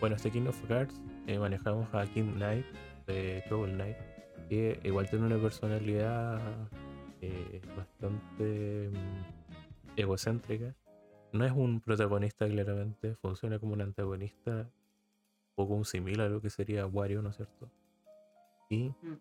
Bueno, 0.00 0.14
este 0.14 0.30
King 0.30 0.46
of 0.46 0.60
Cards 0.68 0.94
eh, 1.26 1.38
manejamos 1.38 1.92
a 1.92 2.06
King 2.06 2.34
Knight 2.34 2.64
de 3.06 3.42
Shovel 3.50 3.72
Knight, 3.74 3.96
que 4.48 4.78
igual 4.84 5.10
tiene 5.10 5.26
una 5.26 5.38
personalidad 5.38 6.40
eh, 7.20 7.60
bastante 7.76 8.90
mm, 8.92 9.98
egocéntrica. 9.98 10.74
No 11.32 11.44
es 11.44 11.52
un 11.52 11.80
protagonista 11.80 12.46
claramente, 12.48 13.14
funciona 13.16 13.58
como 13.58 13.72
un 13.72 13.80
antagonista, 13.80 14.50
un 14.52 15.54
poco 15.56 15.74
un 15.74 15.84
simil 15.84 16.20
a 16.20 16.28
lo 16.28 16.40
que 16.40 16.50
sería 16.50 16.86
Wario, 16.86 17.22
¿no 17.22 17.30
es 17.30 17.36
cierto? 17.36 17.68
Y 18.70 18.88
Mm. 19.02 19.14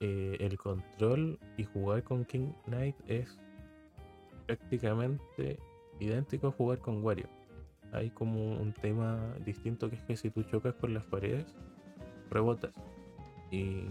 eh, 0.00 0.36
el 0.40 0.56
control 0.58 1.38
y 1.56 1.64
jugar 1.64 2.02
con 2.04 2.24
King 2.24 2.52
Knight 2.66 2.96
es 3.08 3.38
prácticamente 4.48 5.58
idéntico 6.00 6.48
a 6.48 6.52
jugar 6.52 6.78
con 6.78 7.04
Wario. 7.04 7.28
Hay 7.92 8.10
como 8.10 8.56
un 8.56 8.72
tema 8.72 9.34
distinto 9.44 9.88
que 9.90 9.96
es 9.96 10.02
que 10.02 10.16
si 10.16 10.30
tú 10.30 10.42
chocas 10.42 10.74
con 10.74 10.94
las 10.94 11.04
paredes, 11.04 11.46
rebotas 12.30 12.72
y, 13.50 13.84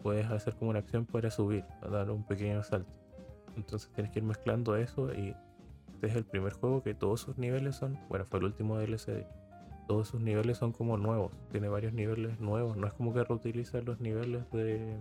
puedes 0.00 0.30
hacer 0.30 0.54
como 0.54 0.70
una 0.70 0.78
acción 0.78 1.04
para 1.04 1.28
subir, 1.28 1.64
a 1.82 1.88
dar 1.88 2.08
un 2.10 2.24
pequeño 2.24 2.62
salto. 2.62 2.92
Entonces 3.56 3.90
tienes 3.92 4.12
que 4.12 4.20
ir 4.20 4.24
mezclando 4.24 4.76
eso 4.76 5.12
y 5.12 5.34
este 5.94 6.06
es 6.06 6.14
el 6.14 6.24
primer 6.24 6.52
juego 6.52 6.84
que 6.84 6.94
todos 6.94 7.20
sus 7.20 7.36
niveles 7.36 7.74
son, 7.74 7.98
bueno, 8.08 8.24
fue 8.26 8.38
el 8.38 8.44
último 8.44 8.78
DLC, 8.78 9.26
todos 9.88 10.06
sus 10.06 10.20
niveles 10.20 10.58
son 10.58 10.70
como 10.70 10.96
nuevos, 10.98 11.32
tiene 11.50 11.68
varios 11.68 11.92
niveles 11.94 12.38
nuevos, 12.38 12.76
no 12.76 12.86
es 12.86 12.92
como 12.92 13.12
que 13.12 13.24
reutiliza 13.24 13.80
los 13.82 13.98
niveles 13.98 14.48
de 14.52 14.96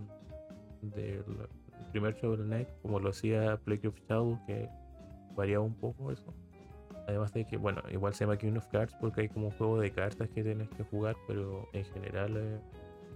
del 1.82 1.92
primer 1.92 2.16
Shovel 2.16 2.46
Knight 2.46 2.68
como 2.82 3.00
lo 3.00 3.10
hacía 3.10 3.58
Plague 3.58 3.88
of 3.88 4.00
Shadows 4.08 4.40
que 4.48 4.70
variaba 5.36 5.64
un 5.64 5.76
poco 5.76 6.12
eso. 6.12 6.34
Además 7.08 7.34
de 7.34 7.46
que, 7.46 7.58
bueno, 7.58 7.82
igual 7.92 8.14
se 8.14 8.26
llama 8.26 8.38
King 8.38 8.58
of 8.58 8.68
Cards 8.68 8.96
porque 9.00 9.22
hay 9.22 9.30
como 9.30 9.48
un 9.48 9.54
juego 9.54 9.80
de 9.80 9.92
cartas 9.92 10.30
que 10.30 10.44
tienes 10.44 10.70
que 10.70 10.84
jugar, 10.84 11.16
pero 11.28 11.68
en 11.74 11.84
general 11.86 12.38
es 12.38 12.62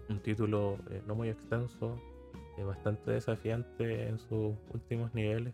un 0.09 0.20
título 0.20 0.78
eh, 0.89 1.01
no 1.07 1.16
muy 1.16 1.30
extenso, 1.30 1.97
eh, 2.57 2.63
bastante 2.63 3.11
desafiante 3.11 4.07
en 4.07 4.18
sus 4.18 4.55
últimos 4.74 5.13
niveles, 5.13 5.53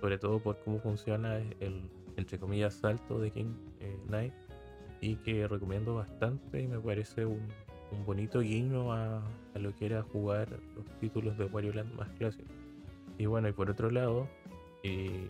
sobre 0.00 0.18
todo 0.18 0.38
por 0.38 0.58
cómo 0.60 0.78
funciona 0.78 1.36
el, 1.36 1.90
entre 2.16 2.38
comillas, 2.38 2.74
salto 2.74 3.18
de 3.18 3.30
King 3.30 3.54
eh, 3.80 3.98
Knight, 4.06 4.34
y 5.00 5.16
que 5.16 5.46
recomiendo 5.46 5.94
bastante 5.94 6.62
y 6.62 6.66
me 6.66 6.78
parece 6.78 7.24
un, 7.24 7.40
un 7.92 8.04
bonito 8.04 8.40
guiño 8.40 8.92
a, 8.92 9.22
a 9.54 9.58
lo 9.58 9.74
que 9.74 9.86
era 9.86 10.02
jugar 10.02 10.48
los 10.76 10.84
títulos 11.00 11.36
de 11.38 11.44
Wario 11.46 11.72
Land 11.72 11.94
más 11.94 12.08
clásicos. 12.18 12.50
Y 13.18 13.26
bueno, 13.26 13.48
y 13.48 13.52
por 13.52 13.70
otro 13.70 13.90
lado, 13.90 14.28
y 14.82 15.28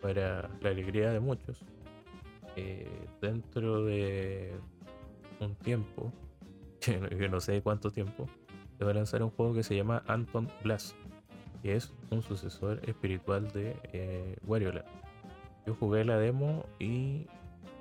para 0.00 0.50
la 0.60 0.70
alegría 0.70 1.10
de 1.10 1.20
muchos, 1.20 1.64
eh, 2.56 2.86
dentro 3.20 3.84
de 3.84 4.52
un 5.40 5.54
tiempo, 5.56 6.12
que 6.80 7.28
no 7.28 7.40
sé 7.40 7.62
cuánto 7.62 7.90
tiempo, 7.90 8.28
se 8.78 8.84
va 8.84 8.92
a 8.92 8.94
lanzar 8.94 9.22
un 9.22 9.30
juego 9.30 9.54
que 9.54 9.62
se 9.62 9.74
llama 9.74 10.02
Anton 10.06 10.48
Blast, 10.62 10.94
que 11.62 11.74
es 11.74 11.92
un 12.10 12.22
sucesor 12.22 12.80
espiritual 12.86 13.50
de 13.52 13.76
eh, 13.92 14.36
Wario 14.46 14.72
Land. 14.72 14.86
Yo 15.66 15.74
jugué 15.74 16.04
la 16.04 16.18
demo 16.18 16.66
y 16.78 17.26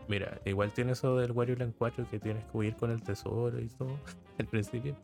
mira, 0.08 0.40
igual 0.46 0.72
tiene 0.72 0.94
eso 0.94 1.18
del 1.18 1.32
Wario 1.32 1.56
Land 1.56 1.74
4 1.78 2.08
que 2.10 2.20
tienes 2.20 2.44
que 2.46 2.58
huir 2.58 2.76
con 2.76 2.92
el 2.92 3.02
tesoro 3.02 3.60
y 3.60 3.68
todo 3.68 3.98
al 4.40 4.46
principio. 4.48 4.96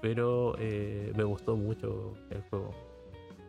Pero 0.00 0.56
eh, 0.58 1.12
me 1.16 1.24
gustó 1.24 1.56
mucho 1.56 2.14
el 2.30 2.42
juego. 2.42 2.70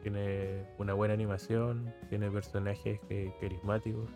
Tiene 0.03 0.65
una 0.77 0.93
buena 0.93 1.13
animación, 1.13 1.93
tiene 2.09 2.29
personajes 2.29 2.99
eh, 3.09 3.31
carismáticos, 3.39 4.09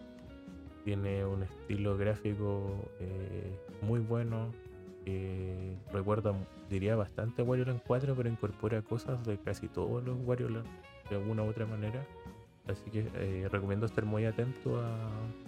tiene 0.84 1.26
un 1.26 1.44
estilo 1.44 1.98
gráfico 1.98 2.86
eh, 3.00 3.58
muy 3.82 4.00
bueno. 4.00 4.54
recuerda, 5.94 6.34
diría, 6.70 6.96
bastante 6.96 7.42
a 7.42 7.46
Wario 7.46 7.66
Land 7.66 7.82
4, 7.88 8.14
pero 8.16 8.30
incorpora 8.30 8.82
cosas 8.82 9.26
de 9.26 9.38
casi 9.38 9.68
todos 9.68 10.04
los 10.04 10.18
Wario 10.26 10.50
Land 10.50 10.68
de 11.10 11.16
alguna 11.16 11.44
u 11.44 11.50
otra 11.50 11.66
manera. 11.66 12.06
Así 12.68 12.89
que 12.91 13.09
eh, 13.15 13.47
recomiendo 13.49 13.86
estar 13.86 14.03
muy 14.05 14.26
atento 14.26 14.82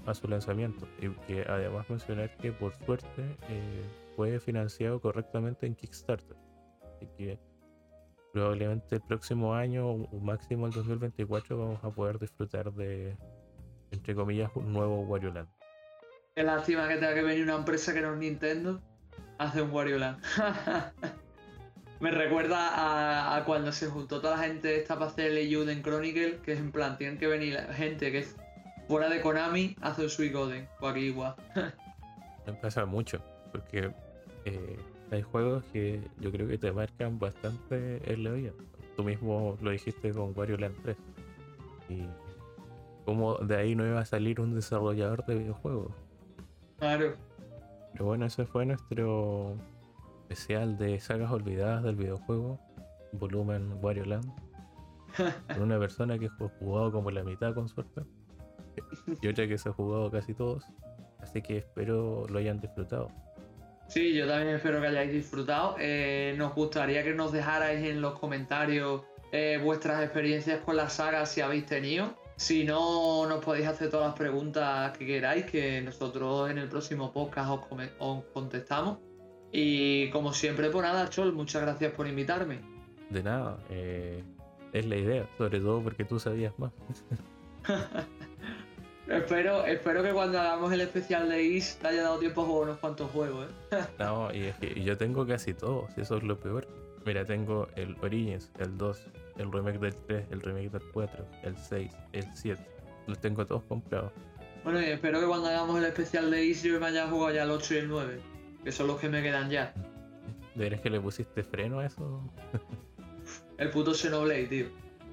a, 0.05 0.13
su 0.13 0.28
lanzamiento. 0.28 0.88
Y 0.99 1.09
que 1.28 1.41
además 1.47 1.89
mencionar 1.89 2.36
que 2.38 2.51
por 2.51 2.74
suerte 2.86 3.38
eh, 3.49 3.84
fue 4.15 4.39
financiado 4.39 4.99
correctamente 4.99 5.67
en 5.67 5.76
Kickstarter. 5.76 6.36
Así 6.95 7.07
que 7.17 7.39
probablemente 8.34 8.95
el 8.95 9.01
próximo 9.01 9.53
año 9.53 9.88
o 9.88 10.20
máximo 10.20 10.67
el 10.67 10.74
2024 10.74 11.57
vamos 11.57 11.84
a 11.84 11.89
poder 11.89 12.20
disfrutar 12.20 12.72
de, 12.74 13.17
entre 13.91 14.15
comillas, 14.15 14.49
un 14.55 14.72
nuevo 14.72 15.01
Wario 15.01 15.32
Land. 15.32 15.49
Qué 16.36 16.43
lástima 16.43 16.88
que 16.88 16.95
tenga 16.95 17.13
que 17.13 17.24
venir 17.24 17.43
una 17.43 17.55
empresa 17.55 17.93
que 17.93 18.01
no 18.01 18.13
es 18.13 18.20
Nintendo 18.20 18.82
a 19.38 19.45
hacer 19.45 19.63
un 19.63 19.72
Wario 19.72 19.97
Land. 19.97 20.24
Me 22.00 22.12
recuerda 22.12 22.70
a, 22.70 23.36
a 23.36 23.46
cuando 23.46 23.71
se 23.71 23.88
juntó 23.88 24.21
toda 24.21 24.38
la 24.38 24.43
gente 24.43 24.78
esta 24.78 24.96
para 24.96 25.12
hacer 25.12 25.32
el 25.32 25.38
Eiyuden 25.38 25.82
Chronicle, 25.84 26.38
que 26.38 26.54
es 26.54 26.59
en 26.59 26.71
plan, 26.71 26.97
tienen 26.97 27.17
que 27.17 27.28
venir 27.28 27.54
la 27.54 27.74
gente 27.74 28.12
que 28.12 28.20
es 28.20 28.36
fuera 28.88 29.09
de 29.09 29.21
Konami 29.21 29.76
a 29.82 29.89
hacer 29.89 30.09
Suicoden, 30.09 30.67
o 30.80 30.88
aquí 30.88 31.01
igual. 31.01 31.36
Me 32.47 32.54
pasa 32.54 32.86
mucho, 32.86 33.21
porque 33.51 33.92
eh, 34.46 34.80
hay 35.12 35.21
juegos 35.21 35.63
que 35.71 36.01
yo 36.20 36.32
creo 36.32 36.47
que 36.47 36.58
te 36.58 36.71
marcan 36.71 37.20
bastante 37.20 38.01
en 38.12 38.24
la 38.24 38.32
vida. 38.32 38.51
Tú 38.96 39.04
mismo 39.04 39.58
lo 39.62 39.71
dijiste 39.71 40.12
con 40.12 40.34
Wario 40.36 40.58
Land 40.58 40.76
3. 40.84 40.97
Y 41.89 42.04
como 43.05 43.36
de 43.36 43.58
ahí 43.58 43.76
no 43.76 43.86
iba 43.86 44.00
a 44.00 44.05
salir 44.05 44.42
un 44.42 44.55
desarrollador 44.55 45.26
de 45.26 45.36
videojuegos. 45.36 45.92
Claro. 46.80 47.13
Pero 47.93 48.05
bueno, 48.05 48.26
ese 48.26 48.46
fue 48.46 48.66
nuestro 48.66 49.55
especial 50.30 50.78
de 50.78 51.00
sagas 51.00 51.32
olvidadas 51.32 51.84
del 51.84 51.96
videojuego, 51.96 52.60
volumen 53.14 53.74
Wario 53.82 54.06
Land. 54.06 54.32
Con 55.47 55.64
una 55.64 55.80
persona 55.80 56.20
que 56.20 56.28
ha 56.28 56.50
jugado 56.60 56.92
como 56.92 57.10
la 57.10 57.24
mitad 57.24 57.56
con 57.56 57.68
suerte. 57.68 58.01
Y 59.22 59.28
otra 59.28 59.47
que 59.47 59.58
se 59.58 59.70
ha 59.70 59.74
jugado 59.74 60.12
casi 60.12 60.36
todos. 60.36 60.64
Así 61.20 61.42
que 61.42 61.58
espero 61.58 62.28
lo 62.30 62.38
hayan 62.38 62.60
disfrutado. 62.60 63.10
Sí, 63.88 64.14
yo 64.14 64.28
también 64.28 64.56
espero 64.56 64.80
que 64.80 64.88
hayáis 64.88 65.12
disfrutado. 65.12 65.76
Eh, 65.80 66.36
nos 66.38 66.54
gustaría 66.54 67.04
que 67.04 67.16
nos 67.16 67.32
dejarais 67.32 67.84
en 67.84 68.00
los 68.00 68.20
comentarios 68.20 69.01
eh, 69.32 69.60
vuestras 69.64 70.04
experiencias 70.04 70.60
con 70.60 70.78
la 70.78 70.89
saga 70.89 71.26
si 71.26 71.42
habéis 71.42 71.66
tenido. 71.66 72.16
Si 72.36 72.64
no, 72.64 73.26
nos 73.26 73.43
podéis 73.43 73.68
hacer 73.68 73.89
todas 73.89 74.10
las 74.10 74.16
preguntas 74.16 74.96
que 74.96 75.08
queráis, 75.08 75.46
que 75.46 75.82
nosotros 75.82 76.51
en 76.51 76.60
el 76.60 76.70
próximo 76.70 77.12
podcast 77.12 77.64
os, 77.97 78.24
contestamos. 78.26 79.09
Y 79.51 80.09
como 80.12 80.34
siempre, 80.34 80.70
pues 80.70 80.84
nada, 80.84 81.09
Chol, 81.09 81.34
muchas 81.34 81.62
gracias 81.63 81.93
por 81.93 82.08
invitarme. 82.08 82.59
De 83.09 83.24
nada, 83.24 83.58
eh, 83.70 84.24
es 84.74 84.86
la 84.86 84.96
idea, 84.96 85.28
sobre 85.38 85.59
todo 85.59 85.82
porque 85.82 86.05
tú 86.05 86.20
sabías 86.20 86.58
más. 86.59 86.71
espero, 89.08 89.66
espero 89.66 90.04
que 90.04 90.12
cuando 90.12 90.39
hagamos 90.39 90.71
el 90.71 90.82
especial 90.82 91.28
de 91.30 91.43
Is 91.43 91.78
te 91.78 91.88
haya 91.88 92.04
dado 92.04 92.20
tiempo 92.20 92.42
a 92.42 92.46
jugar 92.46 92.70
unos 92.70 92.80
cuantos 92.80 93.09
juegos, 93.12 93.47
¿eh? 93.71 93.78
No, 94.00 94.34
y 94.34 94.46
es 94.46 94.55
que 94.58 94.82
yo 94.84 94.97
tengo 94.97 95.26
casi 95.26 95.54
todos, 95.54 95.89
eso 95.97 96.17
es 96.17 96.24
lo 96.24 96.39
peor. 96.39 96.67
Mira, 97.05 97.26
tengo 97.26 97.67
el 97.76 97.96
Origins, 98.01 98.51
el 98.59 98.78
2, 98.78 99.05
el 99.38 99.51
remake 99.51 99.80
del 99.80 99.96
3, 99.96 100.26
el 100.32 100.42
remake 100.42 100.70
del 100.70 100.84
4, 100.92 101.26
el 101.43 101.58
6, 101.58 101.92
el 102.13 102.26
7. 102.36 102.62
Los 103.08 103.20
tengo 103.20 103.47
todos 103.47 103.63
comprados. 103.63 104.12
Bueno, 104.63 104.82
y 104.82 104.86
espero 104.86 105.20
que 105.20 105.26
cuando 105.26 105.47
hagamos 105.47 105.80
el 105.80 105.86
especial 105.86 106.30
de 106.30 106.46
Is 106.46 106.62
yo 106.62 106.80
me 106.80 106.88
haya 106.88 107.08
jugado 107.08 107.34
ya 107.34 107.43
el 107.43 107.51
8 107.51 107.74
y 107.74 107.78
el 107.78 107.88
9. 107.88 108.20
Que 108.64 108.72
son 108.72 108.88
los 108.88 109.00
que 109.00 109.10
me 109.10 109.22
quedan 109.22 109.50
ya. 109.50 109.74
¿Deberías 110.56 110.82
que 110.82 110.90
le 110.90 111.00
pusiste 111.00 111.44
freno 111.44 111.80
a 111.80 111.86
eso? 111.86 112.22
El 113.58 113.70
puto 113.70 113.94
Xenoblade, 113.94 114.48
tío. 114.48 114.66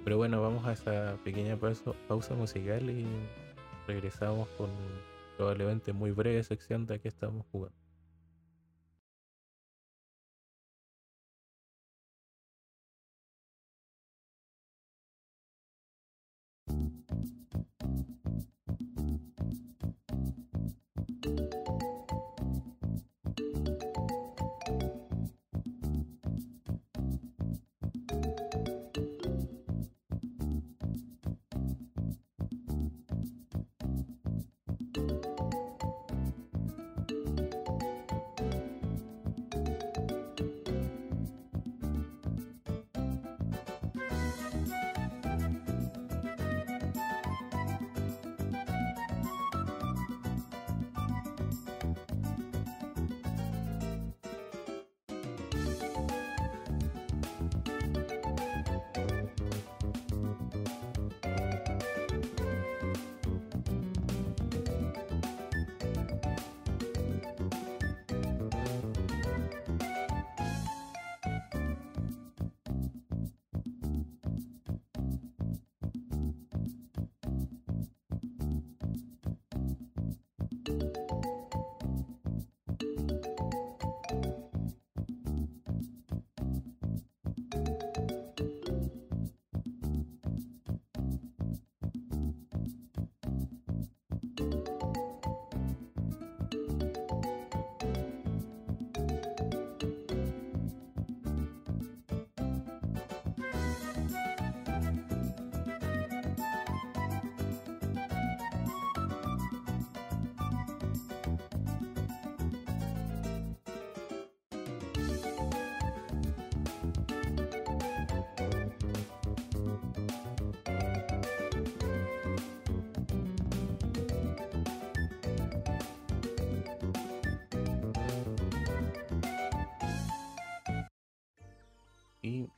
Pero 0.04 0.16
bueno, 0.16 0.40
vamos 0.40 0.64
a 0.66 0.72
esa 0.72 1.16
pequeña 1.24 1.56
pausa, 1.56 1.92
pausa 2.08 2.34
musical 2.34 2.88
y 2.90 3.06
regresamos 3.86 4.48
con 4.56 4.70
probablemente 5.36 5.92
muy 5.92 6.12
breve 6.12 6.42
sección 6.42 6.86
de 6.86 7.00
que 7.00 7.08
estamos 7.08 7.44
jugando. 7.50 7.86
y 21.26 21.65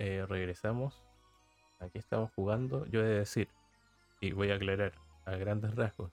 eh, 0.09 0.26
regresamos. 0.26 1.02
Aquí 1.80 1.98
estamos 1.98 2.30
jugando. 2.35 2.86
Yo 2.86 3.01
he 3.01 3.05
de 3.05 3.18
decir, 3.18 3.48
y 4.20 4.32
voy 4.32 4.51
a 4.51 4.55
aclarar 4.55 4.93
a 5.26 5.36
grandes 5.36 5.74
rasgos, 5.74 6.10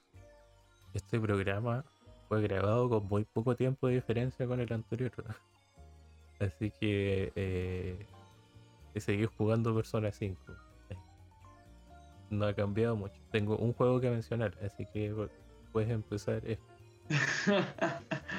este 0.93 1.19
programa 1.19 1.85
fue 2.27 2.41
grabado 2.41 2.89
con 2.89 3.07
muy 3.07 3.23
poco 3.25 3.55
tiempo 3.55 3.87
de 3.87 3.95
diferencia 3.95 4.45
con 4.47 4.59
el 4.59 4.71
anterior. 4.71 5.11
Así 6.39 6.71
que 6.71 7.31
eh, 7.35 8.05
he 8.93 8.99
seguido 8.99 9.31
jugando 9.37 9.73
Persona 9.73 10.11
5. 10.11 10.39
No 12.31 12.45
ha 12.45 12.53
cambiado 12.53 12.97
mucho. 12.97 13.15
Tengo 13.31 13.55
un 13.55 13.71
juego 13.71 14.01
que 14.01 14.09
mencionar, 14.09 14.57
así 14.61 14.85
que 14.87 15.13
puedes 15.71 15.89
empezar 15.91 16.41
esto. 16.45 16.65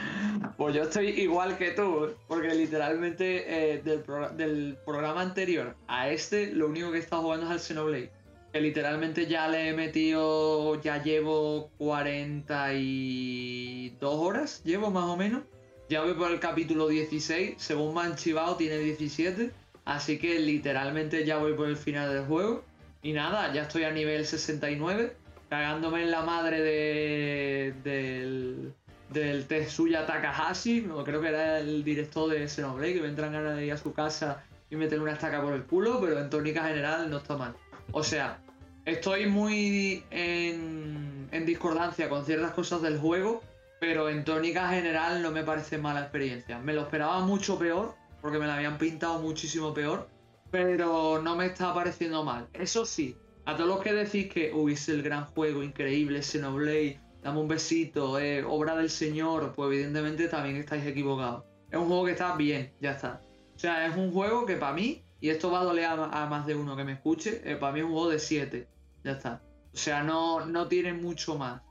pues 0.57 0.75
yo 0.75 0.83
estoy 0.83 1.11
igual 1.21 1.57
que 1.59 1.73
tú, 1.73 2.15
porque 2.29 2.55
literalmente 2.55 3.75
eh, 3.75 3.83
del, 3.83 4.77
programa 4.85 5.23
anterior 5.23 5.75
a 5.89 6.11
este, 6.11 6.53
lo 6.53 6.69
único 6.69 6.91
que 6.91 6.99
he 6.99 7.01
estado 7.01 7.23
jugando 7.23 7.47
es 7.47 7.53
al 7.53 7.61
Xenoblade. 7.61 8.11
Que 8.53 8.61
literalmente 8.61 9.27
ya 9.27 9.49
le 9.49 9.69
he 9.69 9.73
metido, 9.73 10.81
ya 10.81 11.03
llevo 11.03 11.71
42 11.79 14.15
horas, 14.15 14.63
llevo 14.65 14.91
más 14.91 15.05
o 15.05 15.17
menos. 15.17 15.43
Ya 15.89 16.03
voy 16.03 16.15
por 16.15 16.31
el 16.31 16.41
capítulo 16.41 16.89
16, 16.89 17.55
según 17.59 17.95
me 17.95 18.03
han 18.03 18.17
chivado 18.17 18.57
tiene 18.57 18.79
17. 18.79 19.53
Así 19.85 20.19
que 20.19 20.41
literalmente 20.41 21.25
ya 21.25 21.39
voy 21.39 21.55
por 21.55 21.69
el 21.69 21.77
final 21.77 22.13
del 22.13 22.25
juego. 22.25 22.65
Y 23.03 23.13
nada, 23.13 23.53
ya 23.53 23.63
estoy 23.63 23.85
a 23.85 23.93
nivel 23.93 24.27
69 24.27 25.15
cagándome 25.49 26.03
en 26.03 26.11
la 26.11 26.23
madre 26.23 26.61
de, 26.61 27.75
del, 27.85 28.75
del 29.11 29.47
Tetsuya 29.47 30.07
Takahashi, 30.07 30.83
no, 30.83 31.05
creo 31.05 31.21
que 31.21 31.29
era 31.29 31.61
el 31.61 31.85
director 31.85 32.31
de 32.31 32.49
Xenoblade, 32.49 32.95
que 32.95 33.01
vendrán 33.01 33.33
ganas 33.33 33.57
de 33.57 33.67
ir 33.67 33.73
a 33.73 33.77
su 33.77 33.93
casa 33.93 34.45
y 34.71 34.77
meterle 34.77 35.05
una 35.05 35.13
estaca 35.13 35.41
por 35.43 35.53
el 35.53 35.65
culo, 35.65 36.01
pero 36.01 36.19
en 36.19 36.29
tónica 36.29 36.67
general 36.67 37.09
no 37.09 37.19
está 37.19 37.37
mal. 37.37 37.55
O 37.93 38.03
sea, 38.03 38.41
estoy 38.85 39.27
muy 39.27 40.05
en, 40.11 41.29
discordancia 41.47 42.09
con 42.09 42.25
ciertas 42.25 42.53
cosas 42.53 42.83
del 42.83 42.99
juego, 42.99 43.43
pero 43.79 44.09
en 44.09 44.25
tónica 44.25 44.69
general 44.71 45.23
no 45.23 45.31
me 45.31 45.45
parece 45.45 45.79
mala 45.79 46.01
experiencia. 46.01 46.59
Me 46.59 46.73
lo 46.73 46.83
esperaba 46.83 47.21
mucho 47.21 47.59
peor, 47.59 47.95
porque 48.21 48.39
me 48.39 48.47
la 48.47 48.57
habían 48.57 48.79
pintado 48.79 49.21
muchísimo 49.21 49.73
peor, 49.73 50.09
pero 50.51 51.23
no 51.23 51.37
me 51.37 51.47
está 51.47 51.73
pareciendo 51.73 52.25
mal. 52.25 52.49
Eso 52.53 52.85
sí, 52.85 53.17
a 53.45 53.55
todos 53.57 53.69
los 53.69 53.81
que 53.81 53.93
decís 53.93 54.33
que, 54.33 54.53
hubiese 54.53 54.93
el 54.93 55.03
gran 55.03 55.27
juego, 55.27 55.63
increíble, 55.63 56.23
Xenoblade, 56.23 56.99
dame 57.27 57.41
un 57.41 57.49
besito, 57.49 58.21
eh, 58.21 58.45
obra 58.45 58.77
del 58.77 58.89
señor, 58.89 59.53
pues 59.57 59.73
evidentemente 59.73 60.29
también 60.29 60.55
estáis 60.59 60.87
equivocados. 60.87 61.43
Es 61.69 61.77
un 61.77 61.89
juego 61.89 62.05
que 62.05 62.13
está 62.13 62.37
bien, 62.37 62.73
ya 62.81 62.93
está. 62.93 63.21
O 63.53 63.59
sea, 63.59 63.85
es 63.85 63.97
un 63.97 64.13
juego 64.13 64.47
que 64.47 64.55
para 64.55 64.73
mí, 64.73 65.05
y 65.21 65.31
esto 65.31 65.51
va 65.51 65.63
a 65.63 65.65
doler 65.65 65.87
a, 65.87 66.27
más 66.31 66.47
de 66.47 66.55
uno 66.55 66.77
que 66.77 66.85
me 66.85 66.93
escuche, 66.93 67.43
eh, 67.45 67.57
para 67.57 67.73
mí 67.73 67.81
es 67.81 67.85
un 67.85 67.91
juego 67.91 68.11
de 68.11 68.21
7, 68.21 68.69
ya 69.03 69.11
está. 69.11 69.43
O 69.75 69.77
sea, 69.77 70.05
no, 70.05 70.47
no 70.47 70.69
tiene 70.69 70.93
mucho 70.93 71.37
más. 71.37 71.63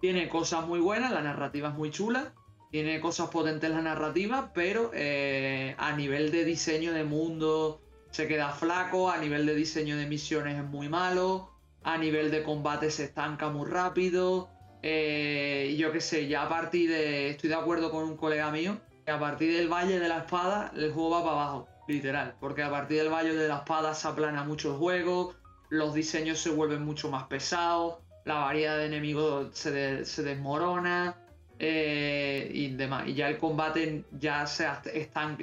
Tiene 0.00 0.28
cosas 0.28 0.66
muy 0.66 0.80
buenas, 0.80 1.12
la 1.12 1.22
narrativa 1.22 1.68
es 1.68 1.76
muy 1.76 1.92
chula, 1.92 2.34
tiene 2.72 2.98
cosas 3.00 3.30
potentes 3.30 3.70
la 3.70 3.82
narrativa, 3.82 4.50
pero 4.52 4.90
eh, 4.94 5.76
a 5.78 5.94
nivel 5.94 6.32
de 6.32 6.44
diseño 6.44 6.92
de 6.92 7.04
mundo, 7.04 7.82
se 8.10 8.26
queda 8.26 8.50
flaco, 8.50 9.12
a 9.12 9.18
nivel 9.18 9.46
de 9.46 9.54
diseño 9.54 9.96
de 9.96 10.06
misiones 10.06 10.56
es 10.56 10.64
muy 10.64 10.88
malo, 10.88 11.50
a 11.84 11.98
nivel 11.98 12.32
de 12.32 12.42
combate 12.42 12.90
se 12.90 13.04
estanca 13.04 13.48
muy 13.48 13.70
rápido. 13.70 14.53
Eh, 14.86 15.74
yo 15.78 15.90
qué 15.92 16.00
sé, 16.02 16.28
ya 16.28 16.42
a 16.42 16.48
partir 16.50 16.90
de. 16.90 17.30
Estoy 17.30 17.48
de 17.48 17.54
acuerdo 17.54 17.90
con 17.90 18.04
un 18.04 18.18
colega 18.18 18.50
mío, 18.50 18.76
que 19.06 19.10
a 19.10 19.18
partir 19.18 19.56
del 19.56 19.66
Valle 19.66 19.98
de 19.98 20.08
la 20.08 20.18
Espada 20.18 20.72
el 20.76 20.92
juego 20.92 21.08
va 21.08 21.24
para 21.24 21.32
abajo, 21.32 21.68
literal. 21.88 22.34
Porque 22.38 22.62
a 22.62 22.70
partir 22.70 22.98
del 22.98 23.10
Valle 23.10 23.34
de 23.34 23.48
la 23.48 23.60
Espada 23.60 23.94
se 23.94 24.06
aplana 24.06 24.44
mucho 24.44 24.72
el 24.72 24.76
juego, 24.76 25.34
los 25.70 25.94
diseños 25.94 26.38
se 26.38 26.50
vuelven 26.50 26.84
mucho 26.84 27.08
más 27.08 27.24
pesados, 27.28 27.94
la 28.26 28.34
variedad 28.40 28.76
de 28.76 28.84
enemigos 28.84 29.56
se, 29.56 29.72
desmorona. 29.72 31.16
Eh, 31.58 32.50
y 32.52 32.74
demás. 32.74 33.08
Y 33.08 33.14
ya 33.14 33.28
el 33.28 33.38
combate 33.38 34.04
ya, 34.12 34.46
se 34.46 34.64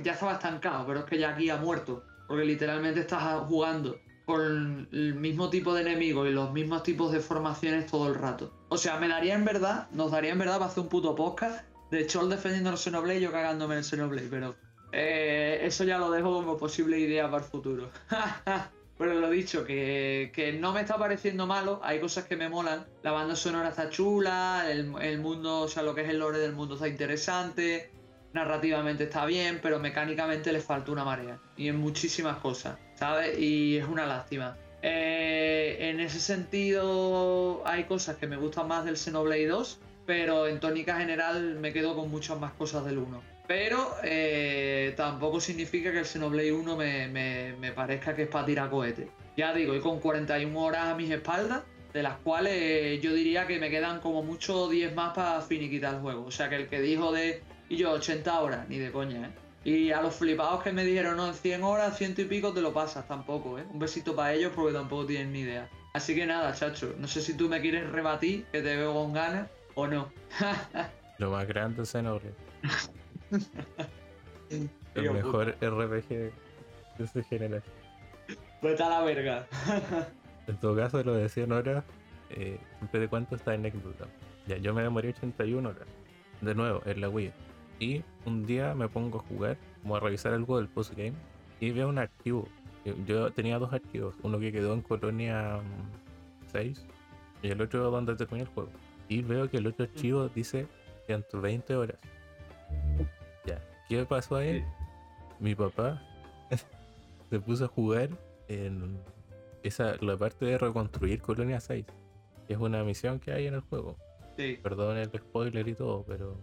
ya 0.03 0.11
estaba 0.11 0.33
estancado, 0.33 0.85
pero 0.85 0.99
es 0.99 1.05
que 1.05 1.17
ya 1.17 1.29
aquí 1.29 1.49
ha 1.49 1.57
muerto 1.57 2.03
porque 2.31 2.45
literalmente 2.45 3.01
estás 3.01 3.41
jugando 3.47 3.99
con 4.31 4.87
el 4.93 5.15
mismo 5.15 5.49
tipo 5.49 5.73
de 5.73 5.81
enemigo 5.81 6.25
y 6.25 6.31
los 6.31 6.53
mismos 6.53 6.83
tipos 6.83 7.11
de 7.11 7.19
formaciones 7.19 7.87
todo 7.87 8.07
el 8.07 8.15
rato. 8.15 8.53
O 8.69 8.77
sea, 8.77 8.97
me 8.97 9.09
daría 9.09 9.35
en 9.35 9.43
verdad, 9.43 9.89
nos 9.91 10.11
daría 10.11 10.31
en 10.31 10.39
verdad 10.39 10.57
para 10.57 10.71
hacer 10.71 10.83
un 10.83 10.89
puto 10.89 11.15
podcast 11.15 11.65
de 11.91 12.07
Chol 12.07 12.29
defendiendo 12.29 12.69
el 12.69 12.77
Xenoblade 12.77 13.19
y 13.19 13.21
yo 13.23 13.31
cagándome 13.33 13.75
el 13.75 13.83
Xenoblade, 13.83 14.29
pero 14.29 14.55
eh, 14.93 15.59
eso 15.63 15.83
ya 15.83 15.97
lo 15.97 16.09
dejo 16.11 16.33
como 16.33 16.57
posible 16.57 16.97
idea 16.97 17.29
para 17.29 17.43
el 17.43 17.49
futuro. 17.49 17.89
pero 18.97 19.15
lo 19.15 19.29
dicho, 19.29 19.65
que, 19.65 20.57
no 20.61 20.71
me 20.71 20.79
está 20.79 20.97
pareciendo 20.97 21.45
malo, 21.45 21.81
hay 21.83 21.99
cosas 21.99 22.23
que 22.23 22.37
me 22.37 22.47
molan. 22.47 22.85
La 23.03 23.11
banda 23.11 23.35
sonora 23.35 23.67
está 23.67 23.89
chula, 23.89 24.71
el, 24.71 24.93
el, 25.01 25.19
mundo, 25.19 25.61
o 25.61 25.67
sea, 25.67 25.83
lo 25.83 25.93
que 25.93 26.03
es 26.03 26.09
el 26.09 26.19
lore 26.19 26.39
del 26.39 26.53
mundo 26.53 26.75
está 26.75 26.87
interesante. 26.87 27.91
narrativamente 28.31 29.03
está 29.03 29.25
bien, 29.25 29.59
pero 29.61 29.79
mecánicamente 29.79 30.53
le 30.53 30.61
falta 30.61 30.93
una 30.93 31.03
marea. 31.03 31.37
Y 31.57 31.67
en 31.67 31.75
muchísimas 31.75 32.37
cosas, 32.37 32.77
¿sabes? 33.01 33.39
Y 33.39 33.77
es 33.77 33.87
una 33.87 34.05
lástima. 34.05 34.55
Eh, 34.83 35.75
en 35.79 35.99
ese 35.99 36.19
sentido, 36.19 37.63
hay 37.65 37.85
cosas 37.85 38.17
que 38.17 38.27
me 38.27 38.37
gustan 38.37 38.67
más 38.67 38.85
del 38.85 38.95
Xenoblade 38.95 39.47
2, 39.47 39.79
pero 40.05 40.45
en 40.45 40.59
tónica 40.59 40.97
general 40.97 41.55
me 41.55 41.73
quedo 41.73 41.95
con 41.95 42.11
muchas 42.11 42.39
más 42.39 42.51
cosas 42.51 42.85
del 42.85 42.99
1. 42.99 43.23
Pero 43.47 43.89
eh, 44.03 44.93
tampoco 44.95 45.41
significa 45.41 45.91
que 45.91 45.97
el 45.97 46.05
Xenoblade 46.05 46.51
1 46.51 46.77
me, 46.77 47.07
me 47.59 47.71
parezca 47.71 48.13
que 48.13 48.23
es 48.23 48.29
para 48.29 48.45
tirar 48.45 48.69
cohetes. 48.69 49.07
Ya 49.35 49.51
digo, 49.51 49.73
y 49.73 49.79
con 49.79 49.99
41 49.99 50.59
horas 50.59 50.85
a 50.85 50.95
mis 50.95 51.09
espaldas, 51.09 51.63
de 51.93 52.03
las 52.03 52.17
cuales 52.17 53.01
yo 53.01 53.15
diría 53.15 53.47
que 53.47 53.57
me 53.57 53.71
quedan 53.71 53.99
como 53.99 54.21
mucho 54.21 54.69
10 54.69 54.93
más 54.93 55.15
para 55.15 55.41
finiquitar 55.41 55.95
el 55.95 56.01
juego. 56.01 56.23
O 56.25 56.31
sea 56.31 56.49
que 56.49 56.55
el 56.57 56.67
que 56.67 56.79
dijo 56.79 57.11
de 57.11 57.41
y 57.67 57.77
yo, 57.77 57.93
80 57.93 58.41
horas, 58.41 58.69
ni 58.69 58.77
de 58.77 58.91
coña, 58.91 59.27
¿eh? 59.27 59.40
Y 59.63 59.91
a 59.91 60.01
los 60.01 60.15
flipados 60.15 60.63
que 60.63 60.71
me 60.71 60.83
dijeron, 60.83 61.17
no, 61.17 61.27
en 61.27 61.33
100 61.35 61.63
horas, 61.63 61.97
ciento 61.97 62.21
y 62.21 62.25
pico 62.25 62.51
te 62.51 62.61
lo 62.61 62.73
pasas 62.73 63.07
tampoco, 63.07 63.59
¿eh? 63.59 63.65
Un 63.71 63.79
besito 63.79 64.15
para 64.15 64.33
ellos 64.33 64.51
porque 64.55 64.73
tampoco 64.73 65.05
tienen 65.05 65.31
ni 65.31 65.41
idea. 65.41 65.69
Así 65.93 66.15
que 66.15 66.25
nada, 66.25 66.53
chacho, 66.53 66.95
no 66.97 67.07
sé 67.07 67.21
si 67.21 67.35
tú 67.35 67.47
me 67.47 67.61
quieres 67.61 67.89
rebatir, 67.91 68.45
que 68.45 68.61
te 68.61 68.75
veo 68.75 68.93
con 68.93 69.13
ganas, 69.13 69.49
o 69.75 69.87
no. 69.87 70.11
lo 71.19 71.31
más 71.31 71.47
grande 71.47 71.83
es 71.83 71.91
Xenoblade. 71.91 72.33
El 74.95 75.11
mejor 75.11 75.55
RPG 75.61 76.09
de 76.09 77.07
su 77.07 77.23
generación. 77.23 77.73
Pues 78.61 78.79
a 78.81 78.89
la 78.89 79.01
verga. 79.01 79.47
en 80.47 80.57
todo 80.57 80.75
caso, 80.75 81.03
lo 81.03 81.13
de 81.13 81.29
100 81.29 81.51
horas, 81.51 81.83
eh, 82.29 82.59
siempre 82.79 83.01
de 83.01 83.07
cuánto 83.07 83.35
está 83.35 83.51
anécdota. 83.51 84.07
Ya, 84.47 84.57
yo 84.57 84.73
me 84.73 84.81
demoré 84.81 85.09
81 85.09 85.69
horas. 85.69 85.87
De 86.41 86.55
nuevo, 86.55 86.81
en 86.85 87.01
la 87.01 87.09
Wii. 87.09 87.31
Y 87.81 88.03
un 88.27 88.45
día 88.45 88.75
me 88.75 88.87
pongo 88.87 89.17
a 89.17 89.21
jugar, 89.23 89.57
como 89.81 89.95
a 89.95 89.99
revisar 89.99 90.33
algo 90.33 90.57
del 90.57 90.67
postgame, 90.67 91.13
y 91.59 91.71
veo 91.71 91.89
un 91.89 91.97
archivo. 91.97 92.47
Yo 93.07 93.31
tenía 93.31 93.57
dos 93.57 93.73
archivos, 93.73 94.13
uno 94.21 94.39
que 94.39 94.51
quedó 94.51 94.73
en 94.75 94.81
Colonia 94.81 95.59
6 96.51 96.79
mm, 96.79 97.45
y 97.45 97.49
el 97.49 97.59
otro 97.59 97.89
donde 97.89 98.15
terminé 98.15 98.43
el 98.43 98.49
juego. 98.49 98.69
Y 99.09 99.23
veo 99.23 99.49
que 99.49 99.57
el 99.57 99.65
otro 99.65 99.85
archivo 99.85 100.29
dice 100.29 100.67
120 101.07 101.75
horas. 101.75 101.97
Ya, 103.47 103.59
¿qué 103.89 104.05
pasó 104.05 104.35
ahí? 104.35 104.63
Mi 105.39 105.55
papá 105.55 105.99
se 107.31 107.39
puso 107.39 107.65
a 107.65 107.67
jugar 107.67 108.09
en 108.47 108.99
esa, 109.63 109.95
la 110.01 110.15
parte 110.17 110.45
de 110.45 110.59
reconstruir 110.59 111.19
Colonia 111.19 111.59
6, 111.59 111.83
que 112.47 112.53
es 112.53 112.59
una 112.59 112.83
misión 112.83 113.19
que 113.19 113.31
hay 113.31 113.47
en 113.47 113.55
el 113.55 113.61
juego. 113.61 113.97
Sí. 114.37 114.59
Perdón 114.61 114.97
el 114.97 115.09
spoiler 115.09 115.67
y 115.67 115.73
todo, 115.73 116.05
pero 116.07 116.37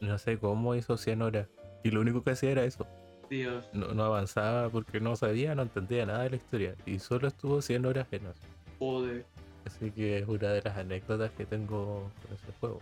no 0.00 0.18
sé 0.18 0.38
cómo 0.38 0.74
hizo 0.74 0.96
100 0.96 1.22
horas. 1.22 1.48
Y 1.82 1.90
lo 1.90 2.00
único 2.00 2.22
que 2.22 2.30
hacía 2.30 2.50
era 2.50 2.64
eso. 2.64 2.86
Dios. 3.28 3.68
No, 3.72 4.02
avanzaba 4.04 4.68
porque 4.68 5.00
no 5.00 5.16
sabía, 5.16 5.54
no 5.54 5.62
entendía 5.62 6.06
nada 6.06 6.22
de 6.24 6.30
la 6.30 6.36
historia. 6.36 6.74
Y 6.86 6.98
solo 6.98 7.28
estuvo 7.28 7.62
100 7.62 7.86
horas 7.86 8.06
en 8.12 8.26
eso. 8.26 8.40
Joder. 8.78 9.24
Así 9.64 9.90
que 9.90 10.18
es 10.18 10.28
una 10.28 10.50
de 10.50 10.62
las 10.62 10.76
anécdotas 10.76 11.30
que 11.32 11.44
tengo 11.44 12.10
con 12.22 12.34
ese 12.34 12.52
juego. 12.60 12.80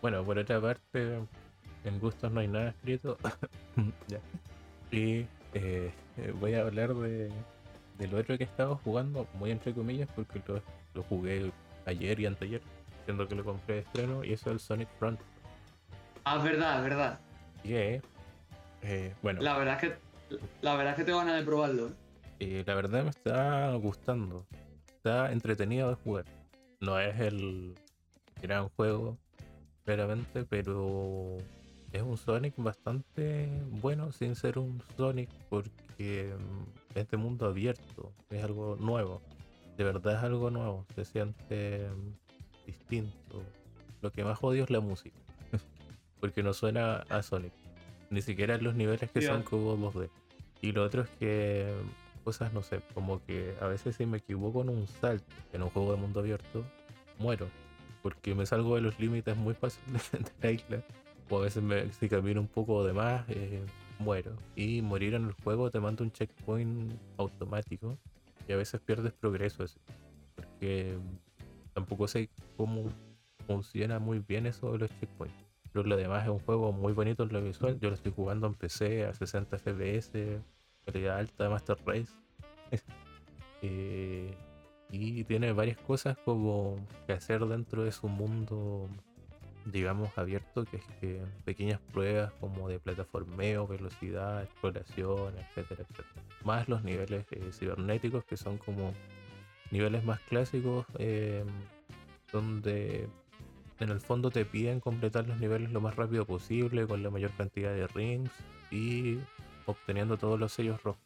Bueno, 0.00 0.24
por 0.24 0.38
otra 0.38 0.60
parte, 0.60 1.18
en 1.84 2.00
gustos 2.00 2.32
no 2.32 2.40
hay 2.40 2.48
nada 2.48 2.70
escrito. 2.70 3.18
ya. 4.08 4.18
Y 4.90 5.26
eh, 5.54 5.92
voy 6.40 6.54
a 6.54 6.62
hablar 6.62 6.94
de, 6.94 7.30
del 7.98 8.14
otro 8.14 8.38
que 8.38 8.44
estaba 8.44 8.76
jugando, 8.76 9.26
muy 9.34 9.50
entre 9.50 9.74
comillas, 9.74 10.08
porque 10.14 10.42
lo, 10.46 10.62
lo 10.94 11.02
jugué 11.02 11.52
ayer 11.86 12.18
y 12.20 12.26
anteayer, 12.26 12.62
siendo 13.04 13.28
que 13.28 13.34
lo 13.34 13.44
compré 13.44 13.76
de 13.76 13.80
estreno, 13.82 14.24
y 14.24 14.32
eso 14.32 14.50
es 14.50 14.54
el 14.54 14.60
Sonic 14.60 14.88
Front 14.98 15.20
Ah, 16.24 16.36
es 16.38 16.44
verdad, 16.44 16.76
es 16.78 16.84
verdad. 16.84 17.20
Eh, 17.64 19.14
bueno. 19.22 19.40
La 19.40 19.56
verdad 19.58 19.74
es 19.74 19.80
que 19.80 20.12
la 20.62 20.74
verdad 20.76 20.92
es 20.92 20.96
que 20.98 21.04
tengo 21.04 21.18
ganas 21.18 21.36
de 21.36 21.44
probarlo. 21.44 21.92
Eh, 22.40 22.62
la 22.66 22.74
verdad 22.74 23.04
me 23.04 23.10
está 23.10 23.74
gustando. 23.74 24.46
Está 24.86 25.32
entretenido 25.32 25.88
de 25.88 25.94
jugar. 25.96 26.24
No 26.80 26.98
es 26.98 27.18
el 27.20 27.74
gran 28.40 28.68
juego, 28.70 29.18
claramente, 29.84 30.44
pero 30.44 31.38
es 31.92 32.02
un 32.02 32.16
Sonic 32.16 32.54
bastante 32.56 33.48
bueno 33.80 34.10
sin 34.12 34.34
ser 34.34 34.58
un 34.58 34.82
Sonic 34.96 35.28
porque 35.48 36.34
es 36.94 37.10
de 37.10 37.16
mundo 37.16 37.46
abierto, 37.46 38.12
es 38.30 38.42
algo 38.42 38.76
nuevo. 38.76 39.20
De 39.76 39.84
verdad 39.84 40.14
es 40.14 40.22
algo 40.22 40.50
nuevo, 40.50 40.84
se 40.94 41.04
siente 41.04 41.88
distinto. 42.66 43.42
Lo 44.00 44.10
que 44.10 44.24
más 44.24 44.38
odio 44.42 44.64
es 44.64 44.70
la 44.70 44.80
música 44.80 45.16
porque 46.22 46.44
no 46.44 46.52
suena 46.54 47.04
a 47.08 47.20
Sonic. 47.20 47.52
Ni 48.08 48.22
siquiera 48.22 48.54
en 48.54 48.62
los 48.62 48.76
niveles 48.76 49.10
que 49.10 49.22
son 49.22 49.42
como 49.42 49.76
2D. 49.76 50.08
Y 50.60 50.70
lo 50.70 50.84
otro 50.84 51.02
es 51.02 51.10
que 51.18 51.74
cosas, 52.22 52.52
no 52.52 52.62
sé, 52.62 52.80
como 52.94 53.20
que 53.24 53.56
a 53.60 53.66
veces 53.66 53.96
si 53.96 54.06
me 54.06 54.18
equivoco 54.18 54.62
en 54.62 54.68
un 54.68 54.86
salto 54.86 55.26
en 55.52 55.64
un 55.64 55.70
juego 55.70 55.90
de 55.90 56.00
mundo 56.00 56.20
abierto, 56.20 56.64
muero. 57.18 57.48
Porque 58.04 58.36
me 58.36 58.46
salgo 58.46 58.76
de 58.76 58.82
los 58.82 59.00
límites 59.00 59.36
muy 59.36 59.54
fácilmente 59.54 60.12
de 60.18 60.32
la 60.40 60.50
isla. 60.52 60.84
O 61.28 61.38
a 61.38 61.42
veces 61.42 61.60
me, 61.60 61.92
si 61.92 62.08
camino 62.08 62.40
un 62.40 62.46
poco 62.46 62.84
de 62.84 62.92
más, 62.92 63.28
eh, 63.28 63.60
muero. 63.98 64.36
Y 64.54 64.80
morir 64.80 65.14
en 65.14 65.24
el 65.24 65.32
juego 65.32 65.72
te 65.72 65.80
manda 65.80 66.04
un 66.04 66.12
checkpoint 66.12 66.92
automático. 67.16 67.98
Y 68.46 68.52
a 68.52 68.56
veces 68.56 68.80
pierdes 68.80 69.12
progreso 69.12 69.64
así. 69.64 69.80
Porque 70.36 70.96
tampoco 71.74 72.06
sé 72.06 72.30
cómo 72.56 72.84
funciona 73.44 73.98
muy 73.98 74.20
bien 74.20 74.46
eso 74.46 74.70
de 74.70 74.78
los 74.78 74.90
checkpoints. 75.00 75.41
Pero 75.72 75.86
lo 75.86 75.96
demás 75.96 76.24
es 76.24 76.30
un 76.30 76.38
juego 76.40 76.72
muy 76.72 76.92
bonito 76.92 77.22
en 77.22 77.32
lo 77.32 77.42
visual. 77.42 77.78
Yo 77.80 77.88
lo 77.88 77.94
estoy 77.94 78.12
jugando 78.12 78.46
en 78.46 78.54
PC 78.54 79.06
a 79.06 79.14
60 79.14 79.58
FPS, 79.58 80.12
calidad 80.84 81.18
alta 81.18 81.48
Master 81.48 81.78
Race. 81.84 82.12
Eh, 83.64 84.34
y 84.90 85.22
tiene 85.22 85.52
varias 85.52 85.78
cosas 85.78 86.18
como 86.24 86.84
que 87.06 87.12
hacer 87.12 87.46
dentro 87.46 87.84
de 87.84 87.92
su 87.92 88.08
mundo, 88.08 88.88
digamos, 89.64 90.18
abierto, 90.18 90.64
que 90.64 90.78
es 90.78 90.84
que 91.00 91.22
pequeñas 91.44 91.80
pruebas 91.92 92.32
como 92.40 92.68
de 92.68 92.80
plataformeo, 92.80 93.68
velocidad, 93.68 94.42
exploración, 94.42 95.38
etcétera, 95.38 95.86
etcétera. 95.88 96.08
Más 96.44 96.68
los 96.68 96.82
niveles 96.82 97.24
eh, 97.30 97.52
cibernéticos 97.52 98.24
que 98.24 98.36
son 98.36 98.58
como 98.58 98.92
niveles 99.70 100.04
más 100.04 100.20
clásicos 100.22 100.84
eh, 100.98 101.44
donde 102.32 103.08
en 103.82 103.90
el 103.90 104.00
fondo 104.00 104.30
te 104.30 104.44
piden 104.44 104.80
completar 104.80 105.26
los 105.26 105.38
niveles 105.38 105.72
lo 105.72 105.80
más 105.80 105.96
rápido 105.96 106.24
posible, 106.24 106.86
con 106.86 107.02
la 107.02 107.10
mayor 107.10 107.32
cantidad 107.32 107.72
de 107.74 107.86
rings 107.88 108.30
y 108.70 109.18
obteniendo 109.66 110.16
todos 110.16 110.38
los 110.38 110.52
sellos 110.52 110.82
rojos. 110.82 111.02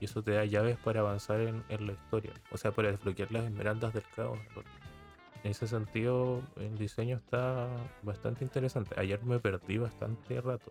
Y 0.00 0.04
eso 0.04 0.22
te 0.22 0.32
da 0.32 0.44
llaves 0.44 0.76
para 0.78 1.00
avanzar 1.00 1.40
en, 1.40 1.64
la 1.68 1.92
historia, 1.92 2.32
o 2.52 2.56
sea, 2.58 2.70
para 2.72 2.90
desbloquear 2.90 3.32
las 3.32 3.44
esmeraldas 3.44 3.94
del 3.94 4.04
caos. 4.14 4.38
En 5.42 5.50
ese 5.50 5.66
sentido, 5.66 6.42
el 6.56 6.76
diseño 6.76 7.16
está 7.16 7.68
bastante 8.02 8.44
interesante. 8.44 8.94
Ayer 8.98 9.22
me 9.24 9.38
perdí 9.38 9.78
bastante 9.78 10.40
rato. 10.40 10.70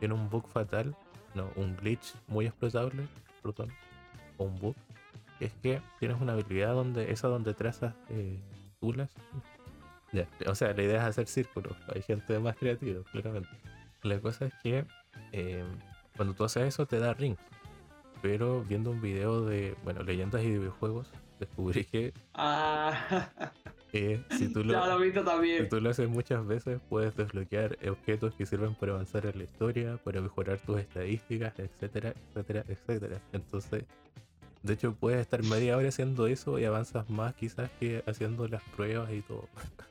Tiene 0.00 0.14
un 0.14 0.28
bug 0.28 0.46
fatal, 0.48 0.94
no, 1.34 1.50
un 1.56 1.76
glitch 1.76 2.14
muy 2.26 2.46
explotable, 2.46 3.08
perdón, 3.42 3.72
o 4.36 4.44
un 4.44 4.58
bug. 4.58 4.76
es 5.40 5.52
que 5.62 5.80
tienes 5.98 6.20
una 6.20 6.34
habilidad 6.34 6.74
donde 6.74 7.10
esa 7.10 7.28
donde 7.28 7.54
trazas 7.54 7.94
eh, 8.10 8.38
tulas 8.80 9.10
o 10.46 10.54
sea, 10.54 10.72
la 10.72 10.82
idea 10.82 11.02
es 11.02 11.04
hacer 11.04 11.26
círculos. 11.26 11.76
Hay 11.94 12.02
gente 12.02 12.38
más 12.38 12.56
creativa, 12.56 13.02
claramente. 13.12 13.50
La 14.02 14.20
cosa 14.20 14.46
es 14.46 14.54
que 14.62 14.84
eh, 15.32 15.64
cuando 16.16 16.34
tú 16.34 16.44
haces 16.44 16.68
eso 16.68 16.86
te 16.86 16.98
da 16.98 17.14
rings. 17.14 17.38
Pero 18.22 18.64
viendo 18.64 18.90
un 18.90 19.00
video 19.00 19.44
de, 19.44 19.76
bueno, 19.84 20.02
leyendas 20.02 20.42
y 20.42 20.50
videojuegos, 20.50 21.12
descubrí 21.38 21.84
que 21.84 22.12
ah. 22.34 23.30
si, 23.92 24.52
tú 24.52 24.64
lo, 24.64 24.72
ya 24.72 24.86
lo, 24.86 24.98
visto 24.98 25.22
también. 25.22 25.64
si 25.64 25.68
tú 25.68 25.80
lo 25.80 25.90
haces 25.90 26.08
muchas 26.08 26.44
veces, 26.46 26.80
puedes 26.88 27.16
desbloquear 27.16 27.78
objetos 27.88 28.34
que 28.34 28.46
sirven 28.46 28.74
para 28.74 28.92
avanzar 28.92 29.26
en 29.26 29.38
la 29.38 29.44
historia, 29.44 29.98
para 29.98 30.20
mejorar 30.20 30.58
tus 30.58 30.80
estadísticas, 30.80 31.58
etcétera, 31.58 32.12
etcétera, 32.34 32.64
etcétera. 32.68 33.20
Entonces, 33.32 33.84
de 34.62 34.72
hecho, 34.72 34.94
puedes 34.94 35.20
estar 35.20 35.42
media 35.44 35.76
hora 35.76 35.88
haciendo 35.88 36.26
eso 36.26 36.58
y 36.58 36.64
avanzas 36.64 37.08
más 37.08 37.34
quizás 37.34 37.70
que 37.78 38.02
haciendo 38.06 38.48
las 38.48 38.62
pruebas 38.76 39.12
y 39.12 39.22
todo. 39.22 39.48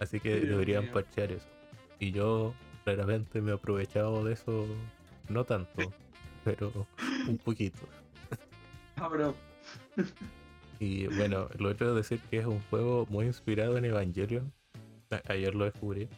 Así 0.00 0.20
que 0.20 0.40
deberían 0.40 0.88
parchear 0.88 1.32
eso. 1.32 1.46
Y 1.98 2.12
yo 2.12 2.54
claramente 2.84 3.40
me 3.40 3.52
he 3.52 3.54
aprovechado 3.54 4.24
de 4.24 4.34
eso, 4.34 4.66
no 5.28 5.44
tanto, 5.44 5.92
pero 6.44 6.70
un 7.28 7.38
poquito. 7.38 7.80
Cabrón. 8.96 9.34
Y 10.78 11.06
bueno, 11.06 11.48
lo 11.58 11.70
otro 11.70 11.90
es 11.90 11.96
decir 11.96 12.20
que 12.30 12.38
es 12.38 12.46
un 12.46 12.60
juego 12.70 13.06
muy 13.08 13.26
inspirado 13.26 13.78
en 13.78 13.86
Evangelion. 13.86 14.52
ayer 15.28 15.54
lo 15.54 15.64
descubrí. 15.64 16.08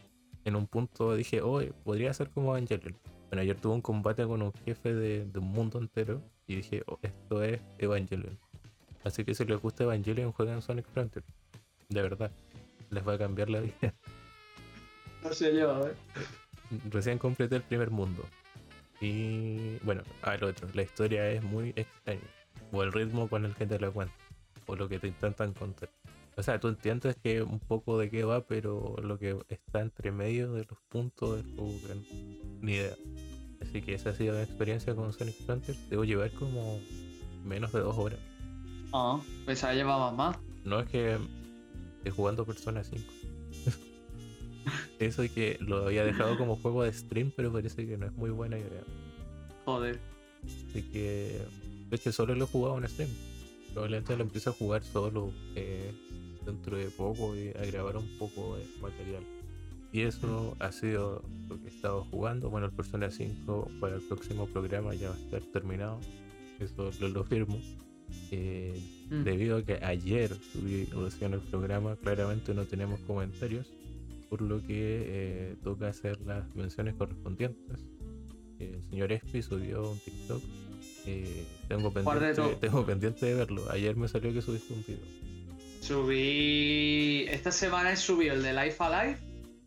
En 0.44 0.56
un 0.56 0.66
punto 0.66 1.14
dije, 1.14 1.40
hoy 1.42 1.72
podría 1.84 2.12
ser 2.12 2.30
como 2.30 2.56
Evangelion. 2.56 2.96
Bueno, 3.28 3.42
ayer 3.42 3.56
tuve 3.60 3.74
un 3.74 3.82
combate 3.82 4.26
con 4.26 4.42
un 4.42 4.52
jefe 4.64 4.94
de, 4.94 5.38
un 5.38 5.52
mundo 5.52 5.78
entero 5.78 6.22
y 6.46 6.56
dije, 6.56 6.82
oh, 6.86 6.98
esto 7.02 7.42
es 7.42 7.60
Evangelion. 7.78 8.38
Así 9.04 9.24
que 9.24 9.34
si 9.34 9.44
les 9.44 9.60
gusta 9.60 9.84
Evangelion, 9.84 10.32
jueguen 10.32 10.60
Sonic 10.60 10.86
Frontier. 10.86 11.24
De 11.88 12.02
verdad 12.02 12.32
les 12.90 13.06
va 13.06 13.14
a 13.14 13.18
cambiar 13.18 13.50
la 13.50 13.60
vida. 13.60 13.94
No 15.20 15.34
sé 15.34 15.52
yo, 15.52 15.68
a 15.68 15.80
ver. 15.80 15.96
Recién 16.90 17.18
completé 17.18 17.56
el 17.56 17.62
primer 17.62 17.90
mundo. 17.90 18.24
Y 19.00 19.76
bueno, 19.78 20.02
al 20.22 20.44
otro, 20.44 20.68
la 20.74 20.82
historia 20.82 21.28
es 21.28 21.42
muy 21.42 21.70
extraña. 21.74 22.20
O 22.70 22.84
el 22.84 22.92
ritmo 22.92 23.28
con 23.28 23.44
el 23.44 23.52
que 23.56 23.66
te 23.66 23.80
la 23.80 23.90
cuentan. 23.90 24.16
O 24.66 24.76
lo 24.76 24.88
que 24.88 25.00
te 25.00 25.08
intentan 25.08 25.54
contar. 25.54 25.90
O 26.36 26.42
sea, 26.44 26.60
tú 26.60 26.68
entiendes 26.68 27.16
que 27.16 27.42
un 27.42 27.58
poco 27.58 27.98
de 27.98 28.10
qué 28.10 28.22
va, 28.22 28.46
pero 28.46 28.94
lo 29.02 29.18
que 29.18 29.36
está 29.48 29.80
entre 29.80 30.12
medio 30.12 30.52
de 30.52 30.64
los 30.70 30.78
puntos 30.88 31.40
es 31.40 31.46
como 31.56 31.72
que 31.72 31.94
ni 32.60 32.74
idea. 32.74 32.94
Así 33.60 33.82
que 33.82 33.94
esa 33.94 34.10
ha 34.10 34.14
sido 34.14 34.36
mi 34.36 34.42
experiencia 34.42 34.94
con 34.94 35.12
Sonic 35.12 35.34
Frontiers. 35.44 35.90
Debo 35.90 36.04
llevar 36.04 36.30
como 36.30 36.78
menos 37.44 37.72
de 37.72 37.80
dos 37.80 37.98
horas. 37.98 38.20
Ah, 38.92 39.20
pues 39.44 39.64
ahí 39.64 39.78
llevaba 39.78 40.12
más. 40.12 40.38
No 40.64 40.78
es 40.78 40.88
que 40.88 41.18
estoy 41.98 42.12
jugando 42.12 42.44
Persona 42.44 42.82
5. 42.82 43.02
Eso 44.98 45.24
y 45.24 45.28
que 45.28 45.58
lo 45.60 45.86
había 45.86 46.04
dejado 46.04 46.36
como 46.36 46.56
juego 46.56 46.82
de 46.82 46.92
stream, 46.92 47.32
pero 47.34 47.52
parece 47.52 47.86
que 47.86 47.96
no 47.96 48.06
es 48.06 48.12
muy 48.12 48.30
buena 48.30 48.58
idea. 48.58 48.82
Joder. 49.64 49.98
Así 50.68 50.82
que, 50.82 51.40
de 51.90 51.96
hecho, 51.96 52.12
solo 52.12 52.34
lo 52.34 52.44
he 52.44 52.48
jugado 52.48 52.78
en 52.78 52.88
stream. 52.88 53.10
Probablemente 53.72 54.16
lo 54.16 54.22
empiezo 54.22 54.50
a 54.50 54.52
jugar 54.52 54.82
solo 54.82 55.32
eh, 55.54 55.92
dentro 56.44 56.76
de 56.76 56.86
poco 56.90 57.36
y 57.36 57.48
a 57.50 57.64
grabar 57.66 57.96
un 57.96 58.08
poco 58.18 58.56
de 58.56 58.64
material. 58.80 59.22
Y 59.92 60.02
eso 60.02 60.56
ha 60.58 60.70
sido 60.72 61.22
lo 61.48 61.58
que 61.60 61.66
he 61.66 61.70
estado 61.70 62.04
jugando. 62.10 62.50
Bueno, 62.50 62.66
el 62.66 62.72
Persona 62.72 63.10
5 63.10 63.70
para 63.80 63.96
el 63.96 64.02
próximo 64.02 64.46
programa 64.46 64.94
ya 64.94 65.10
va 65.10 65.14
a 65.14 65.18
estar 65.18 65.42
terminado. 65.52 66.00
Eso 66.60 66.90
lo, 67.00 67.08
lo 67.08 67.24
firmo. 67.24 67.58
Eh, 68.30 68.97
Mm. 69.10 69.24
Debido 69.24 69.56
a 69.58 69.64
que 69.64 69.74
ayer 69.82 70.30
subí 70.52 70.84
recién 70.86 71.32
el 71.32 71.40
programa, 71.40 71.96
claramente 71.96 72.52
no 72.54 72.64
tenemos 72.64 73.00
comentarios, 73.00 73.66
por 74.28 74.42
lo 74.42 74.58
que 74.60 74.66
eh, 74.70 75.56
toca 75.64 75.88
hacer 75.88 76.20
las 76.22 76.54
menciones 76.54 76.94
correspondientes. 76.94 77.80
El 78.58 78.82
señor 78.90 79.12
Espi 79.12 79.40
subió 79.42 79.92
un 79.92 79.98
TikTok. 79.98 80.42
eh, 81.06 81.44
tengo, 81.68 81.92
¿Cuál 81.92 82.20
de 82.20 82.34
pendiente, 82.34 82.56
tengo 82.66 82.84
pendiente 82.84 83.26
de 83.26 83.34
verlo. 83.34 83.64
Ayer 83.70 83.96
me 83.96 84.08
salió 84.08 84.32
que 84.32 84.42
subiste 84.42 84.74
un 84.74 84.84
video. 84.86 85.04
Subí. 85.80 87.24
Esta 87.30 87.50
semana 87.52 87.92
he 87.92 87.96
subido 87.96 88.34
el 88.34 88.42
de 88.42 88.52
Life 88.52 88.76
Alive 88.82 89.16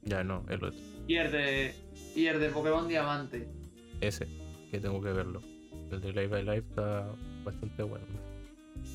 Ya 0.04 0.24
no, 0.24 0.46
el 0.50 0.64
otro. 0.64 0.80
y 1.08 1.16
el 1.16 1.32
de. 1.32 1.74
Y 2.16 2.28
el 2.28 2.40
de 2.40 2.50
Pokémon 2.50 2.88
Diamante. 2.88 3.48
Ese, 4.02 4.28
que 4.70 4.80
tengo 4.80 5.02
que 5.02 5.12
verlo. 5.14 5.42
El 5.90 6.02
de 6.02 6.10
Live 6.12 6.28
by 6.28 6.44
Live 6.44 6.66
está 6.70 7.08
bastante 7.44 7.84
bueno. 7.84 8.06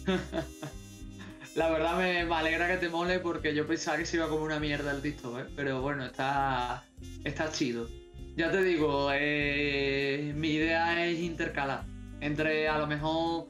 La 1.54 1.70
verdad 1.70 1.96
me, 1.96 2.20
alegra 2.34 2.68
que 2.68 2.76
te 2.76 2.88
mole 2.88 3.18
porque 3.18 3.54
yo 3.54 3.66
pensaba 3.66 3.96
que 3.96 4.04
se 4.04 4.18
iba 4.18 4.28
como 4.28 4.44
una 4.44 4.60
mierda 4.60 4.92
el 4.92 5.00
TikTok, 5.00 5.38
¿eh? 5.38 5.44
pero 5.56 5.80
bueno, 5.80 6.04
está, 6.04 6.84
está 7.24 7.50
chido. 7.50 7.88
Ya 8.36 8.50
te 8.50 8.62
digo, 8.62 9.08
eh, 9.12 10.34
mi 10.36 10.50
idea 10.50 11.06
es 11.06 11.18
intercalar 11.18 11.84
entre 12.20 12.68
a 12.68 12.78
lo 12.78 12.86
mejor 12.86 13.46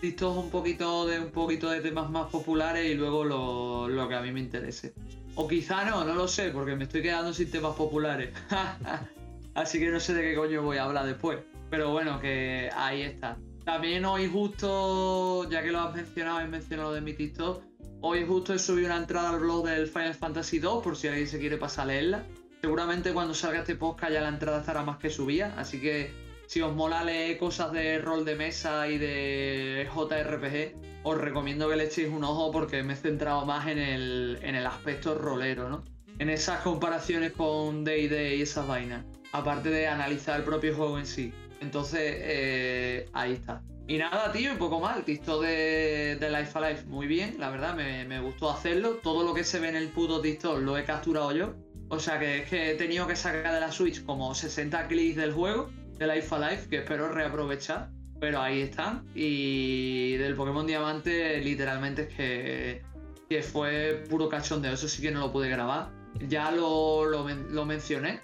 TikTok 0.00 0.36
un 0.38 0.50
poquito 0.50 1.06
de 1.06 1.20
un 1.20 1.30
poquito 1.30 1.68
de 1.68 1.80
temas 1.80 2.10
más 2.10 2.30
populares 2.30 2.90
y 2.90 2.94
luego 2.94 3.24
lo, 3.24 3.88
lo 3.88 4.08
que 4.08 4.14
a 4.14 4.22
mí 4.22 4.32
me 4.32 4.40
interese. 4.40 4.94
O 5.34 5.46
quizá 5.46 5.84
no, 5.84 6.04
no 6.04 6.14
lo 6.14 6.28
sé, 6.28 6.50
porque 6.50 6.74
me 6.74 6.84
estoy 6.84 7.02
quedando 7.02 7.34
sin 7.34 7.50
temas 7.50 7.74
populares. 7.74 8.30
Así 9.54 9.78
que 9.78 9.90
no 9.90 10.00
sé 10.00 10.14
de 10.14 10.22
qué 10.22 10.34
coño 10.34 10.62
voy 10.62 10.78
a 10.78 10.84
hablar 10.84 11.06
después. 11.06 11.38
Pero 11.68 11.90
bueno, 11.90 12.20
que 12.20 12.70
ahí 12.74 13.02
está. 13.02 13.36
También 13.64 14.04
hoy 14.04 14.28
justo, 14.28 15.48
ya 15.48 15.62
que 15.62 15.70
lo 15.70 15.80
has 15.80 15.94
mencionado, 15.94 16.40
he 16.40 16.48
mencionado 16.48 16.90
lo 16.90 16.94
de 16.96 17.00
mi 17.00 17.14
TikTok, 17.14 17.62
hoy 18.00 18.24
justo 18.26 18.52
he 18.52 18.58
subido 18.58 18.88
una 18.88 18.96
entrada 18.96 19.30
al 19.30 19.38
blog 19.38 19.66
del 19.66 19.86
Final 19.86 20.14
Fantasy 20.14 20.58
2 20.58 20.82
por 20.82 20.96
si 20.96 21.06
alguien 21.06 21.28
se 21.28 21.38
quiere 21.38 21.58
pasar 21.58 21.84
a 21.84 21.86
leerla. 21.86 22.24
Seguramente 22.60 23.12
cuando 23.12 23.34
salga 23.34 23.60
este 23.60 23.76
podcast 23.76 24.12
ya 24.12 24.20
la 24.20 24.28
entrada 24.28 24.60
estará 24.60 24.82
más 24.82 24.98
que 24.98 25.10
subida, 25.10 25.54
así 25.56 25.80
que 25.80 26.12
si 26.46 26.60
os 26.60 26.74
mola 26.74 27.04
leer 27.04 27.38
cosas 27.38 27.72
de 27.72 27.98
rol 27.98 28.24
de 28.24 28.34
mesa 28.34 28.88
y 28.88 28.98
de 28.98 29.88
JRPG, 29.94 31.02
os 31.04 31.18
recomiendo 31.18 31.68
que 31.68 31.76
le 31.76 31.84
echéis 31.84 32.08
un 32.08 32.24
ojo 32.24 32.50
porque 32.50 32.82
me 32.82 32.94
he 32.94 32.96
centrado 32.96 33.46
más 33.46 33.68
en 33.68 33.78
el, 33.78 34.38
en 34.42 34.56
el 34.56 34.66
aspecto 34.66 35.14
rolero, 35.14 35.68
¿no? 35.68 35.84
En 36.18 36.28
esas 36.28 36.60
comparaciones 36.62 37.32
con 37.32 37.84
D&D 37.84 38.36
y 38.36 38.42
esas 38.42 38.66
vainas, 38.66 39.04
aparte 39.32 39.70
de 39.70 39.86
analizar 39.86 40.40
el 40.40 40.44
propio 40.44 40.74
juego 40.74 40.98
en 40.98 41.06
sí. 41.06 41.32
Entonces, 41.62 42.00
eh, 42.02 43.08
ahí 43.12 43.32
está. 43.32 43.62
Y 43.86 43.98
nada, 43.98 44.32
tío, 44.32 44.52
y 44.52 44.56
poco 44.56 44.80
mal. 44.80 44.98
El 44.98 45.04
TikTok 45.04 45.42
de, 45.42 46.16
de 46.20 46.30
Life 46.30 46.58
Alive, 46.58 46.84
muy 46.86 47.06
bien, 47.06 47.36
la 47.38 47.50
verdad, 47.50 47.74
me, 47.74 48.20
gustó 48.20 48.50
hacerlo. 48.50 49.00
Todo 49.02 49.24
lo 49.24 49.34
que 49.34 49.44
se 49.44 49.58
ve 49.60 49.68
en 49.68 49.76
el 49.76 49.88
puto 49.88 50.20
TikTok 50.20 50.60
lo 50.60 50.76
he 50.76 50.84
capturado 50.84 51.32
yo. 51.32 51.54
O 51.88 51.98
sea 51.98 52.18
que 52.18 52.38
es 52.38 52.48
que 52.48 52.72
he 52.72 52.74
tenido 52.74 53.06
que 53.06 53.16
sacar 53.16 53.54
de 53.54 53.60
la 53.60 53.70
Switch 53.70 54.04
como 54.04 54.34
60 54.34 54.88
clics 54.88 55.16
del 55.16 55.32
juego, 55.32 55.70
de 55.98 56.06
Life 56.06 56.34
Alive, 56.34 56.68
que 56.68 56.78
espero 56.78 57.08
reaprovechar. 57.08 57.90
Pero 58.20 58.40
ahí 58.40 58.60
están. 58.60 59.04
Y 59.14 60.16
del 60.16 60.36
Pokémon 60.36 60.66
Diamante, 60.66 61.38
literalmente 61.40 62.02
es 62.02 62.14
que, 62.14 62.82
que 63.28 63.42
fue 63.42 64.04
puro 64.08 64.28
cachondeo. 64.28 64.72
Eso 64.72 64.88
sí 64.88 65.02
que 65.02 65.10
no 65.10 65.20
lo 65.20 65.32
pude 65.32 65.48
grabar. 65.48 65.90
Ya 66.20 66.50
lo, 66.50 67.04
lo 67.06 67.24
men- 67.24 67.54
lo 67.54 67.64
mencioné 67.64 68.20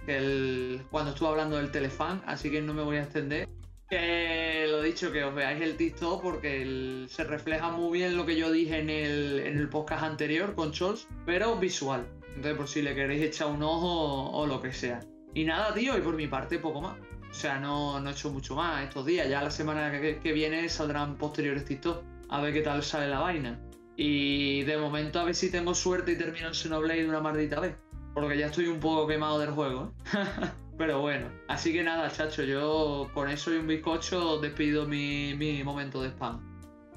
cuando 0.91 1.11
estuve 1.13 1.29
hablando 1.29 1.57
del 1.57 1.71
telefan, 1.71 2.23
así 2.27 2.51
que 2.51 2.61
no 2.61 2.75
me 2.75 2.83
voy 2.83 2.97
a 2.99 3.03
extender. 3.03 3.49
Que 3.89 4.67
lo 4.69 4.83
dicho, 4.83 5.11
que 5.11 5.25
os 5.25 5.35
veáis 5.35 5.63
el 5.63 5.77
TikTok 5.77 6.23
porque 6.23 7.07
se 7.09 7.25
refleja 7.25 7.71
muy 7.71 7.99
bien 7.99 8.17
lo 8.17 8.27
que 8.27 8.37
yo 8.37 8.53
dije 8.53 8.79
en 8.81 8.91
el, 8.91 9.39
en 9.41 9.57
el 9.59 9.69
podcast 9.71 10.03
anterior 10.03 10.55
con 10.55 10.73
Chols, 10.73 11.09
pero 11.25 11.57
visual. 11.57 12.07
Entonces, 12.37 12.55
por 12.57 12.69
si 12.69 12.83
le 12.83 12.95
queréis 12.95 13.23
echar 13.23 13.49
un 13.49 13.63
ojo 13.63 14.31
o 14.31 14.47
lo 14.47 14.61
que 14.61 14.73
sea. 14.73 15.01
Y 15.35 15.45
nada, 15.45 15.73
tío, 15.75 15.97
y 15.97 16.03
por 16.03 16.15
mi 16.15 16.27
parte, 16.27 16.59
poco 16.59 16.83
más. 16.83 16.99
O 17.31 17.35
sea, 17.35 17.59
no, 17.59 17.99
no 18.01 18.11
he 18.11 18.13
hecho 18.13 18.31
mucho 18.31 18.55
más 18.55 18.85
estos 18.85 19.07
días. 19.07 19.29
Ya 19.29 19.43
la 19.43 19.51
semana 19.51 19.91
que, 19.91 20.19
que 20.19 20.33
viene 20.33 20.69
saldrán 20.69 21.17
posteriores 21.17 21.65
TikTok. 21.65 22.03
A 22.29 22.43
ver 22.43 22.53
qué 22.53 22.61
tal 22.61 22.83
sale 22.83 23.09
la 23.09 23.21
vaina. 23.21 23.59
Y 24.01 24.63
de 24.63 24.79
momento 24.79 25.19
a 25.19 25.25
ver 25.25 25.35
si 25.35 25.51
tengo 25.51 25.75
suerte 25.75 26.13
y 26.13 26.17
termino 26.17 26.47
en 26.47 26.55
Xenoblade 26.55 27.09
una 27.09 27.21
maldita 27.21 27.59
vez. 27.59 27.75
Porque 28.15 28.39
ya 28.39 28.47
estoy 28.47 28.69
un 28.69 28.79
poco 28.79 29.09
quemado 29.09 29.41
del 29.41 29.51
juego, 29.51 29.93
¿eh? 30.15 30.19
Pero 30.79 31.01
bueno, 31.01 31.27
así 31.49 31.73
que 31.73 31.83
nada, 31.83 32.09
chacho, 32.09 32.45
yo 32.45 33.11
con 33.13 33.29
eso 33.29 33.53
y 33.53 33.59
un 33.59 33.67
bizcocho 33.67 34.39
despido 34.39 34.87
mi, 34.87 35.35
mi 35.35 35.65
momento 35.65 36.01
de 36.01 36.11
spam. 36.11 36.41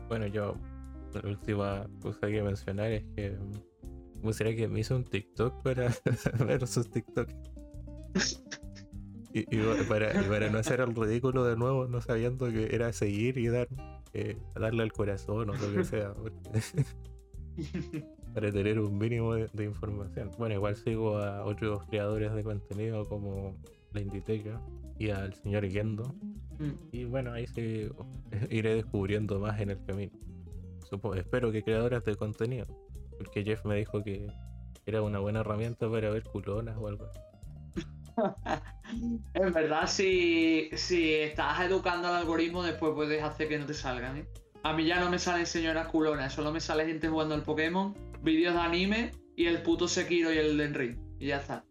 Bueno, 0.08 0.28
yo, 0.28 0.56
la 1.16 1.28
última 1.28 1.88
cosa 2.00 2.28
que 2.28 2.44
mencionar 2.44 2.92
es 2.92 3.04
que 3.16 3.32
me 3.32 4.22
gustaría 4.22 4.56
que 4.56 4.68
me 4.68 4.82
hizo 4.82 4.96
un 4.96 5.04
TikTok 5.04 5.64
para 5.64 5.92
ver 6.46 6.68
sus 6.68 6.92
TikTok. 6.92 7.28
Y, 9.34 9.40
y 9.40 9.62
pa- 9.62 9.84
para, 9.90 10.22
y 10.22 10.26
para 10.28 10.50
no 10.52 10.60
hacer 10.60 10.82
el 10.82 10.94
ridículo 10.94 11.44
de 11.46 11.56
nuevo, 11.56 11.88
no 11.88 12.02
sabiendo 12.02 12.52
que 12.52 12.76
era 12.76 12.94
seguir 12.94 13.40
y 13.40 13.48
dar, 13.48 13.68
eh, 14.14 14.38
darle 14.56 14.84
al 14.84 14.92
corazón 14.92 15.50
o 15.50 15.54
lo 15.54 15.74
que 15.74 15.84
sea. 15.84 16.14
para 18.34 18.52
tener 18.52 18.80
un 18.80 18.98
mínimo 18.98 19.34
de, 19.36 19.50
de 19.54 19.66
información. 19.66 20.32
Bueno, 20.38 20.56
igual 20.56 20.76
sigo 20.76 21.18
a 21.18 21.44
otros 21.46 21.84
creadores 21.90 22.34
de 22.34 22.44
contenido 22.44 23.06
como 23.06 23.56
la 23.94 24.02
Inditeca 24.02 24.62
y 24.98 25.10
al 25.10 25.34
señor 25.34 25.68
Gendo. 25.70 26.04
Mm. 26.60 26.72
Y 26.92 27.04
bueno, 27.06 27.34
ahí 27.34 27.48
sí 27.48 27.90
iré 28.50 28.76
descubriendo 28.76 29.40
más 29.40 29.60
en 29.60 29.72
el 29.72 29.84
camino. 29.86 30.14
Supo- 30.90 31.16
espero 31.16 31.52
que 31.52 31.64
creadores 31.64 32.04
de 32.06 32.16
contenido. 32.16 32.66
Porque 33.18 33.44
Jeff 33.44 33.66
me 33.66 33.76
dijo 33.76 34.02
que 34.04 34.28
era 34.86 35.02
una 35.02 35.20
buena 35.20 35.42
herramienta 35.42 35.90
para 35.90 36.10
ver 36.10 36.24
culonas 36.24 36.76
o 36.78 36.88
algo. 36.88 37.06
así. 37.06 37.20
En 39.34 39.54
verdad, 39.54 39.88
si, 39.88 40.70
si 40.76 41.14
estás 41.14 41.62
educando 41.62 42.08
al 42.08 42.16
algoritmo, 42.16 42.64
después 42.64 42.94
puedes 42.94 43.24
hacer 43.24 43.48
que 43.48 43.60
no 43.60 43.66
te 43.66 43.74
salgan, 43.74 44.18
¿eh? 44.18 44.26
A 44.64 44.74
mí 44.74 44.86
ya 44.86 45.00
no 45.00 45.10
me 45.10 45.18
salen 45.18 45.46
señoras 45.46 45.88
culonas, 45.88 46.34
solo 46.34 46.52
me 46.52 46.60
sale 46.60 46.86
gente 46.86 47.08
jugando 47.08 47.34
al 47.34 47.44
Pokémon, 47.44 47.96
vídeos 48.22 48.54
de 48.54 48.60
anime 48.60 49.12
y 49.36 49.46
el 49.48 49.64
puto 49.64 49.88
Sekiro 49.88 50.32
y 50.32 50.38
el 50.38 50.58
Den 50.58 50.76
Ring. 50.76 50.98
Y 51.20 51.28
ya 51.28 51.38
está. 51.38 51.64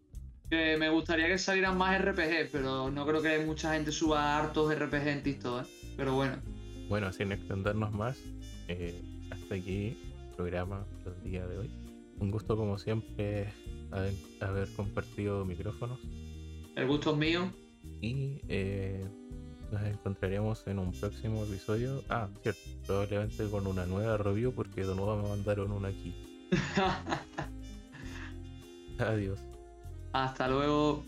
Me 0.49 0.89
gustaría 0.89 1.27
que 1.27 1.37
salieran 1.37 1.77
más 1.77 1.97
RPG, 2.01 2.51
pero 2.51 2.91
no 2.91 3.05
creo 3.05 3.21
que 3.21 3.39
mucha 3.39 3.73
gente 3.73 3.93
suba 3.93 4.37
hartos 4.37 4.77
RPG 4.77 5.07
en 5.07 5.23
TikTok, 5.23 5.63
¿eh? 5.63 5.69
Pero 5.95 6.15
bueno. 6.15 6.35
Bueno, 6.89 7.13
sin 7.13 7.31
extendernos 7.31 7.93
más, 7.93 8.17
eh, 8.67 9.01
hasta 9.31 9.55
aquí 9.55 9.97
el 10.29 10.35
programa 10.35 10.85
del 11.05 11.23
día 11.23 11.47
de 11.47 11.59
hoy. 11.59 11.71
Un 12.19 12.31
gusto 12.31 12.57
como 12.57 12.77
siempre 12.77 13.47
haber 14.41 14.67
compartido 14.75 15.45
micrófonos 15.45 15.99
El 16.75 16.87
gusto 16.87 17.11
es 17.11 17.17
mío. 17.17 17.51
y 18.01 18.39
eh, 18.47 19.05
nos 19.71 19.81
encontraremos 19.83 20.65
en 20.67 20.79
un 20.79 20.91
próximo 20.91 21.43
episodio. 21.43 22.03
Ah, 22.09 22.27
cierto, 22.41 22.59
probablemente 22.85 23.47
con 23.49 23.67
una 23.67 23.85
nueva 23.85 24.17
review 24.17 24.53
porque 24.53 24.81
de 24.81 24.95
nuevo 24.95 25.17
me 25.17 25.29
mandaron 25.29 25.71
una 25.71 25.89
aquí. 25.89 26.13
Adiós. 28.99 29.39
Hasta 30.13 30.47
luego. 30.47 31.03